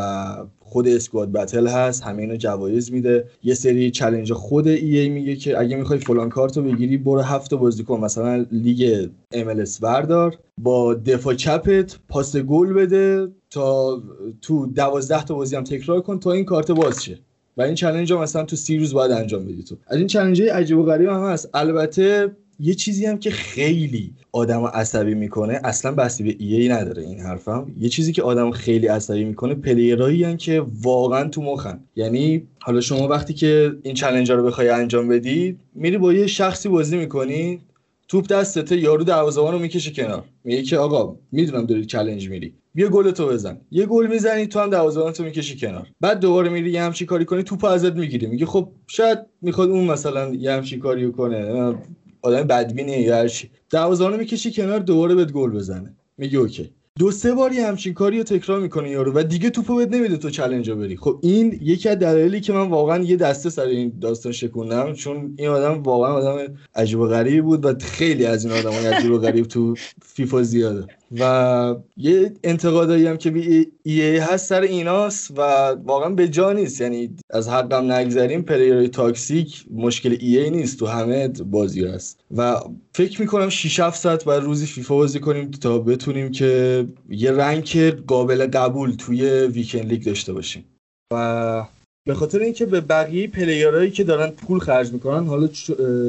خود 0.59 0.87
Squad 0.87 1.31
Battle 1.31 1.67
هست 1.67 2.03
همه 2.03 2.21
اینا 2.21 2.35
جوایز 2.35 2.91
میده. 2.91 3.25
یه 3.43 3.53
سری 3.53 3.91
challenge 3.91 4.33
خود 4.33 4.67
EA 4.67 5.09
میگه 5.09 5.35
که 5.35 5.59
اگه 5.59 5.75
می‌خوای 5.75 5.99
فلان 5.99 6.29
کارتو 6.29 6.61
بگیری 6.61 6.97
برو 6.97 7.21
هفت 7.21 7.53
بازی 7.53 7.83
کن. 7.83 7.99
مثلا 7.99 8.45
لیگ 8.51 9.09
MLS 9.33 9.79
بردار 9.81 10.37
با 10.57 10.93
دفاع 10.93 11.33
چپت 11.33 11.99
پاس 12.09 12.35
گل 12.35 12.73
بده 12.73 13.27
تا 13.49 14.01
تو 14.41 14.67
دوازده 14.67 15.23
تا 15.23 15.35
بازی 15.35 15.55
هم 15.55 15.63
تکرار 15.63 16.01
کن 16.01 16.19
تا 16.19 16.31
این 16.31 16.45
کارت 16.45 16.71
باز 16.71 17.03
شه. 17.03 17.19
و 17.57 17.61
این 17.61 17.75
challenge 17.75 18.13
ها 18.13 18.21
مثلا 18.21 18.43
تو 18.43 18.55
سی 18.55 18.77
روز 18.77 18.93
باید 18.93 19.11
انجام 19.11 19.45
بدی 19.45 19.63
تو. 19.63 19.77
از 19.87 19.97
این 19.97 20.07
challenge 20.07 20.41
های 20.41 20.49
عجیب 20.49 20.77
و 20.77 20.83
غریب 20.83 21.09
هم 21.09 21.23
هست. 21.23 21.49
البته 21.53 22.31
یه 22.59 22.73
چیزی 22.73 23.05
هم 23.05 23.17
که 23.17 23.31
خیلی 23.31 24.13
آدم 24.31 24.63
عصبی 24.63 25.13
می‌کنه 25.13 25.59
اصلا 25.63 25.91
ربطی 25.91 26.23
به 26.23 26.35
EA 26.39 26.67
نداره 26.67 27.03
این 27.03 27.19
حرفم. 27.19 27.71
یه 27.79 27.89
چیزی 27.89 28.11
که 28.11 28.23
آدم 28.23 28.51
خیلی 28.51 28.87
عصبی 28.87 29.23
می‌کنه 29.23 29.55
player 29.55 30.06
ایی 30.06 30.23
هم 30.23 30.37
که 30.37 30.65
واقعا 30.81 31.29
تو 31.29 31.41
مخن. 31.41 31.79
یعنی 31.95 32.47
حالا 32.59 32.81
شما 32.81 33.07
وقتی 33.07 33.33
که 33.33 33.71
این 33.83 33.93
challenge 33.93 34.31
رو 34.31 34.43
بخوای 34.43 34.69
انجام 34.69 35.07
بدی 35.07 35.57
میری 35.75 35.97
با 35.97 36.13
یه 36.13 36.27
شخصی 36.27 36.69
بازی 36.69 36.97
می‌کنی 36.97 37.59
توپ 38.07 38.27
دستته 38.27 38.77
یارو 38.77 39.03
دروازه‌بان 39.03 39.53
رو 39.53 39.59
می‌کشه 39.59 39.91
کنار. 39.91 40.23
میگه 40.43 40.61
که 40.61 40.77
آقا 40.77 41.15
می‌دونم 41.31 41.65
داری 41.65 41.85
challenge 41.85 42.29
میری. 42.29 42.53
بیا 42.73 42.89
گل 42.89 43.11
تو 43.11 43.27
بزن. 43.27 43.57
یه 43.71 43.85
گل 43.85 44.07
می‌زنی 44.07 44.47
تو 44.47 44.59
هم 44.59 44.69
دروازه‌بان 44.69 45.13
تو 45.13 45.23
می‌کشی 45.23 45.57
کنار. 45.57 45.87
بعد 46.01 46.19
دوباره 46.19 46.49
میری 46.49 46.71
یه 46.71 46.81
همچی 46.81 47.05
کاری 47.05 47.25
کنی 47.25 47.43
توپ 47.43 47.65
ازت 47.65 47.93
می‌گیری 47.93 48.25
میگه 48.27 48.45
خب 48.45 48.69
شاید 48.87 49.19
می‌خواد 49.41 49.69
اون 49.69 49.85
مثلا 49.85 50.33
یه 50.33 50.51
همچی 50.51 50.77
کاریو 50.77 51.11
کنه. 51.11 51.75
آدم 52.21 52.43
بدبینی 52.43 52.91
یا 52.91 53.15
هر 53.15 53.27
چی. 53.27 53.49
دروازه‌بانو 53.69 54.17
می‌کشی 54.17 54.51
کنار 54.51 54.79
دوباره 54.79 55.15
بهت 55.15 55.31
گل 55.31 55.51
بزنه. 55.51 55.95
میگه 56.17 56.39
اوکی. 56.39 56.71
دو 56.99 57.11
سه 57.11 57.33
باری 57.33 57.59
همچین 57.59 57.93
کاری 57.93 58.17
رو 58.17 58.23
تکرار 58.23 58.59
می‌کنه 58.59 58.89
یارو 58.89 59.13
و 59.15 59.23
دیگه 59.23 59.49
توپو 59.49 59.75
بهت 59.75 59.93
نمیده 59.93 60.17
تو 60.17 60.29
challenge 60.29 60.71
بری. 60.71 60.97
خب 60.97 61.19
این 61.21 61.59
یکی 61.61 61.89
از 61.89 61.99
دلایلی 61.99 62.41
که 62.41 62.53
من 62.53 62.67
واقعا 62.67 63.03
یه 63.03 63.15
دسته 63.15 63.49
سر 63.49 63.65
این 63.65 63.93
داستان 64.01 64.31
شکوندم 64.31 64.93
چون 64.93 65.35
این 65.37 65.49
آدم 65.49 65.83
واقعا 65.83 66.13
آدم 66.13 66.55
عجیب 66.75 66.99
و 66.99 67.07
غریبی 67.07 67.41
بود 67.41 67.65
و 67.65 67.73
خیلی 67.79 68.25
از 68.25 68.45
این 68.45 68.53
آدمای 68.53 68.87
عجیب 68.87 69.11
و 69.11 69.17
غریب 69.17 69.45
تو 69.45 69.75
فیفا 70.01 70.43
زیاده. 70.43 70.87
و 71.19 71.75
یه 71.97 72.33
انتقادایی 72.43 73.07
هم 73.07 73.17
که 73.17 73.31
به 73.31 73.71
EA 73.83 74.17
هست 74.17 74.45
سر 74.45 74.61
ایناست 74.61 75.31
و 75.31 75.41
واقعا 75.85 76.09
به 76.09 76.27
جا 76.27 76.53
نیست. 76.53 76.81
یعنی 76.81 77.15
از 77.29 77.49
حقم 77.49 77.91
نگذریم 77.91 78.41
player 78.41 78.87
های 78.87 79.10
toxic 79.10 79.65
مشکل 79.71 80.17
EA 80.19 80.49
نیست 80.49 80.79
تو 80.79 80.85
همه 80.85 81.27
بازی 81.27 81.85
هست. 81.85 82.19
و 82.37 82.59
فکر 82.93 83.21
می‌کنم 83.21 83.49
6 83.49 83.79
7 83.79 83.99
ساعت 83.99 84.25
بر 84.25 84.39
روزی 84.39 84.65
فیفا 84.65 84.95
بازی 84.95 85.19
کنیم 85.19 85.51
تا 85.51 85.79
بتونیم 85.79 86.31
که 86.31 86.85
یه 87.09 87.31
rank 87.31 87.77
قابل 88.07 88.47
قبول 88.47 88.91
توی 88.91 89.29
Weekend 89.29 89.85
League 89.85 90.05
داشته 90.05 90.33
باشیم. 90.33 90.65
و 91.13 91.65
به 92.07 92.13
خاطر 92.13 92.39
اینکه 92.39 92.65
به 92.65 92.81
بقیه 92.81 93.27
player 93.27 93.70
هایی 93.70 93.91
که 93.91 94.03
دارن 94.03 94.29
پول 94.29 94.59
خرج 94.59 94.93
می‌کنن 94.93 95.27
حالا 95.27 95.47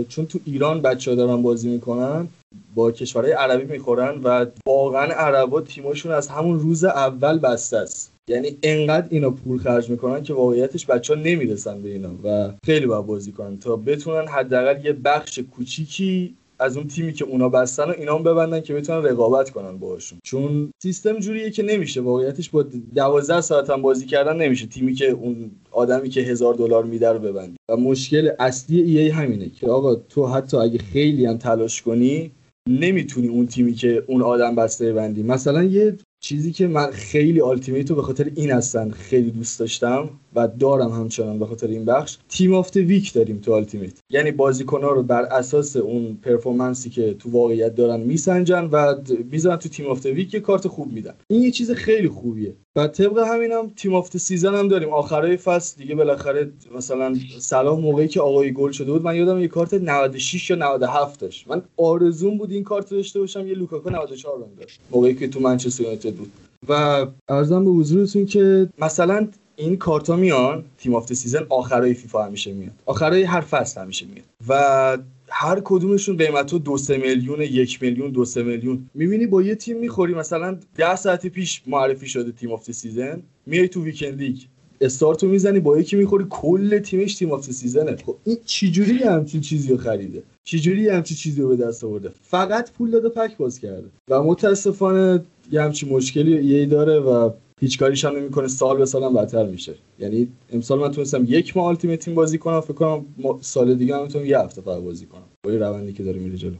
چون 0.08 0.26
تو 0.26 0.38
ایران 0.44 0.82
بچه 0.82 1.10
ها 1.10 1.14
دارن 1.14 1.42
بازی 1.42 1.68
می‌کنن 1.68 2.28
با 2.74 2.92
کشورهای 2.92 3.32
عربی 3.32 3.64
می‌خورن 3.64 4.20
و 4.24 4.46
واقعا 4.66 5.04
عربا 5.04 5.60
تیمشون 5.60 6.12
از 6.12 6.28
همون 6.28 6.60
روز 6.60 6.84
اول 6.84 7.38
بسته 7.38 7.76
است. 7.76 8.12
یعنی 8.28 8.58
انقدر 8.62 9.06
اینا 9.10 9.30
پول 9.30 9.58
خرج 9.58 9.90
می‌کنن 9.90 10.22
که 10.22 10.34
واقعیتش 10.34 10.86
بچه 10.86 11.14
ها 11.14 11.20
نمی‌رسن 11.20 11.82
به 11.82 11.88
اینا 11.88 12.10
و 12.24 12.52
خیلی 12.66 12.86
باید 12.86 13.06
بازی 13.06 13.32
کنن 13.32 13.58
تا 13.58 13.76
بتونن 13.76 14.28
حداقل 14.28 14.84
یه 14.84 14.92
بخش 14.92 15.38
کوچیکی 15.38 16.34
از 16.58 16.76
اون 16.76 16.88
تیمی 16.88 17.12
که 17.12 17.24
اونا 17.24 17.48
بستن 17.48 17.84
و 17.84 17.94
اینا 17.98 18.14
هم 18.14 18.22
ببندن 18.22 18.60
که 18.60 18.74
بتونن 18.74 19.04
رقابت 19.04 19.50
کنن 19.50 19.78
باهاشون. 19.78 20.18
چون 20.24 20.72
سیستم 20.82 21.18
جوریه 21.18 21.50
که 21.50 21.62
نمیشه. 21.62 22.00
واقعیتش 22.00 22.50
با 22.50 22.62
12 22.94 23.40
ساعت 23.40 23.70
هم 23.70 23.82
بازی 23.82 24.06
کردن 24.06 24.36
نمیشه. 24.36 24.66
تیمی 24.66 24.94
که 24.94 25.10
اون 25.10 25.50
آدمی 25.70 26.08
که 26.08 26.20
هزار 26.20 26.54
دلار 26.54 26.84
میده 26.84 27.08
رو 27.12 27.18
ببندی. 27.18 27.56
و 27.68 27.76
مشکل 27.76 28.30
اصلی 28.38 28.98
ای 28.98 29.08
همینه 29.08 29.48
که 29.48 29.66
آقا 29.66 29.94
تو 29.94 30.26
حتی 30.26 30.56
اگه 30.56 30.78
خیلی 30.78 31.26
هم 31.26 31.38
تلاش 31.38 31.82
کنی 31.82 32.30
نمی‌تونی 32.70 33.28
اون 33.28 33.46
تیمی 33.46 33.74
که 33.74 34.04
اون 34.06 34.22
آدم 34.22 34.54
بسته 34.54 34.92
ببندی 34.92 35.22
مثلا 35.22 35.64
یه 35.64 35.96
چیزی 36.22 36.52
که 36.52 36.66
من 36.66 36.90
خیلی 36.90 37.40
Ultimate 37.40 37.90
رو 37.90 37.96
به 37.96 38.02
خاطر 38.02 38.30
این 38.34 38.50
هستن 38.50 38.90
خیلی 38.90 39.30
دوست 39.30 39.60
داشتم 39.60 40.10
و 40.34 40.48
دارم 40.48 40.90
همچنان 40.90 41.38
به 41.38 41.46
خاطر 41.46 41.66
این 41.66 41.84
بخش 41.84 42.18
Team 42.28 42.54
of 42.54 42.63
the 42.63 42.76
Week 42.76 43.12
داریم 43.12 43.38
تو 43.38 43.54
Ultimate 43.54 43.98
یعنی 44.10 44.30
بازیکن‌ها 44.30 44.92
رو 44.92 45.02
بر 45.02 45.22
اساس 45.22 45.76
اون 45.76 46.18
performance 46.22 46.84
ی 46.84 46.90
که 46.90 47.14
تو 47.14 47.30
واقعیت 47.30 47.74
دارن 47.74 48.00
میسنجن 48.00 48.64
و 48.64 48.94
می‌ذارن 49.30 49.56
تو 49.56 49.68
Team 49.68 49.86
of 49.86 49.94
the 49.94 50.06
Week 50.06 50.34
یه 50.34 50.40
کارت 50.40 50.68
خوب 50.68 50.92
میدن. 50.92 51.14
این 51.30 51.42
یه 51.42 51.50
چیز 51.50 51.70
خیلی 51.70 52.08
خوبیه. 52.08 52.54
و 52.76 52.86
طبق 52.86 53.18
همینم 53.18 53.70
Team 53.76 53.94
of 53.94 54.03
the 54.03 54.16
Season 54.16 54.54
هم 54.54 54.68
داریم. 54.68 54.88
آخرای 54.88 55.36
فصل 55.36 55.76
دیگه 55.82 55.94
بالاخره 55.94 56.52
مثلا 56.76 57.14
صلاح 57.38 57.80
موقعی 57.80 58.08
که 58.08 58.20
آقای 58.20 58.52
گل 58.52 58.70
شده 58.70 58.92
بود 58.92 59.02
من 59.02 59.16
یادم 59.16 59.40
یه 59.40 59.48
کارت 59.48 59.74
96 59.74 60.50
یا 60.50 60.56
97 60.56 61.20
داشت. 61.20 61.48
من 61.48 61.62
آرزوم 61.76 62.38
بود 62.38 62.50
این 62.50 62.64
کارت 62.64 62.90
داشته 62.90 63.20
باشم 63.20 63.46
یه 63.46 63.54
لوکاکو 63.54 63.90
94 63.90 64.38
بهم 64.38 64.48
داشت 64.60 64.80
موقعی 64.90 65.14
که 65.14 65.28
تو 65.28 65.40
منچستر 65.40 65.82
یونایتد 65.82 66.14
بود. 66.14 66.32
و 66.68 67.06
عرضم 67.28 67.64
به 67.64 67.70
حضورتون 67.70 68.26
که 68.26 68.68
مثلا 68.78 69.28
این 69.56 69.76
کارتا 69.76 70.16
میان 70.16 70.64
Team 70.78 70.94
of 70.94 71.01
the 71.01 71.12
Season 71.12 71.46
آخرای 71.48 71.94
فیفا 71.94 72.24
همیشه 72.24 72.52
میاد. 72.52 72.72
آخرای 72.86 73.22
هر 73.22 73.40
فصل 73.40 73.80
همیشه 73.80 74.06
میاد. 74.06 74.24
و 74.48 74.98
هر 75.30 75.60
کدومشون 75.64 76.16
قیمتو 76.16 76.58
دو 76.58 76.76
سه 76.78 76.96
میلیون 76.96 77.40
یک 77.40 77.82
میلیون 77.82 78.10
دو 78.10 78.24
سه 78.24 78.42
میلیون. 78.42 78.90
می‌بینی 78.94 79.26
با 79.26 79.42
یه 79.42 79.54
تیم 79.54 79.78
می‌خوری 79.78 80.14
مثلا 80.14 80.58
ده 80.76 80.96
ساعت 80.96 81.26
پیش 81.26 81.62
معرفی 81.66 82.08
شده 82.08 82.32
Team 82.32 82.52
of 82.52 82.60
the 82.60 82.72
Season 82.72 83.22
میای 83.46 83.68
تو 83.68 83.84
Weekend 83.84 84.20
League 84.20 84.36
استارتو 84.80 85.28
می‌زنی 85.28 85.60
با 85.60 85.78
یکی 85.78 85.96
می‌خوری 85.96 86.26
کل 86.30 86.78
تیمش 86.78 87.14
Team 87.14 87.32
of 87.32 87.39
the 87.39 87.50
Season 87.50 87.90
ه 87.90 87.96
خب 87.96 88.16
این 88.24 88.36
چجوری 88.44 88.98
همچین 88.98 89.40
چیزی 89.40 89.68
رو 89.68 89.76
خریده؟ 89.76 90.22
چجوری 90.44 90.88
همچین 90.88 91.16
چیزی 91.16 91.42
رو 91.42 91.48
به 91.48 91.56
دست 91.56 91.84
آورده؟ 91.84 92.10
فقط 92.22 92.70
پول 92.72 92.90
داده 92.90 93.08
pack 93.08 93.36
باز 93.36 93.60
کرده. 93.60 93.88
و 94.08 94.22
متاسفانه 94.22 95.24
یه 95.52 95.62
همچین 95.62 95.88
مشکلی 95.88 96.44
یه 96.44 96.66
داره 96.66 96.98
و 96.98 97.30
هیچ 97.60 97.78
کاریش 97.78 98.04
هم 98.04 98.16
نمی‌کنه 98.16 98.48
سال 98.48 98.76
به 98.78 98.86
سالم 98.86 99.14
بدتر 99.14 99.46
میشه. 99.46 99.74
یعنی 99.98 100.28
امسال 100.52 100.78
من 100.78 100.90
تونستم 100.90 101.24
یک 101.24 101.56
ماه 101.56 101.66
التیمیت 101.66 102.00
تیم 102.00 102.14
بازی 102.14 102.38
کنم 102.38 102.60
فکر 102.60 102.72
کنم 102.72 103.04
سال 103.40 103.74
دیگه 103.74 103.96
هم 103.96 104.02
می‌تونم 104.02 104.26
یه 104.26 104.38
هفته 104.38 104.60
فقط 104.60 104.82
بازی 104.82 105.06
کنم. 105.06 105.22
با 105.44 105.50
روندی 105.50 105.92
که 105.92 106.02
داره 106.02 106.18
میره 106.18 106.36
جلو. 106.36 106.56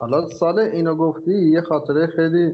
حالا 0.00 0.28
سال 0.28 0.58
اینو 0.58 0.94
گفتی 0.94 1.50
یه 1.50 1.60
خاطره 1.60 2.06
خیلی 2.06 2.52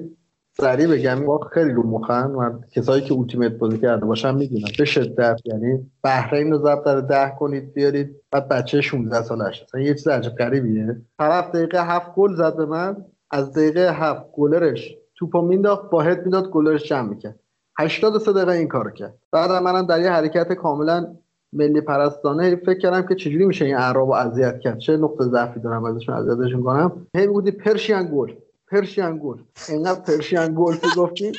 سریع 0.56 0.86
بگم. 0.86 1.26
با 1.26 1.38
خیلی 1.38 1.70
رو 1.70 1.82
مخن 1.82 2.30
و 2.30 2.60
کسایی 2.72 3.02
که 3.02 3.14
التیمیت 3.14 3.52
بازی 3.52 3.78
کرده 3.78 4.06
باشن 4.06 4.34
می‌دونن. 4.34 4.64
به 4.78 4.84
شدت 4.84 5.40
یعنی 5.44 5.90
بحرین 6.02 6.52
رو 6.52 6.59
ضبط 6.59 6.84
داره 6.84 7.00
ده 7.00 7.32
کنید 7.38 7.74
بیارید 7.74 8.16
بعد 8.30 8.48
بچه 8.48 8.80
16 8.80 9.22
سالش 9.22 9.62
اصلا 9.62 9.80
یه 9.80 9.94
چیز 9.94 10.09
عجب 10.09 10.34
غریبیه. 10.34 10.96
طرف 11.18 11.50
دقیقه 11.50 11.86
هفت 11.86 12.14
گل 12.14 12.34
زد 12.34 12.56
به 12.56 12.66
من 12.66 12.96
از 13.30 13.52
دقیقه 13.52 13.92
هفت 13.92 14.22
گلرش 14.32 14.96
توپو 15.14 15.42
مینداخت 15.42 15.90
با 15.90 16.02
هد 16.02 16.24
می‌داد 16.24 16.50
گلرش 16.50 16.88
جمع 16.88 17.09
می‌کرد. 17.09 17.38
83 17.78 18.32
دقیقه 18.32 18.52
این 18.52 18.68
کارو 18.68 18.90
کرد. 18.90 19.18
بعد 19.32 19.50
منم 19.50 19.86
در 19.86 20.00
یه 20.00 20.10
حرکت 20.10 20.52
کاملا 20.52 21.16
ملی 21.52 21.80
پرستانه 21.80 22.56
فکر 22.56 22.78
کردم 22.78 23.06
که 23.06 23.14
چجوری 23.14 23.46
میشه 23.46 23.64
این 23.64 23.76
اعراب 23.76 24.08
رو 24.08 24.14
اذیت 24.14 24.60
کرد. 24.60 24.78
چه 24.78 24.96
نقطه 24.96 25.24
ضعفی 25.24 25.60
دارم 25.60 25.84
ازشون 25.84 26.14
اذیتشون 26.14 26.62
کنم 26.62 27.06
هی 27.16 27.26
می‌گفتی 27.26 27.50
پرشین 27.50 28.08
گل 28.14 28.32
پرشین 28.68 29.20
گل. 29.22 29.38
اینقدر 29.68 30.00
پرشین 30.00 30.54
گل 30.58 30.74
تو 30.74 31.02
گفتی. 31.02 31.32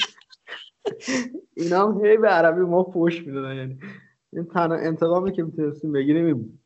اینا 1.55 1.87
هم 1.87 2.05
هی 2.05 2.17
به 2.17 2.27
عربی 2.27 2.61
ما 2.61 2.83
پوش 2.83 3.27
می‌دادن. 3.27 3.55
یعنی 3.55 3.79
این 4.33 4.45
تنها 4.45 4.77
انتقامی 4.77 5.31
که 5.31 5.43
می‌تونستیم 5.43 5.91
بگیریم 5.91 6.25
این 6.25 6.33
بود. 6.33 6.59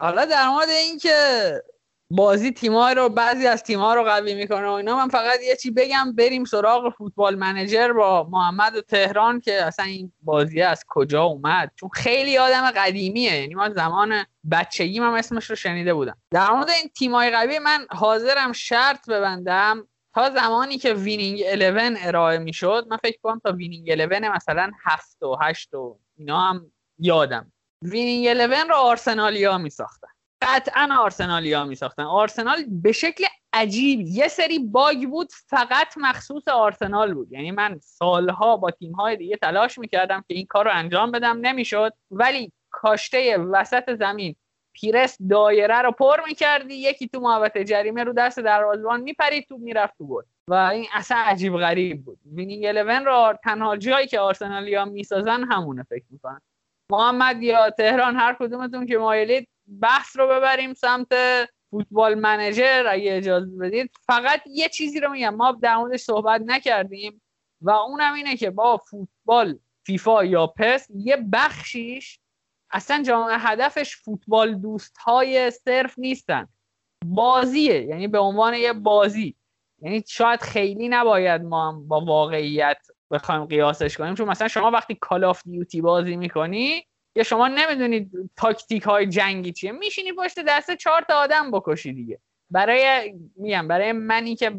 حالا 0.00 0.24
در 0.24 0.48
مورد 0.48 0.68
اینکه 0.68 1.10
بازی 2.12 2.50
تیم‌ها 2.52 2.92
رو 2.92 3.08
بعضی 3.08 3.46
از 3.46 3.62
تیم‌ها 3.62 3.94
رو 3.94 4.04
قوی 4.04 4.34
می‌کنه 4.34 4.66
و 4.66 4.70
اینا. 4.70 4.96
من 4.96 5.08
فقط 5.08 5.40
یه 5.42 5.56
چی 5.56 5.70
بگم 5.70 6.12
بریم 6.12 6.44
سراغ 6.44 6.94
Football 6.98 7.34
Manager 7.34 7.92
با 7.92 8.28
محمد 8.30 8.76
و 8.76 8.80
تهران 8.80 9.40
که 9.40 9.64
اصلا 9.64 9.84
این 9.84 10.12
بازی 10.22 10.62
از 10.62 10.84
کجا 10.88 11.22
اومد؟ 11.22 11.70
چون 11.76 11.88
خیلی 11.94 12.38
آدم 12.38 12.70
قدیمیه. 12.70 13.40
یعنی 13.40 13.54
ما 13.54 13.68
زمان 13.68 14.24
بچگی 14.50 15.00
من 15.00 15.14
اسمش 15.14 15.50
رو 15.50 15.56
شنیده 15.56 15.94
بودم. 15.94 16.16
در 16.30 16.50
مورد 16.50 16.70
این 16.70 16.90
تیم‌های 16.98 17.30
قوی 17.30 17.58
من 17.58 17.86
حاضرم 17.90 18.52
شرط 18.52 19.10
ببندم. 19.10 19.86
تا 20.14 20.30
زمانی 20.30 20.78
که 20.78 20.94
Winning 20.94 21.38
11 21.38 22.06
ارائه 22.06 22.38
می‌شد 22.38 22.86
من 22.90 22.96
فکر 22.96 23.18
کنم 23.22 23.40
تا 23.44 23.52
Winning 23.52 23.86
11 23.86 24.28
مثلا 24.28 24.70
7 24.84 25.22
و 25.22 25.36
8 25.42 25.74
و 25.74 25.98
اینا 26.16 26.40
هم 26.40 26.72
یادم. 26.98 27.52
Winning 27.82 28.24
11 28.24 28.62
رو 28.62 28.74
آرسنالیا 28.74 29.58
میساختن. 29.58 30.08
قطعا 30.42 30.88
آرسنالیا 31.00 31.64
می 31.64 31.74
ساختن 31.74 32.02
آرسنال 32.02 32.64
به 32.68 32.92
شکل 32.92 33.24
عجیب 33.52 34.00
یه 34.00 34.28
سری 34.28 34.58
باگ 34.58 35.08
بود 35.08 35.28
فقط 35.46 35.94
مخصوص 35.96 36.48
آرسنال 36.48 37.14
بود. 37.14 37.32
یعنی 37.32 37.50
من 37.50 37.78
سالها 37.82 38.56
با 38.56 38.70
تیم‌های 38.70 39.16
دیگه 39.16 39.36
تلاش 39.36 39.78
می‌کردم 39.78 40.24
که 40.28 40.34
این 40.34 40.46
کار 40.46 40.64
رو 40.64 40.70
انجام 40.74 41.10
بدم 41.10 41.38
نمی‌شد. 41.40 41.92
ولی 42.10 42.52
کاشته 42.70 43.38
وسط 43.38 43.94
زمین 43.98 44.36
پیرس 44.72 45.16
دایره 45.30 45.82
رو 45.82 45.92
پر 45.92 46.20
می‌کردی 46.28 46.74
یکی 46.74 47.08
تو 47.08 47.20
محوطه 47.20 47.64
جریمه 47.64 48.04
رو 48.04 48.12
دست 48.12 48.40
دروازه‌بان 48.40 49.00
میپرید 49.00 49.46
تو 49.48 49.58
می‌رفت 49.58 49.98
تو 49.98 50.06
گل. 50.06 50.22
و 50.48 50.54
این 50.54 50.86
اصلا 50.92 51.16
عجیب 51.16 51.56
غریب 51.56 52.04
بود. 52.04 52.18
Winning 52.34 52.62
11 52.62 52.98
رو 52.98 53.34
تنها 53.44 53.76
جایی 53.76 54.06
که 54.06 54.20
آرسنالیا 54.20 54.84
می‌سازن 54.84 55.44
همونه 55.44 55.82
فکر 55.82 56.04
می‌کنن 56.10 56.40
محمد 56.92 57.42
یا 57.42 57.70
تهران 57.70 58.16
هر 58.16 58.36
کدومتون 58.38 58.86
که 58.86 58.98
مایلید 58.98 59.48
بحث 59.80 60.16
رو 60.16 60.28
ببریم 60.28 60.74
سمت 60.74 61.08
فوتبال 61.70 62.14
منجر 62.14 62.86
اگه 62.88 63.16
اجازه 63.16 63.56
بدید 63.60 63.90
فقط 64.06 64.42
یه 64.46 64.68
چیزی 64.68 65.00
رو 65.00 65.10
میگم. 65.10 65.34
ما 65.34 65.52
در 65.62 65.76
موردش 65.76 66.00
صحبت 66.00 66.42
نکردیم 66.46 67.22
و 67.60 67.70
اونم 67.70 68.14
اینه 68.14 68.36
که 68.36 68.50
با 68.50 68.76
فوتبال 68.76 69.58
فیفا 69.86 70.24
یا 70.24 70.46
پس 70.46 70.86
یه 70.94 71.16
بخشیش 71.32 72.20
اصلا 72.72 73.02
جامعه 73.02 73.36
هدفش 73.38 73.96
فوتبال 73.96 74.54
دوست 74.54 74.98
های 74.98 75.50
صرف 75.50 75.98
نیستن. 75.98 76.48
بازیه 77.04 77.82
یعنی 77.82 78.08
به 78.08 78.18
عنوان 78.18 78.54
یه 78.54 78.72
بازی. 78.72 79.36
یعنی 79.82 80.04
شاید 80.08 80.40
خیلی 80.40 80.88
نباید 80.88 81.42
ما 81.42 81.68
هم 81.68 81.88
با 81.88 82.00
واقعیت 82.00 82.86
بخوایم 83.10 83.44
قیاسش 83.44 83.96
کنیم 83.96 84.14
چون 84.14 84.28
مثلا 84.28 84.48
شما 84.48 84.70
وقتی 84.70 84.94
کال 84.94 85.24
آف 85.24 85.42
دیوتی 85.44 85.80
بازی 85.80 86.16
می‌کنی 86.16 86.86
یا 87.14 87.22
شما 87.22 87.48
نمی‌دونید 87.48 88.30
تاکتیک 88.36 88.82
های 88.82 89.06
جنگی 89.06 89.52
چیه. 89.52 89.72
میشینی 89.72 90.12
پشت 90.12 90.38
دسته 90.48 90.76
چهار 90.76 91.02
تا 91.02 91.14
آدم 91.14 91.50
بکشی 91.50 91.92
دیگه. 91.92 92.18
برای 92.50 93.14
میگم 93.36 93.68
برای 93.68 93.92
منی 93.92 94.36
که 94.36 94.52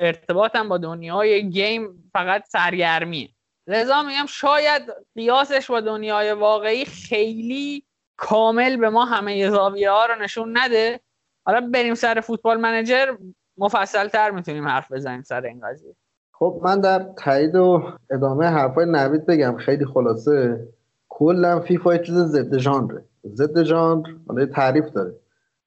ارتباطم 0.00 0.68
با 0.68 0.78
دنیای 0.78 1.50
گیم 1.50 2.10
فقط 2.12 2.44
سرگرمیه. 2.48 3.28
لذا 3.66 4.02
میگم 4.02 4.26
شاید 4.26 4.82
قیاسش 5.14 5.70
با 5.70 5.80
دنیای 5.80 6.32
واقعی 6.32 6.84
خیلی 6.84 7.84
کامل 8.16 8.76
به 8.76 8.90
ما 8.90 9.04
همه 9.04 9.50
زاویه 9.50 9.90
ها 9.90 10.06
رو 10.06 10.22
نشون 10.22 10.58
نده. 10.58 11.00
حالا 11.46 11.60
بریم 11.60 11.94
سر 11.94 12.20
فوتبال 12.20 12.60
منجر 12.60 13.16
مفصل 13.58 14.08
تر 14.08 14.30
می‌تونیم 14.30 14.68
حرف 14.68 14.92
بزنیم 14.92 15.22
سر 15.22 15.44
این 15.44 15.60
قضیه. 15.60 15.96
خب 16.32 16.60
من 16.62 16.80
در 16.80 17.06
تایید 17.24 17.54
و 17.54 17.92
ادامه 18.10 18.46
حرفای 18.46 18.86
نوید 18.86 19.26
بگم. 19.26 19.56
خیلی 19.56 19.86
خلاصه. 19.86 20.68
کلا 21.20 21.60
فیفا 21.60 21.94
یه 21.94 22.02
چیز 22.02 22.14
ضد 22.14 22.58
ژانره. 22.58 23.04
ضد 23.34 23.62
ژانر 23.62 24.06
حالا 24.28 24.46
تعریف 24.46 24.84
داره. 24.92 25.14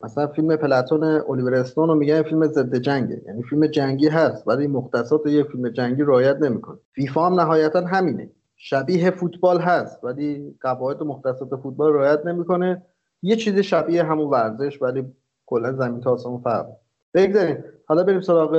مثلا 0.03 0.27
فیلم 0.27 0.55
پلاتون 0.55 1.03
الیور 1.03 1.53
استون 1.55 1.89
رو 1.89 1.95
میگن 1.95 2.21
فیلم 2.21 2.47
ضد 2.47 2.75
جنگه. 2.75 3.21
یعنی 3.27 3.43
فیلم 3.43 3.67
جنگی 3.67 4.07
هست 4.07 4.47
ولی 4.47 4.67
مختصات 4.67 5.25
یه 5.25 5.43
فیلم 5.43 5.69
جنگی 5.69 6.01
رعایت 6.01 6.37
نمی‌کنه. 6.37 6.77
فیفا 6.95 7.25
هم 7.25 7.39
نهایتا 7.39 7.81
همینه. 7.81 8.29
شبیه 8.55 9.11
فوتبال 9.11 9.59
هست 9.59 10.03
ولی 10.03 10.55
قواعد 10.61 11.01
و 11.01 11.05
مختصات 11.05 11.55
فوتبال 11.55 11.93
رعایت 11.93 12.25
نمی‌کنه. 12.25 12.81
یه 13.21 13.35
چیز 13.35 13.59
شبیه 13.59 14.03
همون 14.03 14.29
ورزش 14.29 14.81
ولی 14.81 15.05
کلا 15.45 15.73
زمین 15.73 16.01
تا 16.01 16.11
آسمون 16.11 16.41
فرق 16.41 16.67
بگذاریم. 17.13 17.63
حالا 17.93 18.03
بریم 18.03 18.21
سراغ 18.21 18.53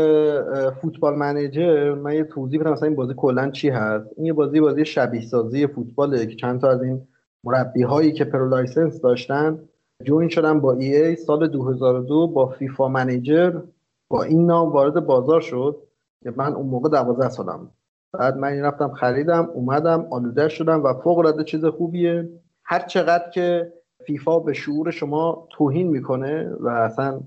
فوتبال 0.70 1.14
منیجر. 1.14 1.94
من 1.94 2.14
یه 2.14 2.24
توضیح 2.24 2.60
بدم 2.60 2.72
مثلا 2.72 2.88
این 2.88 2.96
بازی 2.96 3.14
کلا 3.16 3.50
چی 3.50 3.68
هست. 3.68 4.06
این 4.16 4.26
یه 4.26 4.32
بازی 4.32 4.60
بازی 4.60 4.84
شبیه 4.84 5.20
سازی 5.20 5.66
فوتباله 5.66 6.26
که 6.26 6.36
چند 6.36 6.60
تا 6.60 6.70
از 6.70 6.82
این 6.82 7.06
مربی 7.44 7.82
هایی 7.82 8.12
که 8.12 8.24
Pro 8.24 8.48
License 8.48 9.00
داشتن 9.00 9.58
join 10.04 10.28
شدن 10.28 10.60
با 10.60 10.72
EA 10.72 11.16
سال 11.16 11.48
2002 11.48 12.28
با 12.28 12.46
FIFA 12.46 12.88
Manager 12.88 13.60
با 14.08 14.22
این 14.22 14.46
نام 14.46 14.72
وارد 14.72 15.06
بازار 15.06 15.40
شد 15.40 15.82
که 16.22 16.32
من 16.36 16.52
اون 16.52 16.66
موقع 16.66 16.88
12 16.88 17.28
سالم 17.28 17.70
بعد 18.12 18.36
من 18.36 18.60
رفتم 18.60 18.92
خریدم 18.92 19.48
اومدم 19.54 20.06
آلوده 20.10 20.48
شدم 20.48 20.82
و 20.82 20.94
فوق 20.94 21.18
العاده 21.18 21.44
چیز 21.44 21.64
خوبیه. 21.64 22.28
هر 22.64 22.80
چقدر 22.80 23.30
که 23.30 23.72
فیفا 24.06 24.38
به 24.38 24.52
شعور 24.52 24.90
شما 24.90 25.48
توهین 25.50 25.88
می‌کنه 25.88 26.56
و 26.60 26.68
اصلا 26.68 27.20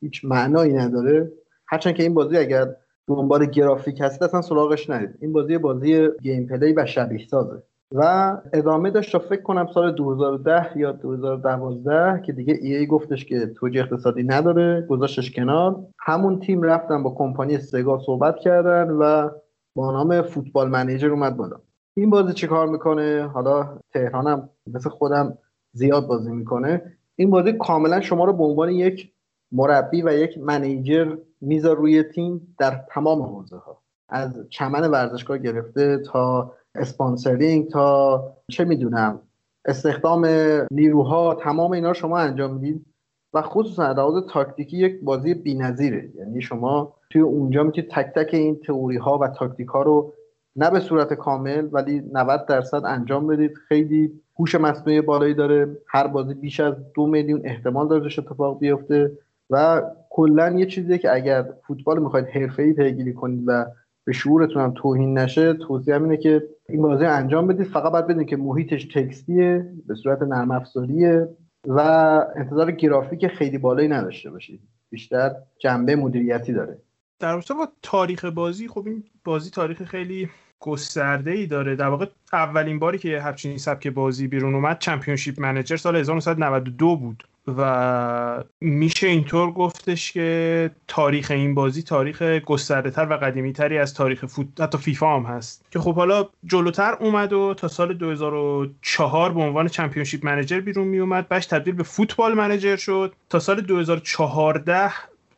هیچ 0.00 0.24
معنایی 0.24 0.72
نداره 0.72 1.32
هرچند 1.66 1.94
که 1.94 2.02
این 2.02 2.14
بازی 2.14 2.36
اگر 2.36 2.76
دنبال 3.06 3.46
گرافیک 3.46 4.00
هست 4.00 4.22
اصلا 4.22 4.42
سراغش 4.42 4.90
نرید. 4.90 5.18
این 5.20 5.32
بازی 5.32 5.58
بازی 5.58 6.08
gameplay 6.22 6.72
و 6.72 6.86
شبیه 6.86 7.26
سازه 7.26 7.62
و 7.94 8.36
ادامه 8.52 8.90
داشت 8.90 9.12
تا 9.12 9.18
فکر 9.18 9.42
کنم 9.42 9.66
سال 9.74 9.92
2010 9.92 10.78
یا 10.78 10.92
2012 10.92 12.22
که 12.26 12.32
دیگه 12.32 12.58
ای, 12.62 12.76
ای 12.76 12.86
گفتش 12.86 13.24
که 13.24 13.46
توجه 13.46 13.80
اقتصادی 13.80 14.22
نداره 14.22 14.86
گذاشتش 14.90 15.30
کنار. 15.30 15.86
همون 15.98 16.40
تیم 16.40 16.62
رفتن 16.62 17.02
با 17.02 17.10
کمپانی 17.10 17.58
سگا 17.58 17.98
صحبت 18.06 18.36
کردن 18.36 18.90
و 18.90 19.30
با 19.74 19.92
نام 19.92 20.22
فوتبال 20.22 20.68
منیجر 20.68 21.10
اومد 21.10 21.36
بالا. 21.36 21.56
این 21.96 22.10
بازی 22.10 22.32
چه 22.32 22.46
کار 22.46 22.66
می‌کنه؟ 22.66 23.26
حالا 23.26 23.78
تهرانم 23.92 24.50
مثل 24.66 24.90
خودم 24.90 25.38
زیاد 25.72 26.06
بازی 26.06 26.32
می‌کنه. 26.32 26.82
این 27.16 27.30
بازی 27.30 27.52
کاملا 27.52 28.00
شما 28.00 28.24
رو 28.24 28.32
به 28.32 28.44
عنوان 28.44 28.70
یک 28.70 29.12
مربی 29.52 30.02
و 30.02 30.12
یک 30.12 30.38
منیجر 30.38 31.16
میذار 31.44 31.76
روی 31.76 32.02
تیم 32.02 32.54
در 32.58 32.84
تمام 32.90 33.22
حوزه 33.22 33.56
ها 33.56 33.82
از 34.08 34.46
چمن 34.50 34.90
ورزشگاه 34.90 35.38
گرفته 35.38 35.98
تا 35.98 36.52
sponsoring 36.74 37.68
تا 37.68 38.22
چه 38.50 38.64
می‌دونم 38.64 39.20
استخدام 39.64 40.26
نیروها 40.70 41.34
تمام 41.34 41.72
اینا 41.72 41.92
شما 41.92 42.18
انجام 42.18 42.54
می‌دید. 42.54 42.86
و 43.34 43.42
خصوصا 43.42 43.92
لحاظ 43.92 44.24
تاکتیکی 44.30 44.76
یک 44.76 45.00
بازی 45.02 45.34
بی‌نظیره. 45.34 46.10
یعنی 46.14 46.42
شما 46.42 46.94
توی 47.10 47.20
اونجا 47.20 47.62
می‌تونید 47.62 47.90
تک 47.90 48.06
تک 48.14 48.34
این 48.34 48.60
تئوری 48.66 48.96
ها 48.96 49.18
و 49.18 49.28
تاکتیک 49.28 49.68
ها 49.68 49.82
رو 49.82 50.12
نه 50.56 50.70
به 50.70 50.80
صورت 50.80 51.14
کامل 51.14 51.68
ولی 51.72 52.02
90 52.12 52.46
درصد 52.46 52.84
انجام 52.84 53.26
بدید. 53.26 53.54
خیلی 53.68 54.20
هوش 54.38 54.54
مصنوعی 54.54 55.00
بالایی 55.00 55.34
داره. 55.34 55.76
هر 55.86 56.06
بازی 56.06 56.34
بیش 56.34 56.60
از 56.60 56.74
دو 56.94 57.06
میلیون 57.06 57.40
احتمال 57.44 57.88
داره 57.88 58.04
اتفاق 58.04 58.58
بیفته. 58.58 59.18
و 59.54 59.82
کلا 60.10 60.50
یه 60.50 60.66
چیزیه 60.66 60.98
که 60.98 61.14
اگر 61.14 61.46
فوتبال 61.66 62.02
می‌خواید 62.02 62.26
حرفه‌ای 62.26 62.72
پیگیری 62.72 63.12
کنید 63.12 63.44
و 63.46 63.66
به 64.04 64.12
شعورتون 64.12 64.62
هم 64.62 64.72
توهین 64.76 65.18
نشه 65.18 65.54
توصیه 65.54 65.94
اینه 65.94 66.16
که 66.16 66.42
این 66.68 66.82
بازی 66.82 67.04
انجام 67.04 67.46
بدید. 67.46 67.66
فقط 67.66 67.92
باید 67.92 68.06
بدونید 68.06 68.28
که 68.28 68.36
محیطش 68.36 68.84
تکستیه 68.84 69.72
به 69.86 69.94
صورت 69.94 70.22
نرم 70.22 70.50
افزاریه 70.50 71.28
و 71.68 71.80
انتظار 72.36 72.70
گرافیک 72.70 73.26
خیلی 73.26 73.58
بالایی 73.58 73.88
نداشته 73.88 74.30
باشید. 74.30 74.60
بیشتر 74.90 75.34
جنبه 75.58 75.96
مدیریتی 75.96 76.52
داره. 76.52 76.78
در 77.18 77.32
رابطه 77.32 77.54
با 77.54 77.68
تاریخ 77.82 78.24
بازی 78.24 78.68
خب 78.68 78.86
این 78.86 79.04
بازی 79.24 79.50
تاریخ 79.50 79.82
خیلی 79.82 80.28
گسترده 80.60 81.30
ای 81.30 81.46
داره. 81.46 81.76
در 81.76 81.88
واقع 81.88 82.06
اولین 82.32 82.78
باری 82.78 82.98
که 82.98 83.20
همچین 83.20 83.58
سبک 83.58 83.88
بازی 83.88 84.28
بیرون 84.28 84.54
اومد 84.54 84.78
چمپیونشیپ 84.78 85.40
منیجر 85.40 85.76
سال 85.76 85.96
1992 85.96 86.96
بود 86.96 87.24
و 87.48 88.44
میشه 88.60 89.06
اینطور 89.06 89.50
گفتش 89.50 90.12
که 90.12 90.70
تاریخ 90.88 91.30
این 91.30 91.54
بازی 91.54 91.82
تاریخ 91.82 92.22
گسترده 92.22 92.90
تر 92.90 93.06
و 93.10 93.16
قدیمی 93.16 93.52
تری 93.52 93.78
از 93.78 93.94
تاریخ 93.94 94.26
فوت 94.26 94.60
حتی 94.60 94.78
فیفا 94.78 95.16
هم 95.16 95.22
هست. 95.22 95.64
که 95.70 95.78
خب 95.78 95.94
حالا 95.94 96.28
جلوتر 96.44 96.96
اومد 97.00 97.32
و 97.32 97.54
تا 97.54 97.68
سال 97.68 97.94
2004 97.94 99.32
به 99.32 99.40
عنوان 99.40 99.68
چمپیونشیپ 99.68 100.24
منیجر 100.24 100.60
بیرون 100.60 100.88
می 100.88 100.98
اومد 100.98 101.28
بعدش 101.28 101.46
تبدیل 101.46 101.74
به 101.74 101.82
فوتبال 101.82 102.34
منیجر 102.34 102.76
شد. 102.76 103.12
تا 103.28 103.38
سال 103.38 103.60
2014 103.60 104.92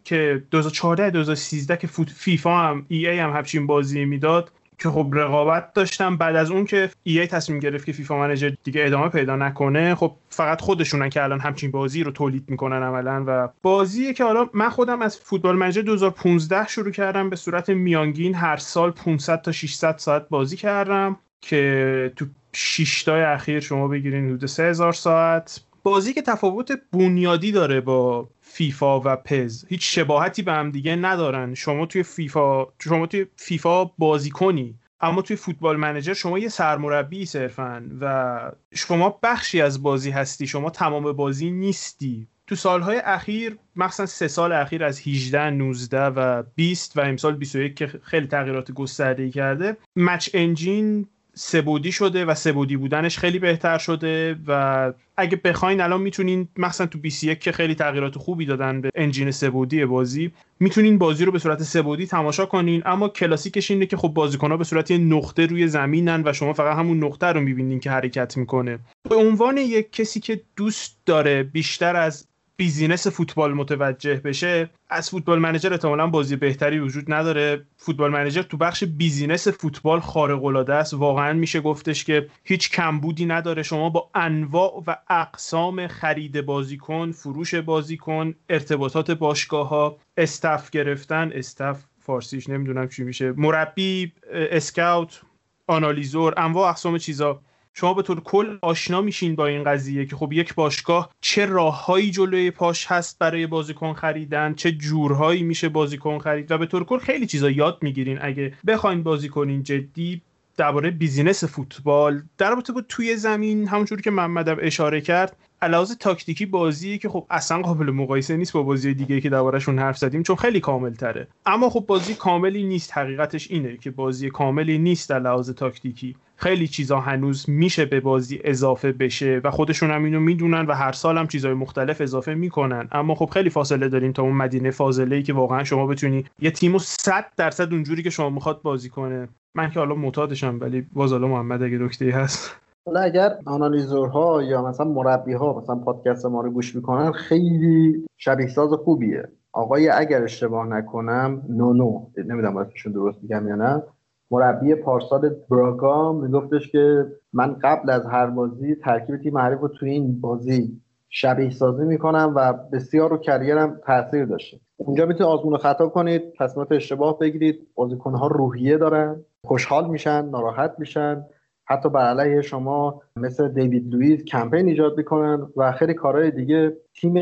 که 0.04 0.42
2014 0.50 1.10
2013 1.10 1.76
که 1.76 1.86
فیفا 2.16 2.58
هم 2.58 2.86
ای 2.88 3.08
ای 3.08 3.18
هم 3.18 3.30
همچین 3.30 3.66
بازی 3.66 4.04
می‌داد 4.04 4.52
که 4.78 4.90
خب 4.90 5.08
رقابت 5.12 5.72
داشتم 5.72 6.16
بعد 6.16 6.36
از 6.36 6.50
اون 6.50 6.64
که 6.64 6.90
ای 7.02 7.26
تصمیم 7.26 7.58
گرفت 7.58 7.86
که 7.86 7.92
فیفا 7.92 8.18
منیجر 8.18 8.52
دیگه 8.64 8.86
ادامه 8.86 9.08
پیدا 9.08 9.36
نکنه 9.36 9.94
خب 9.94 10.16
فقط 10.28 10.60
خودشونن 10.60 11.08
که 11.08 11.22
الان 11.22 11.40
همچین 11.40 11.70
بازی 11.70 12.02
رو 12.02 12.10
تولید 12.10 12.44
می‌کنن 12.48 12.82
عملا. 12.82 13.24
و 13.26 13.48
بازیه 13.62 14.12
که 14.14 14.24
حالا 14.24 14.48
من 14.54 14.70
خودم 14.70 15.02
از 15.02 15.18
فوتبال 15.18 15.56
منیجر 15.56 15.82
2015 15.82 16.68
شروع 16.68 16.90
کردم 16.90 17.30
به 17.30 17.36
صورت 17.36 17.70
میانگین 17.70 18.34
هر 18.34 18.56
سال 18.56 18.90
500 18.90 19.42
تا 19.42 19.52
600 19.52 19.96
ساعت 19.98 20.28
بازی 20.28 20.56
کردم 20.56 21.16
که 21.40 22.12
تو 22.16 22.26
6 22.52 23.02
تای 23.02 23.22
اخیر 23.22 23.60
شما 23.60 23.88
بگیرین 23.88 24.26
حدود 24.26 24.46
3000 24.46 24.92
ساعت. 24.92 25.60
بازی 25.82 26.12
که 26.12 26.22
تفاوت 26.22 26.72
بنیادی 26.92 27.52
داره 27.52 27.80
با 27.80 28.28
فیفا 28.56 29.00
و 29.00 29.16
پز. 29.16 29.64
هیچ 29.68 29.94
شباهتی 29.94 30.42
به 30.42 30.52
هم 30.52 30.70
دیگه 30.70 30.96
ندارن. 30.96 31.54
شما 31.54 31.86
توی 31.86 32.02
فیفا 32.02 32.66
شما 32.78 33.06
توی 33.06 33.26
فیفا 33.36 33.84
بازی 33.84 34.30
کنی. 34.30 34.74
اما 35.00 35.22
توی 35.22 35.36
فوتبال 35.36 35.76
منیجر 35.76 36.14
شما 36.14 36.38
یه 36.38 36.48
سرمربی 36.48 37.26
صرفا 37.26 37.82
و 38.00 38.52
شما 38.74 39.18
بخشی 39.22 39.60
از 39.60 39.82
بازی 39.82 40.10
هستی. 40.10 40.46
شما 40.46 40.70
تمام 40.70 41.12
بازی 41.12 41.50
نیستی. 41.50 42.26
تو 42.46 42.54
سالهای 42.54 42.98
اخیر 42.98 43.58
مخصوصا 43.76 44.06
سه 44.06 44.28
سال 44.28 44.52
اخیر 44.52 44.84
از 44.84 45.00
18 45.00 45.50
19 45.50 46.00
و 46.00 46.42
20 46.54 46.96
و 46.96 47.00
امسال 47.00 47.36
21 47.36 47.76
که 47.76 47.86
خیلی 48.02 48.26
تغییرات 48.26 48.72
گسترده 48.72 49.30
کرده 49.30 49.76
مچ 49.96 50.28
انجین 50.34 51.06
سه‌بعدی 51.38 51.92
شده 51.92 52.24
و 52.24 52.34
سه‌بعدی 52.34 52.76
بودنش 52.76 53.18
خیلی 53.18 53.38
بهتر 53.38 53.78
شده 53.78 54.36
و 54.46 54.92
اگه 55.16 55.36
بخواین 55.36 55.80
الان 55.80 56.00
می‌تونین 56.00 56.48
مثلا 56.56 56.86
تو 56.86 56.98
21 56.98 57.40
که 57.40 57.52
خیلی 57.52 57.74
تغییرات 57.74 58.18
خوبی 58.18 58.46
دادن 58.46 58.80
به 58.80 58.90
engine 58.94 59.30
سه‌بعدی 59.30 59.84
بازی 59.84 60.32
می‌تونین 60.60 60.98
بازی 60.98 61.24
رو 61.24 61.32
به 61.32 61.38
صورت 61.38 61.62
سه‌بعدی 61.62 62.06
تماشا 62.06 62.46
کنین 62.46 62.82
اما 62.86 63.08
کلاسیکش 63.08 63.70
اینه 63.70 63.86
که 63.86 63.96
خب 63.96 64.08
بازیکن‌ها 64.08 64.56
به 64.56 64.64
صورت 64.64 64.90
یه 64.90 64.98
نقطه 64.98 65.46
روی 65.46 65.68
زمینن 65.68 66.22
و 66.26 66.32
شما 66.32 66.52
فقط 66.52 66.76
همون 66.76 67.04
نقطه 67.04 67.26
رو 67.26 67.40
می‌بینین 67.40 67.80
که 67.80 67.90
حرکت 67.90 68.36
می‌کنه. 68.36 68.78
به 69.08 69.16
عنوان 69.16 69.56
یک 69.56 69.92
کسی 69.92 70.20
که 70.20 70.40
دوست 70.56 70.98
داره 71.06 71.42
بیشتر 71.42 71.96
از 71.96 72.28
business 72.56 73.06
فوتبال 73.06 73.54
متوجه 73.54 74.14
بشه 74.14 74.70
از 74.90 75.10
Football 75.10 75.38
Manager 75.38 75.72
احتمالا 75.72 76.06
بازی 76.06 76.36
بهتری 76.36 76.78
وجود 76.78 77.12
نداره. 77.12 77.64
Football 77.76 78.10
Manager 78.10 78.42
تو 78.42 78.56
بخش 78.56 78.84
business 78.84 79.48
فوتبال 79.48 80.00
خارق 80.00 80.44
العاده 80.44 80.74
است. 80.74 80.94
واقعا 80.94 81.32
میشه 81.32 81.60
گفتش 81.60 82.04
که 82.04 82.28
هیچ 82.44 82.70
کمبودی 82.70 83.26
نداره. 83.26 83.62
شما 83.62 83.90
با 83.90 84.10
انواع 84.14 84.82
و 84.86 84.96
اقسام 85.10 85.86
خرید 85.86 86.40
بازیکن 86.40 87.12
فروش 87.12 87.54
بازیکن 87.54 88.34
ارتباطات 88.48 89.10
باشگاه 89.10 89.68
ها 89.68 89.96
staff 90.16 90.70
گرفتن. 90.70 91.30
staff 91.34 91.82
فارسیش 91.98 92.48
نمی‌دونم 92.48 92.88
چی 92.88 93.04
میشه. 93.04 93.32
مربی 93.36 94.12
scout 94.32 95.20
آنالیزور 95.66 96.34
انواع 96.36 96.70
اقسام 96.70 96.98
چیزا. 96.98 97.40
شما 97.78 97.94
به 97.94 98.02
طور 98.02 98.20
کل 98.20 98.58
آشنا 98.62 99.00
میشین 99.00 99.34
با 99.34 99.46
این 99.46 99.64
قضیه 99.64 100.06
که 100.06 100.16
خب 100.16 100.32
یک 100.32 100.54
باشگاه 100.54 101.10
چه 101.20 101.46
راههایی 101.46 102.10
جلوی 102.10 102.50
پاش 102.50 102.86
هست 102.86 103.18
برای 103.18 103.46
بازیکن 103.46 103.92
خریدن 103.92 104.54
چه 104.54 104.72
جورهایی 104.72 105.42
میشه 105.42 105.68
بازیکن 105.68 106.18
خرید 106.18 106.50
و 106.50 106.58
به 106.58 106.66
طور 106.66 106.84
کل 106.84 106.98
خیلی 106.98 107.26
چیزا 107.26 107.50
یاد 107.50 107.78
می‌گیرین. 107.82 108.18
اگه 108.20 108.54
بخواین 108.66 109.02
بازی 109.02 109.28
کنین 109.28 109.62
جدی 109.62 110.22
درباره 110.56 110.90
business 110.90 111.44
فوتبال. 111.44 112.22
در 112.38 112.50
رابطه 112.50 112.72
با 112.72 112.82
توی 112.88 113.16
زمین 113.16 113.68
همونجوری 113.68 114.02
که 114.02 114.10
محمد 114.10 114.48
اشاره 114.48 115.00
کرد 115.00 115.36
علاوه 115.62 115.94
تاکتیکی 116.00 116.46
بازی 116.46 116.98
که 116.98 117.08
خب 117.08 117.26
اصلا 117.30 117.62
قابل 117.62 117.90
مقایسه 117.90 118.36
نیست 118.36 118.52
با 118.52 118.62
بازی 118.62 118.94
دیگه 118.94 119.20
که 119.20 119.30
دربارهشون 119.30 119.78
حرف 119.78 119.98
زدیم 119.98 120.22
چون 120.22 120.36
خیلی 120.36 120.60
کامل 120.60 120.94
تره 120.94 121.28
اما 121.46 121.70
خب 121.70 121.84
بازی 121.86 122.14
کاملی 122.14 122.64
نیست 122.64 122.98
حقیقتش 122.98 123.50
اینه 123.50 123.76
که 123.76 123.90
بازی 123.90 124.30
کاملی 124.30 124.78
نیست 124.78 125.08
در 125.08 125.18
لحاظ 125.18 125.50
تاکتیکی. 125.50 126.16
خیلی 126.36 126.68
چیزا 126.68 127.00
هنوز 127.00 127.50
میشه 127.50 127.84
به 127.84 128.00
بازی 128.00 128.40
اضافه 128.44 128.92
بشه 128.92 129.40
و 129.44 129.50
خودشون 129.50 129.90
هم 129.90 130.04
اینو 130.04 130.20
می‌دونن 130.20 130.66
و 130.66 130.72
هر 130.72 130.92
سال 130.92 131.18
هم 131.18 131.26
چیزای 131.26 131.54
مختلف 131.54 132.00
اضافه 132.00 132.34
می‌کنن. 132.34 132.88
اما 132.92 133.14
خب 133.14 133.30
خیلی 133.32 133.50
فاصله 133.50 133.88
داریم 133.88 134.12
تا 134.12 134.22
اون 134.22 134.36
مدینه 134.36 134.70
فاضله 134.70 135.16
ای 135.16 135.22
که 135.22 135.32
واقعا 135.32 135.64
شما 135.64 135.86
بتونی 135.86 136.24
یه 136.40 136.50
تیمو 136.50 136.78
100 136.78 137.26
درصد 137.36 137.72
اونجوری 137.72 138.02
که 138.02 138.10
شما 138.10 138.30
می‌خواد 138.30 138.62
بازی 138.62 138.88
کنه. 138.88 139.28
من 139.56 139.70
که 139.70 139.78
حالا 139.78 139.94
معتادشم 139.94 140.58
ولی 140.60 140.86
باز 140.92 141.12
حالا 141.12 141.28
محمد 141.28 141.62
اگه 141.62 141.78
دکتری 141.78 142.10
هست. 142.10 142.56
حالا 142.86 143.00
اگر 143.00 143.30
آنالیزورها 143.46 144.42
یا 144.42 144.62
مثلا 144.62 144.86
مربی 144.86 145.32
ها 145.32 145.58
مثلا 145.58 145.74
پادکست 145.76 146.26
ما 146.26 146.40
رو 146.40 146.50
گوش 146.50 146.76
می‌کنن 146.76 147.12
خیلی 147.12 148.06
شبیه 148.16 148.46
ساز 148.46 148.72
خوبیه. 148.72 149.28
آقای 149.52 149.88
اگر 149.88 150.22
اشتباه 150.22 150.66
نکنم 150.66 151.42
نونو 151.48 152.00
نمی‌دونم 152.16 152.56
اسمشون 152.56 152.92
درست 152.92 153.18
میگم 153.22 153.48
یا 153.48 153.54
نه. 153.54 153.82
مربی 154.30 154.74
پارسال 154.74 155.30
براگا 155.50 156.12
میگفتش 156.12 156.68
که 156.72 157.06
من 157.32 157.56
قبل 157.62 157.90
از 157.90 158.06
هر 158.06 158.26
بازی 158.26 158.74
ترکیب 158.74 159.16
تیم 159.16 159.38
حریف 159.38 159.60
رو 159.60 159.68
توی 159.68 159.90
این 159.90 160.20
بازی 160.20 160.80
شبیه 161.08 161.50
سازی 161.50 161.84
می‌کنم 161.84 162.32
و 162.36 162.52
بسیار 162.72 163.10
رو 163.10 163.16
کریرم 163.18 163.80
تاثیر 163.86 164.24
داشته. 164.24 164.60
اونجا 164.76 165.06
می‌تونید 165.06 165.32
آزمون 165.32 165.58
خطا 165.58 165.88
کنید 165.88 166.22
تصمیمات 166.38 166.72
اشتباه 166.72 167.18
بگیرید 167.18 167.66
بازیکنها 167.74 168.26
روحیه 168.26 168.78
دارن. 168.78 169.24
خوشحال 169.46 169.88
میشن 169.90 170.28
ناراحت 170.28 170.74
میشن. 170.78 171.24
حتی 171.68 171.88
بر 171.88 172.08
علیه 172.08 172.42
شما 172.42 173.02
مثل 173.16 173.48
دیوید 173.48 173.94
لوئیس 173.94 174.24
کمپین 174.24 174.68
ایجاد 174.68 174.96
می‌کنن 174.96 175.48
و 175.56 175.72
خیلی 175.72 175.94
کارهای 175.94 176.30
دیگه. 176.30 176.76
تیم 176.94 177.14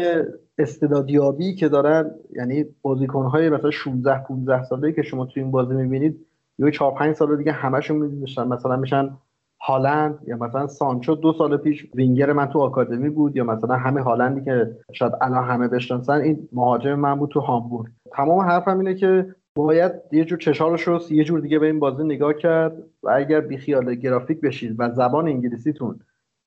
استعدادیابی 0.58 1.54
که 1.54 1.68
دارن 1.68 2.10
یعنی 2.36 2.64
بازیکنهای 2.82 3.50
مثلا 3.50 3.70
16 3.70 4.18
15 4.18 4.64
ساله 4.64 4.92
که 4.92 5.02
شما 5.02 5.24
توی 5.24 5.42
این 5.42 5.52
بازی 5.52 5.74
می‌بینید 5.74 6.26
یه 6.58 6.70
4 6.70 6.94
5 6.94 7.14
سال 7.14 7.36
دیگه 7.36 7.52
همشون 7.52 7.96
میشن 7.96 8.48
مثلا 8.48 8.76
میشن 8.76 9.16
هالند 9.60 10.18
یا 10.26 10.36
مثلا 10.36 10.66
سانچو. 10.66 11.14
دو 11.14 11.32
سال 11.32 11.56
پیش 11.56 11.86
وینگر 11.94 12.32
من 12.32 12.46
تو 12.46 12.60
آکادمی 12.60 13.10
بود 13.10 13.36
یا 13.36 13.44
مثلا 13.44 13.74
همه 13.74 14.02
هالندی 14.02 14.44
که 14.44 14.76
شاید 14.92 15.12
الان 15.20 15.44
همه 15.44 15.68
بشناسن 15.68 16.20
این 16.20 16.48
مهاجم 16.52 16.94
من 16.94 17.14
بود 17.14 17.30
تو 17.30 17.40
هامبورگ. 17.40 17.92
تمام 18.12 18.40
حرفم 18.40 18.78
اینه 18.78 18.94
که 18.94 19.34
باید 19.56 19.92
یه 20.12 20.24
جور 20.24 20.38
چشارش 20.38 20.82
رو 20.82 21.00
یه 21.10 21.24
جور 21.24 21.40
دیگه 21.40 21.58
به 21.58 21.66
این 21.66 21.78
بازی 21.78 22.04
نگاه 22.04 22.34
کرد 22.34 22.82
و 23.02 23.10
اگر 23.10 23.40
بیخیال 23.40 23.94
گرافیک 23.94 24.40
بشید 24.40 24.74
و 24.78 24.90
زبان 24.90 25.28
انگلیسیتون 25.28 26.00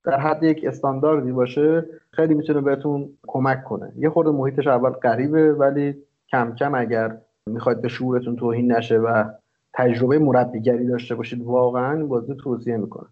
در 0.04 0.20
حد 0.20 0.42
یک 0.42 0.64
استانداردی 0.64 1.32
باشه 1.32 1.86
خیلی 2.10 2.34
می‌تونه 2.34 2.60
بهتون 2.60 3.08
کمک 3.26 3.64
کنه. 3.64 3.92
یه 3.96 4.10
خورده 4.10 4.30
محیطش 4.30 4.66
اول 4.66 4.90
غریبه 4.90 5.52
ولی 5.52 5.94
کم 6.30 6.54
کم 6.54 6.74
اگر 6.74 7.18
می‌خواید 7.46 7.82
به 7.82 7.88
شعورتون 7.88 8.36
توهین 8.36 8.72
نشه 8.72 8.98
و 8.98 9.24
تجربه 9.74 10.18
مربیگری 10.18 10.86
داشته 10.86 11.14
باشید 11.14 11.42
واقعا 11.42 12.06
بازی 12.06 12.34
توصیه 12.34 12.76
می‌کنه. 12.76 13.06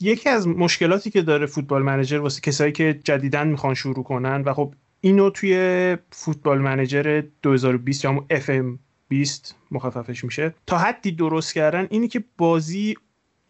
یکی 0.00 0.28
از 0.28 0.48
مشکلاتی 0.48 1.10
که 1.10 1.22
داره 1.22 1.46
فوتبال 1.46 1.82
منیجر 1.82 2.18
واسه 2.18 2.40
کسایی 2.40 2.72
که 2.72 3.00
جدیدن 3.04 3.48
می‌خوان 3.48 3.74
شروع 3.74 4.04
کنن 4.04 4.42
و 4.46 4.52
خب 4.52 4.74
اینو 5.00 5.30
توی 5.30 5.96
فوتبال 6.10 6.58
منیجر 6.58 7.22
2020 7.42 8.04
یا 8.04 8.10
همون 8.10 8.24
FM 8.30 8.78
20 9.08 9.56
مخففش 9.70 10.24
میشه. 10.24 10.54
تا 10.66 10.78
حدی 10.78 11.12
درست 11.12 11.54
کردن 11.54 11.86
اینی 11.90 12.08
که 12.08 12.24
بازی 12.38 12.96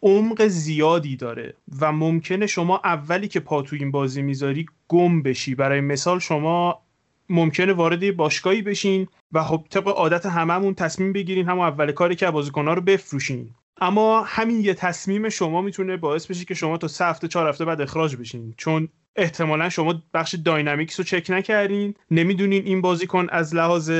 عمق 0.01 0.47
زیادی 0.47 1.15
داره 1.15 1.53
و 1.79 1.91
ممکنه 1.91 2.47
شما 2.47 2.81
اولی 2.83 3.27
که 3.27 3.39
پا 3.39 3.61
تو 3.61 3.75
این 3.75 3.91
بازی 3.91 4.21
می‌ذاری 4.21 4.65
گم 4.87 5.21
بشی. 5.21 5.55
برای 5.55 5.81
مثال 5.81 6.19
شما 6.19 6.81
ممکنه 7.29 7.73
وارد 7.73 8.15
باشگاهی 8.15 8.61
بشین 8.61 9.07
و 9.31 9.43
خب 9.43 9.65
طبق 9.69 9.87
عادت 9.87 10.25
هممون 10.25 10.73
تصمیم 10.73 11.13
بگیرین 11.13 11.49
همون 11.49 11.65
اول 11.65 11.91
کاری 11.91 12.15
که 12.15 12.31
بازیکنها 12.31 12.73
رو 12.73 12.81
بفروشین. 12.81 13.55
اما 13.81 14.23
همین 14.23 14.61
یه 14.61 14.73
تصمیم 14.73 15.29
شما 15.29 15.61
می‌تونه 15.61 15.97
باعث 15.97 16.27
بشه 16.27 16.45
که 16.45 16.53
شما 16.53 16.77
تا 16.77 16.87
سه 16.87 17.05
هفته 17.05 17.27
چهار 17.27 17.49
هفته 17.49 17.65
بعد 17.65 17.81
اخراج 17.81 18.15
بشین. 18.15 18.53
چون 18.57 18.89
احتمالا 19.15 19.69
شما 19.69 20.03
بخش 20.13 20.35
داینامیکس 20.35 20.99
رو 20.99 21.03
چک 21.03 21.27
نکردین. 21.29 21.93
نمی‌دونین 22.11 22.65
این 22.65 22.81
بازیکن 22.81 23.27
از 23.29 23.55
لحاظ 23.55 23.91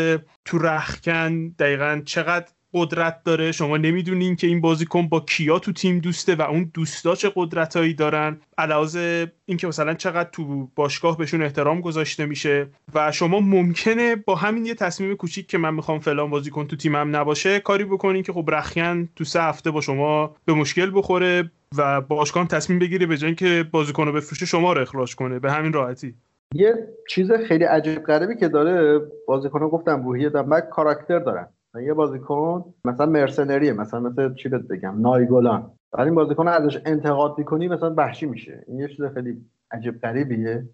تو 0.45 0.57
رخکن 0.57 1.47
دقیقا 1.49 2.01
چقدر 2.05 2.47
قدرت 2.73 3.23
داره. 3.23 3.51
شما 3.51 3.77
نمی‌دونین 3.77 4.35
که 4.35 4.47
این 4.47 4.61
بازیکن 4.61 5.07
با 5.07 5.19
کیا 5.19 5.59
تو 5.59 5.73
تیم 5.73 5.99
دوسته 5.99 6.35
و 6.35 6.41
اون 6.41 6.71
دوستا 6.73 7.15
چه 7.15 7.31
قدرتهایی 7.35 7.93
دارن. 7.93 8.37
علاوه 8.57 9.25
اینکه 9.45 9.67
مثلا 9.67 9.93
چقدر 9.93 10.29
تو 10.29 10.69
باشگاه 10.75 11.17
بهشون 11.17 11.41
احترام 11.41 11.81
گذاشته 11.81 12.25
میشه. 12.25 12.67
و 12.93 13.11
شما 13.11 13.39
ممکنه 13.39 14.15
با 14.15 14.35
همین 14.35 14.65
یه 14.65 14.75
تصمیم 14.75 15.15
کوچیک 15.15 15.47
که 15.47 15.57
من 15.57 15.73
می‌خوام 15.73 15.99
فلان 15.99 16.29
بازیکن 16.29 16.67
تو 16.67 16.75
تیمم 16.75 17.15
نباشه 17.15 17.59
کاری 17.59 17.83
بکنین 17.83 18.23
که 18.23 18.33
خب 18.33 18.49
رخیان 18.51 19.09
تو 19.15 19.23
سه 19.23 19.41
هفته 19.41 19.71
با 19.71 19.81
شما 19.81 20.35
به 20.45 20.53
مشکل 20.53 20.91
بخوره 20.93 21.51
و 21.77 22.01
باشگاه 22.01 22.47
تصمیم 22.47 22.79
بگیره 22.79 23.05
به 23.05 23.17
جای 23.17 23.27
اینکه 23.27 23.65
بازیکن 23.71 24.05
رو 24.05 24.13
بفروشه 24.13 24.45
شما 24.45 24.73
رو 24.73 24.81
اخراج 24.81 25.15
کنه. 25.15 25.39
به 25.39 25.51
همین 25.51 25.73
راحتی. 25.73 26.15
یه 26.55 26.73
چیز 27.09 27.31
خیلی 27.31 27.63
عجیب 27.63 28.03
غریبی 28.03 28.35
که 28.35 28.47
داره 28.47 29.01
بازیکن 29.27 29.59
گفتم 29.59 30.03
روحیه 30.03 30.29
دارن 30.29 30.59
کاراکتر 30.59 31.19
دارن 31.19 31.47
یه 31.75 31.93
بازیکن 31.93 32.73
مثلا 32.85 33.05
مرسنریه 33.05 33.73
مثلا 33.73 33.99
مثل 33.99 34.33
چی 34.33 34.49
بهت 34.49 34.61
بگم 34.61 35.01
نایگولان. 35.01 35.71
ولی 35.93 36.05
این 36.05 36.15
بازیکن 36.15 36.47
ازش 36.47 36.81
انتقاد 36.85 37.37
می‌کنی 37.37 37.67
مثلا 37.67 37.93
وحشی 37.97 38.25
میشه. 38.25 38.63
این 38.67 38.79
یه 38.79 38.87
چیز 38.87 39.05
خیلی 39.05 39.45
عجیب 39.71 40.01
غریبیه. 40.01 40.69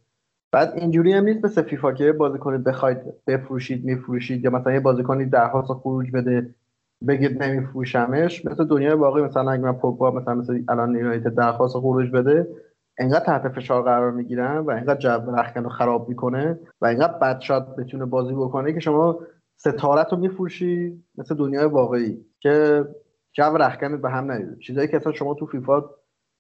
بعد 0.52 0.74
اینجوری 0.76 1.14
هم 1.14 1.24
نیست 1.24 1.46
مثل 1.46 1.62
فیفا 1.62 1.92
که 1.92 2.12
بازیکن 2.12 2.64
بخواید 2.64 2.98
بفروشید 3.28 3.86
میفروشید 3.86 4.44
یا 4.44 4.52
مثلا 4.52 4.74
یه 4.74 4.80
بازیکنی 4.80 5.26
درخواست 5.26 5.72
خروج 5.72 6.12
بده 6.12 6.56
بگید 7.08 7.44
نمیفروشمش. 7.44 8.46
مثل 8.46 8.66
دنیای 8.66 8.94
واقعی 8.94 9.24
مثلا 9.24 9.52
اگه 9.52 9.64
من 9.64 9.74
پوگبا 9.74 10.12
مثلا 10.12 10.34
مثل 10.36 10.64
الان 10.70 10.96
یونایتد 10.96 11.36
درخواست 11.36 11.78
خروج 11.78 12.12
بده 12.12 12.48
انقدر 12.98 13.26
تحت 13.26 13.48
فشار 13.48 13.82
قرار 13.82 14.12
می‌گیرن 14.12 14.58
و 14.58 14.70
انقدر 14.70 15.00
جو 15.00 15.32
رخکن 15.32 15.64
رو 15.64 15.70
خراب 15.70 16.10
می‌کنه 16.10 16.60
و 16.82 16.86
انقدر 16.86 17.14
بد 17.14 17.40
شاد 17.40 17.76
بتونه 17.76 18.06
بازی 18.06 18.34
بکنه 18.34 18.74
که 18.74 18.80
شما 18.80 19.20
ستارت 19.58 20.08
رو 20.12 20.18
میفروشی 20.18 21.04
مثل 21.18 21.36
دنیای 21.36 21.66
واقعی 21.66 22.26
که 22.40 22.86
جو 23.34 23.44
رخکنت 23.44 24.02
به 24.02 24.10
هم 24.10 24.32
ندیده. 24.32 24.56
چیزایی 24.56 24.88
که 24.88 24.98
اصلا 24.98 25.14
شما 25.14 25.34
تو 25.34 25.46
فیفا 25.46 25.84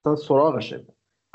اصلا 0.01 0.15
سراغشه. 0.15 0.85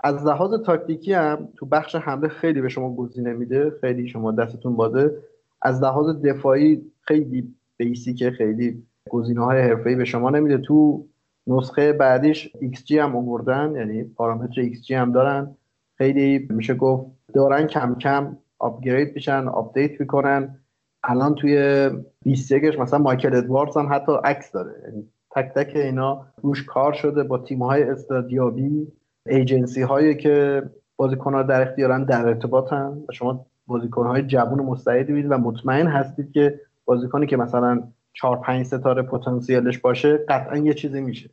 از 0.05 0.27
لحاظ 0.27 0.63
تاکتیکی 0.63 1.13
هم 1.13 1.49
تو 1.57 1.67
بخش 1.67 1.95
حمله 1.95 2.29
خیلی 2.29 2.61
به 2.61 2.69
شما 2.69 2.95
گزینه 2.95 3.33
میده. 3.33 3.73
خیلی 3.81 4.09
شما 4.09 4.33
دستتون 4.33 4.77
بازه 4.77 5.17
از 5.63 5.83
لحاظ 5.83 6.17
دفاعی 6.23 6.93
خیلی 7.01 7.55
basic 7.77 8.15
ه. 8.15 8.31
خیلی 8.31 8.83
گزینه 9.11 9.45
های 9.45 9.61
حرفه‌ای 9.61 9.97
به 9.97 10.05
شما 10.05 10.31
نمیده. 10.31 10.59
تو 10.59 11.07
نسخه 11.47 11.93
بعدیش 11.93 12.53
XG 12.57 12.91
هم 12.91 13.17
آوردن. 13.17 13.75
یعنی 13.77 14.05
پارامتر 14.05 14.69
XG 14.69 14.91
هم 14.91 15.13
دارن. 15.13 15.57
خیلی 15.95 16.49
میشه 16.51 16.75
گفت 16.75 17.07
دارن 17.35 17.67
کم 17.67 17.95
کم 17.95 18.37
upgrade 18.59 19.15
میشن 19.15 19.49
update 19.49 20.01
می‌کنن. 20.01 20.60
الان 21.05 21.35
توی 21.35 21.91
21 22.25 22.79
مثلا 22.79 22.99
مایکل 22.99 23.35
ادواردز 23.35 23.77
هم 23.77 23.93
حتی 23.93 24.13
عکس 24.25 24.53
داره. 24.53 24.83
یعنی 24.85 25.09
تک 25.31 25.53
تک 25.55 25.77
اینا 25.77 26.27
روش 26.43 26.65
کار 26.65 26.93
شده 26.93 27.23
با 27.23 27.39
تیم 27.39 27.63
های 27.63 27.83
استعدادیابی 27.83 28.93
ایجنسی 29.27 29.83
هایی 29.83 30.17
که 30.17 30.63
بازیکن 30.97 31.35
ها 31.35 31.43
در 31.43 31.63
اختیارن 31.69 32.05
در 32.05 32.27
ارتباطن. 32.27 33.03
و 33.09 33.13
شما 33.13 33.47
بازیکن 33.67 34.07
های 34.07 34.23
جوون 34.23 34.61
مستعدی 34.61 35.13
بید 35.13 35.27
و 35.31 35.39
مطمئن 35.39 35.87
هستید 35.87 36.33
که 36.33 36.61
بازیکنی 36.85 37.27
که 37.27 37.37
مثلا 37.37 37.83
4 38.13 38.37
5 38.37 38.67
ستاره 38.67 39.03
پتانسیلش 39.03 39.79
باشه 39.79 40.17
قطعا 40.29 40.57
یه 40.57 40.75
چیزی 40.75 41.01
میشه. 41.01 41.31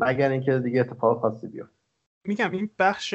مگر 0.00 0.30
اینکه 0.30 0.58
دیگه 0.58 0.80
اتفاق 0.80 1.20
خاصی 1.20 1.46
بیفته. 1.46 1.74
میگم 2.24 2.50
این 2.50 2.70
بخش 2.78 3.14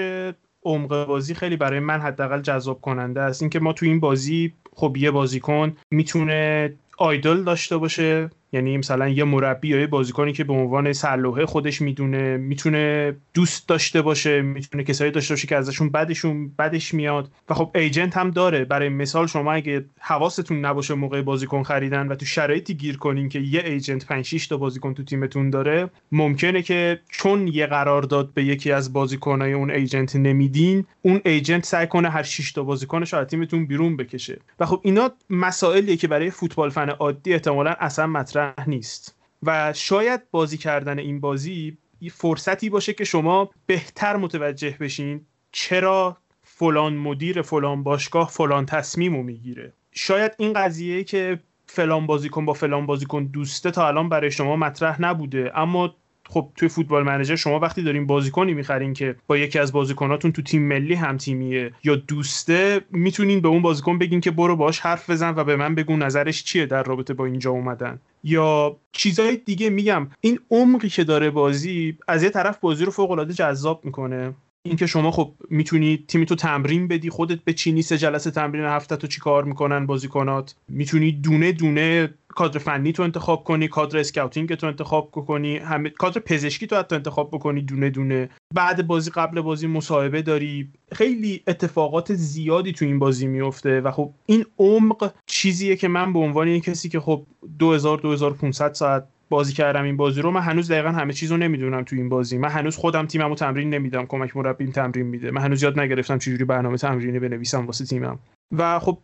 عمق 0.64 1.06
بازی 1.08 1.34
خیلی 1.34 1.58
برای 1.58 1.80
من 1.80 2.00
حداقل 2.00 2.42
جذاب 2.42 2.82
کننده 2.82 3.22
است. 3.22 3.42
اینکه 3.42 3.60
ما 3.60 3.74
تو 3.74 3.86
این 3.86 4.00
بازی 4.00 4.54
خب 4.76 4.98
یه 4.98 5.12
بازیکن 5.12 5.78
می‌تونه 5.92 6.74
آیدل 6.98 7.44
داشته 7.44 7.78
باشه. 7.78 8.30
یعنی 8.56 8.78
مثلا 8.78 9.10
یه 9.10 9.24
مربی 9.24 9.68
یا 9.68 9.80
یه 9.80 9.88
بازیکنی 9.88 10.34
که 10.34 10.44
به 10.44 10.54
عنوان 10.54 10.94
سرلوحه 10.94 11.46
خودش 11.46 11.82
می‌دونه 11.82 12.38
می‌تونه 12.38 13.16
دوست 13.34 13.68
داشته 13.68 14.02
باشه 14.02 14.42
می‌تونه 14.42 14.84
کسایی 14.84 15.12
داشته 15.12 15.34
باشه 15.34 15.48
که 15.48 15.56
ازشون 15.56 15.90
بدشون 15.90 16.52
بدش 16.60 16.94
میاد. 16.94 17.32
و 17.50 17.54
خب 17.54 17.72
ایجنت 17.76 18.18
هم 18.18 18.32
داره. 18.32 18.66
برای 18.66 18.90
مثال 18.90 19.28
شما 19.28 19.54
اگه 19.54 19.86
حواستون 20.00 20.66
نباشه 20.66 20.94
موقع 20.94 21.22
بازیکن 21.22 21.64
خریدن 21.64 22.08
و 22.08 22.16
تو 22.16 22.26
شرایطی 22.26 22.74
گیر 22.74 22.98
کنین 22.98 23.30
که 23.30 23.40
یه 23.40 23.62
ایجنت 23.66 24.06
5 24.06 24.26
6 24.26 24.48
تا 24.48 24.58
بازیکن 24.58 24.94
تو 24.94 25.04
تیمتون 25.04 25.50
داره 25.50 25.90
ممکنه 26.12 26.62
که 26.62 27.00
چون 27.10 27.48
یه 27.48 27.68
قرار 27.68 28.02
داد 28.02 28.34
به 28.34 28.44
یکی 28.44 28.72
از 28.72 28.94
بازیکنای 28.94 29.54
اون 29.54 29.72
ایجنت 29.72 30.16
نمیدین 30.16 30.86
اون 31.02 31.22
ایجنت 31.26 31.66
سعی 31.66 31.88
کنه 31.88 32.10
هر 32.10 32.24
6 32.24 32.52
تا 32.52 32.64
بازیکنش 32.64 33.14
از 33.14 33.28
تیمتون 33.28 33.66
بیرون 33.66 33.98
بکشه. 33.98 34.40
و 34.60 34.66
خب 34.66 34.80
اینا 34.84 35.12
مسائلیه 35.30 35.98
که 35.98 36.08
برای 36.08 36.30
فوتبال 36.30 36.70
فن 36.70 36.90
عادی 36.90 37.34
احتمالا 37.34 37.76
اصلا 37.80 38.08
مطرح 38.08 38.45
نیست. 38.68 39.16
و 39.44 39.74
شاید 39.74 40.22
بازی 40.32 40.58
کردن 40.58 41.00
این 41.00 41.20
بازی 41.20 41.78
فرصتی 42.12 42.70
باشه 42.70 42.94
که 42.94 43.04
شما 43.04 43.50
بهتر 43.66 44.16
متوجه 44.16 44.78
بشین 44.80 45.26
چرا 45.52 46.18
فلان 46.44 46.94
مدیر 46.96 47.42
فلان 47.42 47.84
باشگاه 47.84 48.30
فلان 48.30 48.66
تصمیم 48.66 49.16
رو 49.16 49.24
می‌گیره. 49.24 49.74
شاید 49.92 50.32
این 50.38 50.54
قضیه 50.54 51.04
که 51.04 51.40
فلان 51.68 52.08
بازیکن 52.08 52.46
با 52.46 52.54
فلان 52.54 52.86
بازیکن 52.86 53.26
دوسته 53.26 53.72
تا 53.72 53.88
الان 53.88 54.10
برای 54.10 54.32
شما 54.32 54.56
مطرح 54.56 55.02
نبوده 55.02 55.52
اما 55.56 55.96
خب 56.30 56.50
توی 56.56 56.68
Football 56.68 57.04
Manager 57.04 57.36
شما 57.36 57.60
وقتی 57.60 57.84
دارین 57.84 58.08
بازیکنی 58.08 58.54
می‌خرین 58.54 58.94
که 58.94 59.16
با 59.28 59.38
یکی 59.38 59.60
از 59.60 59.72
بازیکناتون 59.72 60.32
تو 60.32 60.42
تیم 60.42 60.62
ملی 60.62 60.94
هم 60.94 61.18
تیمیه 61.18 61.72
یا 61.84 61.96
دوسته 61.96 62.82
می‌تونین 62.92 63.42
به 63.42 63.48
اون 63.48 63.62
بازیکن 63.62 63.98
بگین 63.98 64.22
که 64.22 64.32
برو 64.32 64.56
باش 64.56 64.80
حرف 64.80 65.10
بزن 65.10 65.34
و 65.36 65.44
به 65.44 65.56
من 65.56 65.76
بگو 65.76 65.98
نظرش 65.98 66.44
چیه 66.44 66.66
در 66.66 66.84
رابطه 66.84 67.14
با 67.14 67.26
اینجا 67.26 67.52
اومدن. 67.52 68.00
یا 68.24 68.76
چیزهای 68.92 69.38
دیگه 69.38 69.70
میگم 69.70 70.08
این 70.22 70.40
عمقی 70.52 70.90
که 70.90 71.04
داره 71.04 71.30
بازی 71.30 71.98
از 72.08 72.24
یه 72.24 72.30
طرف 72.30 72.58
بازی 72.58 72.86
رو 72.86 72.92
فوق 72.92 73.12
العاده 73.12 73.34
جذاب 73.34 73.86
می‌کنه. 73.86 74.34
اینکه 74.66 74.86
شما 74.86 75.12
خب 75.12 75.34
می‌تونی 75.50 76.06
تیمی 76.08 76.26
تو 76.26 76.36
تمرین 76.36 76.88
بدی 76.88 77.10
خودت 77.10 77.40
بچینی 77.40 77.82
سه 77.82 77.98
جلسه 77.98 78.32
تمرین 78.32 78.66
هفته 78.66 78.96
تو 78.96 79.08
چی 79.08 79.22
کار 79.22 79.44
می‌کنن 79.44 79.86
بازیکنات؟ 79.86 80.56
می‌تونی 80.70 81.12
دونه 81.12 81.52
دونه 81.52 82.10
کادر 82.28 82.60
فنی 82.60 82.92
تو 82.92 83.04
انتخاب 83.04 83.44
کنی 83.44 83.68
کادر 83.68 83.98
scouting 83.98 84.56
تو 84.56 84.68
انتخاب 84.68 85.12
کنی 85.12 85.58
همه 85.58 85.90
کادر 85.90 86.20
پزشکی 86.20 86.68
تو 86.68 86.76
حتی 86.76 86.96
انتخاب 86.96 87.32
بکنی 87.32 87.62
دونه 87.62 87.90
دونه. 87.90 88.30
بعد 88.54 88.88
بازی 88.88 89.12
قبل 89.12 89.42
بازی 89.42 89.68
مصاحبه 89.68 90.22
داری. 90.22 90.70
خیلی 90.92 91.44
اتفاقات 91.48 92.14
زیادی 92.14 92.72
تو 92.72 92.86
این 92.86 93.00
بازی 93.00 93.28
میفته 93.28 93.82
و 93.82 93.92
خب 93.92 94.12
این 94.26 94.46
عمق 94.60 95.12
چیزیه 95.28 95.76
که 95.76 95.88
من 95.88 96.14
به 96.14 96.20
عنوان 96.20 96.48
یک 96.48 96.64
کسی 96.64 96.90
که 96.90 97.00
خب 97.00 97.26
2000 97.60 97.98
2500 97.98 98.74
ساعت 98.74 99.08
بازی 99.30 99.54
کردم 99.54 99.84
این 99.84 99.98
بازی 99.98 100.22
رو 100.22 100.32
من 100.32 100.42
هنوز 100.42 100.72
دقیقا 100.72 100.90
همه 100.90 101.14
چیز 101.14 101.32
رو 101.32 101.38
نمی‌دونم 101.38 101.84
تو 101.84 101.96
این 101.96 102.10
بازی. 102.10 102.38
من 102.38 102.50
هنوز 102.50 102.76
خودم 102.76 103.06
تیمم 103.06 103.30
رو 103.30 103.36
تمرین 103.36 103.70
نمیدم 103.70 104.06
کمک 104.06 104.38
مربیم 104.38 104.72
تمرین 104.72 105.06
میده. 105.06 105.32
من 105.32 105.42
هنوز 105.42 105.64
یاد 105.64 105.80
نگرفتم 105.80 106.18
چجوری 106.18 106.44
برنامه 106.44 106.78
تمرینی 106.78 107.20
بنویسم 107.20 107.66
واسه 107.66 107.86
تیمم. 107.86 108.20
و 108.58 108.80
خب 108.80 108.98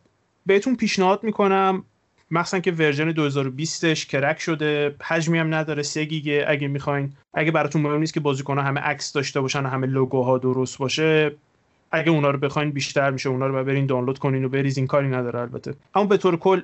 بهتون 0.45 0.75
پیشنهاد 0.75 1.23
می‌کنم 1.23 1.83
مخصوصا 2.31 2.59
که 2.59 2.71
ورژن 2.71 3.11
2020ش 3.11 4.05
کرک 4.05 4.39
شده 4.39 4.95
حجمی 5.03 5.37
هم 5.37 5.53
نداره 5.53 5.83
3 5.83 6.05
گیگه. 6.05 6.45
اگه 6.47 6.67
می‌خواین 6.67 7.13
اگه 7.33 7.51
براتون 7.51 7.81
مهم 7.81 7.99
نیست 7.99 8.13
که 8.13 8.19
بازیکن‌ها 8.19 8.63
همه 8.63 8.81
عکس 8.81 9.13
داشته 9.13 9.41
باشن 9.41 9.65
و 9.65 9.69
همه 9.69 9.87
لوگوها 9.87 10.37
درست 10.37 10.77
باشه 10.77 11.31
اگه 11.91 12.09
اونا 12.09 12.29
رو 12.31 12.39
بخواین 12.39 12.71
بیشتر 12.71 13.11
میشه 13.11 13.29
اونا 13.29 13.47
رو 13.47 13.63
برین 13.63 13.85
دانلود 13.85 14.19
کنین 14.19 14.45
و 14.45 14.49
بریزین 14.49 14.87
کاری 14.87 15.07
نداره 15.07 15.39
البته. 15.39 15.73
اما 15.95 16.05
به 16.05 16.17
طور 16.17 16.37
کل 16.37 16.61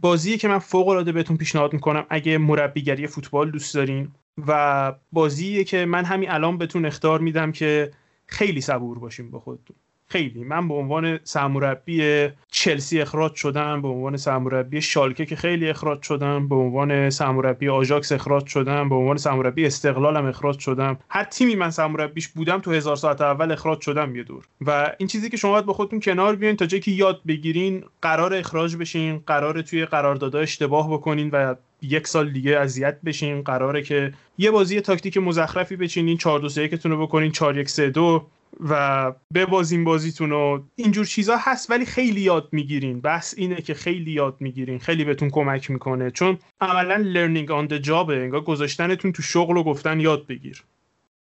بازی 0.00 0.38
که 0.38 0.48
من 0.48 0.58
فوق 0.58 0.88
العاده 0.88 1.12
بهتون 1.12 1.36
پیشنهاد 1.36 1.72
می‌کنم 1.72 2.06
اگه 2.10 2.38
مربیگری 2.38 3.06
فوتبال 3.06 3.50
دوست 3.50 3.74
دارین 3.74 4.12
و 4.46 4.92
بازیه 5.12 5.64
که 5.64 5.84
من 5.86 6.04
همین 6.04 6.30
الان 6.30 6.58
بهتون 6.58 6.86
اختار 6.86 7.20
میدم 7.20 7.52
که 7.52 7.90
خیلی 8.26 8.60
صبور 8.60 8.98
باشیم 8.98 9.30
با 9.30 9.40
خودتون. 9.40 9.76
خیلی. 10.08 10.44
من 10.44 10.68
به 10.68 10.74
عنوان 10.74 11.18
سرمربی 11.24 12.28
چلسی 12.50 13.00
اخراج 13.00 13.34
شدم 13.34 13.82
به 13.82 13.88
عنوان 13.88 14.16
سرمربی 14.16 14.80
شالکه 14.82 15.26
که 15.26 15.36
خیلی 15.36 15.68
اخراج 15.68 16.02
شدم 16.02 16.48
به 16.48 16.54
عنوان 16.54 17.10
سرمربی 17.10 17.68
آژاکس 17.68 18.12
اخراج 18.12 18.46
شدم 18.46 18.88
به 18.88 18.94
عنوان 18.94 19.16
سرمربی 19.16 19.66
استقلالم 19.66 20.26
اخراج 20.26 20.58
شدم. 20.58 20.98
هر 21.08 21.24
تیمی 21.24 21.54
من 21.54 21.70
سرمربیش 21.70 22.28
بودم 22.28 22.58
تو 22.58 22.72
هزار 22.72 22.96
ساعت 22.96 23.20
اول 23.20 23.52
اخراج 23.52 23.80
شدم 23.80 24.16
یه 24.16 24.22
دور. 24.22 24.44
و 24.66 24.92
این 24.98 25.08
چیزی 25.08 25.30
که 25.30 25.36
شما 25.36 25.52
باید 25.52 25.64
با 25.64 25.72
خودتون 25.72 26.00
کنار 26.00 26.36
بیاین 26.36 26.56
تا 26.56 26.66
جایی 26.66 26.82
که 26.82 26.90
یاد 26.90 27.20
بگیرین 27.26 27.84
قرار 28.02 28.34
اخراج 28.34 28.76
بشین 28.76 29.22
قرار 29.26 29.62
توی 29.62 29.84
قراردادها 29.84 30.40
اشتباه 30.40 30.92
بکنین 30.92 31.30
و 31.32 31.54
یک 31.82 32.06
سال 32.06 32.30
دیگه 32.30 32.58
اذیت 32.58 32.98
بشین. 33.04 33.42
قراره 33.42 33.82
که 33.82 34.12
یه 34.38 34.50
بازی 34.50 34.80
تاکتیک 34.80 35.16
مزخرفی 35.16 35.76
بچینین 35.76 36.16
4 36.16 36.40
2 36.40 36.48
3 36.48 36.70
رو 36.84 37.06
بکنین 37.06 37.32
4 37.32 37.58
1 37.58 37.68
3 37.68 37.90
2 37.90 38.26
و 38.60 39.12
ببازین 39.34 39.84
بازیتون 39.84 40.32
و 40.32 40.58
اینجور 40.76 41.04
چیزا 41.04 41.36
هست 41.38 41.70
ولی 41.70 41.84
خیلی 41.84 42.20
یاد 42.20 42.48
می‌گیرین. 42.52 43.00
بس 43.00 43.34
اینه 43.36 43.56
که 43.56 43.74
خیلی 43.74 44.10
یاد 44.10 44.36
می‌گیرین. 44.40 44.78
خیلی 44.78 45.04
بهتون 45.04 45.30
کمک 45.30 45.70
می‌کنه. 45.70 46.10
چون 46.10 46.38
عملا 46.60 46.96
لرنینگ 46.96 47.50
آن 47.50 47.66
د 47.66 47.78
جابه 47.78 48.16
انگار 48.16 48.40
گذاشتنتون 48.40 49.12
تو 49.12 49.22
شغل 49.22 49.56
و 49.56 49.62
گفتن 49.62 50.00
یاد 50.00 50.26
بگیر. 50.26 50.64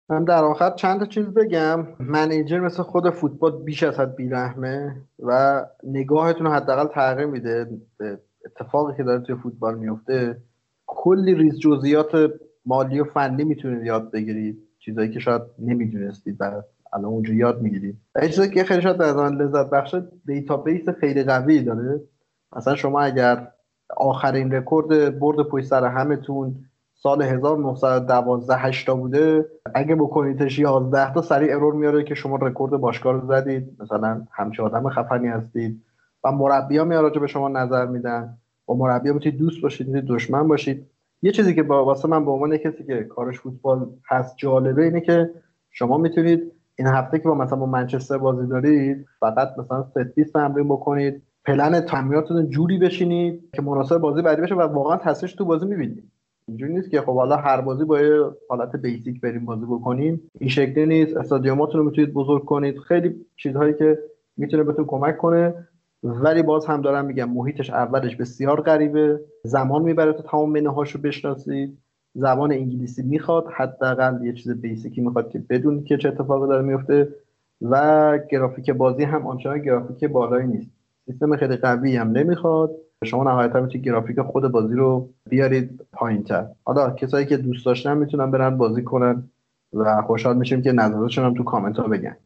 من 0.08 0.24
در 0.24 0.44
آخر 0.44 0.70
چند 0.70 1.00
تا 1.00 1.06
چیز 1.06 1.26
بگم. 1.26 1.86
منیجر 2.00 2.60
مثل 2.60 2.82
خود 2.82 3.10
فوتبال 3.10 3.62
بیش 3.62 3.82
از 3.82 4.00
حد 4.00 4.16
بیرحمه 4.16 4.96
و 5.18 5.62
نگاهتون 5.84 6.46
حداقل 6.46 6.86
تغییر 6.86 7.26
میده. 7.26 7.66
اتفاقی 8.46 8.96
که 8.96 9.02
داره 9.02 9.22
توی 9.22 9.36
فوتبال 9.36 9.78
میفته 9.78 10.36
کلی 10.86 11.34
ریز 11.34 11.58
جزئیات 11.58 12.32
مالی 12.66 13.00
و 13.00 13.04
فنی 13.04 13.44
می‌تونید 13.44 13.86
یاد 13.86 14.10
بگیرید. 14.10 14.58
چیزایی 14.78 15.10
که 15.10 15.20
شاید 15.20 15.42
نمی‌دونستید 15.58 16.38
بعد 16.38 16.64
الان 16.94 17.04
اونجا 17.04 17.34
یاد 17.34 17.62
می‌گیرید 17.62 17.96
و 18.14 18.26
چیزی 18.26 18.50
که 18.50 18.64
خیلی 18.64 18.82
شاید 18.82 19.02
از 19.02 19.16
آن 19.16 19.42
لذت 19.42 19.70
بخش 19.70 19.96
database 20.26 20.88
خیلی 20.88 21.24
قوی 21.24 21.62
داره. 21.62 22.00
مثلا 22.56 22.74
شما 22.74 23.00
اگر 23.00 23.48
آخرین 23.96 24.52
رکورد 24.52 25.18
برد 25.18 25.48
پشت 25.48 25.66
سر 25.66 25.84
همتون 25.84 26.54
سال 26.94 27.22
1912 27.22 28.56
8 28.56 28.90
بوده 28.90 29.46
اگه 29.74 29.94
بکنیدش 29.94 30.58
11 30.58 31.14
تا 31.14 31.22
سریع 31.22 31.54
error 31.54 31.74
میاره 31.74 32.04
که 32.04 32.14
شما 32.14 32.36
رکورد 32.36 32.72
باشگاه 32.72 33.12
رو 33.12 33.26
زدید. 33.26 33.76
مثلا 33.80 34.26
همچه 34.32 34.62
آدم 34.62 34.88
خفنی 34.88 35.28
هستید. 35.28 35.82
و 36.24 36.32
مربی 36.32 36.76
ها 36.76 36.84
میاد 36.84 37.20
به 37.20 37.26
شما 37.26 37.48
نظر 37.48 37.86
میدن. 37.86 38.36
با 38.66 38.74
مربی 38.74 39.12
می‌تونید 39.12 39.38
دوست 39.38 39.62
باشید 39.62 39.86
می‌تونید 39.86 40.10
دشمن 40.10 40.48
باشید. 40.48 40.86
یه 41.22 41.32
چیزی 41.32 41.54
که 41.54 41.62
با 41.62 41.84
واسه 41.84 42.08
من 42.08 42.24
به 42.24 42.30
عنوان 42.30 42.56
کسی 42.56 42.84
که 42.84 43.04
کارش 43.04 43.40
فوتبال 43.40 43.90
هست 44.08 44.34
جالبه 44.36 44.84
اینه 44.84 45.00
که 45.00 45.30
شما 45.70 45.98
می‌تونید 45.98 46.52
این 46.78 46.88
هفته 46.88 47.18
که 47.18 47.28
با 47.28 47.34
مثلا 47.34 47.58
با 47.58 47.66
منچستر 47.66 48.18
بازی 48.18 48.46
دارید 48.46 49.06
فقط 49.20 49.58
مثلا 49.58 49.82
set 49.82 50.02
piece 50.14 50.30
تمرین 50.30 50.68
بکنید 50.68 51.22
پلن 51.44 51.80
تمریناتتون 51.80 52.50
جوری 52.50 52.78
بچینید 52.78 53.50
که 53.52 53.62
مناسب 53.62 53.98
بازی 53.98 54.22
بعدی 54.22 54.42
بشه 54.42 54.54
و 54.54 54.60
واقعا 54.60 54.96
تاثیرش 54.96 55.34
تو 55.34 55.44
بازی 55.44 55.66
می‌بینید. 55.66 56.10
اینجوری 56.48 56.74
نیست 56.74 56.90
که 56.90 57.00
خب 57.00 57.14
حالا 57.14 57.36
هر 57.36 57.60
بازی 57.60 57.84
با 57.84 58.00
یه 58.00 58.20
حالت 58.48 58.76
basic 58.76 59.20
بریم 59.20 59.44
بازی 59.44 59.64
بکنیم. 59.64 60.30
این 60.40 60.50
شکلی 60.50 60.86
نیست. 60.86 61.16
استادیوماتون 61.16 61.80
رو 61.80 61.86
می‌تونید 61.86 62.12
بزرگ 62.12 62.44
کنید. 62.44 62.78
خیلی 62.78 63.14
چیزهایی 63.36 63.74
که 63.74 63.98
می‌تونه 64.36 64.62
بهتون 64.62 64.84
کمک 64.84 65.18
کنه. 65.18 65.54
ولی 66.02 66.42
باز 66.42 66.66
هم 66.66 66.82
دارم 66.82 67.04
میگم 67.04 67.30
محیطش 67.30 67.70
اولش 67.70 68.16
بسیار 68.16 68.60
غریبه. 68.60 69.20
زمان 69.42 69.82
می‌بره 69.82 70.12
تا 70.12 70.22
تمام 70.22 70.50
منهاش 70.50 70.90
رو 70.90 71.00
بشناسید. 71.00 71.78
زبان 72.14 72.52
انگلیسی 72.52 73.02
می‌خواد 73.02 73.46
حداقل 73.56 74.26
یه 74.26 74.32
چیز 74.32 74.50
بیسیکی 74.50 75.00
می‌خواد 75.00 75.30
که 75.30 75.38
بدون 75.38 75.84
که 75.84 75.96
چه 75.96 76.08
اتفاقی 76.08 76.48
داره 76.48 76.62
میفته 76.62 77.08
و 77.62 78.18
گرافیک 78.30 78.70
بازی 78.70 79.04
هم 79.04 79.26
آنچنان 79.26 79.62
گرافیک 79.62 80.04
بالایی 80.04 80.46
نیست. 80.46 80.70
سیستم 81.06 81.36
خیلی 81.36 81.56
قوی 81.56 81.96
هم 81.96 82.10
نمی‌خواد. 82.10 82.70
شما 83.04 83.24
نهایتا 83.24 83.60
می‌تونید 83.60 83.86
گرافیک 83.86 84.20
خود 84.20 84.48
بازی 84.48 84.74
رو 84.74 85.08
بیارید 85.28 85.86
پایینتر. 85.92 86.46
حالا 86.64 86.90
کسایی 86.90 87.26
که 87.26 87.36
دوست 87.36 87.66
داشتن 87.66 87.98
می‌تونن 87.98 88.30
برن 88.30 88.58
بازی 88.58 88.82
کنن 88.82 89.30
و 89.72 90.02
خوشحال 90.02 90.36
میشیم 90.36 90.62
که 90.62 90.72
نظراتشون 90.72 91.24
هم 91.24 91.34
تو 91.34 91.44
کامنت 91.44 91.76
ها 91.76 91.88
بگن. 91.88 92.16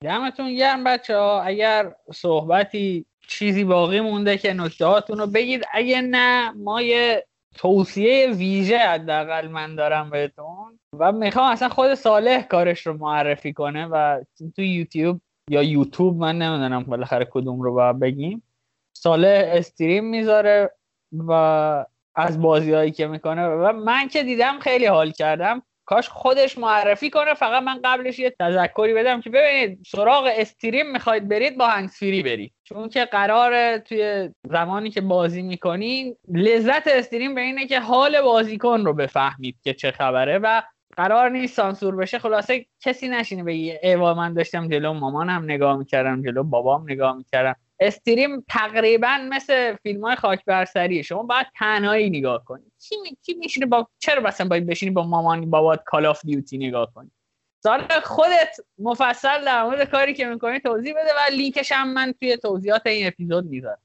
دمتون 0.00 0.54
گرم 0.54 0.84
بچه 0.84 1.16
ها 1.16 1.42
اگر 1.42 1.94
صحبتی 2.12 3.06
چیزی 3.28 3.64
باقی 3.64 4.00
مونده 4.00 4.38
که 4.38 4.52
نکته 4.54 4.84
رو 5.08 5.26
بگید. 5.26 5.64
اگه 5.72 6.00
نه 6.00 6.52
ما 6.52 6.82
یه 6.82 7.26
توصیه 7.56 8.30
ویژه 8.30 8.78
حداقل 8.78 9.48
من 9.48 9.74
دارم 9.74 10.10
بهتون 10.10 10.78
و 10.98 11.12
می‌خوام 11.12 11.52
اصلا 11.52 11.68
خود 11.68 11.94
صالح 11.94 12.42
کارش 12.42 12.86
رو 12.86 12.96
معرفی 12.96 13.52
کنه 13.52 13.86
و 13.86 14.24
تو 14.56 14.62
یوتیوب 14.62 15.20
یا 15.50 15.62
یوتیوب 15.62 16.16
من 16.16 16.38
نمی‌دونم 16.38 16.82
بالاخره 16.82 17.28
کدوم 17.30 17.60
رو 17.60 17.74
باید 17.74 18.00
بگیم. 18.00 18.42
صالح 18.96 19.44
استریم 19.46 20.04
می‌ذاره 20.04 20.70
و 21.12 21.32
از 22.14 22.40
بازی 22.40 22.90
که 22.90 23.06
می‌کنه 23.06 23.46
و 23.46 23.72
من 23.72 24.08
که 24.08 24.22
دیدم 24.22 24.58
خیلی 24.58 24.86
حال 24.86 25.10
کردم. 25.10 25.62
کاش 25.86 26.08
خودش 26.08 26.58
معرفی 26.58 27.10
کنه 27.10 27.34
فقط 27.34 27.62
من 27.62 27.80
قبلش 27.84 28.18
یه 28.18 28.30
تذکری 28.40 28.94
بدم 28.94 29.20
که 29.20 29.30
ببینید 29.30 29.78
سراغ 29.86 30.30
استریم 30.36 30.90
می‌خواید 30.90 31.28
برید 31.28 31.58
با 31.58 31.66
هنگسفری 31.66 32.22
برید. 32.22 32.52
چون 32.64 32.88
که 32.88 33.04
قرار 33.04 33.78
توی 33.78 34.30
زمانی 34.44 34.90
که 34.90 35.00
بازی 35.00 35.42
می‌کنین 35.42 36.16
لذت 36.28 36.86
استریم 36.86 37.34
به 37.34 37.40
اینه 37.40 37.66
که 37.66 37.80
حال 37.80 38.20
بازیکن 38.22 38.84
رو 38.84 38.92
بفهمید 38.92 39.56
که 39.64 39.74
چه 39.74 39.90
خبره 39.90 40.38
و 40.38 40.62
قرار 40.96 41.30
نیست 41.30 41.56
سانسور 41.56 41.96
بشه. 41.96 42.18
خلاصه 42.18 42.66
کسی 42.80 43.08
نشینه 43.08 43.44
بگی 43.44 43.72
ایوا 43.82 44.14
من 44.14 44.34
داشتم 44.34 44.68
جلو 44.68 44.92
مامانم 44.92 45.44
نگاه 45.44 45.76
می‌کردم 45.76 46.22
جلو 46.22 46.42
بابام 46.42 46.90
نگاه 46.90 47.16
می‌کردم. 47.16 47.56
استریم 47.80 48.44
تقریبا 48.48 49.18
مثل 49.28 49.76
فیلم 49.76 50.04
های 50.04 50.16
خاک 50.16 50.44
بر 50.44 50.64
سریه. 50.64 51.02
شما 51.02 51.22
باید 51.22 51.46
تنهایی 51.58 52.10
نگاه 52.10 52.44
کنید 52.44 52.72
کی, 52.78 52.96
کی 53.22 53.34
میشینه 53.34 53.66
با 53.66 53.88
چرا 53.98 54.22
مثلا 54.22 54.48
باید 54.48 54.66
بشینی 54.66 54.92
با 54.92 55.02
مامانی 55.02 55.46
بابات 55.46 55.82
Call 55.84 56.06
of 56.06 56.24
Duty 56.24 56.58
نگاه 56.58 56.92
کنی؟ 56.94 57.10
صالح 57.62 57.82
خودت 58.04 58.56
مفصل 58.78 59.44
در 59.44 59.64
مورد 59.64 59.90
کاری 59.90 60.14
که 60.14 60.26
می‌کنی 60.26 60.60
توضیح 60.60 60.92
بده 60.92 61.10
و 61.12 61.32
لینکش 61.32 61.72
هم 61.72 61.92
من 61.92 62.12
توی 62.12 62.36
توضیحات 62.36 62.86
این 62.86 63.06
اپیزود 63.06 63.44
می‌ذارم. 63.44 63.78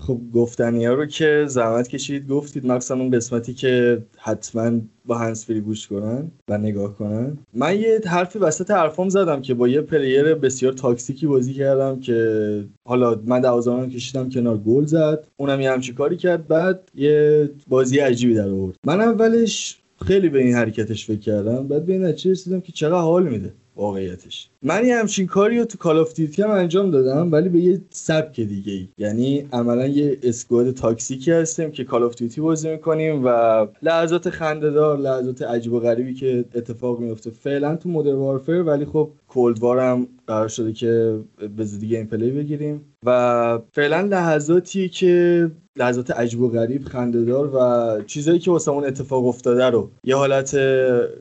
خب 0.00 0.20
گفتنی 0.34 0.84
ها 0.84 0.94
رو 0.94 1.06
که 1.06 1.44
زحمت 1.48 1.88
کشید 1.88 2.28
گفتید 2.28 2.66
مخصوصا 2.66 2.94
اون 2.94 3.10
قسمتی 3.10 3.54
که 3.54 4.02
حتما 4.18 4.80
با 5.06 5.18
هنسفری 5.18 5.60
گوش 5.60 5.86
کنن 5.86 6.30
و 6.48 6.58
نگاه 6.58 6.94
کنن. 6.94 7.38
من 7.54 7.80
یه 7.80 8.00
حرفی 8.06 8.38
وسط 8.38 8.70
حرفام 8.70 9.08
زدم 9.08 9.42
که 9.42 9.54
با 9.54 9.68
یه 9.68 9.80
player 9.80 10.34
بسیار 10.34 10.72
toxic 10.72 11.17
ی 11.17 11.26
بازی 11.26 11.54
کردم 11.54 12.00
که 12.00 12.64
حالا 12.84 13.20
من 13.26 13.40
دروازه‌بانم 13.40 13.90
کشیدم 13.90 14.28
کنار 14.28 14.58
گل 14.58 14.84
زد. 14.84 15.26
اونم 15.36 15.60
یه 15.60 15.70
همچی 15.70 15.92
کاری 15.92 16.16
کرد. 16.16 16.48
بعد 16.48 16.90
یه 16.94 17.50
بازی 17.68 17.98
عجیبی 17.98 18.34
در 18.34 18.48
آورد. 18.48 18.76
من 18.86 19.00
اولش 19.00 19.80
خیلی 20.06 20.28
به 20.28 20.42
این 20.42 20.54
حرکتش 20.54 21.06
فکر 21.06 21.20
کردم. 21.20 21.68
بعد 21.68 21.86
به 21.86 21.92
این 21.92 22.04
رسیدم 22.04 22.60
که 22.60 22.72
چقدر 22.72 22.94
حال 22.94 23.28
میده. 23.28 23.52
واقعیتش. 23.76 24.48
من 24.62 24.86
یه 24.86 24.96
همچین 24.96 25.26
کاری 25.26 25.58
رو 25.58 25.64
تو 25.64 25.78
Call 25.78 25.98
of 25.98 26.14
Duty 26.14 26.42
هم 26.42 26.50
انجام 26.50 26.90
دادم 26.90 27.32
ولی 27.32 27.48
به 27.48 27.60
یه 27.60 27.80
سبک 27.90 28.40
دیگه 28.40 28.72
ای 28.72 28.88
یعنی 28.98 29.48
عملا 29.52 29.86
یه 29.86 30.18
squad 30.22 30.70
toxic 30.70 31.22
ی 31.22 31.32
هستیم 31.32 31.70
که 31.70 31.84
Call 31.84 32.02
of 32.02 32.14
Duty 32.14 32.40
بازی 32.40 32.70
می‌کنیم 32.70 33.24
و 33.24 33.66
لحظات 33.82 34.30
خندهدار 34.30 34.98
لحظات 34.98 35.42
عجیب 35.42 35.72
و 35.72 35.80
غریبی 35.80 36.14
که 36.14 36.44
اتفاق 36.54 37.00
میفته 37.00 37.30
فعلا 37.30 37.76
تو 37.76 37.88
Modern 37.88 38.14
Warfare 38.14 38.52
ولی 38.52 38.84
خب 38.84 39.10
Cold 39.34 39.70
War 39.70 39.97
م 39.97 40.06
قرار 40.26 40.48
شده 40.48 40.72
که 40.72 41.18
به 41.56 41.64
زودی 41.64 41.86
gameplay 41.86 42.30
بگیریم. 42.30 42.80
و 43.06 43.58
فعلا 43.72 44.00
لحظاتی 44.00 44.88
که 44.88 45.50
لحظات 45.76 46.10
عجب 46.10 46.40
و 46.40 46.48
غریب 46.48 46.84
خندهدار 46.84 47.50
و 47.54 48.02
چیزایی 48.06 48.38
که 48.38 48.50
واسه 48.50 48.70
اون 48.70 48.84
اتفاق 48.84 49.26
افتاده 49.26 49.64
رو 49.64 49.90
یه 50.04 50.16
حالت 50.16 50.56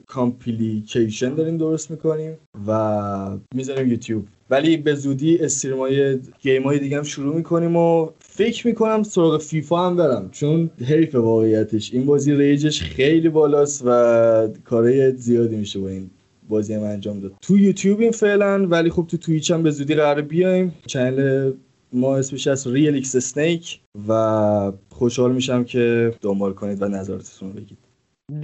compilation 0.08 1.36
داریم 1.36 1.58
درست 1.58 1.92
می‌کنیم 1.92 2.38
و 2.68 3.38
می‌ذاریم 3.56 3.92
یوتیوب. 3.92 4.26
ولی 4.50 4.78
به 4.78 4.96
زودی 4.96 5.38
stream 5.38 6.20
ای 6.42 6.46
game 6.46 6.64
های 6.64 6.80
دیگه 6.80 6.98
هم 6.98 7.04
شروع 7.04 7.36
می‌کنیم 7.36 7.76
و 7.76 8.10
فکر 8.20 8.68
می‌کنم 8.68 9.04
سراغ 9.04 9.42
فیفا 9.42 9.88
هم 9.88 9.96
برم. 9.96 10.30
چون 10.32 10.70
حیف 10.86 11.16
واقعیتش 11.16 11.94
این 11.94 12.06
بازی 12.06 12.36
reach 12.36 12.69
ش 12.69 12.82
خیلی 12.82 13.30
بالاست 13.30 13.84
و 13.86 14.48
کارهای 14.66 15.12
زیادی 15.12 15.56
میشه 15.56 15.80
با 15.80 15.88
این. 15.88 16.10
بازی 16.54 16.74
هم 16.74 16.84
انجام 16.84 17.20
داد. 17.20 17.34
تو 17.42 17.58
یوتیوب 17.58 18.00
این 18.00 18.12
فعلا 18.12 18.68
ولی 18.68 18.90
خب 18.90 19.06
تو 19.10 19.18
Twitch 19.18 19.52
هم 19.52 19.64
به 19.64 19.72
زودی 19.72 19.96
قرار 19.96 20.22
بیایم. 20.22 20.76
channel 20.88 21.52
ما 21.94 22.18
اسمش 22.18 22.48
از 22.48 22.68
Real 22.68 22.94
X 22.94 23.18
Snake 23.18 23.80
و 24.08 24.72
خوشحال 24.90 25.32
میشم 25.32 25.64
که 25.64 26.14
دنبال 26.22 26.54
کنید 26.54 26.82
و 26.82 26.88
نظراتتون 26.88 27.50
رو 27.50 27.56
بگید. 27.56 27.78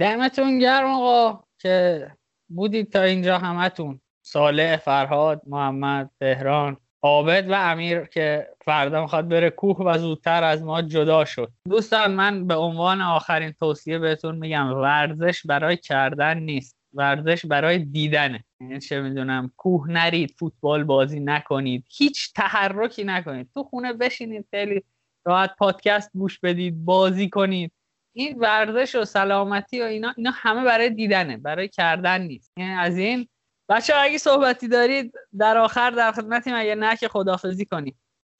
دمتون 0.00 0.58
گرم 0.58 0.90
آقا 0.90 1.40
که 1.58 2.06
بودید 2.50 2.92
تا 2.92 3.02
اینجا 3.02 3.38
همتون. 3.38 4.00
صالح 4.26 4.76
فرهاد 4.76 5.42
محمد 5.46 6.10
تهران 6.20 6.76
عابد 7.02 7.46
و 7.50 7.54
امیر 7.54 8.04
که 8.04 8.48
فردا 8.64 9.02
می‌خواد 9.02 9.28
بره 9.28 9.50
کوه 9.50 9.76
و 9.86 9.98
زودتر 9.98 10.44
از 10.44 10.62
ما 10.62 10.82
جدا 10.82 11.24
شد. 11.24 11.52
دوستان 11.68 12.14
من 12.14 12.46
به 12.46 12.54
عنوان 12.54 13.00
آخرین 13.00 13.52
توصیه 13.52 13.98
بهتون 13.98 14.36
میگم 14.36 14.72
ورزش 14.72 15.46
برای 15.46 15.76
کردن 15.76 16.38
نیست. 16.38 16.79
ورزش 16.94 17.46
برای 17.46 17.78
دیدنه. 17.78 18.44
یعنی 18.60 18.80
چه 18.80 19.00
می‌دونم 19.00 19.52
کوه 19.56 19.90
نرید 19.90 20.34
فوتبال 20.38 20.84
بازی 20.84 21.20
نکنید 21.20 21.84
هیچ 21.88 22.32
تحرکی 22.32 23.04
نکنید. 23.04 23.48
تو 23.54 23.64
خونه 23.64 23.92
بشینید 23.92 24.46
خیلی 24.50 24.82
راحت 25.24 25.56
پادکست 25.58 26.10
گوش 26.14 26.38
بدید 26.38 26.84
بازی 26.84 27.28
کنید. 27.28 27.72
این 28.12 28.38
ورزش 28.38 28.94
و 28.94 29.04
سلامتی 29.04 29.80
و 29.80 29.84
اینا 29.84 30.14
اینا 30.16 30.30
همه 30.34 30.64
برای 30.64 30.90
دیدنه 30.90 31.36
برای 31.36 31.68
کردن 31.68 32.20
نیست. 32.20 32.52
یعنی 32.56 32.72
از 32.72 32.98
این 32.98 33.28
بچه 33.68 33.92
اگه 33.96 34.18
صحبتی 34.18 34.68
دارید 34.68 35.12
در 35.38 35.58
آخر 35.58 35.90
در 35.90 36.12
خدمتیم. 36.12 36.54
اگه 36.54 36.74
نه 36.74 36.96
که 36.96 37.08
خدافزی 37.08 37.64
کنید 37.64 37.96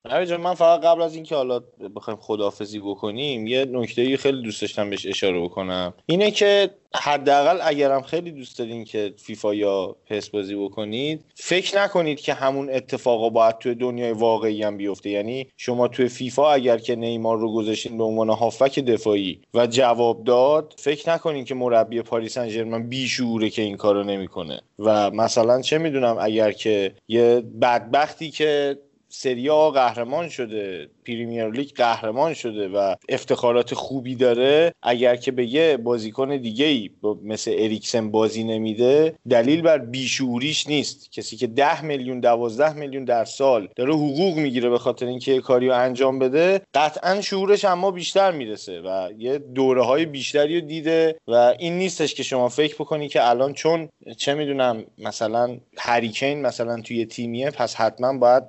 جان 0.09 0.41
من 0.41 0.55
فقط 0.55 0.81
قبل 0.81 1.03
از 1.03 1.15
اینکه 1.15 1.35
حالا 1.35 1.61
بخوایم 1.97 2.21
خدافزی 2.21 2.79
بکنیم 2.79 3.47
یه 3.47 3.65
نکته 3.65 4.17
خیلی 4.17 4.43
دوست 4.43 4.61
داشتم 4.61 4.91
بهش 4.91 5.07
اشاره 5.07 5.41
بکنم. 5.41 5.95
اینه 6.07 6.31
که 6.31 6.71
حداقل 6.95 7.59
اگرم 7.63 8.03
خیلی 8.03 8.31
دوست 8.31 8.59
دارین 8.59 8.85
که 8.85 9.15
فیفا 9.17 9.55
یا 9.55 9.97
پس 10.07 10.29
بازی 10.29 10.55
بکنید 10.55 11.25
فکر 11.35 11.83
نکنید 11.83 12.21
که 12.21 12.35
همون 12.35 12.71
اتفاقا 12.71 13.29
باید 13.29 13.59
توی 13.59 13.75
دنیای 13.75 14.13
واقعی 14.13 14.63
هم 14.63 14.77
بیفته. 14.77 15.11
یعنی 15.11 15.47
شما 15.57 15.89
توی 15.89 16.09
فیفا 16.09 16.53
اگر 16.53 16.79
که 16.79 16.97
نیمار 16.97 17.39
رو 17.39 17.55
گذاشتین 17.55 17.99
به 17.99 18.05
عنوان 18.05 18.31
هافک 18.31 18.79
دفاعی 18.79 19.41
و 19.55 19.67
جواب 19.67 20.25
داد 20.25 20.75
فکر 20.79 21.13
نکنین 21.13 21.45
که 21.45 21.55
مربی 21.55 22.03
پاریس 22.03 22.35
سن 22.35 22.89
بیشوره 22.89 23.51
که 23.51 23.63
این 23.63 23.77
کارو 23.77 24.05
نمی‌کنه. 24.05 24.61
و 24.79 25.11
مثلا 25.11 25.61
چه 25.61 25.79
می‌دونم 25.79 26.17
اگر 26.21 26.53
که 26.53 26.95
یه 27.09 27.43
بدبختی 27.63 28.31
که 28.31 28.79
سریا 29.13 29.71
قهرمان 29.71 30.29
شده 30.29 30.89
پریمیر 31.07 31.51
لیگ 31.51 31.71
قهرمان 31.75 32.35
شده 32.35 32.69
و 32.69 32.95
افتخارات 33.09 33.75
خوبی 33.75 34.15
داره. 34.15 34.75
اگر 34.83 35.17
که 35.17 35.31
به 35.31 35.47
یه 35.47 35.77
بازیکن 35.77 36.37
دیگه 36.37 36.65
ای 36.65 36.91
مثل 37.25 37.51
اریکسن 37.59 38.11
بازی 38.11 38.45
نمیده 38.45 39.15
دلیل 39.31 39.63
بر 39.63 39.79
بیشوریش 39.79 40.67
نیست. 40.67 41.13
کسی 41.13 41.37
که 41.37 41.47
ده 41.47 41.85
میلیون 41.85 42.21
دوازده 42.21 42.73
میلیون 42.73 43.05
در 43.05 43.25
سال 43.25 43.69
داره 43.77 43.95
حقوق 43.95 44.37
می‌گیره 44.37 44.69
به 44.69 44.79
خاطر 44.79 45.07
اینکه 45.07 45.41
کاری 45.41 45.69
رو 45.69 45.75
انجام 45.75 46.19
بده 46.19 46.61
قطعا 46.75 47.21
شعورش 47.21 47.65
اما 47.65 47.91
بیشتر 47.91 48.33
می‌رسه 48.33 48.81
و 48.81 49.09
یه 49.19 49.39
دوره 49.39 49.83
های 49.85 50.07
بیشتری 50.07 50.61
رو 50.61 50.67
دیده 50.67 51.17
و 51.29 51.55
این 51.59 51.79
نیستش 51.79 52.15
که 52.15 52.23
شما 52.23 52.49
فکر 52.49 52.75
بکنی 52.75 53.09
که 53.09 53.29
الان 53.29 53.53
چون 53.53 53.89
چه 54.17 54.35
می‌دونم 54.35 54.85
مثلا 54.99 55.59
هری 55.79 56.06
کین 56.06 56.43
مثلا 56.43 56.81
توی 56.81 57.07
تیمیه 57.07 57.51
پس 57.51 57.75
حتما 57.75 58.19
باید 58.19 58.43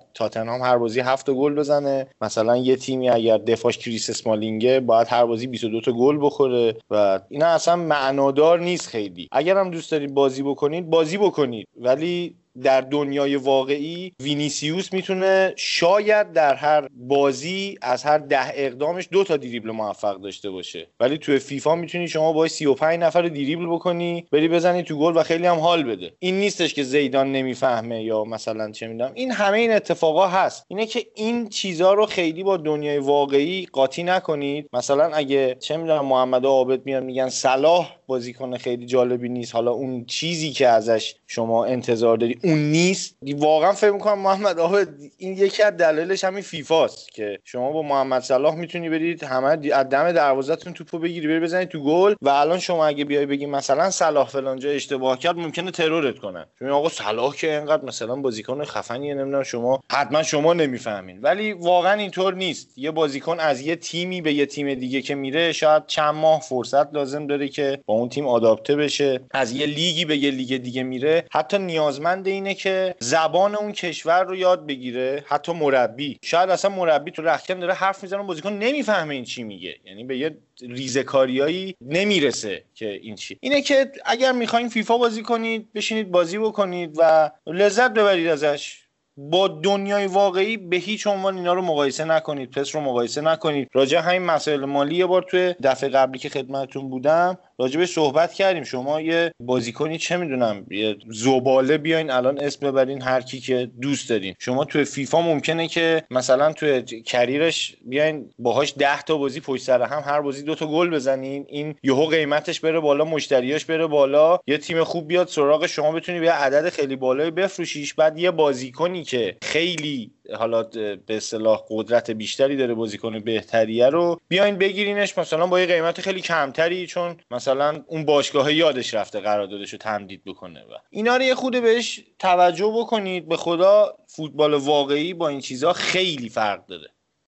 تاتنهام 0.51 0.71
هر 0.71 0.77
بازی 0.77 0.99
هفت 0.99 1.29
گل 1.31 1.55
بزنه. 1.55 2.07
مثلا 2.21 2.57
یه 2.57 2.75
تیمی 2.75 3.09
اگر 3.09 3.37
دفاعش 3.37 3.77
کریس 3.77 4.09
اسمالینگه 4.09 4.79
باید 4.79 5.07
هر 5.09 5.25
بازی 5.25 5.47
22 5.47 5.81
تا 5.81 5.91
گل 5.91 6.17
بخوره 6.21 6.75
و 6.89 7.19
اینا 7.29 7.45
اصلا 7.45 7.75
معنادار 7.75 8.59
نیست 8.59 8.87
خیلی. 8.87 9.27
اگر 9.31 9.57
هم 9.57 9.71
دوست 9.71 9.91
دارید 9.91 10.13
بازی 10.13 10.43
بکنید 10.43 10.89
بازی 10.89 11.17
بکنید. 11.17 11.67
ولی 11.81 12.35
در 12.63 12.81
دنیای 12.81 13.35
واقعی 13.35 14.11
وینیسیوس 14.23 14.93
می‌تونه 14.93 15.53
شاید 15.57 16.33
در 16.33 16.55
هر 16.55 16.87
بازی 16.93 17.77
از 17.81 18.03
هر 18.03 18.17
ده 18.17 18.51
اقدامش 18.53 19.07
دو 19.11 19.23
تا 19.23 19.37
دریبل 19.37 19.71
موفق 19.71 20.21
داشته 20.21 20.49
باشه. 20.49 20.87
ولی 20.99 21.17
توی 21.17 21.39
فیفا 21.39 21.75
می‌تونی 21.75 22.07
شما 22.07 22.33
با 22.33 22.47
35 22.47 22.99
نفر 22.99 23.21
دریبل 23.21 23.65
بکنی 23.65 24.25
بری 24.31 24.47
بزنی 24.47 24.83
تو 24.83 24.97
گل 24.97 25.17
و 25.17 25.23
خیلی 25.23 25.45
هم 25.47 25.59
حال 25.59 25.83
بده. 25.83 26.13
این 26.19 26.39
نیستش 26.39 26.73
که 26.73 26.83
زیدان 26.83 27.31
نمی‌فهمه 27.31 28.03
یا 28.03 28.23
مثلا 28.23 28.71
چه 28.71 28.87
می‌دونم. 28.87 29.11
این 29.13 29.31
همه 29.31 29.57
این 29.57 29.71
اتفاقا 29.71 30.27
هست. 30.27 30.65
اینه 30.67 30.85
که 30.85 31.05
این 31.15 31.49
چیزها 31.49 31.93
رو 31.93 32.05
خیلی 32.05 32.43
با 32.43 32.57
دنیای 32.57 32.97
واقعی 32.97 33.65
قاطی 33.65 34.03
نکنید. 34.03 34.69
مثلا 34.73 35.11
اگه 35.13 35.55
چه 35.55 35.77
می‌دونم 35.77 36.05
محمد 36.05 36.45
عابد 36.45 36.85
میان 36.85 37.03
میگن 37.03 37.29
صلاح 37.29 37.95
بازیکن 38.11 38.57
خیلی 38.57 38.85
جالبی 38.85 39.29
نیست. 39.29 39.55
حالا 39.55 39.71
اون 39.71 40.05
چیزی 40.05 40.51
که 40.51 40.67
ازش 40.67 41.15
شما 41.27 41.65
انتظار 41.65 42.17
داری 42.17 42.39
اون 42.43 42.57
نیست. 42.57 43.17
واقعا 43.35 43.71
فکر 43.71 43.91
می‌کنم 43.91 44.19
محمد 44.19 44.59
آقا 44.59 44.77
این 45.17 45.33
یکی 45.37 45.63
از 45.63 45.77
دلایلش 45.77 46.23
همین 46.23 46.41
فیفاست 46.41 47.11
که 47.11 47.39
شما 47.43 47.71
با 47.71 47.81
محمد 47.81 48.21
صلاح 48.21 48.55
می‌تونی 48.55 48.89
برید 48.89 49.23
همه 49.23 49.47
از 49.47 49.89
دم 49.89 50.11
دروازه‌تون 50.11 50.73
توپو 50.73 50.99
بگیری 50.99 51.27
بری 51.27 51.39
بزنید 51.39 51.67
تو 51.67 51.83
گل 51.83 52.15
و 52.21 52.29
الان 52.29 52.59
شما 52.59 52.85
اگه 52.85 53.05
بیای 53.05 53.25
بگی 53.25 53.45
مثلا 53.45 53.89
صلاح 53.89 54.27
فلان 54.27 54.59
جا 54.59 54.69
اشتباه 54.69 55.19
کرد 55.19 55.37
ممکنه 55.37 55.71
ترورت 55.71 56.19
کنن 56.19 56.45
چون 56.59 56.69
آقا 56.69 56.89
صلاح 56.89 57.35
که 57.35 57.57
اینقدر 57.57 57.85
مثلا 57.85 58.15
بازیکن 58.15 58.63
خفنیه 58.63 59.13
نمی‌دونم 59.13 59.43
شما 59.43 59.81
حتما 59.91 60.23
شما 60.23 60.53
نمی‌فهمین. 60.53 61.21
ولی 61.21 61.53
واقعا 61.53 61.93
اینطور 61.93 62.33
نیست. 62.33 62.77
یه 62.77 62.91
بازیکن 62.91 63.39
از 63.39 63.61
یه 63.61 63.75
تیمی 63.75 64.21
به 64.21 64.33
یه 64.33 64.45
تیم 64.45 64.73
دیگه 64.73 65.01
که 65.01 65.15
میره 65.15 65.51
شاید 65.51 65.85
چند 65.87 66.15
ماه 66.15 66.41
فرصت 66.41 66.93
لازم 66.93 67.27
داره 67.27 67.47
که 67.47 67.79
با 67.85 67.93
اون 68.01 68.09
تیم 68.09 68.27
آداپته 68.27 68.75
بشه. 68.75 69.21
از 69.31 69.51
یه 69.51 69.65
لیگی 69.65 70.05
به 70.05 70.17
یه 70.17 70.31
لیگ 70.31 70.57
دیگه 70.57 70.83
میره. 70.83 71.25
حتی 71.31 71.57
نیازمند 71.57 72.27
اینه 72.27 72.53
که 72.53 72.95
زبان 72.99 73.55
اون 73.55 73.71
کشور 73.71 74.23
رو 74.23 74.35
یاد 74.35 74.65
بگیره. 74.65 75.23
حتی 75.27 75.51
مربی. 75.51 76.19
شاید 76.21 76.49
اصلا 76.49 76.71
مربی 76.71 77.11
تو 77.11 77.21
رختکن 77.21 77.59
داره 77.59 77.73
حرف 77.73 78.03
می‌زنه 78.03 78.23
بازیکن 78.23 78.53
نمی‌فهمه 78.53 79.13
این 79.13 79.23
چی 79.23 79.43
میگه. 79.43 79.75
یعنی 79.85 80.03
به 80.03 80.17
یه 80.17 80.37
ریزکاریایی 80.61 81.75
نمی‌رسه 81.81 82.63
که 82.75 82.99
این 83.01 83.15
چی. 83.15 83.37
اینه 83.41 83.61
که 83.61 83.91
اگر 84.05 84.31
می‌خواین 84.31 84.69
فیفا 84.69 84.97
بازی 84.97 85.21
کنید 85.21 85.73
بشینید 85.73 86.11
بازی 86.11 86.37
بکنید 86.37 86.95
و 86.97 87.31
لذت 87.47 87.93
ببرید 87.93 88.27
ازش. 88.27 88.77
با 89.17 89.47
دنیای 89.47 90.07
واقعی 90.07 90.57
به 90.57 90.77
هیچ 90.77 91.07
عنوان 91.07 91.37
اینا 91.37 91.53
رو 91.53 91.61
مقایسه 91.61 92.05
نکنید. 92.05 92.51
پس 92.51 92.75
رو 92.75 92.81
مقایسه 92.81 93.21
نکنید. 93.21 93.69
راجع 93.73 93.99
همین 93.99 94.21
مسائل 94.21 94.65
مالی 94.65 94.95
یه 94.95 95.05
بار 95.05 95.23
توی 95.23 95.55
دفعه 95.63 95.89
قبلی 95.89 96.19
که 96.19 96.29
خدمتتون 96.29 96.89
بودم 96.89 97.37
راجبش 97.61 97.93
صحبت 97.93 98.33
کردیم. 98.33 98.63
شما 98.63 99.01
یه 99.01 99.33
بازیکنی 99.39 99.97
چه 99.97 100.17
می‌دونم 100.17 100.65
یه 100.71 100.95
زباله 101.09 101.77
بیاین 101.77 102.11
الان 102.11 102.39
اسم 102.39 102.71
ببرین 102.71 103.01
هر 103.01 103.21
کی 103.21 103.39
که 103.39 103.71
دوست 103.81 104.09
دارین. 104.09 104.35
شما 104.39 104.65
توی 104.65 104.83
فیفا 104.85 105.21
ممکنه 105.21 105.67
که 105.67 106.03
مثلا 106.11 106.53
توی 106.53 106.81
کریرش 106.81 107.75
بیاین 107.85 108.29
باهاش 108.39 108.73
10 108.77 109.01
تا 109.01 109.17
بازی 109.17 109.39
پشت 109.39 109.63
سر 109.63 109.81
هم 109.81 110.03
هر 110.05 110.21
بازی 110.21 110.43
دو 110.43 110.55
تا 110.55 110.67
گل 110.67 110.89
بزنین. 110.89 111.45
این 111.49 111.75
یهو 111.83 112.05
قیمتش 112.05 112.59
بره 112.59 112.79
بالا 112.79 113.05
مشتریاش 113.05 113.65
بره 113.65 113.87
بالا. 113.87 114.39
یه 114.47 114.57
تیم 114.57 114.83
خوب 114.83 115.07
بیاد 115.07 115.27
سراغ 115.27 115.65
شما 115.65 115.91
بتونی 115.91 116.19
به 116.19 116.31
عدد 116.31 116.69
خیلی 116.69 116.95
بالایی 116.95 117.31
بفروشیش. 117.31 117.93
بعد 117.93 118.19
یه 118.19 118.31
بازیکنی 118.31 119.03
که 119.03 119.37
خیلی 119.43 120.11
حالا 120.39 120.63
به 120.63 120.99
اصطلاح 121.09 121.59
قدرت 121.69 122.11
بیشتری 122.11 122.57
داره 122.57 122.73
بازیکن 122.73 123.19
بهتریه 123.19 123.89
رو 123.89 124.19
بیاین 124.27 124.55
بگیرینش. 124.55 125.17
مثلا 125.17 125.47
با 125.47 125.59
یه 125.59 125.65
قیمت 125.65 126.01
خیلی 126.01 126.21
کمتری 126.21 126.87
چون 126.87 127.15
مثلا 127.31 127.83
اون 127.87 128.05
باشگاه 128.05 128.53
یادش 128.53 128.93
رفته 128.93 129.19
قراردادش 129.19 129.71
رو 129.73 129.77
تمدید 129.77 130.23
بکنه 130.25 130.59
و. 130.59 130.73
اینا 130.89 131.17
رو 131.17 131.23
یه 131.23 131.35
خود 131.35 131.61
بهش 131.61 132.03
توجه 132.19 132.73
بکنید. 132.77 133.27
به 133.29 133.37
خدا 133.37 133.93
فوتبال 134.07 134.53
واقعی 134.53 135.13
با 135.13 135.27
این 135.27 135.39
چیزها 135.39 135.73
خیلی 135.73 136.29
فرق 136.29 136.65
داره. 136.65 136.87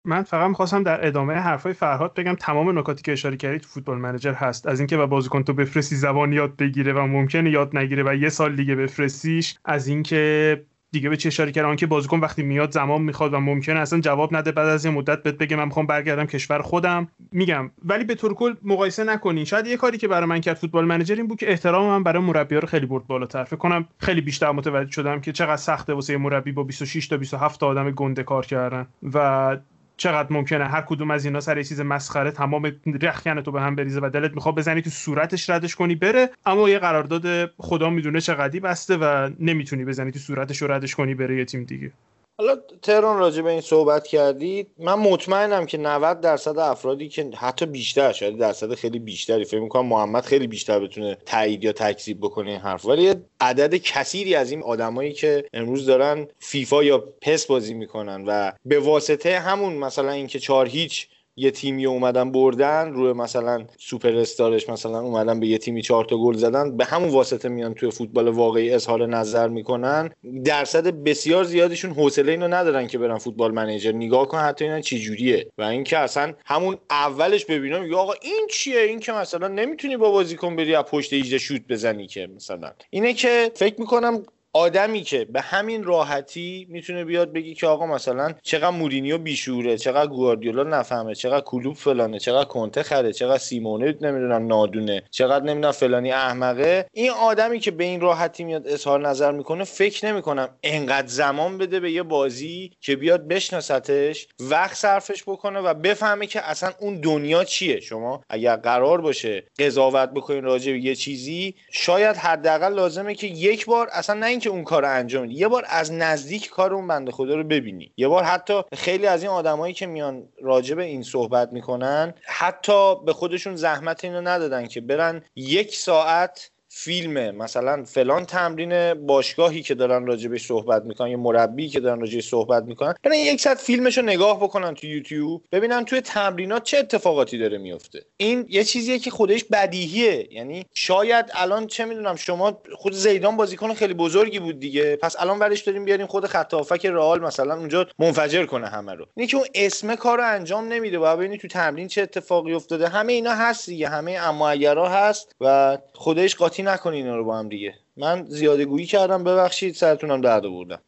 من 0.05 0.23
فقط 0.23 0.49
می‌خواستم 0.49 0.83
در 0.83 1.07
ادامه 1.07 1.35
حرفای 1.35 1.73
فرهاد 1.73 2.15
بگم 2.15 2.35
تمام 2.35 2.79
نکاتی 2.79 3.03
که 3.03 3.13
اشاره 3.13 3.37
کردید 3.37 3.61
تو 3.61 3.69
فوتبال 3.69 3.99
منجر 3.99 4.33
هست. 4.33 4.67
از 4.67 4.81
اینکه 4.81 4.97
و 4.97 5.07
بازیکن 5.07 5.45
تو 5.45 5.53
بفرستی 5.53 5.97
زبان 5.97 6.33
یاد 6.33 6.57
بگیره 6.57 6.93
و 6.93 7.01
ممکنه 7.01 7.51
یاد 7.51 7.77
نگیره 7.77 8.03
و 8.07 8.15
یه 8.15 8.29
سال 8.29 8.57
دیگه 8.57 8.75
بفرستیش 8.75 9.55
از 9.65 9.89
اینکه 9.89 10.65
دیگه 10.91 11.09
به 11.09 11.17
چه 11.17 11.27
اشاره 11.27 11.53
کردم؟ 11.53 11.77
که 11.77 11.87
بازیکن 11.87 12.21
وقتی 12.21 12.43
میاد 12.43 12.71
زمان 12.71 13.03
می‌خواد 13.03 13.35
و 13.35 13.41
ممکنه 13.41 13.81
اصلا 13.81 14.01
جواب 14.01 14.37
نده. 14.37 14.53
بعد 14.53 14.69
از 14.69 14.85
یه 14.85 14.91
مدت 14.91 15.23
بهت 15.23 15.35
بگه 15.35 15.57
من 15.57 15.65
می‌خوام 15.65 15.87
برگردم 15.87 16.25
کشور 16.27 16.63
خودم. 16.63 17.09
میگم. 17.33 17.71
ولی 17.85 18.05
به 18.05 18.15
طور 18.15 18.35
کل 18.35 18.55
مقایسه 18.63 19.05
نکنین. 19.05 19.45
شاید 19.45 19.67
یه 19.67 19.77
کاری 19.77 19.99
که 19.99 20.09
برای 20.09 20.27
من 20.27 20.41
کرد 20.41 20.57
فوتبال 20.57 20.85
منیجر 20.85 21.15
این 21.15 21.27
بود 21.27 21.39
که 21.39 21.51
احترام 21.51 21.87
من 21.87 22.03
برای 22.03 22.23
مربی‌ها 22.23 22.61
رو 22.61 22.69
خیلی 22.69 22.87
برد 22.87 23.07
بالاتر. 23.07 23.45
فکر 23.45 23.57
کنم 23.57 23.89
خیلی 23.99 24.21
بیشتر 24.21 24.51
متوجه 24.51 24.93
شدم 24.93 25.21
که 25.21 25.33
چقدر 25.33 25.57
سخته 25.57 25.93
واسه 25.93 26.17
مربی 26.17 26.53
با 26.53 26.63
26 26.63 27.09
تا 27.09 27.17
27 27.17 27.61
تا 27.61 27.67
آدم 27.67 27.91
گنده 27.91 28.23
کار 28.23 28.47
کردن. 28.47 28.87
و 29.15 29.57
چقدر 29.99 30.33
ممکنه 30.33 30.65
هر 30.65 30.81
کدوم 30.83 31.11
از 31.11 31.25
اینا 31.25 31.41
سر 31.41 31.59
یه 31.59 31.65
چیز 31.65 31.81
مسخره 31.81 32.31
تمام 32.31 32.73
رخکن 33.03 33.41
تو 33.43 33.53
به 33.53 33.61
هم 33.61 33.75
بریزه 33.77 34.01
و 34.03 34.11
دلت 34.11 34.35
می‌خواد 34.35 34.55
بزنی 34.55 34.83
تو 34.83 34.91
صورتش 34.91 35.51
ردش 35.51 35.77
کنی 35.77 35.95
بره. 35.95 36.31
اما 36.47 36.69
یه 36.69 36.79
قرارداد 36.79 37.51
خدا 37.59 37.91
می‌دونه 37.91 38.21
چقدری 38.21 38.61
بسته 38.61 38.97
و 38.97 39.31
نمی‌تونی 39.41 39.85
بزنی 39.85 40.11
تو 40.13 40.19
صورتش 40.19 40.63
رو 40.63 40.73
ردش 40.73 40.95
کنی 40.95 41.15
بره 41.15 41.37
یه 41.37 41.45
تیم 41.45 41.65
دیگه. 41.65 41.93
حالا 42.41 42.57
تهران 42.83 43.19
راجع 43.19 43.43
به 43.43 43.51
این 43.51 43.61
صحبت 43.61 44.07
کردید 44.07 44.71
من 44.79 44.95
مطمئنم 44.95 45.67
که 45.67 45.79
90 45.79 46.21
درصد 46.21 46.59
افرادی 46.59 47.09
که 47.09 47.31
حتی 47.37 47.67
بیشتر 47.67 48.13
شاید 48.13 48.39
درصد 48.39 48.75
خیلی 48.75 48.99
بیشتری 48.99 49.45
فکر 49.45 49.61
می‌کنم 49.61 49.87
محمد 49.87 50.25
خیلی 50.25 50.47
بیشتر 50.47 50.81
بتونه 50.81 51.19
تایید 51.27 51.65
یا 51.65 51.73
تکذیب 51.73 52.21
بکنه 52.21 52.51
این 52.51 52.61
حرف. 52.61 52.87
ولی 52.87 53.15
عدد 53.41 53.75
کثیری 53.75 54.35
از 54.35 54.51
این 54.51 54.63
آدمایی 54.63 55.13
که 55.13 55.45
امروز 55.53 55.87
دارن 55.87 56.27
فیفا 56.39 56.85
یا 56.85 56.99
پس 56.99 57.47
بازی 57.47 57.75
می‌کنن 57.75 58.25
و 58.27 58.53
به 58.65 58.79
واسطه 58.79 59.39
همون 59.39 59.73
مثلا 59.73 60.11
اینکه 60.11 60.39
چهار 60.39 60.69
هیچ 60.69 61.09
یه 61.39 61.51
تیمی 61.51 61.87
اومدن 61.87 62.33
بردن 62.33 62.93
روی 62.93 63.13
مثلا 63.13 63.65
سوپر 63.79 64.17
استارش 64.17 64.69
مثلا 64.69 65.01
اومدن 65.01 65.41
به 65.41 65.47
یه 65.47 65.59
تیمی 65.59 65.83
چهار 65.83 66.05
تا 66.05 66.17
گل 66.17 66.35
زدن 66.35 66.77
به 66.77 66.85
همون 66.85 67.09
واسطه 67.09 67.49
میان 67.49 67.75
توی 67.75 67.91
فوتبال 67.91 68.29
واقعی 68.29 68.71
اظهار 68.71 69.07
نظر 69.07 69.49
می‌کنن. 69.49 70.11
درصد 70.45 70.87
بسیار 70.87 71.45
زیادشون 71.45 71.91
حوصله 71.91 72.33
اینو 72.33 72.49
ندارن 72.49 72.87
که 72.87 72.99
برن 72.99 73.19
فوتبال 73.19 73.53
منیجر. 73.53 73.93
نگاه 73.93 74.29
کن 74.29 74.39
حتی 74.39 74.65
اینا 74.65 74.81
چه 74.81 74.99
جوریه. 74.99 75.51
و 75.59 75.63
اینکه 75.63 75.99
اصلا 75.99 76.35
همون 76.47 76.77
اولش 76.91 77.45
ببینم 77.45 77.87
یا 77.87 77.99
آقا 77.99 78.13
این 78.23 78.47
چیه؟ 78.51 78.81
این 78.81 79.01
که 79.01 79.13
مثلا 79.13 79.49
نمی‌تونی 79.49 79.97
با 79.97 80.11
بازیکن 80.11 80.57
بری 80.57 80.75
از 80.75 80.85
پشت 80.85 81.13
18 81.13 81.39
شوت 81.39 81.63
بزنی 81.69 82.07
که 82.07 82.29
مثلا. 82.37 82.71
اینه 82.91 83.15
که 83.15 83.51
فکر 83.55 83.81
می‌کنم 83.81 84.23
آدمی 84.53 85.03
که 85.03 85.25
به 85.25 85.41
همین 85.41 85.85
راحتی 85.85 86.67
می‌تونه 86.71 87.05
بیاد 87.05 87.33
بگی 87.33 87.55
که 87.55 87.67
آقا 87.67 87.87
مثلا 87.87 88.35
چقدر 88.43 88.71
مورینیو 88.71 89.19
بیشوره 89.19 89.79
چقدر 89.79 90.07
گواردیولا 90.11 90.63
نفهمه 90.63 91.15
چقدر 91.15 91.45
کلوب 91.45 91.77
فلانه 91.77 92.19
چقدر 92.19 92.45
کنته 92.45 92.83
خره 92.83 93.13
چقدر 93.13 93.39
سیمونه 93.39 93.95
نمی‌دونم 94.01 94.47
نادونه 94.47 95.03
چقدر 95.11 95.45
نمی‌دونم 95.45 95.73
فلانی 95.73 96.13
احمقه. 96.13 96.87
این 96.93 97.11
آدمی 97.11 97.61
که 97.61 97.71
به 97.71 97.85
این 97.85 98.01
راحتی 98.01 98.45
میاد 98.45 98.69
اظهار 98.69 99.09
نظر 99.09 99.33
می‌کنه 99.33 99.65
فکر 99.65 100.07
نمی‌کنم 100.07 100.49
انقدر 100.63 101.07
زمان 101.07 101.59
بده 101.59 101.81
به 101.81 101.93
یه 101.93 102.03
بازی 102.03 102.73
که 102.81 102.97
بیاد 102.97 103.29
بشناستش 103.29 104.29
وقت 104.41 104.75
صرفش 104.75 105.23
بکنه 105.23 105.61
و 105.61 105.75
بفهمه 105.75 106.27
که 106.27 106.51
اصلا 106.51 106.73
اون 106.81 107.01
دنیا 107.01 107.45
چیه. 107.45 107.81
شما 107.81 108.21
اگر 108.29 108.57
قرار 108.57 109.01
باشه 109.01 109.45
قضاوت 109.59 110.11
بکنین 110.11 110.45
راجع 110.45 110.73
به 110.73 110.79
یه 110.79 110.95
چیزی 110.95 111.55
شاید 111.73 112.17
حداقل 112.17 112.75
لازمه 112.75 113.15
که 113.15 113.27
یک 113.27 113.67
بار 113.67 113.89
اصلا 113.93 114.21
نه 114.21 114.38
اینکه 114.39 114.51
اون 114.51 114.65
کار 114.65 114.85
انجام 114.85 115.25
بدی. 115.25 115.35
یه 115.35 115.49
بار 115.49 115.65
از 115.69 115.93
نزدیک 115.93 116.49
کار 116.49 116.75
اون 116.75 116.87
بنده 116.87 117.13
خدا 117.13 117.35
رو 117.35 117.45
ببینی. 117.45 117.93
یه 117.97 118.09
بار 118.09 118.25
حتی 118.25 118.63
خیلی 118.73 119.07
از 119.07 119.23
این 119.23 119.33
آدمایی 119.33 119.75
که 119.75 119.87
میان 119.87 120.29
راجع 120.43 120.79
این 120.79 121.03
صحبت 121.03 121.53
می‌کنن 121.53 122.15
حتی 122.27 122.95
به 123.05 123.13
خودشون 123.13 123.57
زحمت 123.57 124.05
اینو 124.05 124.21
ندادن 124.21 124.67
که 124.67 124.81
برن 124.81 125.23
یک 125.37 125.77
ساعت 125.77 126.51
فیلم 126.81 127.37
مثلا 127.37 127.85
فلان 127.85 128.27
تمرین 128.27 128.95
باشگاهی 128.95 129.63
که 129.63 129.75
دارن 129.75 130.07
راجبش 130.07 130.47
صحبت 130.47 130.85
می‌کنن 130.85 131.11
یا 131.11 131.17
مربی 131.17 131.69
که 131.69 131.81
دارن 131.81 132.01
راجبش 132.01 132.29
صحبت 132.29 132.65
می‌کنن 132.65 132.95
برن 133.03 133.15
یک 133.15 133.41
ساعت 133.41 133.59
فیلمش 133.59 133.99
رو 133.99 134.05
نگاه 134.05 134.41
بکنن 134.41 134.75
تو 134.75 134.87
یوتیوب 134.87 135.45
ببینن 135.53 135.85
توی 135.85 136.01
تمرینات 136.01 136.63
چه 136.63 136.79
اتفاقاتی 136.79 137.39
داره 137.39 137.59
میفته 137.59 138.05
این 138.17 138.47
یه 138.49 138.65
چیزیه 138.65 138.99
که 138.99 139.11
خودش 139.11 139.45
بدیهیه. 139.45 140.29
یعنی 140.31 140.67
شاید 140.75 141.27
الان 141.35 141.67
چه 141.67 141.85
می‌دونم 141.85 142.17
شما 142.17 142.63
خود 142.77 142.93
زیدان 142.93 143.37
بازیکن 143.37 143.75
خیلی 143.75 143.95
بزرگی 143.95 144.39
بود 144.39 144.61
دیگه 144.61 144.97
پس 144.97 145.17
الان 145.19 145.39
برش 145.39 145.61
داریم 145.61 145.85
بیاریم 145.85 146.07
خود 146.07 146.27
خط 146.27 146.79
که 146.81 146.91
رئال 146.91 147.21
مثلا 147.21 147.57
اونجا 147.57 147.87
منفجر 147.99 148.47
کنه 148.47 148.67
همه 148.67 148.95
رو. 148.95 149.07
اینه 149.17 149.27
که 149.27 149.37
اون 149.37 149.47
اسم 149.55 149.95
کارو 149.95 150.25
انجام 150.25 150.69
نمیده 150.69 150.99
و 150.99 151.17
ببینید 151.17 151.41
تو 151.41 151.49
تمرین 151.49 151.89
چه 151.89 152.03
اتفاقی 152.03 152.55
افتاده. 152.55 152.89
همه 152.89 153.13
اینا 153.13 153.35
هست 153.35 153.67
دیگه 153.67 153.89
همه 153.89 154.13
اما 154.13 154.49
هست 154.89 155.37
و 155.41 155.79
خودش 155.95 156.37
قاطی 156.37 156.68
نکنین 156.69 157.05
اینا 157.05 157.17
رو 157.17 157.25
با 157.25 157.39
هم 157.39 157.49
دیگه. 157.49 157.75
من 157.97 158.25
زیاده 158.25 158.65
گویی 158.65 158.87
کردم 158.87 159.25
ببخشید 159.25 159.75
سرتونم 159.75 160.21
درد 160.21 160.43
بردم 160.43 160.81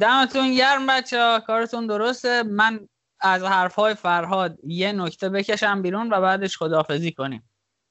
دمتون 0.00 0.54
گرم 0.54 0.86
بچه 0.86 1.22
ها 1.22 1.40
کارتون 1.40 1.86
درسته. 1.86 2.42
من 2.42 2.88
از 3.20 3.42
حرفهای 3.42 3.94
فرهاد 3.94 4.58
یه 4.64 4.92
نکته 4.92 5.28
بکشم 5.28 5.82
بیرون 5.82 6.12
و 6.12 6.20
بعدش 6.20 6.56
خدافزی 6.56 7.12
کنیم. 7.12 7.42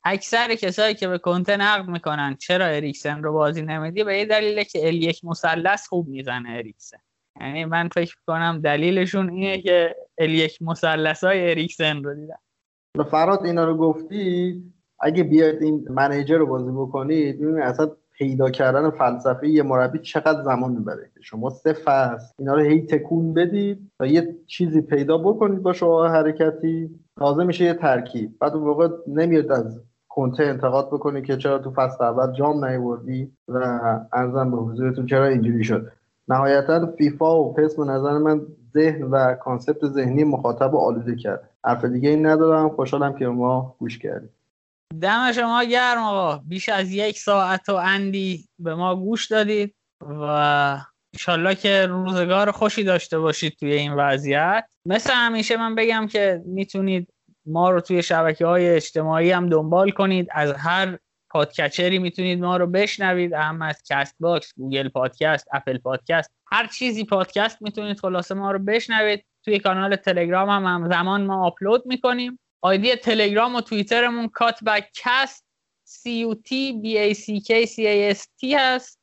اکثر 0.03 0.55
کسایی 0.55 0.95
که 0.95 1.07
به 1.07 1.17
کنته 1.17 1.57
نقد 1.57 1.87
می‌کنن 1.87 2.35
چرا 2.35 2.65
اریکسن 2.65 3.23
رو 3.23 3.33
بازی 3.33 3.61
نمیدی؟ 3.61 4.03
به 4.03 4.17
یه 4.17 4.25
دلیله 4.25 4.63
که 4.63 4.87
ال 4.87 4.95
یک 4.95 5.25
مثلث 5.25 5.87
خوب 5.87 6.07
می‌زنه 6.07 6.49
اریکسن. 6.49 6.97
یعنی 7.41 7.65
من 7.65 7.89
فکر 7.89 8.15
کنم 8.27 8.61
دلیلشون 8.61 9.29
اینه 9.29 9.61
که 9.61 9.95
ال 10.17 10.29
یک 10.29 10.61
مثلث 10.61 11.23
های 11.23 11.49
اریکسن 11.49 12.03
رو 12.03 12.13
دیدن 12.13 12.37
فراد 13.03 13.45
اینا 13.45 13.65
رو 13.65 13.77
گفتی؟ 13.77 14.63
اگه 15.05 15.23
بیاید 15.23 15.61
این 15.61 15.87
منیجر 15.89 16.37
رو 16.37 16.45
بازی 16.45 16.71
بکنید 16.71 17.41
ببینید 17.41 17.63
اصلا 17.63 17.91
پیدا 18.17 18.49
کردن 18.49 18.89
فلسفه 18.89 19.49
یه 19.49 19.63
مربی 19.63 19.99
چقدر 19.99 20.43
زمان 20.43 20.71
می‌بره. 20.71 21.09
شما 21.21 21.49
سه 21.49 21.73
فصل 21.73 22.33
اینا 22.39 22.53
رو 22.53 22.61
هی 22.61 22.81
تکون 22.81 23.33
بدید 23.33 23.91
و 23.99 24.07
یه 24.07 24.35
چیزی 24.47 24.81
پیدا 24.81 25.17
بکنید 25.17 25.61
با 25.61 25.73
شما 25.73 26.07
حرکتی. 26.07 26.89
تازه 27.17 27.43
میشه 27.43 27.65
یه 27.65 27.73
ترکیب. 27.73 28.31
بعد 28.39 28.53
اون 28.53 28.63
موقع 28.63 28.87
نمیاد 29.07 29.51
از 29.51 29.81
کنته 30.09 30.43
انتقاد 30.43 30.87
بکنی 30.87 31.21
که 31.21 31.37
چرا 31.37 31.59
تو 31.59 31.71
فصل 31.71 32.03
اول 32.03 32.33
جام 32.33 32.65
نیوردی 32.65 33.31
و 33.47 33.57
ارزم 34.13 34.51
به 34.51 34.57
حضورتون 34.57 35.05
چرا 35.05 35.25
اینجوری 35.25 35.63
شد. 35.63 35.91
نهایتا 36.27 36.85
فیفا 36.97 37.43
و 37.43 37.53
پس 37.53 37.75
به 37.75 37.85
نظر 37.85 38.17
من 38.17 38.41
ذهن 38.73 39.03
و 39.03 39.33
کانسپت 39.33 39.85
ذهنی 39.85 40.23
مخاطب 40.23 40.75
آلوده 40.75 41.15
کرد. 41.15 41.49
حرف 41.65 41.85
دیگه 41.85 42.09
این 42.09 42.25
ندارم. 42.25 42.69
خوشحالم 42.69 43.13
که 43.13 43.27
ما 43.27 43.75
گوش 43.79 43.99
کردیم 43.99 44.29
دم 45.01 45.31
شما 45.31 45.63
گرم 45.63 46.03
آقا. 46.03 46.37
بیش 46.37 46.69
از 46.69 46.91
یک 46.91 47.17
ساعت 47.19 47.69
و 47.69 47.75
اندی 47.75 48.47
به 48.59 48.75
ما 48.75 48.95
گوش 48.95 49.27
دادید 49.27 49.75
و 50.01 50.21
انشالله 51.13 51.55
که 51.55 51.85
روزگار 51.85 52.51
خوشی 52.51 52.83
داشته 52.83 53.19
باشید 53.19 53.55
توی 53.59 53.73
این 53.73 53.93
وضعیت. 53.93 54.65
مثل 54.85 55.13
همیشه 55.13 55.57
من 55.57 55.75
بگم 55.75 56.07
که 56.07 56.41
می‌تونید 56.45 57.07
ما 57.45 57.69
رو 57.69 57.81
توی 57.81 58.03
شبکه 58.03 58.45
های 58.45 58.69
اجتماعی 58.69 59.31
هم 59.31 59.49
دنبال 59.49 59.91
کنید. 59.91 60.27
از 60.31 60.51
هر 60.51 60.97
podcatcher 61.29 61.93
ی 61.93 61.99
می‌تونید 61.99 62.39
ما 62.39 62.57
رو 62.57 62.67
بشنوید. 62.67 63.33
اهم 63.33 63.61
از 63.61 63.81
Castbox 63.89 64.53
Google 64.57 64.89
Podcast 64.89 65.47
Apple 65.53 65.77
Podcast 65.77 66.31
هر 66.51 66.67
چیزی 66.67 67.05
پادکست 67.05 67.61
می‌تونید 67.61 67.99
خلاصه 67.99 68.35
ما 68.35 68.51
رو 68.51 68.59
بشنوید. 68.59 69.25
توی 69.45 69.59
کانال 69.59 69.95
تلگرام 69.95 70.49
هم, 70.49 70.65
هم 70.65 70.89
زمان 70.89 71.25
ما 71.25 71.45
آپلود 71.45 71.85
می‌کنیم. 71.85 72.39
آیدی 72.65 72.95
تلگرام 72.95 73.55
و 73.55 73.61
توییترمون 73.61 74.27
Cutback 74.27 74.89
Cast 74.95 75.45
C 75.87 76.09
U 76.29 76.35
T 76.35 76.51
B 76.83 76.85
A 76.97 77.17
C 77.17 77.25
K 77.47 77.65
C 77.65 77.77
A 77.77 78.15
S 78.17 78.21
T 78.21 78.53
هست 78.57 78.99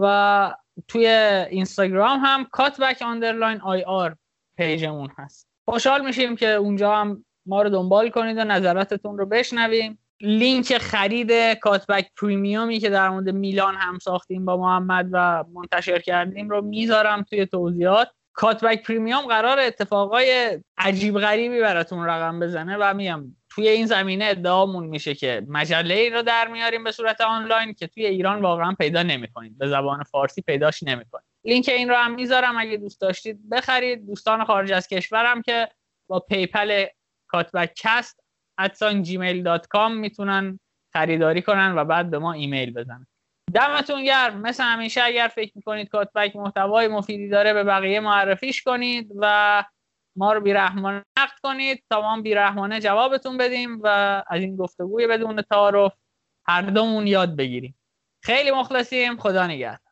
و 0.00 0.54
توی 0.88 1.06
اینستاگرام 1.50 2.20
هم 2.24 2.44
کاتبک 2.52 3.02
underline 3.02 3.60
IR 3.60 3.82
page 3.82 4.16
مون 4.56 5.08
هست. 5.18 5.48
خوشحال 5.64 6.04
میشیم 6.04 6.36
که 6.36 6.48
اونجا 6.48 6.96
هم 6.96 7.24
ما 7.46 7.62
رو 7.62 7.70
دنبال 7.70 8.10
کنید 8.10 8.38
و 8.38 8.44
نظراتتون 8.44 9.18
رو 9.18 9.26
بشنویم. 9.26 9.98
لینک 10.20 10.78
خرید 10.78 11.32
کاتبک 11.54 12.10
premium 12.20 12.71
ی 12.71 12.78
که 12.78 12.90
در 12.90 13.08
مورد 13.08 13.28
میلان 13.28 13.74
هم 13.74 13.98
ساختیم 13.98 14.44
با 14.44 14.56
محمد 14.56 15.08
و 15.12 15.44
منتشر 15.52 15.98
کردیم 15.98 16.50
رو 16.50 16.60
می‌ذارم 16.60 17.22
توی 17.22 17.46
توضیحات. 17.46 18.08
کاتبک 18.34 18.82
premium 18.82 19.26
قرار 19.26 19.60
اتفاقای 19.60 20.58
عجیب 20.78 21.18
غریبی 21.18 21.60
براتون 21.60 22.04
رقم 22.04 22.40
بزنه 22.40 22.76
و 22.80 22.94
میام 22.94 23.36
توی 23.50 23.68
این 23.68 23.86
زمینه 23.86 24.24
ادعامون 24.24 24.86
میشه 24.86 25.14
که 25.14 25.46
مجله 25.48 25.94
ای 25.94 26.10
رو 26.10 26.22
در 26.22 26.48
میاریم 26.48 26.84
به 26.84 26.92
صورت 26.92 27.20
آنلاین 27.20 27.74
که 27.74 27.86
توی 27.86 28.06
ایران 28.06 28.42
واقعا 28.42 28.74
پیدا 28.78 29.02
نمی‌کنید. 29.02 29.58
به 29.58 29.68
زبان 29.68 30.02
فارسی 30.02 30.42
پیداش 30.42 30.82
نمی‌کنید. 30.82 31.24
لینک 31.44 31.68
این 31.68 31.88
رو 31.88 31.94
هم 31.94 32.14
می‌ذارم. 32.14 32.58
اگه 32.58 32.76
دوست 32.76 33.00
داشتید 33.00 33.50
بخرید. 33.50 34.06
دوستان 34.06 34.44
خارج 34.44 34.72
از 34.72 34.88
کشورم 34.88 35.42
که 35.42 35.68
با 36.06 36.20
PayPal 36.20 36.86
cutback 37.26 37.72
cast 37.76 38.20
at 38.58 38.73
sign 38.73 39.02
Gmail 39.02 39.42
dot 39.42 39.66
com 39.66 39.96
می‌تونن 39.96 40.60
خریداری 40.92 41.42
کنن 41.42 41.74
و 41.76 41.84
بعد 41.84 42.10
به 42.10 42.18
ما 42.18 42.32
ایمیل 42.32 42.72
بزنن. 42.72 43.06
دمتون 43.54 44.04
گرم. 44.04 44.40
مثل 44.40 44.62
همیشه 44.62 45.02
اگر 45.02 45.28
فکر 45.34 45.52
می‌کنید 45.54 45.88
کاتبک 45.88 46.36
محتوای 46.36 46.88
مفیدی 46.88 47.28
داره 47.28 47.52
به 47.52 47.64
بقیه 47.64 48.00
معرفیش 48.00 48.62
کنید 48.62 49.12
و 49.16 49.64
ما 50.16 50.32
رو 50.32 50.40
بیرحمانه 50.40 51.04
نقد 51.18 51.38
کنید. 51.42 51.84
تا 51.90 52.00
ما 52.00 52.20
بیرحمانه 52.20 52.80
جوابتون 52.80 53.36
بدیم 53.36 53.80
و 53.82 53.86
از 54.26 54.40
این 54.40 54.56
گفتگوی 54.56 55.06
بدون 55.06 55.42
تعارف 55.42 55.92
هر 56.46 56.62
دومون 56.62 57.06
یاد 57.06 57.36
بگیریم. 57.36 57.78
خیلی 58.22 58.50
مخلصیم. 58.50 59.16
خدا 59.16 59.46
نگهدار. 59.46 59.91